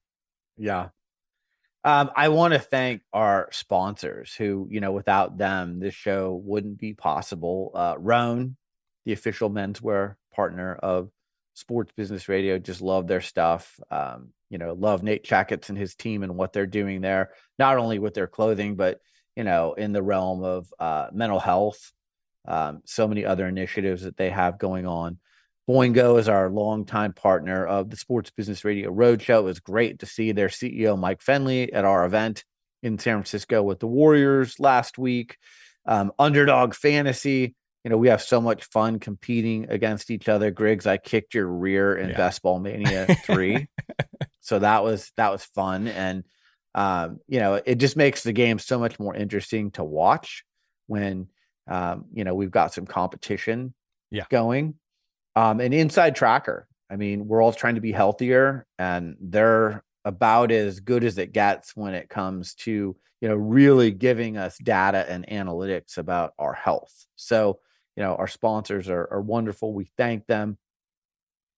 Yeah. 0.57 0.89
Um, 1.83 2.11
I 2.15 2.29
want 2.29 2.53
to 2.53 2.61
thank 2.61 3.03
our 3.13 3.49
sponsors 3.53 4.35
who, 4.35 4.69
you 4.71 4.81
know, 4.81 4.93
without 4.93 5.39
them, 5.39 5.81
this 5.81 5.95
show 5.95 6.41
wouldn't 6.45 6.79
be 6.79 6.93
possible. 6.93 7.71
Uh, 7.75 7.95
Rhone, 7.99 8.57
the 9.07 9.13
official 9.13 9.51
menswear 9.51 10.17
partner 10.35 10.75
of 10.75 11.11
Sports 11.55 11.93
Business 11.97 12.29
Radio, 12.29 12.59
just 12.59 12.83
love 12.83 13.07
their 13.07 13.23
stuff. 13.23 13.81
Um, 13.91 14.29
you 14.51 14.59
know, 14.59 14.75
love 14.75 15.03
Nate 15.03 15.25
Checketts 15.25 15.71
and 15.71 15.79
his 15.79 15.95
team 15.95 16.23
and 16.23 16.37
what 16.37 16.53
they're 16.53 16.67
doing 16.67 17.01
there, 17.01 17.31
not 17.59 17.79
only 17.79 17.99
with 17.99 18.13
their 18.13 18.27
clothing, 18.27 18.77
but, 18.77 19.01
you 19.35 19.45
know, 19.45 19.73
in 19.73 19.93
the 19.93 20.03
realm 20.03 20.43
of 20.45 20.73
uh, 20.79 21.07
mental 21.13 21.41
health. 21.41 21.93
Um, 22.47 22.83
so 22.85 23.07
many 23.07 23.25
other 23.25 23.47
initiatives 23.47 24.03
that 24.03 24.17
they 24.17 24.31
have 24.31 24.59
going 24.59 24.87
on. 24.87 25.19
Boingo 25.71 26.19
is 26.19 26.29
our 26.29 26.51
longtime 26.51 27.13
partner 27.13 27.65
of 27.65 27.91
the 27.91 27.97
Sports 27.97 28.33
Business 28.33 28.65
Radio 28.65 28.91
Roadshow. 28.93 29.39
It 29.39 29.45
was 29.45 29.61
great 29.61 30.01
to 30.01 30.07
see 30.07 30.33
their 30.33 30.49
CEO, 30.49 30.99
Mike 30.99 31.23
Finley, 31.23 31.73
at 31.73 31.85
our 31.85 32.05
event 32.05 32.45
in 32.83 32.99
San 32.99 33.19
Francisco 33.19 33.63
with 33.63 33.79
the 33.79 33.87
Warriors 33.87 34.59
last 34.59 34.99
week. 34.99 35.37
Um, 35.87 36.11
Underdog 36.19 36.75
Fantasy, 36.75 37.55
you 37.85 37.91
know, 37.91 37.97
we 37.97 38.09
have 38.09 38.21
so 38.21 38.41
much 38.41 38.65
fun 38.65 38.99
competing 38.99 39.71
against 39.71 40.11
each 40.11 40.29
other. 40.29 40.51
Griggs, 40.51 40.89
I 40.89 40.97
kicked 40.97 41.35
your 41.35 41.47
rear 41.47 41.97
in 41.97 42.11
yeah. 42.11 42.17
Best 42.17 42.43
Ball 42.43 42.59
Mania 42.59 43.07
3. 43.25 43.69
so 44.41 44.59
that 44.59 44.83
was 44.83 45.13
that 45.17 45.31
was 45.31 45.45
fun. 45.45 45.87
And 45.87 46.25
um, 46.75 47.21
you 47.29 47.39
know, 47.39 47.55
it 47.65 47.77
just 47.77 47.97
makes 47.97 48.25
the 48.25 48.33
game 48.33 48.59
so 48.59 48.81
much 48.81 48.99
more 48.99 49.15
interesting 49.15 49.71
to 49.73 49.85
watch 49.85 50.43
when 50.89 51.29
um, 51.69 52.07
you 52.13 52.25
know, 52.25 52.35
we've 52.35 52.51
got 52.51 52.75
some 52.75 52.87
competition 52.87 53.73
yeah. 54.11 54.25
going 54.31 54.75
um, 55.41 55.61
an 55.61 55.73
InsideTracker. 55.73 56.65
I 56.91 56.97
mean, 56.97 57.27
we're 57.27 57.43
all 57.43 57.53
trying 57.53 57.77
to 57.77 57.81
be 57.81 57.93
healthier, 57.93 58.67
and 58.79 59.17
they're 59.21 59.83
about 60.05 60.53
as 60.53 60.81
good 60.81 61.03
as 61.03 61.17
it 61.17 61.33
gets 61.33 61.75
when 61.75 61.95
it 61.95 62.11
comes 62.11 62.55
to 62.55 62.95
you 63.21 63.29
know 63.29 63.37
really 63.37 63.91
giving 63.91 64.37
us 64.37 64.59
data 64.59 65.07
and 65.09 65.27
analytics 65.29 65.97
about 65.97 66.35
our 66.39 66.53
health. 66.53 67.07
So 67.17 67.59
you 67.97 68.03
know 68.03 68.17
our 68.17 68.27
sponsors 68.27 68.91
are, 68.91 69.09
are 69.11 69.23
wonderful. 69.23 69.73
We 69.73 69.91
thank 69.97 70.27
them. 70.27 70.59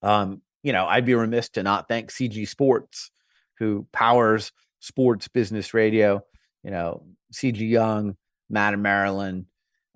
Um, 0.01 0.43
you 0.63 0.73
know, 0.73 0.87
I'd 0.87 1.07
be 1.07 1.15
remiss 1.15 1.49
to 1.51 1.65
not 1.65 1.89
thank 1.89 2.13
CG 2.13 2.47
Sports, 2.47 3.11
who 3.59 3.89
powers 3.93 4.53
sports 4.79 5.27
business 5.27 5.75
radio. 5.75 6.23
You 6.63 6.71
know, 6.71 7.03
CG 7.33 7.69
Young, 7.69 8.17
Matt 8.49 8.75
and 8.75 8.83
Marilyn, 8.85 9.47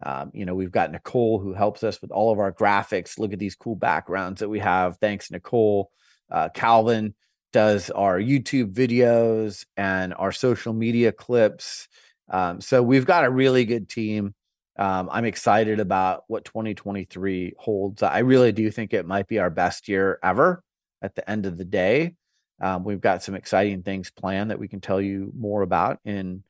um, 0.02 0.30
you 0.34 0.44
know, 0.44 0.54
we've 0.54 0.70
got 0.70 0.92
Nicole 0.92 1.38
who 1.38 1.54
helps 1.54 1.82
us 1.82 2.00
with 2.02 2.10
all 2.10 2.30
of 2.30 2.38
our 2.38 2.52
graphics. 2.52 3.18
Look 3.18 3.32
at 3.32 3.38
these 3.38 3.54
cool 3.54 3.76
backgrounds 3.76 4.40
that 4.40 4.48
we 4.48 4.58
have. 4.58 4.98
Thanks, 4.98 5.30
Nicole. 5.30 5.90
Uh, 6.30 6.48
Calvin 6.50 7.14
does 7.52 7.88
our 7.90 8.18
YouTube 8.18 8.72
videos 8.74 9.64
and 9.76 10.12
our 10.14 10.32
social 10.32 10.72
media 10.72 11.12
clips. 11.12 11.88
Um, 12.28 12.60
so 12.60 12.82
we've 12.82 13.06
got 13.06 13.24
a 13.24 13.30
really 13.30 13.64
good 13.64 13.88
team. 13.88 14.34
Um, 14.78 15.08
I'm 15.10 15.24
excited 15.24 15.80
about 15.80 16.24
what 16.26 16.44
2023 16.44 17.54
holds. 17.58 18.02
I 18.02 18.18
really 18.18 18.52
do 18.52 18.70
think 18.70 18.92
it 18.92 19.06
might 19.06 19.26
be 19.26 19.38
our 19.38 19.48
best 19.48 19.88
year 19.88 20.18
ever 20.22 20.62
at 21.00 21.14
the 21.14 21.28
end 21.30 21.46
of 21.46 21.56
the 21.56 21.64
day. 21.64 22.14
Um, 22.60 22.84
we've 22.84 23.00
got 23.00 23.22
some 23.22 23.34
exciting 23.34 23.82
things 23.82 24.10
planned 24.10 24.50
that 24.50 24.58
we 24.58 24.68
can 24.68 24.80
tell 24.80 25.00
you 25.00 25.32
more 25.34 25.62
about 25.62 26.00
in 26.04 26.42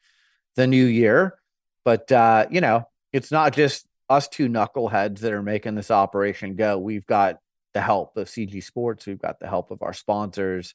the 0.57 0.67
new 0.67 0.85
year. 0.85 1.39
But, 1.85 2.11
uh, 2.11 2.47
you 2.51 2.61
know, 2.61 2.89
it's 3.17 3.33
not 3.33 3.55
just 3.55 3.87
us 4.11 4.29
two 4.29 4.49
knuckleheads 4.49 5.21
that 5.21 5.33
are 5.33 5.43
making 5.43 5.75
this 5.75 5.91
operation 5.91 6.55
go. 6.55 6.77
We've 6.77 7.07
got 7.07 7.39
the 7.73 7.81
help 7.81 8.17
of 8.19 8.29
CG 8.29 8.63
Sports. 8.63 9.07
We've 9.07 9.19
got 9.19 9.41
the 9.41 9.49
help 9.49 9.71
of 9.71 9.83
our 9.83 9.95
sponsors, 9.95 10.75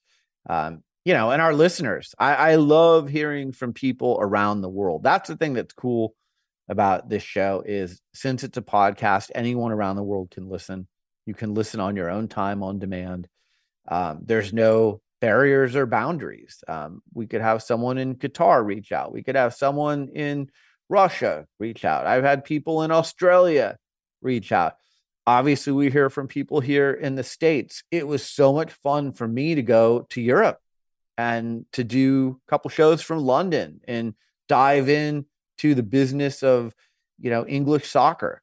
um, 0.50 0.84
you 1.06 1.14
know, 1.14 1.30
and 1.30 1.42
our 1.42 1.54
listeners. 1.54 2.16
I, 2.18 2.34
I 2.34 2.56
love 2.56 3.10
hearing 3.10 3.52
from 3.52 3.74
people 3.74 4.18
around 4.20 4.62
the 4.62 4.70
world. 4.70 5.04
That's 5.04 5.30
the 5.30 5.38
thing 5.38 5.54
that's 5.54 5.74
cool 5.74 6.16
about 6.68 7.10
this 7.10 7.24
show 7.24 7.64
is 7.64 8.02
since 8.14 8.44
it's 8.44 8.58
a 8.58 8.62
podcast, 8.62 9.30
anyone 9.36 9.72
around 9.72 9.98
the 9.98 10.04
world 10.04 10.32
can 10.32 10.50
listen. 10.50 10.88
You 11.28 11.36
can 11.36 11.54
listen 11.54 11.80
on 11.80 11.96
your 11.96 12.10
own 12.10 12.28
time 12.28 12.64
on 12.64 12.80
demand. 12.80 13.28
Um, 13.88 14.22
there's 14.24 14.52
no 14.52 15.02
barriers 15.20 15.76
or 15.76 15.86
boundaries. 15.86 16.64
Um, 16.68 17.04
we 17.14 17.28
could 17.28 17.42
have 17.42 17.62
someone 17.62 18.00
in 18.00 18.16
Qatar 18.16 18.66
reach 18.66 18.92
out. 18.92 19.14
We 19.14 19.22
could 19.22 19.36
have 19.36 19.54
someone 19.54 20.10
in 20.10 20.50
Russia 20.92 21.48
reach 21.58 21.86
out. 21.86 22.06
I've 22.06 22.26
had 22.26 22.44
people 22.44 22.84
in 22.84 22.92
Australia 22.92 23.78
reach 24.22 24.52
out. 24.52 24.76
Obviously, 25.26 25.72
we 25.72 25.90
hear 25.90 26.10
from 26.10 26.28
people 26.28 26.60
here 26.60 26.92
in 26.92 27.16
the 27.16 27.24
States. 27.24 27.84
It 27.92 28.06
was 28.06 28.24
so 28.24 28.52
much 28.52 28.74
fun 28.74 29.14
for 29.14 29.26
me 29.26 29.56
to 29.56 29.62
go 29.62 30.06
to 30.10 30.22
Europe 30.22 30.60
and 31.18 31.66
to 31.74 31.86
do 31.86 32.42
a 32.46 32.50
couple 32.50 32.70
shows 32.70 33.02
from 33.02 33.20
London 33.20 33.80
and 33.88 34.16
dive 34.50 34.90
in 34.90 35.26
to 35.60 35.76
the 35.76 35.84
business 35.84 36.44
of, 36.44 36.76
you 37.20 37.30
know, 37.30 37.46
English 37.46 37.90
soccer. 37.90 38.42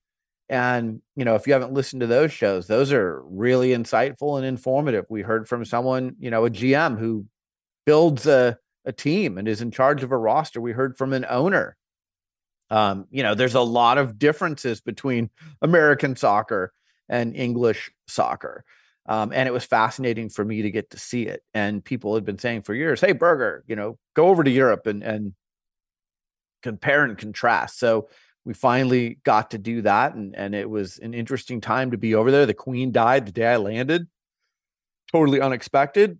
And, 0.48 1.02
you 1.16 1.26
know, 1.26 1.34
if 1.34 1.46
you 1.46 1.52
haven't 1.52 1.74
listened 1.74 2.00
to 2.00 2.06
those 2.06 2.32
shows, 2.32 2.66
those 2.66 2.92
are 2.92 3.20
really 3.24 3.70
insightful 3.70 4.38
and 4.38 4.46
informative. 4.46 5.04
We 5.10 5.20
heard 5.20 5.46
from 5.48 5.66
someone, 5.66 6.16
you 6.18 6.30
know, 6.30 6.46
a 6.46 6.50
GM 6.50 6.98
who 6.98 7.26
builds 7.84 8.26
a, 8.26 8.56
a 8.86 8.92
team 8.92 9.36
and 9.36 9.46
is 9.46 9.60
in 9.60 9.70
charge 9.70 10.02
of 10.02 10.12
a 10.12 10.16
roster. 10.16 10.62
We 10.62 10.72
heard 10.72 10.96
from 10.96 11.12
an 11.12 11.26
owner. 11.28 11.76
Um, 12.70 13.06
you 13.10 13.22
know, 13.22 13.34
there's 13.34 13.54
a 13.54 13.60
lot 13.60 13.98
of 13.98 14.18
differences 14.18 14.80
between 14.80 15.30
American 15.62 16.16
soccer 16.16 16.72
and 17.08 17.34
English 17.34 17.90
soccer. 18.06 18.64
Um, 19.06 19.32
and 19.32 19.48
it 19.48 19.52
was 19.52 19.64
fascinating 19.64 20.28
for 20.28 20.44
me 20.44 20.62
to 20.62 20.70
get 20.70 20.90
to 20.90 20.98
see 20.98 21.22
it. 21.22 21.42
And 21.54 21.82
people 21.82 22.14
had 22.14 22.26
been 22.26 22.38
saying 22.38 22.62
for 22.62 22.74
years, 22.74 23.00
"Hey, 23.00 23.12
Berger, 23.12 23.64
you 23.66 23.74
know, 23.74 23.98
go 24.14 24.28
over 24.28 24.44
to 24.44 24.50
Europe 24.50 24.86
and 24.86 25.02
and 25.02 25.34
compare 26.62 27.04
and 27.04 27.16
contrast." 27.16 27.78
So 27.78 28.08
we 28.48 28.54
finally 28.54 29.18
got 29.24 29.50
to 29.50 29.58
do 29.58 29.82
that 29.82 30.14
and 30.14 30.34
and 30.34 30.54
it 30.54 30.68
was 30.68 30.98
an 31.00 31.12
interesting 31.12 31.60
time 31.60 31.90
to 31.90 31.98
be 31.98 32.14
over 32.14 32.30
there 32.30 32.46
the 32.46 32.54
queen 32.54 32.90
died 32.90 33.26
the 33.26 33.32
day 33.32 33.46
i 33.46 33.56
landed 33.58 34.06
totally 35.12 35.38
unexpected 35.38 36.18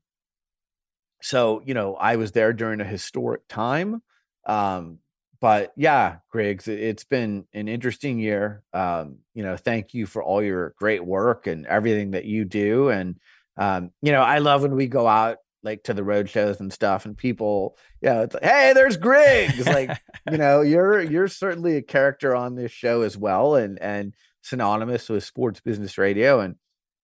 so 1.23 1.63
you 1.65 1.73
know 1.73 1.95
i 1.95 2.17
was 2.17 2.33
there 2.33 2.53
during 2.53 2.83
a 2.83 2.85
historic 2.85 3.41
time 3.49 4.03
um 4.45 4.99
but 5.41 5.73
yeah 5.77 6.17
griggs 6.31 6.69
it's 6.69 7.05
been 7.05 7.47
an 7.53 7.69
interesting 7.69 8.19
year 8.19 8.63
um 8.73 9.19
you 9.35 9.43
know 9.43 9.57
thank 9.57 9.95
you 9.95 10.07
for 10.07 10.23
all 10.23 10.43
your 10.43 10.75
great 10.79 11.05
work 11.05 11.47
and 11.47 11.67
everything 11.67 12.13
that 12.13 12.25
you 12.25 12.45
do 12.45 12.89
and 12.89 13.17
um 13.57 13.91
you 14.03 14.13
know 14.13 14.23
i 14.23 14.39
love 14.39 14.63
when 14.63 14.75
we 14.75 14.87
go 14.87 15.07
out 15.07 15.39
like 15.63 15.83
to 15.83 15.95
the 15.95 16.05
road 16.05 16.29
shows 16.29 16.61
and 16.61 16.73
stuff 16.73 17.05
and 17.05 17.17
people 17.17 17.77
yeah 18.01 18.11
you 18.11 18.17
know, 18.17 18.23
it's 18.23 18.35
like 18.35 18.45
hey 18.45 18.73
there's 18.75 18.97
griggs! 18.97 19.67
Like 19.67 19.91
you 20.31 20.39
know 20.39 20.61
you're 20.63 21.01
you're 21.01 21.29
certainly 21.29 21.77
a 21.77 21.83
character 21.83 22.35
on 22.35 22.55
this 22.55 22.73
show 22.73 23.03
as 23.03 23.17
well 23.17 23.55
and 23.57 23.79
and 23.81 24.15
synonymous 24.43 25.09
with 25.09 25.25
sports 25.25 25.61
business 25.61 25.99
radio 25.99 26.41
and 26.41 26.57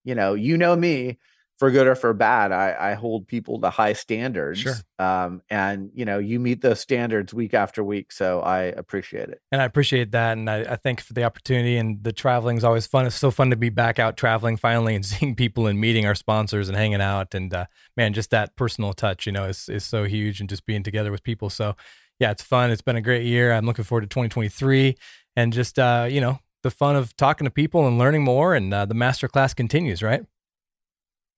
you 0.04 0.14
know 0.14 0.34
you 0.34 0.56
know 0.56 0.76
me 0.76 1.18
for 1.58 1.70
good 1.70 1.86
or 1.86 1.94
for 1.94 2.12
bad, 2.12 2.50
I, 2.50 2.76
I 2.78 2.94
hold 2.94 3.28
people 3.28 3.60
to 3.60 3.70
high 3.70 3.92
standards. 3.92 4.60
Sure. 4.60 4.74
Um, 4.98 5.40
and 5.48 5.90
you 5.94 6.04
know, 6.04 6.18
you 6.18 6.40
meet 6.40 6.60
those 6.62 6.80
standards 6.80 7.32
week 7.32 7.54
after 7.54 7.84
week. 7.84 8.10
So 8.10 8.40
I 8.40 8.62
appreciate 8.62 9.28
it. 9.28 9.40
And 9.52 9.62
I 9.62 9.64
appreciate 9.64 10.10
that. 10.12 10.36
And 10.36 10.50
I, 10.50 10.60
I 10.62 10.76
thank 10.76 11.00
you 11.00 11.04
for 11.04 11.12
the 11.12 11.24
opportunity. 11.24 11.76
And 11.76 12.02
the 12.02 12.12
traveling 12.12 12.56
is 12.56 12.64
always 12.64 12.86
fun. 12.86 13.06
It's 13.06 13.16
so 13.16 13.30
fun 13.30 13.50
to 13.50 13.56
be 13.56 13.68
back 13.68 13.98
out 13.98 14.16
traveling 14.16 14.56
finally 14.56 14.94
and 14.94 15.04
seeing 15.06 15.36
people 15.36 15.66
and 15.66 15.80
meeting 15.80 16.06
our 16.06 16.14
sponsors 16.14 16.68
and 16.68 16.76
hanging 16.76 17.00
out. 17.00 17.34
And 17.34 17.54
uh, 17.54 17.66
man, 17.96 18.14
just 18.14 18.30
that 18.30 18.56
personal 18.56 18.92
touch, 18.92 19.26
you 19.26 19.32
know, 19.32 19.44
is, 19.44 19.68
is 19.68 19.84
so 19.84 20.04
huge 20.04 20.40
and 20.40 20.48
just 20.48 20.66
being 20.66 20.82
together 20.82 21.12
with 21.12 21.22
people. 21.22 21.50
So 21.50 21.76
yeah, 22.18 22.30
it's 22.30 22.42
fun. 22.42 22.70
It's 22.70 22.82
been 22.82 22.96
a 22.96 23.02
great 23.02 23.24
year. 23.24 23.52
I'm 23.52 23.66
looking 23.66 23.84
forward 23.84 24.02
to 24.02 24.06
2023 24.08 24.96
and 25.36 25.52
just, 25.52 25.78
uh, 25.78 26.06
you 26.08 26.20
know, 26.20 26.38
the 26.62 26.70
fun 26.70 26.96
of 26.96 27.16
talking 27.16 27.44
to 27.44 27.50
people 27.50 27.86
and 27.86 27.98
learning 27.98 28.24
more. 28.24 28.54
And 28.54 28.72
uh, 28.72 28.86
the 28.86 28.94
master 28.94 29.28
class 29.28 29.54
continues, 29.54 30.02
right? 30.02 30.24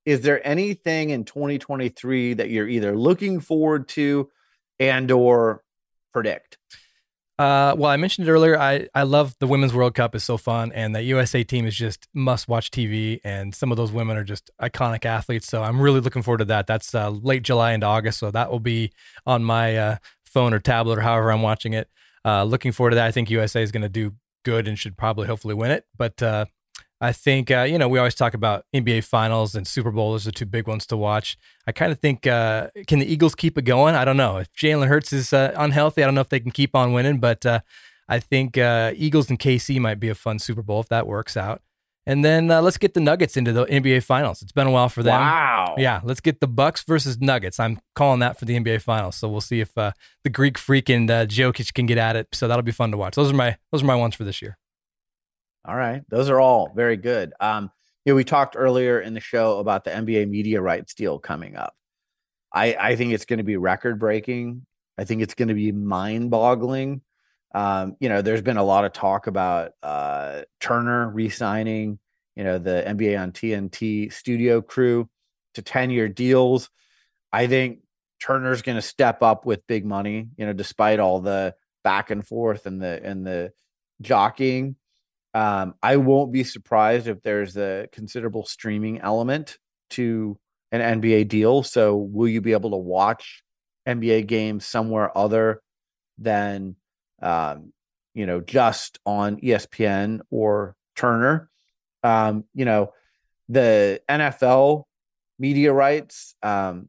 Is 0.07 0.23
there 0.23 0.47
anything 0.47 1.11
in 1.11 1.25
2023 1.25 2.35
that 2.35 2.49
you're 2.49 2.69
either 2.69 2.97
looking 2.97 3.41
forward 3.41 3.89
to 3.89 4.31
and 4.81 5.11
or 5.11 5.63
predict 6.13 6.57
uh, 7.39 7.75
well, 7.77 7.91
I 7.91 7.99
mentioned 7.99 8.27
it 8.27 8.31
earlier. 8.31 8.59
I, 8.59 8.89
I 8.95 9.03
love 9.03 9.37
the 9.41 9.47
Women's 9.47 9.75
World 9.75 9.95
Cup 9.95 10.15
is 10.15 10.25
so 10.25 10.39
fun, 10.39 10.73
and 10.73 10.97
that 10.97 11.05
USA 11.05 11.45
team 11.45 11.67
is 11.67 11.77
just 11.77 12.09
must 12.15 12.49
watch 12.49 12.71
TV. 12.71 13.21
And 13.25 13.55
some 13.55 13.71
of 13.71 13.77
those 13.77 13.93
women 13.93 14.17
are 14.17 14.25
just 14.25 14.51
iconic 14.61 15.05
athletes. 15.05 15.47
So 15.47 15.63
I'm 15.63 15.79
really 15.79 16.01
looking 16.01 16.23
forward 16.23 16.39
to 16.39 16.47
that. 16.47 16.67
That's 16.67 16.95
uh, 16.95 17.11
late 17.11 17.43
July 17.43 17.73
into 17.73 17.87
August, 17.87 18.21
so 18.21 18.31
that 18.31 18.51
will 18.51 18.61
be 18.61 18.91
on 19.27 19.45
my 19.45 19.77
uh, 19.77 19.97
phone 20.25 20.55
or 20.55 20.61
tablet 20.61 20.99
or 20.99 21.03
however 21.03 21.31
I'm 21.31 21.43
watching 21.43 21.75
it. 21.75 21.91
Uh, 22.25 22.45
looking 22.45 22.73
forward 22.73 22.91
to 22.91 22.97
that. 22.97 23.07
I 23.07 23.11
think 23.11 23.29
USA 23.29 23.63
is 23.63 23.71
going 23.71 23.83
to 23.83 23.91
do 23.91 24.15
good 24.45 24.67
and 24.67 24.79
should 24.79 24.97
probably 24.97 25.27
hopefully 25.27 25.55
win 25.55 25.73
it. 25.73 25.85
But 25.97 26.23
uh, 26.23 26.47
I 27.01 27.13
think 27.13 27.51
uh, 27.51 27.63
you 27.63 27.79
know 27.79 27.89
we 27.89 27.99
always 27.99 28.15
talk 28.15 28.35
about 28.35 28.65
NBA 28.75 29.05
Finals 29.05 29.55
and 29.55 29.67
Super 29.67 29.91
Bowl. 29.91 30.13
Those 30.13 30.27
are 30.27 30.33
two 30.33 30.47
big 30.47 30.67
ones 30.67 30.87
to 30.87 30.97
watch. 30.97 31.37
I 31.67 31.73
kind 31.73 31.93
of 31.93 31.99
think 31.99 32.27
uh, 32.27 32.69
can 32.87 33.01
the 33.01 33.11
Eagles 33.11 33.35
keep 33.35 33.59
it 33.59 33.63
going? 33.63 33.95
I 33.95 34.05
don't 34.05 34.17
know 34.17 34.39
if 34.39 34.53
Jalen 34.55 34.89
Hurts 34.89 35.13
is 35.13 35.33
uh, 35.33 35.53
unhealthy. 35.57 36.03
I 36.03 36.07
don't 36.07 36.15
know 36.15 36.23
if 36.23 36.31
they 36.31 36.41
can 36.41 36.51
keep 36.51 36.75
on 36.75 36.93
winning, 36.93 37.19
but 37.19 37.45
uh, 37.45 37.61
I 38.09 38.19
think 38.19 38.57
uh, 38.57 38.93
Eagles 38.97 39.29
and 39.29 39.39
KC 39.39 39.79
might 39.79 40.01
be 40.01 40.09
a 40.09 40.15
fun 40.15 40.39
Super 40.39 40.63
Bowl 40.63 40.81
if 40.81 40.89
that 40.89 41.07
works 41.07 41.37
out. 41.37 41.61
And 42.09 42.25
then 42.25 42.53
uh, 42.53 42.63
let's 42.63 42.79
get 42.79 42.95
the 42.95 43.01
Nuggets 43.01 43.37
into 43.37 43.53
the 43.53 43.67
NBA 43.67 44.05
Finals. 44.05 44.41
It's 44.41 44.53
been 44.53 44.69
a 44.69 44.71
while 44.71 44.89
for 44.89 45.03
them. 45.03 45.21
Wow. 45.21 45.75
Yeah, 45.77 46.01
let's 46.05 46.21
get 46.21 46.39
the 46.39 46.47
Bucks 46.47 46.85
versus 46.85 47.21
Nuggets. 47.21 47.59
I'm 47.59 47.81
calling 47.97 48.21
that 48.21 48.39
for 48.39 48.45
the 48.45 48.57
NBA 48.57 48.81
Finals. 48.81 49.17
So 49.17 49.29
we'll 49.29 49.41
see 49.41 49.61
if 49.61 49.75
the 49.75 49.93
Greek 50.33 50.57
Freak 50.57 50.89
and 50.89 51.09
Jokic 51.09 51.75
can 51.75 51.85
get 51.85 51.99
at 51.99 52.15
it. 52.15 52.29
So 52.33 52.47
that'll 52.47 52.63
be 52.63 52.71
fun 52.71 52.93
to 52.93 52.97
watch. 52.97 53.17
Those 53.17 53.33
are 53.33 53.35
my 53.35 53.57
those 53.73 53.83
are 53.83 53.87
my 53.87 53.97
ones 53.97 54.15
for 54.15 54.23
this 54.23 54.41
year. 54.41 54.57
All 55.67 55.77
right. 55.77 56.03
Those 56.09 56.31
are 56.31 56.41
all 56.41 56.73
very 56.75 56.97
good. 56.97 57.33
Um, 57.41 57.71
you 58.05 58.13
know, 58.13 58.17
we 58.17 58.25
talked 58.25 58.55
earlier 58.57 59.01
in 59.01 59.15
the 59.15 59.21
show 59.21 59.59
about 59.59 59.83
the 59.85 59.91
NBA 59.91 60.29
media 60.29 60.61
rights 60.61 60.95
deal 60.95 61.19
coming 61.19 61.57
up. 61.57 61.75
I, 62.53 62.77
I 62.79 62.97
think 62.97 63.13
it's 63.13 63.25
going 63.25 63.39
to 63.39 63.45
be 63.45 63.57
record 63.57 63.99
breaking. 63.99 64.65
I 64.97 65.05
think 65.05 65.23
it's 65.23 65.35
going 65.35 65.49
to 65.49 65.55
be 65.55 65.73
mind 65.73 66.31
boggling. 66.31 67.03
Um, 67.53 67.97
you 67.99 68.09
know, 68.09 68.23
there's 68.23 68.43
been 68.43 68.59
a 68.59 68.65
lot 68.65 68.85
of 68.85 68.93
talk 68.93 69.27
about 69.27 69.73
uh, 69.83 70.43
Turner 70.61 71.09
re-signing, 71.11 71.99
you 72.37 72.45
know, 72.45 72.59
the 72.59 72.85
NBA 72.87 73.21
on 73.21 73.33
TNT 73.33 74.13
studio 74.13 74.61
crew 74.61 75.09
to 75.55 75.63
10 75.63 75.91
year 75.91 76.09
deals. 76.09 76.71
I 77.33 77.49
think 77.49 77.81
Turner's 78.23 78.63
going 78.63 78.77
to 78.77 78.83
step 78.83 79.23
up 79.23 79.45
with 79.45 79.67
big 79.67 79.85
money, 79.85 80.29
you 80.37 80.47
know, 80.47 80.53
despite 80.53 81.01
all 81.01 81.21
the 81.21 81.55
back 81.83 82.11
and 82.11 82.27
forth 82.27 82.67
and 82.67 82.81
the, 82.81 83.01
and 83.03 83.27
the 83.27 83.53
jockeying. 84.01 84.77
Um, 85.37 85.75
I 85.83 85.99
won't 85.99 86.33
be 86.33 86.45
surprised 86.45 87.09
if 87.09 87.21
there's 87.21 87.59
a 87.59 87.89
considerable 87.93 88.47
streaming 88.47 89.03
element 89.03 89.59
to 89.91 90.39
an 90.73 91.03
NBA 91.03 91.29
deal. 91.29 91.63
So, 91.63 91.95
will 91.95 92.27
you 92.27 92.41
be 92.41 92.53
able 92.53 92.71
to 92.71 92.79
watch 92.79 93.43
NBA 93.87 94.29
games 94.29 94.65
somewhere 94.65 95.17
other 95.17 95.61
than, 96.17 96.77
um, 97.21 97.75
you 98.15 98.25
know, 98.25 98.41
just 98.41 98.99
on 99.05 99.39
ESPN 99.43 100.21
or 100.31 100.75
Turner? 100.95 101.51
Um, 102.03 102.45
you 102.55 102.65
know, 102.65 102.95
the 103.51 104.01
NFL 104.09 104.85
media 105.39 105.71
rights, 105.71 106.35
um, 106.43 106.89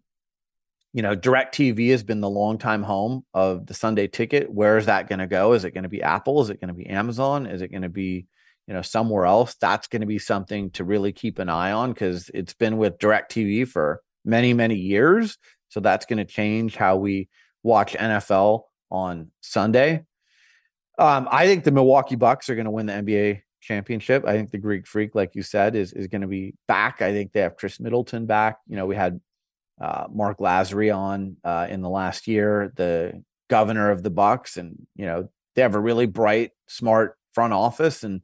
you 0.94 1.02
know, 1.02 1.18
DirecTV 1.18 1.91
has 1.91 2.03
been 2.06 2.22
the 2.22 2.30
longtime 2.30 2.84
home 2.84 3.26
of 3.34 3.65
the 3.65 3.74
Sunday 3.74 4.07
ticket. 4.07 4.49
Where 4.49 4.78
is 4.78 4.86
that 4.86 5.10
going 5.10 5.19
to 5.19 5.28
go? 5.28 5.52
Is 5.52 5.65
it 5.65 5.72
going 5.72 5.84
to 5.84 5.90
be 5.90 6.02
Apple? 6.02 6.41
Is 6.41 6.49
it 6.49 6.61
going 6.61 6.69
to 6.69 6.74
be 6.74 6.88
Amazon? 6.88 7.45
Is 7.45 7.61
it 7.61 7.72
going 7.72 7.82
to 7.82 7.90
be 7.90 8.26
you 8.68 8.73
know 8.73 8.81
somewhere 8.81 9.26
else 9.26 9.56
that's 9.56 9.88
going 9.88 10.02
to 10.02 10.07
be 10.07 10.19
something 10.19 10.69
to 10.72 10.84
really 10.84 11.11
keep 11.11 11.39
an 11.39 11.49
eye 11.49 11.72
on 11.72 11.94
because 11.94 12.30
it's 12.34 12.53
been 12.53 12.77
with 12.77 12.98
DirecTV 12.98 13.68
for 13.68 14.02
many 14.26 14.53
many 14.53 14.76
years 14.76 15.38
so 15.69 15.80
that's 15.80 16.06
going 16.06 16.18
to 16.18 16.26
change 16.26 16.76
how 16.76 16.98
we 16.98 17.30
watch 17.64 17.94
nfl 17.94 18.64
on 18.89 19.31
sunday. 19.41 20.03
Um, 20.99 21.27
i 21.31 21.45
think 21.45 21.64
the 21.64 21.72
milwaukee 21.72 22.15
bucks 22.15 22.49
are 22.49 22.56
going 22.56 22.65
to 22.65 22.72
win 22.72 22.85
the 22.85 22.94
nba 22.94 23.41
championship. 23.60 24.23
I 24.26 24.34
think 24.34 24.52
the 24.52 24.57
greek 24.57 24.88
freak 24.88 25.15
like 25.15 25.35
you 25.35 25.44
said 25.44 25.76
is, 25.76 25.91
is 25.91 26.07
going 26.07 26.22
to 26.22 26.27
be 26.27 26.53
back. 26.68 27.02
I 27.02 27.11
think 27.11 27.34
they 27.34 27.41
have 27.41 27.57
khris 27.57 27.80
middleton 27.80 28.26
back. 28.26 28.57
You 28.68 28.76
know 28.76 28.85
we 28.85 28.95
had 28.95 29.19
uh, 29.80 30.06
marc 30.11 30.39
lasry 30.39 30.95
on 30.95 31.38
uh, 31.44 31.68
in 31.69 31.81
the 31.81 31.89
last 31.89 32.27
year 32.27 32.72
the 32.76 33.23
governor 33.49 33.91
of 33.91 34.03
the 34.03 34.10
bucks 34.10 34.57
and 34.57 34.88
you 34.95 35.06
know 35.06 35.30
they 35.56 35.61
have 35.61 35.76
a 35.76 35.80
really 35.80 36.06
bright 36.06 36.52
smart 36.68 37.18
front 37.34 37.53
office 37.53 38.03
and 38.03 38.22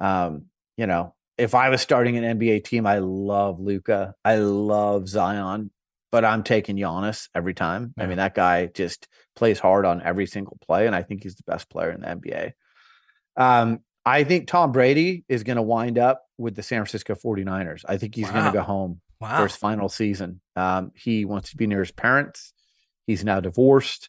um, 0.00 0.46
you 0.76 0.86
know, 0.86 1.14
if 1.38 1.54
I 1.54 1.68
was 1.70 1.80
starting 1.80 2.16
an 2.16 2.38
NBA 2.38 2.64
team, 2.64 2.86
I 2.86 2.98
love 2.98 3.60
Luka, 3.60 4.14
I 4.24 4.36
love 4.36 5.08
Zion, 5.08 5.70
but 6.12 6.24
I'm 6.24 6.42
taking 6.42 6.76
Giannis 6.76 7.28
every 7.34 7.54
time. 7.54 7.94
Yeah. 7.96 8.04
I 8.04 8.06
mean, 8.06 8.18
that 8.18 8.34
guy 8.34 8.66
just 8.66 9.08
plays 9.36 9.58
hard 9.58 9.86
on 9.86 10.02
every 10.02 10.26
single 10.26 10.58
play, 10.66 10.86
and 10.86 10.94
I 10.94 11.02
think 11.02 11.22
he's 11.22 11.36
the 11.36 11.44
best 11.44 11.70
player 11.70 11.90
in 11.90 12.00
the 12.00 12.08
NBA. 12.08 12.52
Um, 13.36 13.80
I 14.04 14.24
think 14.24 14.48
Tom 14.48 14.72
Brady 14.72 15.24
is 15.28 15.44
going 15.44 15.56
to 15.56 15.62
wind 15.62 15.98
up 15.98 16.24
with 16.38 16.56
the 16.56 16.62
San 16.62 16.78
Francisco 16.78 17.14
49ers. 17.14 17.84
I 17.88 17.96
think 17.96 18.14
he's 18.14 18.26
wow. 18.26 18.32
going 18.32 18.44
to 18.46 18.52
go 18.52 18.62
home 18.62 19.00
wow. 19.20 19.36
for 19.36 19.42
his 19.44 19.56
final 19.56 19.88
season. 19.88 20.40
Um, 20.56 20.92
he 20.94 21.24
wants 21.24 21.50
to 21.50 21.56
be 21.56 21.66
near 21.66 21.80
his 21.80 21.92
parents. 21.92 22.52
He's 23.06 23.24
now 23.24 23.40
divorced. 23.40 24.08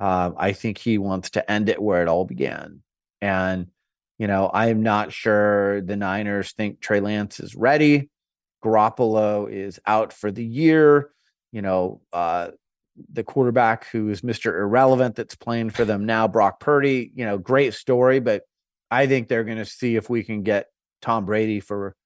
Uh, 0.00 0.32
I 0.36 0.52
think 0.52 0.78
he 0.78 0.98
wants 0.98 1.30
to 1.30 1.50
end 1.50 1.68
it 1.68 1.80
where 1.80 2.02
it 2.02 2.08
all 2.08 2.24
began. 2.24 2.82
And, 3.20 3.68
you 4.22 4.28
know, 4.28 4.48
I'm 4.54 4.84
not 4.84 5.12
sure 5.12 5.80
the 5.80 5.96
Niners 5.96 6.52
think 6.52 6.80
Trey 6.80 7.00
Lance 7.00 7.40
is 7.40 7.56
ready. 7.56 8.08
Garoppolo 8.64 9.52
is 9.52 9.80
out 9.84 10.12
for 10.12 10.30
the 10.30 10.44
year. 10.44 11.10
You 11.50 11.60
know, 11.60 12.02
uh, 12.12 12.52
the 13.12 13.24
quarterback 13.24 13.88
who 13.88 14.10
is 14.10 14.20
Mr. 14.20 14.56
Irrelevant 14.56 15.16
that's 15.16 15.34
playing 15.34 15.70
for 15.70 15.84
them 15.84 16.06
now, 16.06 16.28
Brock 16.28 16.60
Purdy, 16.60 17.10
you 17.16 17.24
know, 17.24 17.36
great 17.36 17.74
story, 17.74 18.20
but 18.20 18.44
I 18.92 19.08
think 19.08 19.26
they're 19.26 19.42
going 19.42 19.58
to 19.58 19.64
see 19.64 19.96
if 19.96 20.08
we 20.08 20.22
can 20.22 20.44
get 20.44 20.68
Tom 21.00 21.24
Brady 21.24 21.58
for 21.58 21.96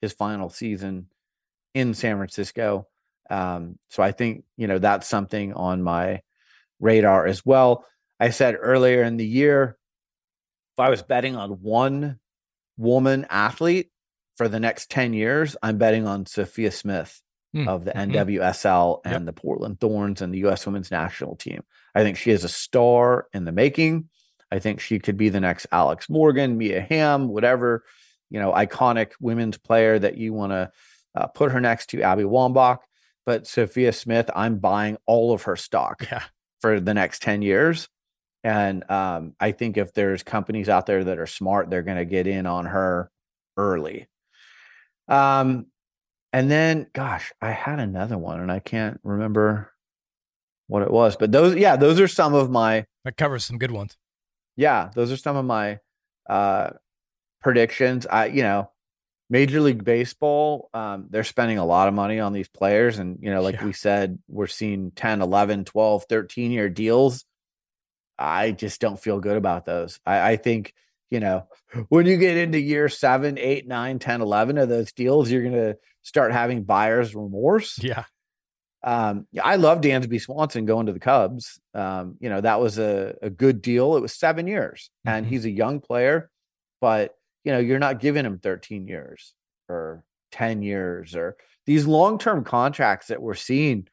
his 0.00 0.12
final 0.12 0.50
season 0.50 1.08
in 1.74 1.92
San 1.94 2.18
Francisco. 2.18 2.86
Um, 3.28 3.80
so 3.90 4.00
I 4.00 4.12
think, 4.12 4.44
you 4.56 4.68
know, 4.68 4.78
that's 4.78 5.08
something 5.08 5.52
on 5.54 5.82
my 5.82 6.20
radar 6.78 7.26
as 7.26 7.44
well. 7.44 7.84
I 8.20 8.30
said 8.30 8.56
earlier 8.60 9.02
in 9.02 9.16
the 9.16 9.26
year, 9.26 9.76
if 10.74 10.80
I 10.80 10.90
was 10.90 11.02
betting 11.02 11.36
on 11.36 11.50
one 11.62 12.18
woman 12.76 13.26
athlete 13.30 13.90
for 14.36 14.48
the 14.48 14.58
next 14.58 14.90
10 14.90 15.12
years, 15.12 15.56
I'm 15.62 15.78
betting 15.78 16.06
on 16.06 16.26
Sophia 16.26 16.72
Smith 16.72 17.22
mm. 17.54 17.68
of 17.68 17.84
the 17.84 17.92
mm-hmm. 17.92 18.10
NWSL 18.10 19.00
and 19.04 19.12
yep. 19.12 19.24
the 19.24 19.40
Portland 19.40 19.78
Thorns 19.78 20.20
and 20.20 20.34
the 20.34 20.44
US 20.46 20.66
women's 20.66 20.90
national 20.90 21.36
team. 21.36 21.62
I 21.94 22.02
think 22.02 22.16
she 22.16 22.32
is 22.32 22.42
a 22.42 22.48
star 22.48 23.28
in 23.32 23.44
the 23.44 23.52
making. 23.52 24.08
I 24.50 24.58
think 24.58 24.80
she 24.80 24.98
could 24.98 25.16
be 25.16 25.28
the 25.28 25.40
next 25.40 25.66
Alex 25.70 26.10
Morgan, 26.10 26.58
Mia 26.58 26.80
Hamm, 26.80 27.28
whatever, 27.28 27.84
you 28.28 28.40
know, 28.40 28.52
iconic 28.52 29.12
women's 29.20 29.58
player 29.58 29.98
that 29.98 30.16
you 30.16 30.32
want 30.32 30.50
to 30.52 30.72
uh, 31.14 31.28
put 31.28 31.52
her 31.52 31.60
next 31.60 31.90
to 31.90 32.02
Abby 32.02 32.24
Wambach. 32.24 32.78
But 33.24 33.46
Sophia 33.46 33.92
Smith, 33.92 34.28
I'm 34.34 34.58
buying 34.58 34.98
all 35.06 35.32
of 35.32 35.42
her 35.42 35.54
stock 35.54 36.06
yeah. 36.10 36.24
for 36.60 36.80
the 36.80 36.94
next 36.94 37.22
10 37.22 37.42
years. 37.42 37.88
And 38.44 38.88
um, 38.90 39.34
I 39.40 39.52
think 39.52 39.78
if 39.78 39.94
there's 39.94 40.22
companies 40.22 40.68
out 40.68 40.84
there 40.84 41.02
that 41.02 41.18
are 41.18 41.26
smart, 41.26 41.70
they're 41.70 41.82
going 41.82 41.96
to 41.96 42.04
get 42.04 42.26
in 42.26 42.44
on 42.44 42.66
her 42.66 43.10
early. 43.56 44.06
Um, 45.08 45.66
and 46.32 46.50
then, 46.50 46.86
gosh, 46.92 47.32
I 47.40 47.52
had 47.52 47.78
another 47.78 48.18
one 48.18 48.40
and 48.40 48.52
I 48.52 48.58
can't 48.58 49.00
remember 49.02 49.72
what 50.66 50.82
it 50.82 50.90
was, 50.90 51.16
but 51.16 51.32
those, 51.32 51.56
yeah, 51.56 51.76
those 51.76 51.98
are 52.00 52.08
some 52.08 52.34
of 52.34 52.50
my. 52.50 52.86
That 53.04 53.16
covers 53.16 53.44
some 53.44 53.58
good 53.58 53.70
ones. 53.70 53.96
Yeah, 54.56 54.90
those 54.94 55.10
are 55.10 55.16
some 55.16 55.36
of 55.36 55.44
my 55.44 55.78
uh, 56.28 56.70
predictions. 57.40 58.06
I, 58.06 58.26
you 58.26 58.42
know, 58.42 58.70
Major 59.30 59.60
League 59.60 59.84
Baseball, 59.84 60.68
um, 60.74 61.06
they're 61.10 61.24
spending 61.24 61.58
a 61.58 61.64
lot 61.64 61.88
of 61.88 61.94
money 61.94 62.20
on 62.20 62.32
these 62.32 62.48
players. 62.48 62.98
And, 62.98 63.18
you 63.22 63.30
know, 63.30 63.42
like 63.42 63.56
yeah. 63.56 63.64
we 63.64 63.72
said, 63.72 64.18
we're 64.28 64.46
seeing 64.46 64.90
10, 64.92 65.22
11, 65.22 65.64
12, 65.64 66.04
13 66.08 66.50
year 66.50 66.68
deals. 66.68 67.24
I 68.18 68.52
just 68.52 68.80
don't 68.80 69.00
feel 69.00 69.20
good 69.20 69.36
about 69.36 69.66
those. 69.66 70.00
I, 70.06 70.32
I 70.32 70.36
think, 70.36 70.74
you 71.10 71.20
know, 71.20 71.46
when 71.88 72.06
you 72.06 72.16
get 72.16 72.36
into 72.36 72.58
year 72.58 72.88
seven, 72.88 73.38
eight, 73.38 73.66
nine, 73.66 73.98
10, 73.98 74.20
11 74.20 74.58
of 74.58 74.68
those 74.68 74.92
deals, 74.92 75.30
you're 75.30 75.42
going 75.42 75.54
to 75.54 75.76
start 76.02 76.32
having 76.32 76.64
buyer's 76.64 77.14
remorse. 77.14 77.78
Yeah. 77.82 78.04
Um, 78.82 79.26
I 79.42 79.56
love 79.56 79.80
Dansby 79.80 80.20
Swanson 80.20 80.66
going 80.66 80.86
to 80.86 80.92
the 80.92 81.00
Cubs. 81.00 81.58
Um, 81.72 82.16
you 82.20 82.28
know, 82.28 82.42
that 82.42 82.60
was 82.60 82.78
a, 82.78 83.16
a 83.22 83.30
good 83.30 83.62
deal. 83.62 83.96
It 83.96 84.02
was 84.02 84.12
seven 84.12 84.46
years 84.46 84.90
mm-hmm. 85.06 85.16
and 85.16 85.26
he's 85.26 85.46
a 85.46 85.50
young 85.50 85.80
player, 85.80 86.30
but 86.82 87.14
you 87.44 87.52
know, 87.52 87.58
you're 87.58 87.78
not 87.78 88.00
giving 88.00 88.24
him 88.24 88.38
13 88.38 88.86
years 88.86 89.34
or 89.68 90.04
10 90.32 90.62
years 90.62 91.14
or 91.14 91.36
these 91.66 91.86
long-term 91.86 92.44
contracts 92.44 93.08
that 93.08 93.22
we're 93.22 93.34
seeing. 93.34 93.88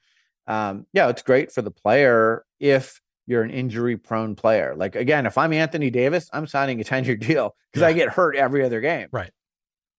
Um, 0.47 0.85
yeah, 0.93 1.09
it's 1.09 1.21
great 1.21 1.51
for 1.51 1.61
the 1.61 1.71
player 1.71 2.43
if 2.59 3.00
you're 3.27 3.43
an 3.43 3.51
injury 3.51 3.97
prone 3.97 4.35
player. 4.35 4.75
Like 4.75 4.95
again, 4.95 5.25
if 5.25 5.37
I'm 5.37 5.53
Anthony 5.53 5.89
Davis, 5.89 6.29
I'm 6.33 6.47
signing 6.47 6.79
a 6.81 6.83
10 6.83 7.05
year 7.05 7.15
deal 7.15 7.55
because 7.71 7.81
yeah. 7.81 7.87
I 7.87 7.93
get 7.93 8.09
hurt 8.09 8.35
every 8.35 8.63
other 8.63 8.81
game. 8.81 9.07
Right. 9.11 9.31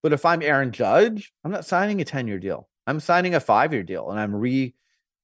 But 0.02 0.12
if 0.12 0.24
I'm 0.24 0.42
Aaron 0.42 0.72
Judge, 0.72 1.32
I'm 1.44 1.52
not 1.52 1.64
signing 1.64 2.00
a 2.00 2.04
10 2.04 2.26
year 2.26 2.38
deal. 2.38 2.68
I'm 2.86 3.00
signing 3.00 3.34
a 3.34 3.40
five 3.40 3.72
year 3.72 3.82
deal 3.82 4.10
and 4.10 4.18
I'm 4.18 4.34
re 4.34 4.74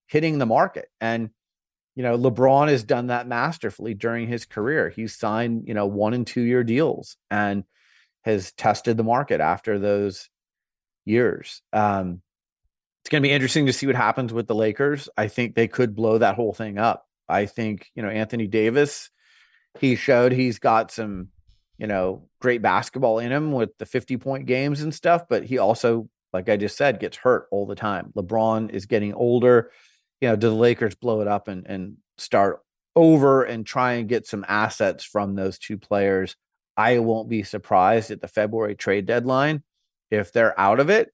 hitting 0.07 0.39
the 0.39 0.47
market. 0.47 0.89
And, 1.01 1.31
you 1.97 2.03
know, 2.03 2.17
LeBron 2.17 2.69
has 2.69 2.85
done 2.85 3.09
that 3.09 3.27
masterfully 3.27 3.95
during 3.95 4.29
his 4.29 4.47
career. 4.47 4.89
He's 4.89 5.17
signed, 5.17 5.65
you 5.67 5.75
know, 5.75 5.87
one 5.87 6.15
and 6.15 6.27
two 6.27 6.43
year 6.43 6.63
deals 6.63 7.17
and 7.31 7.65
has 8.23 8.53
tested 8.53 8.97
the 8.97 9.05
market 9.05 9.41
after 9.41 9.79
those 9.79 10.31
years. 11.05 11.63
Um, 11.73 12.23
it's 13.03 13.11
going 13.11 13.23
to 13.23 13.27
be 13.27 13.33
interesting 13.33 13.67
to 13.67 13.73
see 13.73 13.87
what 13.87 13.97
happens 13.97 14.33
with 14.33 14.47
the 14.47 14.55
Lakers. 14.55 15.09
I 15.17 15.29
think 15.29 15.55
they 15.55 15.67
could 15.67 15.95
blow 15.95 16.19
that 16.19 16.35
whole 16.35 16.53
thing 16.53 16.79
up. 16.79 17.08
I 17.29 17.47
think, 17.47 17.91
you 17.95 18.03
know, 18.03 18.09
Anthony 18.09 18.47
Davis, 18.47 19.11
he 19.79 19.97
showed 19.97 20.33
he's 20.33 20.59
got 20.59 20.91
some 20.91 21.29
you 21.79 21.87
know, 21.87 22.29
great 22.41 22.61
basketball 22.61 23.21
in 23.21 23.33
him 23.33 23.53
with 23.53 23.71
the 23.79 23.87
50 23.87 24.17
point 24.19 24.47
games 24.47 24.83
and 24.83 24.93
stuff, 24.93 25.25
but 25.29 25.45
he 25.45 25.59
also, 25.59 26.09
like 26.33 26.49
I 26.49 26.57
just 26.57 26.77
said, 26.77 27.01
gets 27.01 27.17
hurt 27.17 27.47
all 27.51 27.67
the 27.67 27.77
time. 27.77 28.13
LeBron 28.17 28.71
is 28.71 28.87
getting 28.87 29.15
older. 29.15 29.71
You 30.21 30.29
know, 30.29 30.37
do 30.37 30.49
the 30.49 30.55
Lakers 30.55 30.97
blow 30.97 31.21
it 31.21 31.29
up 31.29 31.47
and, 31.47 31.65
and 31.67 31.97
start 32.19 32.61
over 32.97 33.45
and 33.45 33.65
try 33.65 33.95
and 33.95 34.09
get 34.09 34.27
some 34.27 34.45
assets 34.49 35.05
from 35.05 35.37
those 35.37 35.59
two 35.59 35.79
players? 35.79 36.37
I 36.77 36.99
won't 36.99 37.29
be 37.29 37.45
surprised 37.45 38.11
at 38.11 38.21
the 38.21 38.29
February 38.29 38.75
trade 38.75 39.07
deadline 39.07 39.63
if 40.11 40.33
they're 40.33 40.59
out 40.59 40.81
of 40.81 40.91
it, 40.91 41.13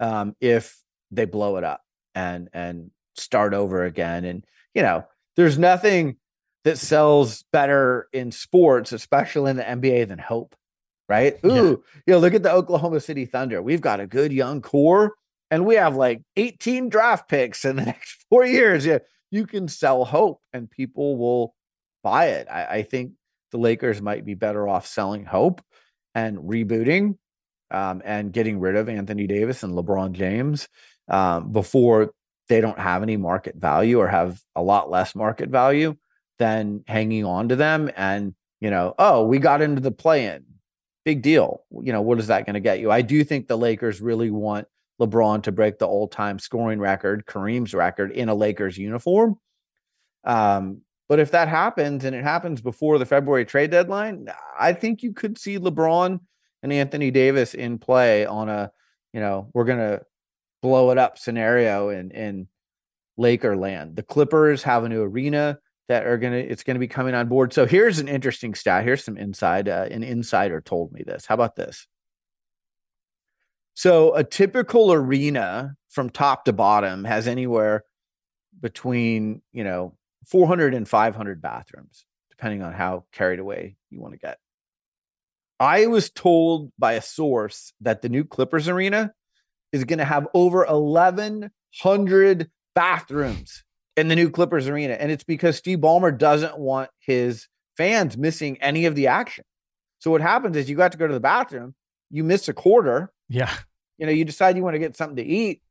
um, 0.00 0.34
if 0.40 0.78
they 1.10 1.26
blow 1.26 1.56
it 1.56 1.64
up 1.64 1.82
and 2.14 2.48
and 2.52 2.90
start 3.14 3.54
over 3.54 3.84
again. 3.84 4.24
And 4.24 4.44
you 4.74 4.82
know, 4.82 5.04
there's 5.36 5.58
nothing 5.58 6.16
that 6.64 6.78
sells 6.78 7.44
better 7.52 8.08
in 8.12 8.32
sports, 8.32 8.92
especially 8.92 9.50
in 9.50 9.56
the 9.56 9.62
NBA, 9.62 10.08
than 10.08 10.18
hope. 10.18 10.54
Right? 11.08 11.38
Ooh, 11.44 11.48
yeah. 11.48 11.60
you 12.06 12.14
know, 12.14 12.18
look 12.18 12.34
at 12.34 12.42
the 12.42 12.52
Oklahoma 12.52 12.98
City 12.98 13.26
Thunder. 13.26 13.62
We've 13.62 13.80
got 13.80 14.00
a 14.00 14.06
good 14.08 14.32
young 14.32 14.60
core, 14.60 15.14
and 15.50 15.64
we 15.64 15.76
have 15.76 15.94
like 15.94 16.22
18 16.34 16.88
draft 16.88 17.28
picks 17.28 17.64
in 17.64 17.76
the 17.76 17.82
next 17.86 18.24
four 18.28 18.44
years. 18.44 18.84
Yeah, 18.84 18.98
you 19.30 19.46
can 19.46 19.68
sell 19.68 20.04
hope, 20.04 20.40
and 20.52 20.68
people 20.68 21.16
will 21.16 21.54
buy 22.02 22.26
it. 22.26 22.48
I, 22.50 22.66
I 22.66 22.82
think 22.82 23.12
the 23.52 23.58
Lakers 23.58 24.02
might 24.02 24.24
be 24.24 24.34
better 24.34 24.66
off 24.66 24.86
selling 24.86 25.24
hope 25.24 25.62
and 26.14 26.38
rebooting 26.38 27.18
um, 27.70 28.02
and 28.04 28.32
getting 28.32 28.58
rid 28.58 28.76
of 28.76 28.88
Anthony 28.88 29.26
Davis 29.26 29.62
and 29.62 29.74
LeBron 29.74 30.12
James 30.12 30.68
um, 31.08 31.52
before 31.52 32.12
they 32.48 32.60
don't 32.60 32.78
have 32.78 33.02
any 33.02 33.16
market 33.16 33.56
value 33.56 33.98
or 33.98 34.08
have 34.08 34.40
a 34.54 34.62
lot 34.62 34.90
less 34.90 35.14
market 35.14 35.48
value 35.48 35.96
than 36.38 36.84
hanging 36.86 37.24
on 37.24 37.48
to 37.48 37.56
them 37.56 37.90
and 37.96 38.34
you 38.60 38.70
know 38.70 38.94
oh 38.98 39.24
we 39.24 39.38
got 39.38 39.62
into 39.62 39.80
the 39.80 39.90
play-in. 39.90 40.44
Big 41.04 41.22
deal. 41.22 41.62
You 41.70 41.92
know 41.92 42.02
what 42.02 42.18
is 42.18 42.26
that 42.28 42.46
going 42.46 42.54
to 42.54 42.60
get 42.60 42.80
you? 42.80 42.90
I 42.90 43.02
do 43.02 43.22
think 43.24 43.46
the 43.46 43.58
lakers 43.58 44.00
really 44.00 44.30
want 44.30 44.66
lebron 45.00 45.42
to 45.42 45.52
break 45.52 45.78
the 45.78 45.86
all-time 45.86 46.38
scoring 46.38 46.80
record 46.80 47.26
kareem's 47.26 47.74
record 47.74 48.10
in 48.12 48.28
a 48.28 48.34
lakers 48.34 48.78
uniform. 48.78 49.38
Um, 50.24 50.82
but 51.08 51.20
if 51.20 51.30
that 51.30 51.48
happens 51.48 52.04
and 52.04 52.16
it 52.16 52.24
happens 52.24 52.60
before 52.60 52.98
the 52.98 53.06
february 53.06 53.44
trade 53.44 53.70
deadline 53.70 54.28
i 54.58 54.72
think 54.72 55.02
you 55.02 55.12
could 55.12 55.38
see 55.38 55.58
lebron 55.58 56.20
and 56.62 56.72
anthony 56.72 57.10
davis 57.10 57.54
in 57.54 57.78
play 57.78 58.26
on 58.26 58.48
a 58.48 58.70
you 59.12 59.20
know 59.20 59.48
we're 59.54 59.64
going 59.64 59.78
to 59.78 60.00
blow 60.66 60.90
it 60.90 60.98
up 60.98 61.18
scenario 61.18 61.88
in 61.88 62.10
in 62.10 62.48
laker 63.16 63.56
land 63.56 63.96
the 63.96 64.02
clippers 64.02 64.62
have 64.62 64.84
a 64.84 64.88
new 64.88 65.02
arena 65.02 65.58
that 65.88 66.06
are 66.06 66.18
gonna 66.18 66.36
it's 66.36 66.64
gonna 66.64 66.78
be 66.78 66.88
coming 66.88 67.14
on 67.14 67.28
board. 67.28 67.52
So 67.52 67.66
here's 67.66 67.98
an 67.98 68.08
interesting 68.08 68.54
stat. 68.54 68.84
Here's 68.84 69.04
some 69.04 69.16
inside. 69.16 69.68
Uh, 69.68 69.86
an 69.90 70.02
insider 70.02 70.60
told 70.60 70.92
me 70.92 71.02
this. 71.04 71.26
How 71.26 71.34
about 71.34 71.56
this? 71.56 71.86
So 73.74 74.14
a 74.14 74.24
typical 74.24 74.92
arena 74.92 75.76
from 75.90 76.10
top 76.10 76.46
to 76.46 76.52
bottom 76.52 77.04
has 77.04 77.28
anywhere 77.28 77.84
between 78.60 79.42
you 79.52 79.64
know 79.64 79.96
400 80.26 80.74
and 80.74 80.88
500 80.88 81.40
bathrooms, 81.40 82.04
depending 82.30 82.62
on 82.62 82.72
how 82.72 83.04
carried 83.12 83.38
away 83.38 83.76
you 83.90 84.00
want 84.00 84.14
to 84.14 84.18
get. 84.18 84.38
I 85.60 85.86
was 85.86 86.10
told 86.10 86.72
by 86.78 86.94
a 86.94 87.02
source 87.02 87.72
that 87.80 88.02
the 88.02 88.08
new 88.08 88.24
Clippers 88.24 88.68
arena 88.68 89.14
is 89.72 89.84
going 89.84 89.98
to 89.98 90.04
have 90.04 90.26
over 90.34 90.64
1,100 90.64 92.50
bathrooms 92.74 93.64
in 93.96 94.08
the 94.08 94.16
new 94.16 94.30
Clippers 94.30 94.68
arena. 94.68 94.94
And 94.94 95.10
it's 95.10 95.24
because 95.24 95.56
Steve 95.56 95.78
Ballmer 95.78 96.16
doesn't 96.16 96.58
want 96.58 96.90
his 97.00 97.48
fans 97.76 98.16
missing 98.16 98.58
any 98.60 98.86
of 98.86 98.94
the 98.94 99.06
action. 99.06 99.44
So 99.98 100.10
what 100.10 100.20
happens 100.20 100.56
is 100.56 100.68
you 100.68 100.76
got 100.76 100.92
to 100.92 100.98
go 100.98 101.06
to 101.06 101.14
the 101.14 101.20
bathroom, 101.20 101.74
you 102.10 102.22
miss 102.22 102.48
a 102.48 102.52
quarter. 102.52 103.12
Yeah. 103.28 103.52
You 103.98 104.06
know, 104.06 104.12
you 104.12 104.24
decide 104.24 104.56
you 104.56 104.62
want 104.62 104.74
to 104.74 104.78
get 104.78 104.96
something 104.96 105.16
to 105.16 105.24
eat, 105.24 105.62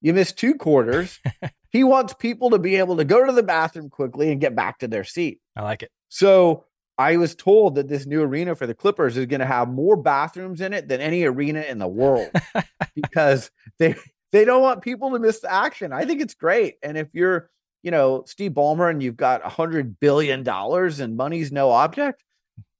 you 0.00 0.14
miss 0.14 0.32
two 0.32 0.54
quarters. 0.54 1.20
he 1.70 1.84
wants 1.84 2.14
people 2.14 2.50
to 2.50 2.58
be 2.58 2.76
able 2.76 2.96
to 2.96 3.04
go 3.04 3.24
to 3.24 3.32
the 3.32 3.42
bathroom 3.42 3.90
quickly 3.90 4.32
and 4.32 4.40
get 4.40 4.56
back 4.56 4.78
to 4.78 4.88
their 4.88 5.04
seat. 5.04 5.40
I 5.56 5.62
like 5.62 5.82
it. 5.82 5.90
So 6.08 6.64
I 6.98 7.16
was 7.16 7.36
told 7.36 7.76
that 7.76 7.88
this 7.88 8.06
new 8.06 8.22
arena 8.22 8.56
for 8.56 8.66
the 8.66 8.74
Clippers 8.74 9.16
is 9.16 9.26
going 9.26 9.40
to 9.40 9.46
have 9.46 9.68
more 9.68 9.96
bathrooms 9.96 10.60
in 10.60 10.72
it 10.72 10.88
than 10.88 11.00
any 11.00 11.24
arena 11.24 11.60
in 11.62 11.78
the 11.78 11.86
world 11.86 12.28
because 12.94 13.50
they 13.78 13.94
they 14.32 14.44
don't 14.44 14.62
want 14.62 14.82
people 14.82 15.12
to 15.12 15.18
miss 15.18 15.40
the 15.40 15.52
action. 15.52 15.92
I 15.92 16.04
think 16.04 16.20
it's 16.20 16.34
great. 16.34 16.74
And 16.82 16.98
if 16.98 17.14
you're, 17.14 17.50
you 17.82 17.90
know, 17.90 18.24
Steve 18.26 18.52
Ballmer 18.52 18.90
and 18.90 19.02
you've 19.02 19.16
got 19.16 19.46
a 19.46 19.48
hundred 19.48 20.00
billion 20.00 20.42
dollars 20.42 21.00
and 21.00 21.16
money's 21.16 21.52
no 21.52 21.70
object, 21.70 22.24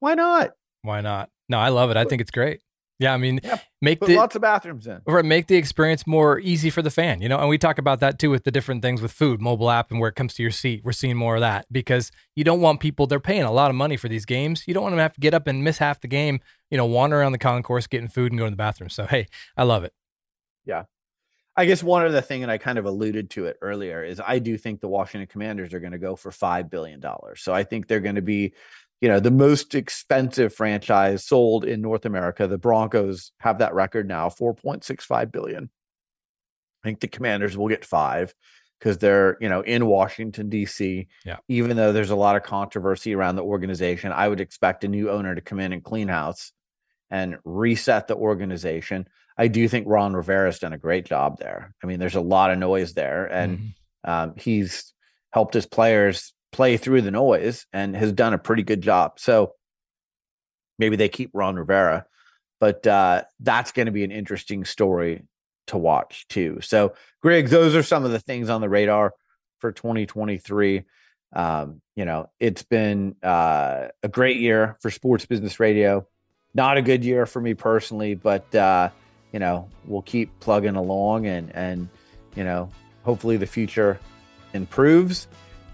why 0.01 0.15
not? 0.15 0.51
Why 0.83 1.01
not? 1.01 1.31
No, 1.49 1.59
I 1.59 1.69
love 1.69 1.91
it. 1.91 1.97
I 1.97 2.05
think 2.05 2.21
it's 2.21 2.31
great. 2.31 2.61
Yeah, 2.99 3.15
I 3.15 3.17
mean, 3.17 3.41
Yeah, 3.45 3.59
make 3.81 4.01
Put 4.01 4.09
the 4.09 4.17
lots 4.17 4.35
of 4.35 4.43
bathrooms 4.43 4.87
in. 4.87 5.01
or 5.07 5.23
make 5.23 5.47
the 5.47 5.55
experience 5.57 6.05
more 6.05 6.41
easy 6.41 6.69
for 6.69 6.83
the 6.83 6.91
fan, 6.91 7.21
you 7.23 7.29
know. 7.29 7.39
And 7.39 7.49
we 7.49 7.57
talk 7.57 7.79
about 7.79 8.01
that 8.01 8.19
too 8.19 8.29
with 8.31 8.43
the 8.43 8.51
different 8.51 8.83
things 8.83 9.01
with 9.01 9.13
food, 9.13 9.41
mobile 9.41 9.71
app, 9.71 9.91
and 9.93 10.01
where 10.01 10.09
it 10.09 10.17
comes 10.17 10.35
to 10.35 10.43
your 10.43 10.51
seat. 10.51 10.83
We're 10.85 10.93
seeing 10.93 11.17
more 11.17 11.37
of 11.37 11.41
that 11.41 11.67
because 11.71 12.11
you 12.35 12.43
don't 12.43 12.61
want 12.61 12.81
people. 12.81 13.07
They're 13.07 13.21
paying 13.21 13.45
a 13.45 13.53
lot 13.53 13.71
of 13.71 13.77
money 13.77 13.97
for 13.97 14.09
these 14.09 14.25
games. 14.25 14.65
You 14.67 14.75
don't 14.75 14.83
want 14.83 14.93
them 14.93 14.99
to 14.99 15.03
have 15.03 15.15
to 15.15 15.21
get 15.21 15.33
up 15.33 15.47
and 15.47 15.63
miss 15.63 15.79
half 15.79 16.01
the 16.01 16.09
game. 16.09 16.41
You 16.71 16.77
know, 16.77 16.87
wander 16.87 17.21
around 17.21 17.33
the 17.33 17.39
concourse, 17.39 17.87
getting 17.87 18.09
food, 18.09 18.33
and 18.33 18.39
going 18.39 18.51
to 18.51 18.55
the 18.55 18.57
bathroom. 18.57 18.91
So 18.91 19.07
hey, 19.07 19.27
I 19.57 19.63
love 19.63 19.85
it. 19.85 19.93
Yeah. 20.65 20.85
I 21.57 21.65
guess 21.65 21.83
one 21.83 22.05
other 22.05 22.21
thing, 22.21 22.45
and 22.45 22.53
I 22.53 22.59
kind 22.59 22.79
of 22.79 22.85
alluded 22.85 23.31
to 23.31 23.47
it 23.47 23.57
earlier, 23.63 24.05
is 24.05 24.21
I 24.25 24.39
do 24.39 24.57
think 24.57 24.81
the 24.81 24.87
Washington 24.89 25.27
Commanders 25.27 25.75
are 25.75 25.81
going 25.81 25.91
to 25.93 25.99
go 25.99 26.15
for 26.15 26.31
$5 26.31 26.71
billion. 26.71 27.03
So 27.35 27.53
I 27.53 27.65
think 27.65 27.89
they're 27.89 27.99
going 27.99 28.15
to 28.15 28.23
be, 28.23 28.53
you 29.01 29.09
know, 29.09 29.21
the 29.21 29.31
most 29.31 29.75
expensive 29.75 30.55
franchise 30.55 31.25
sold 31.25 31.65
in 31.65 31.81
North 31.81 32.05
America. 32.05 32.47
The 32.47 32.59
Broncos 32.59 33.33
have 33.41 33.59
that 33.59 33.75
record 33.75 34.09
now, 34.09 34.29
4.65 34.29 35.31
billion. 35.31 35.71
I 36.85 36.89
think 36.89 37.01
the 37.01 37.09
Commanders 37.09 37.57
will 37.57 37.69
get 37.69 37.85
five 37.85 38.35
because 38.79 38.99
they're, 38.99 39.37
you 39.41 39.49
know, 39.49 39.61
in 39.61 39.87
Washington, 39.87 40.49
D.C. 40.49 41.07
Yeah. 41.25 41.39
Even 41.49 41.77
though 41.77 41.93
there's 41.93 42.11
a 42.11 42.17
lot 42.17 42.37
of 42.37 42.43
controversy 42.45 43.15
around 43.15 43.37
the 43.37 43.43
organization, 43.43 44.13
I 44.13 44.29
would 44.29 44.41
expect 44.41 44.85
a 44.85 44.89
new 44.89 45.11
owner 45.11 45.35
to 45.35 45.41
come 45.41 45.59
in 45.61 45.73
and 45.73 45.83
clean 45.83 46.09
house 46.09 46.53
and 47.11 47.37
reset 47.45 48.07
the 48.07 48.15
organization. 48.17 49.09
I 49.37 49.49
do 49.49 49.69
think 49.69 49.87
Ron 49.89 50.15
Rivera's 50.15 50.59
done 50.59 50.73
a 50.73 50.79
great 50.79 51.07
job 51.07 51.39
there. 51.39 51.75
I 51.83 51.87
mean, 51.87 51.99
there's 51.99 52.17
a 52.17 52.21
lot 52.21 52.51
of 52.51 52.59
noise 52.59 52.95
there, 52.95 53.27
and 53.27 53.59
Mhm. 53.59 53.75
um, 54.05 54.35
he's 54.37 54.93
helped 55.33 55.55
his 55.55 55.67
players 55.67 56.33
play 56.53 56.77
through 56.77 57.03
the 57.03 57.11
noise 57.11 57.67
and 57.73 57.95
has 57.97 58.13
done 58.13 58.35
a 58.35 58.39
pretty 58.39 58.63
good 58.63 58.81
job. 58.81 59.19
So 59.19 59.55
maybe 60.79 60.97
they 60.97 61.09
keep 61.09 61.31
Ron 61.35 61.57
Rivera, 61.57 62.07
but 62.61 62.87
uh, 62.87 63.25
that's 63.41 63.73
going 63.73 63.87
to 63.87 63.93
be 63.93 64.05
an 64.05 64.11
interesting 64.11 64.65
story 64.65 65.25
to 65.67 65.79
watch 65.79 66.27
too. 66.29 66.59
So, 66.63 66.95
Greg, 67.21 67.49
those 67.49 67.75
are 67.75 67.83
some 67.83 68.05
of 68.05 68.11
the 68.11 68.21
things 68.21 68.49
on 68.49 68.61
the 68.61 68.69
radar 68.69 69.15
for 69.59 69.73
2023. 69.73 70.85
Um, 71.35 71.83
you 71.95 72.05
know, 72.05 72.31
it's 72.41 72.63
been 72.63 73.17
uh, 73.23 73.89
a 74.03 74.09
great 74.09 74.39
year 74.39 74.77
for 74.81 74.91
Sports 74.91 75.27
Business 75.27 75.61
Radio. 75.61 76.07
Not 76.55 76.79
a 76.79 76.83
good 76.83 77.05
year 77.05 77.27
for 77.27 77.41
me 77.41 77.55
personally, 77.55 78.15
but 78.15 78.53
uh, 78.55 78.91
you 79.33 79.39
know, 79.39 79.69
we'll 79.85 80.03
keep 80.03 80.41
plugging 80.41 80.77
along 80.77 81.27
and 81.27 81.55
and 81.55 81.89
you 82.35 82.45
know, 82.45 82.71
hopefully 83.03 83.37
the 83.37 83.47
future 83.47 83.99
improves. 84.55 85.29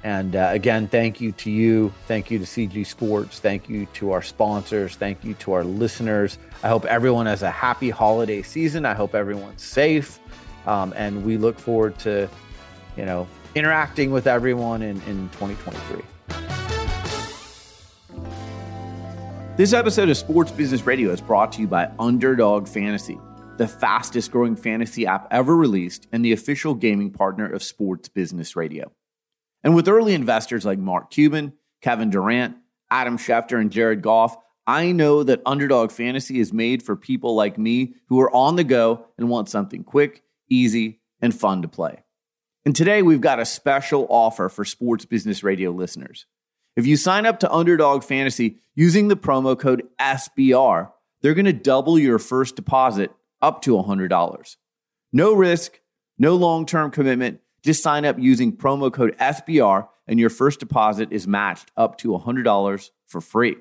And 0.05 0.37
uh, 0.37 0.51
again, 0.53 0.87
thank 0.87 1.19
you 1.23 1.33
to 1.33 1.51
you. 1.51 1.91
Thank 2.07 2.31
you 2.31 2.39
to 2.39 2.45
CG 2.45 2.87
Sports. 2.87 3.41
Thank 3.41 3.71
you 3.71 3.87
to 3.95 4.13
our 4.13 4.21
sponsors. 4.21 4.97
Thank 4.97 5.25
you 5.25 5.33
to 5.35 5.55
our 5.55 5.65
listeners. 5.65 6.39
I 6.63 6.69
hope 6.69 6.85
everyone 6.85 7.25
has 7.25 7.43
a 7.43 7.51
happy 7.51 7.89
holiday 7.89 8.43
season. 8.43 8.85
I 8.85 8.93
hope 8.93 9.15
everyone's 9.15 9.63
safe. 9.63 10.21
Um, 10.67 10.93
and 10.95 11.25
we 11.25 11.39
look 11.39 11.59
forward 11.59 11.99
to, 12.01 12.29
you 12.99 13.07
know, 13.07 13.27
interacting 13.55 14.11
with 14.11 14.27
everyone 14.27 14.83
in, 14.83 15.01
in 15.03 15.31
2023. 15.31 16.03
This 19.57 19.73
episode 19.73 20.11
of 20.11 20.19
Sports 20.19 20.53
Business 20.53 20.85
Radio 20.85 21.13
is 21.13 21.23
brought 21.23 21.51
to 21.53 21.63
you 21.63 21.67
by 21.67 21.91
Underdog 21.99 22.69
Fantasy, 22.69 23.19
the 23.57 23.69
fastest 23.69 24.33
growing 24.33 24.55
fantasy 24.55 25.07
app 25.07 25.29
ever 25.31 25.57
released 25.57 26.09
and 26.13 26.23
the 26.23 26.33
official 26.33 26.75
gaming 26.75 27.11
partner 27.11 27.51
of 27.51 27.63
Sports 27.63 28.11
Business 28.11 28.55
Radio. 28.55 28.93
And 29.65 29.75
with 29.75 29.89
early 29.89 30.15
investors 30.15 30.65
like 30.65 30.79
Mark 30.79 31.11
Cuban, 31.11 31.55
Kevin 31.81 32.11
Durant, 32.11 32.57
Adam 32.91 33.19
Schefter, 33.19 33.61
and 33.61 33.73
Jared 33.73 34.03
Goff, 34.03 34.37
I 34.67 34.93
know 34.93 35.23
that 35.25 35.43
Underdog 35.45 35.91
Fantasy 35.91 36.39
is 36.39 36.53
made 36.53 36.83
for 36.83 36.97
people 36.97 37.35
like 37.35 37.59
me 37.59 37.95
who 38.09 38.21
are 38.21 38.35
on 38.35 38.57
the 38.57 38.65
go 38.65 39.07
and 39.19 39.29
want 39.29 39.49
something 39.49 39.83
quick, 39.83 40.23
easy, 40.49 41.01
and 41.21 41.35
fun 41.35 41.63
to 41.63 41.69
play. 41.69 42.03
And 42.65 42.77
today 42.77 43.03
we've 43.03 43.21
got 43.21 43.41
a 43.41 43.45
special 43.45 44.07
offer 44.09 44.49
for 44.49 44.65
Sports 44.65 45.05
Business 45.05 45.43
Radio 45.43 45.71
listeners. 45.71 46.27
If 46.77 46.87
you 46.87 46.97
sign 46.97 47.27
up 47.27 47.41
to 47.41 47.53
Underdog 47.53 48.03
Fantasy 48.03 48.59
using 48.75 49.09
the 49.09 49.17
promo 49.17 49.59
code 49.59 49.85
SBR, 50.01 50.91
they're 51.21 51.35
going 51.35 51.45
to 51.45 51.53
double 51.53 51.99
your 51.99 52.19
first 52.19 52.57
deposit 52.57 53.13
up 53.41 53.63
to 53.63 53.73
$100. 53.73 54.57
No 55.13 55.35
risk, 55.35 55.81
no 56.19 56.35
long 56.37 56.67
term 56.67 56.91
commitment. 56.91 57.41
Just 57.65 57.83
sign 57.83 58.05
up 58.05 58.19
using 58.19 58.55
promo 58.55 58.93
code 58.93 59.17
SBR, 59.19 59.89
and 60.07 60.21
your 60.21 60.29
first 60.29 60.61
deposit 60.61 61.09
is 61.11 61.27
matched 61.27 61.71
up 61.77 61.97
to 61.99 62.09
$100 62.09 62.91
for 63.07 63.21
free. 63.23 63.57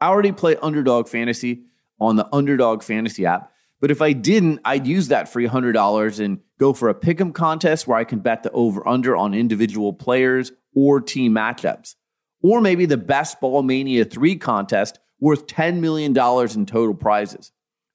I 0.00 0.08
already 0.08 0.32
play 0.32 0.56
Underdog 0.56 1.08
Fantasy 1.08 1.62
on 2.00 2.16
the 2.16 2.28
Underdog 2.34 2.82
Fantasy 2.82 3.24
app, 3.24 3.52
but 3.80 3.92
if 3.92 4.02
I 4.02 4.14
didn't, 4.14 4.60
I'd 4.64 4.86
use 4.86 5.08
that 5.08 5.28
free 5.28 5.46
$100 5.46 6.24
and 6.24 6.40
go 6.58 6.72
for 6.72 6.88
a 6.88 6.94
pick'em 6.94 7.32
contest 7.32 7.86
where 7.86 7.98
I 7.98 8.04
can 8.04 8.18
bet 8.18 8.42
the 8.42 8.50
over 8.50 8.86
under 8.88 9.16
on 9.16 9.32
individual 9.32 9.92
players 9.92 10.50
or 10.74 11.00
team 11.00 11.34
matchups. 11.34 11.94
Or 12.42 12.60
maybe 12.60 12.84
the 12.84 12.96
Best 12.96 13.40
Ball 13.40 13.62
Mania 13.62 14.04
3 14.04 14.36
contest 14.36 14.98
worth 15.20 15.46
$10 15.46 15.78
million 15.78 16.12
in 16.12 16.66
total 16.66 16.94
prizes. 16.94 17.52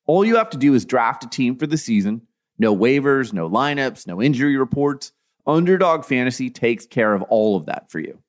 All 0.08 0.24
you 0.24 0.38
have 0.38 0.50
to 0.52 0.58
do 0.58 0.74
is 0.74 0.86
draft 0.86 1.26
a 1.26 1.30
team 1.30 1.58
for 1.58 1.68
the 1.68 1.78
season. 1.78 2.22
No 2.60 2.76
waivers, 2.76 3.34
no 3.34 3.50
lineups, 3.50 4.06
no 4.06 4.22
injury 4.22 4.58
reports. 4.58 5.14
Underdog 5.48 6.06
Fantasy 6.06 6.50
takes 6.50 6.86
care 6.86 7.14
of 7.14 7.22
all 7.24 7.56
of 7.56 7.66
that 7.66 7.90
for 7.90 8.00
you. 8.00 8.20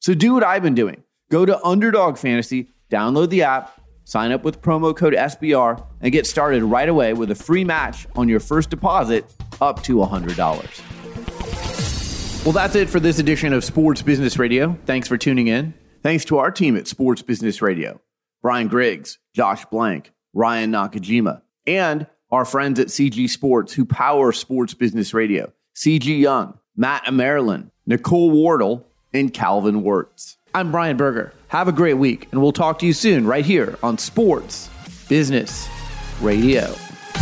So 0.00 0.14
do 0.14 0.34
what 0.34 0.44
I've 0.44 0.62
been 0.62 0.74
doing. 0.74 1.02
Go 1.30 1.46
to 1.46 1.62
Underdog 1.64 2.18
Fantasy, 2.18 2.70
download 2.90 3.30
the 3.30 3.42
app, 3.42 3.80
sign 4.04 4.32
up 4.32 4.42
with 4.42 4.60
promo 4.60 4.96
code 4.96 5.14
SBR, 5.14 5.84
and 6.00 6.12
get 6.12 6.26
started 6.26 6.62
right 6.64 6.88
away 6.88 7.12
with 7.12 7.30
a 7.30 7.34
free 7.34 7.64
match 7.64 8.06
on 8.16 8.28
your 8.28 8.40
first 8.40 8.70
deposit 8.70 9.24
up 9.60 9.82
to 9.84 9.96
$100. 9.96 12.44
Well, 12.44 12.52
that's 12.52 12.74
it 12.74 12.88
for 12.88 13.00
this 13.00 13.18
edition 13.18 13.52
of 13.52 13.64
Sports 13.64 14.02
Business 14.02 14.38
Radio. 14.38 14.78
Thanks 14.86 15.08
for 15.08 15.18
tuning 15.18 15.48
in. 15.48 15.74
Thanks 16.02 16.24
to 16.26 16.38
our 16.38 16.50
team 16.50 16.76
at 16.76 16.86
Sports 16.86 17.22
Business 17.22 17.60
Radio 17.60 18.00
Brian 18.40 18.68
Griggs, 18.68 19.18
Josh 19.34 19.64
Blank, 19.66 20.12
Ryan 20.32 20.72
Nakajima, 20.72 21.42
and 21.66 22.06
our 22.30 22.44
friends 22.44 22.78
at 22.78 22.88
CG 22.88 23.28
Sports 23.28 23.72
who 23.72 23.84
power 23.84 24.32
Sports 24.32 24.74
Business 24.74 25.14
Radio 25.14 25.52
CG 25.74 26.18
Young, 26.18 26.58
Matt 26.76 27.12
Maryland, 27.12 27.70
Nicole 27.86 28.30
Wardle, 28.30 28.86
and 29.12 29.32
Calvin 29.32 29.82
Wirtz. 29.82 30.36
I'm 30.54 30.72
Brian 30.72 30.96
Berger. 30.96 31.32
Have 31.48 31.68
a 31.68 31.72
great 31.72 31.94
week, 31.94 32.28
and 32.32 32.42
we'll 32.42 32.52
talk 32.52 32.78
to 32.80 32.86
you 32.86 32.92
soon 32.92 33.26
right 33.26 33.44
here 33.44 33.78
on 33.82 33.96
Sports 33.98 34.68
Business 35.08 35.68
Radio. 36.20 36.74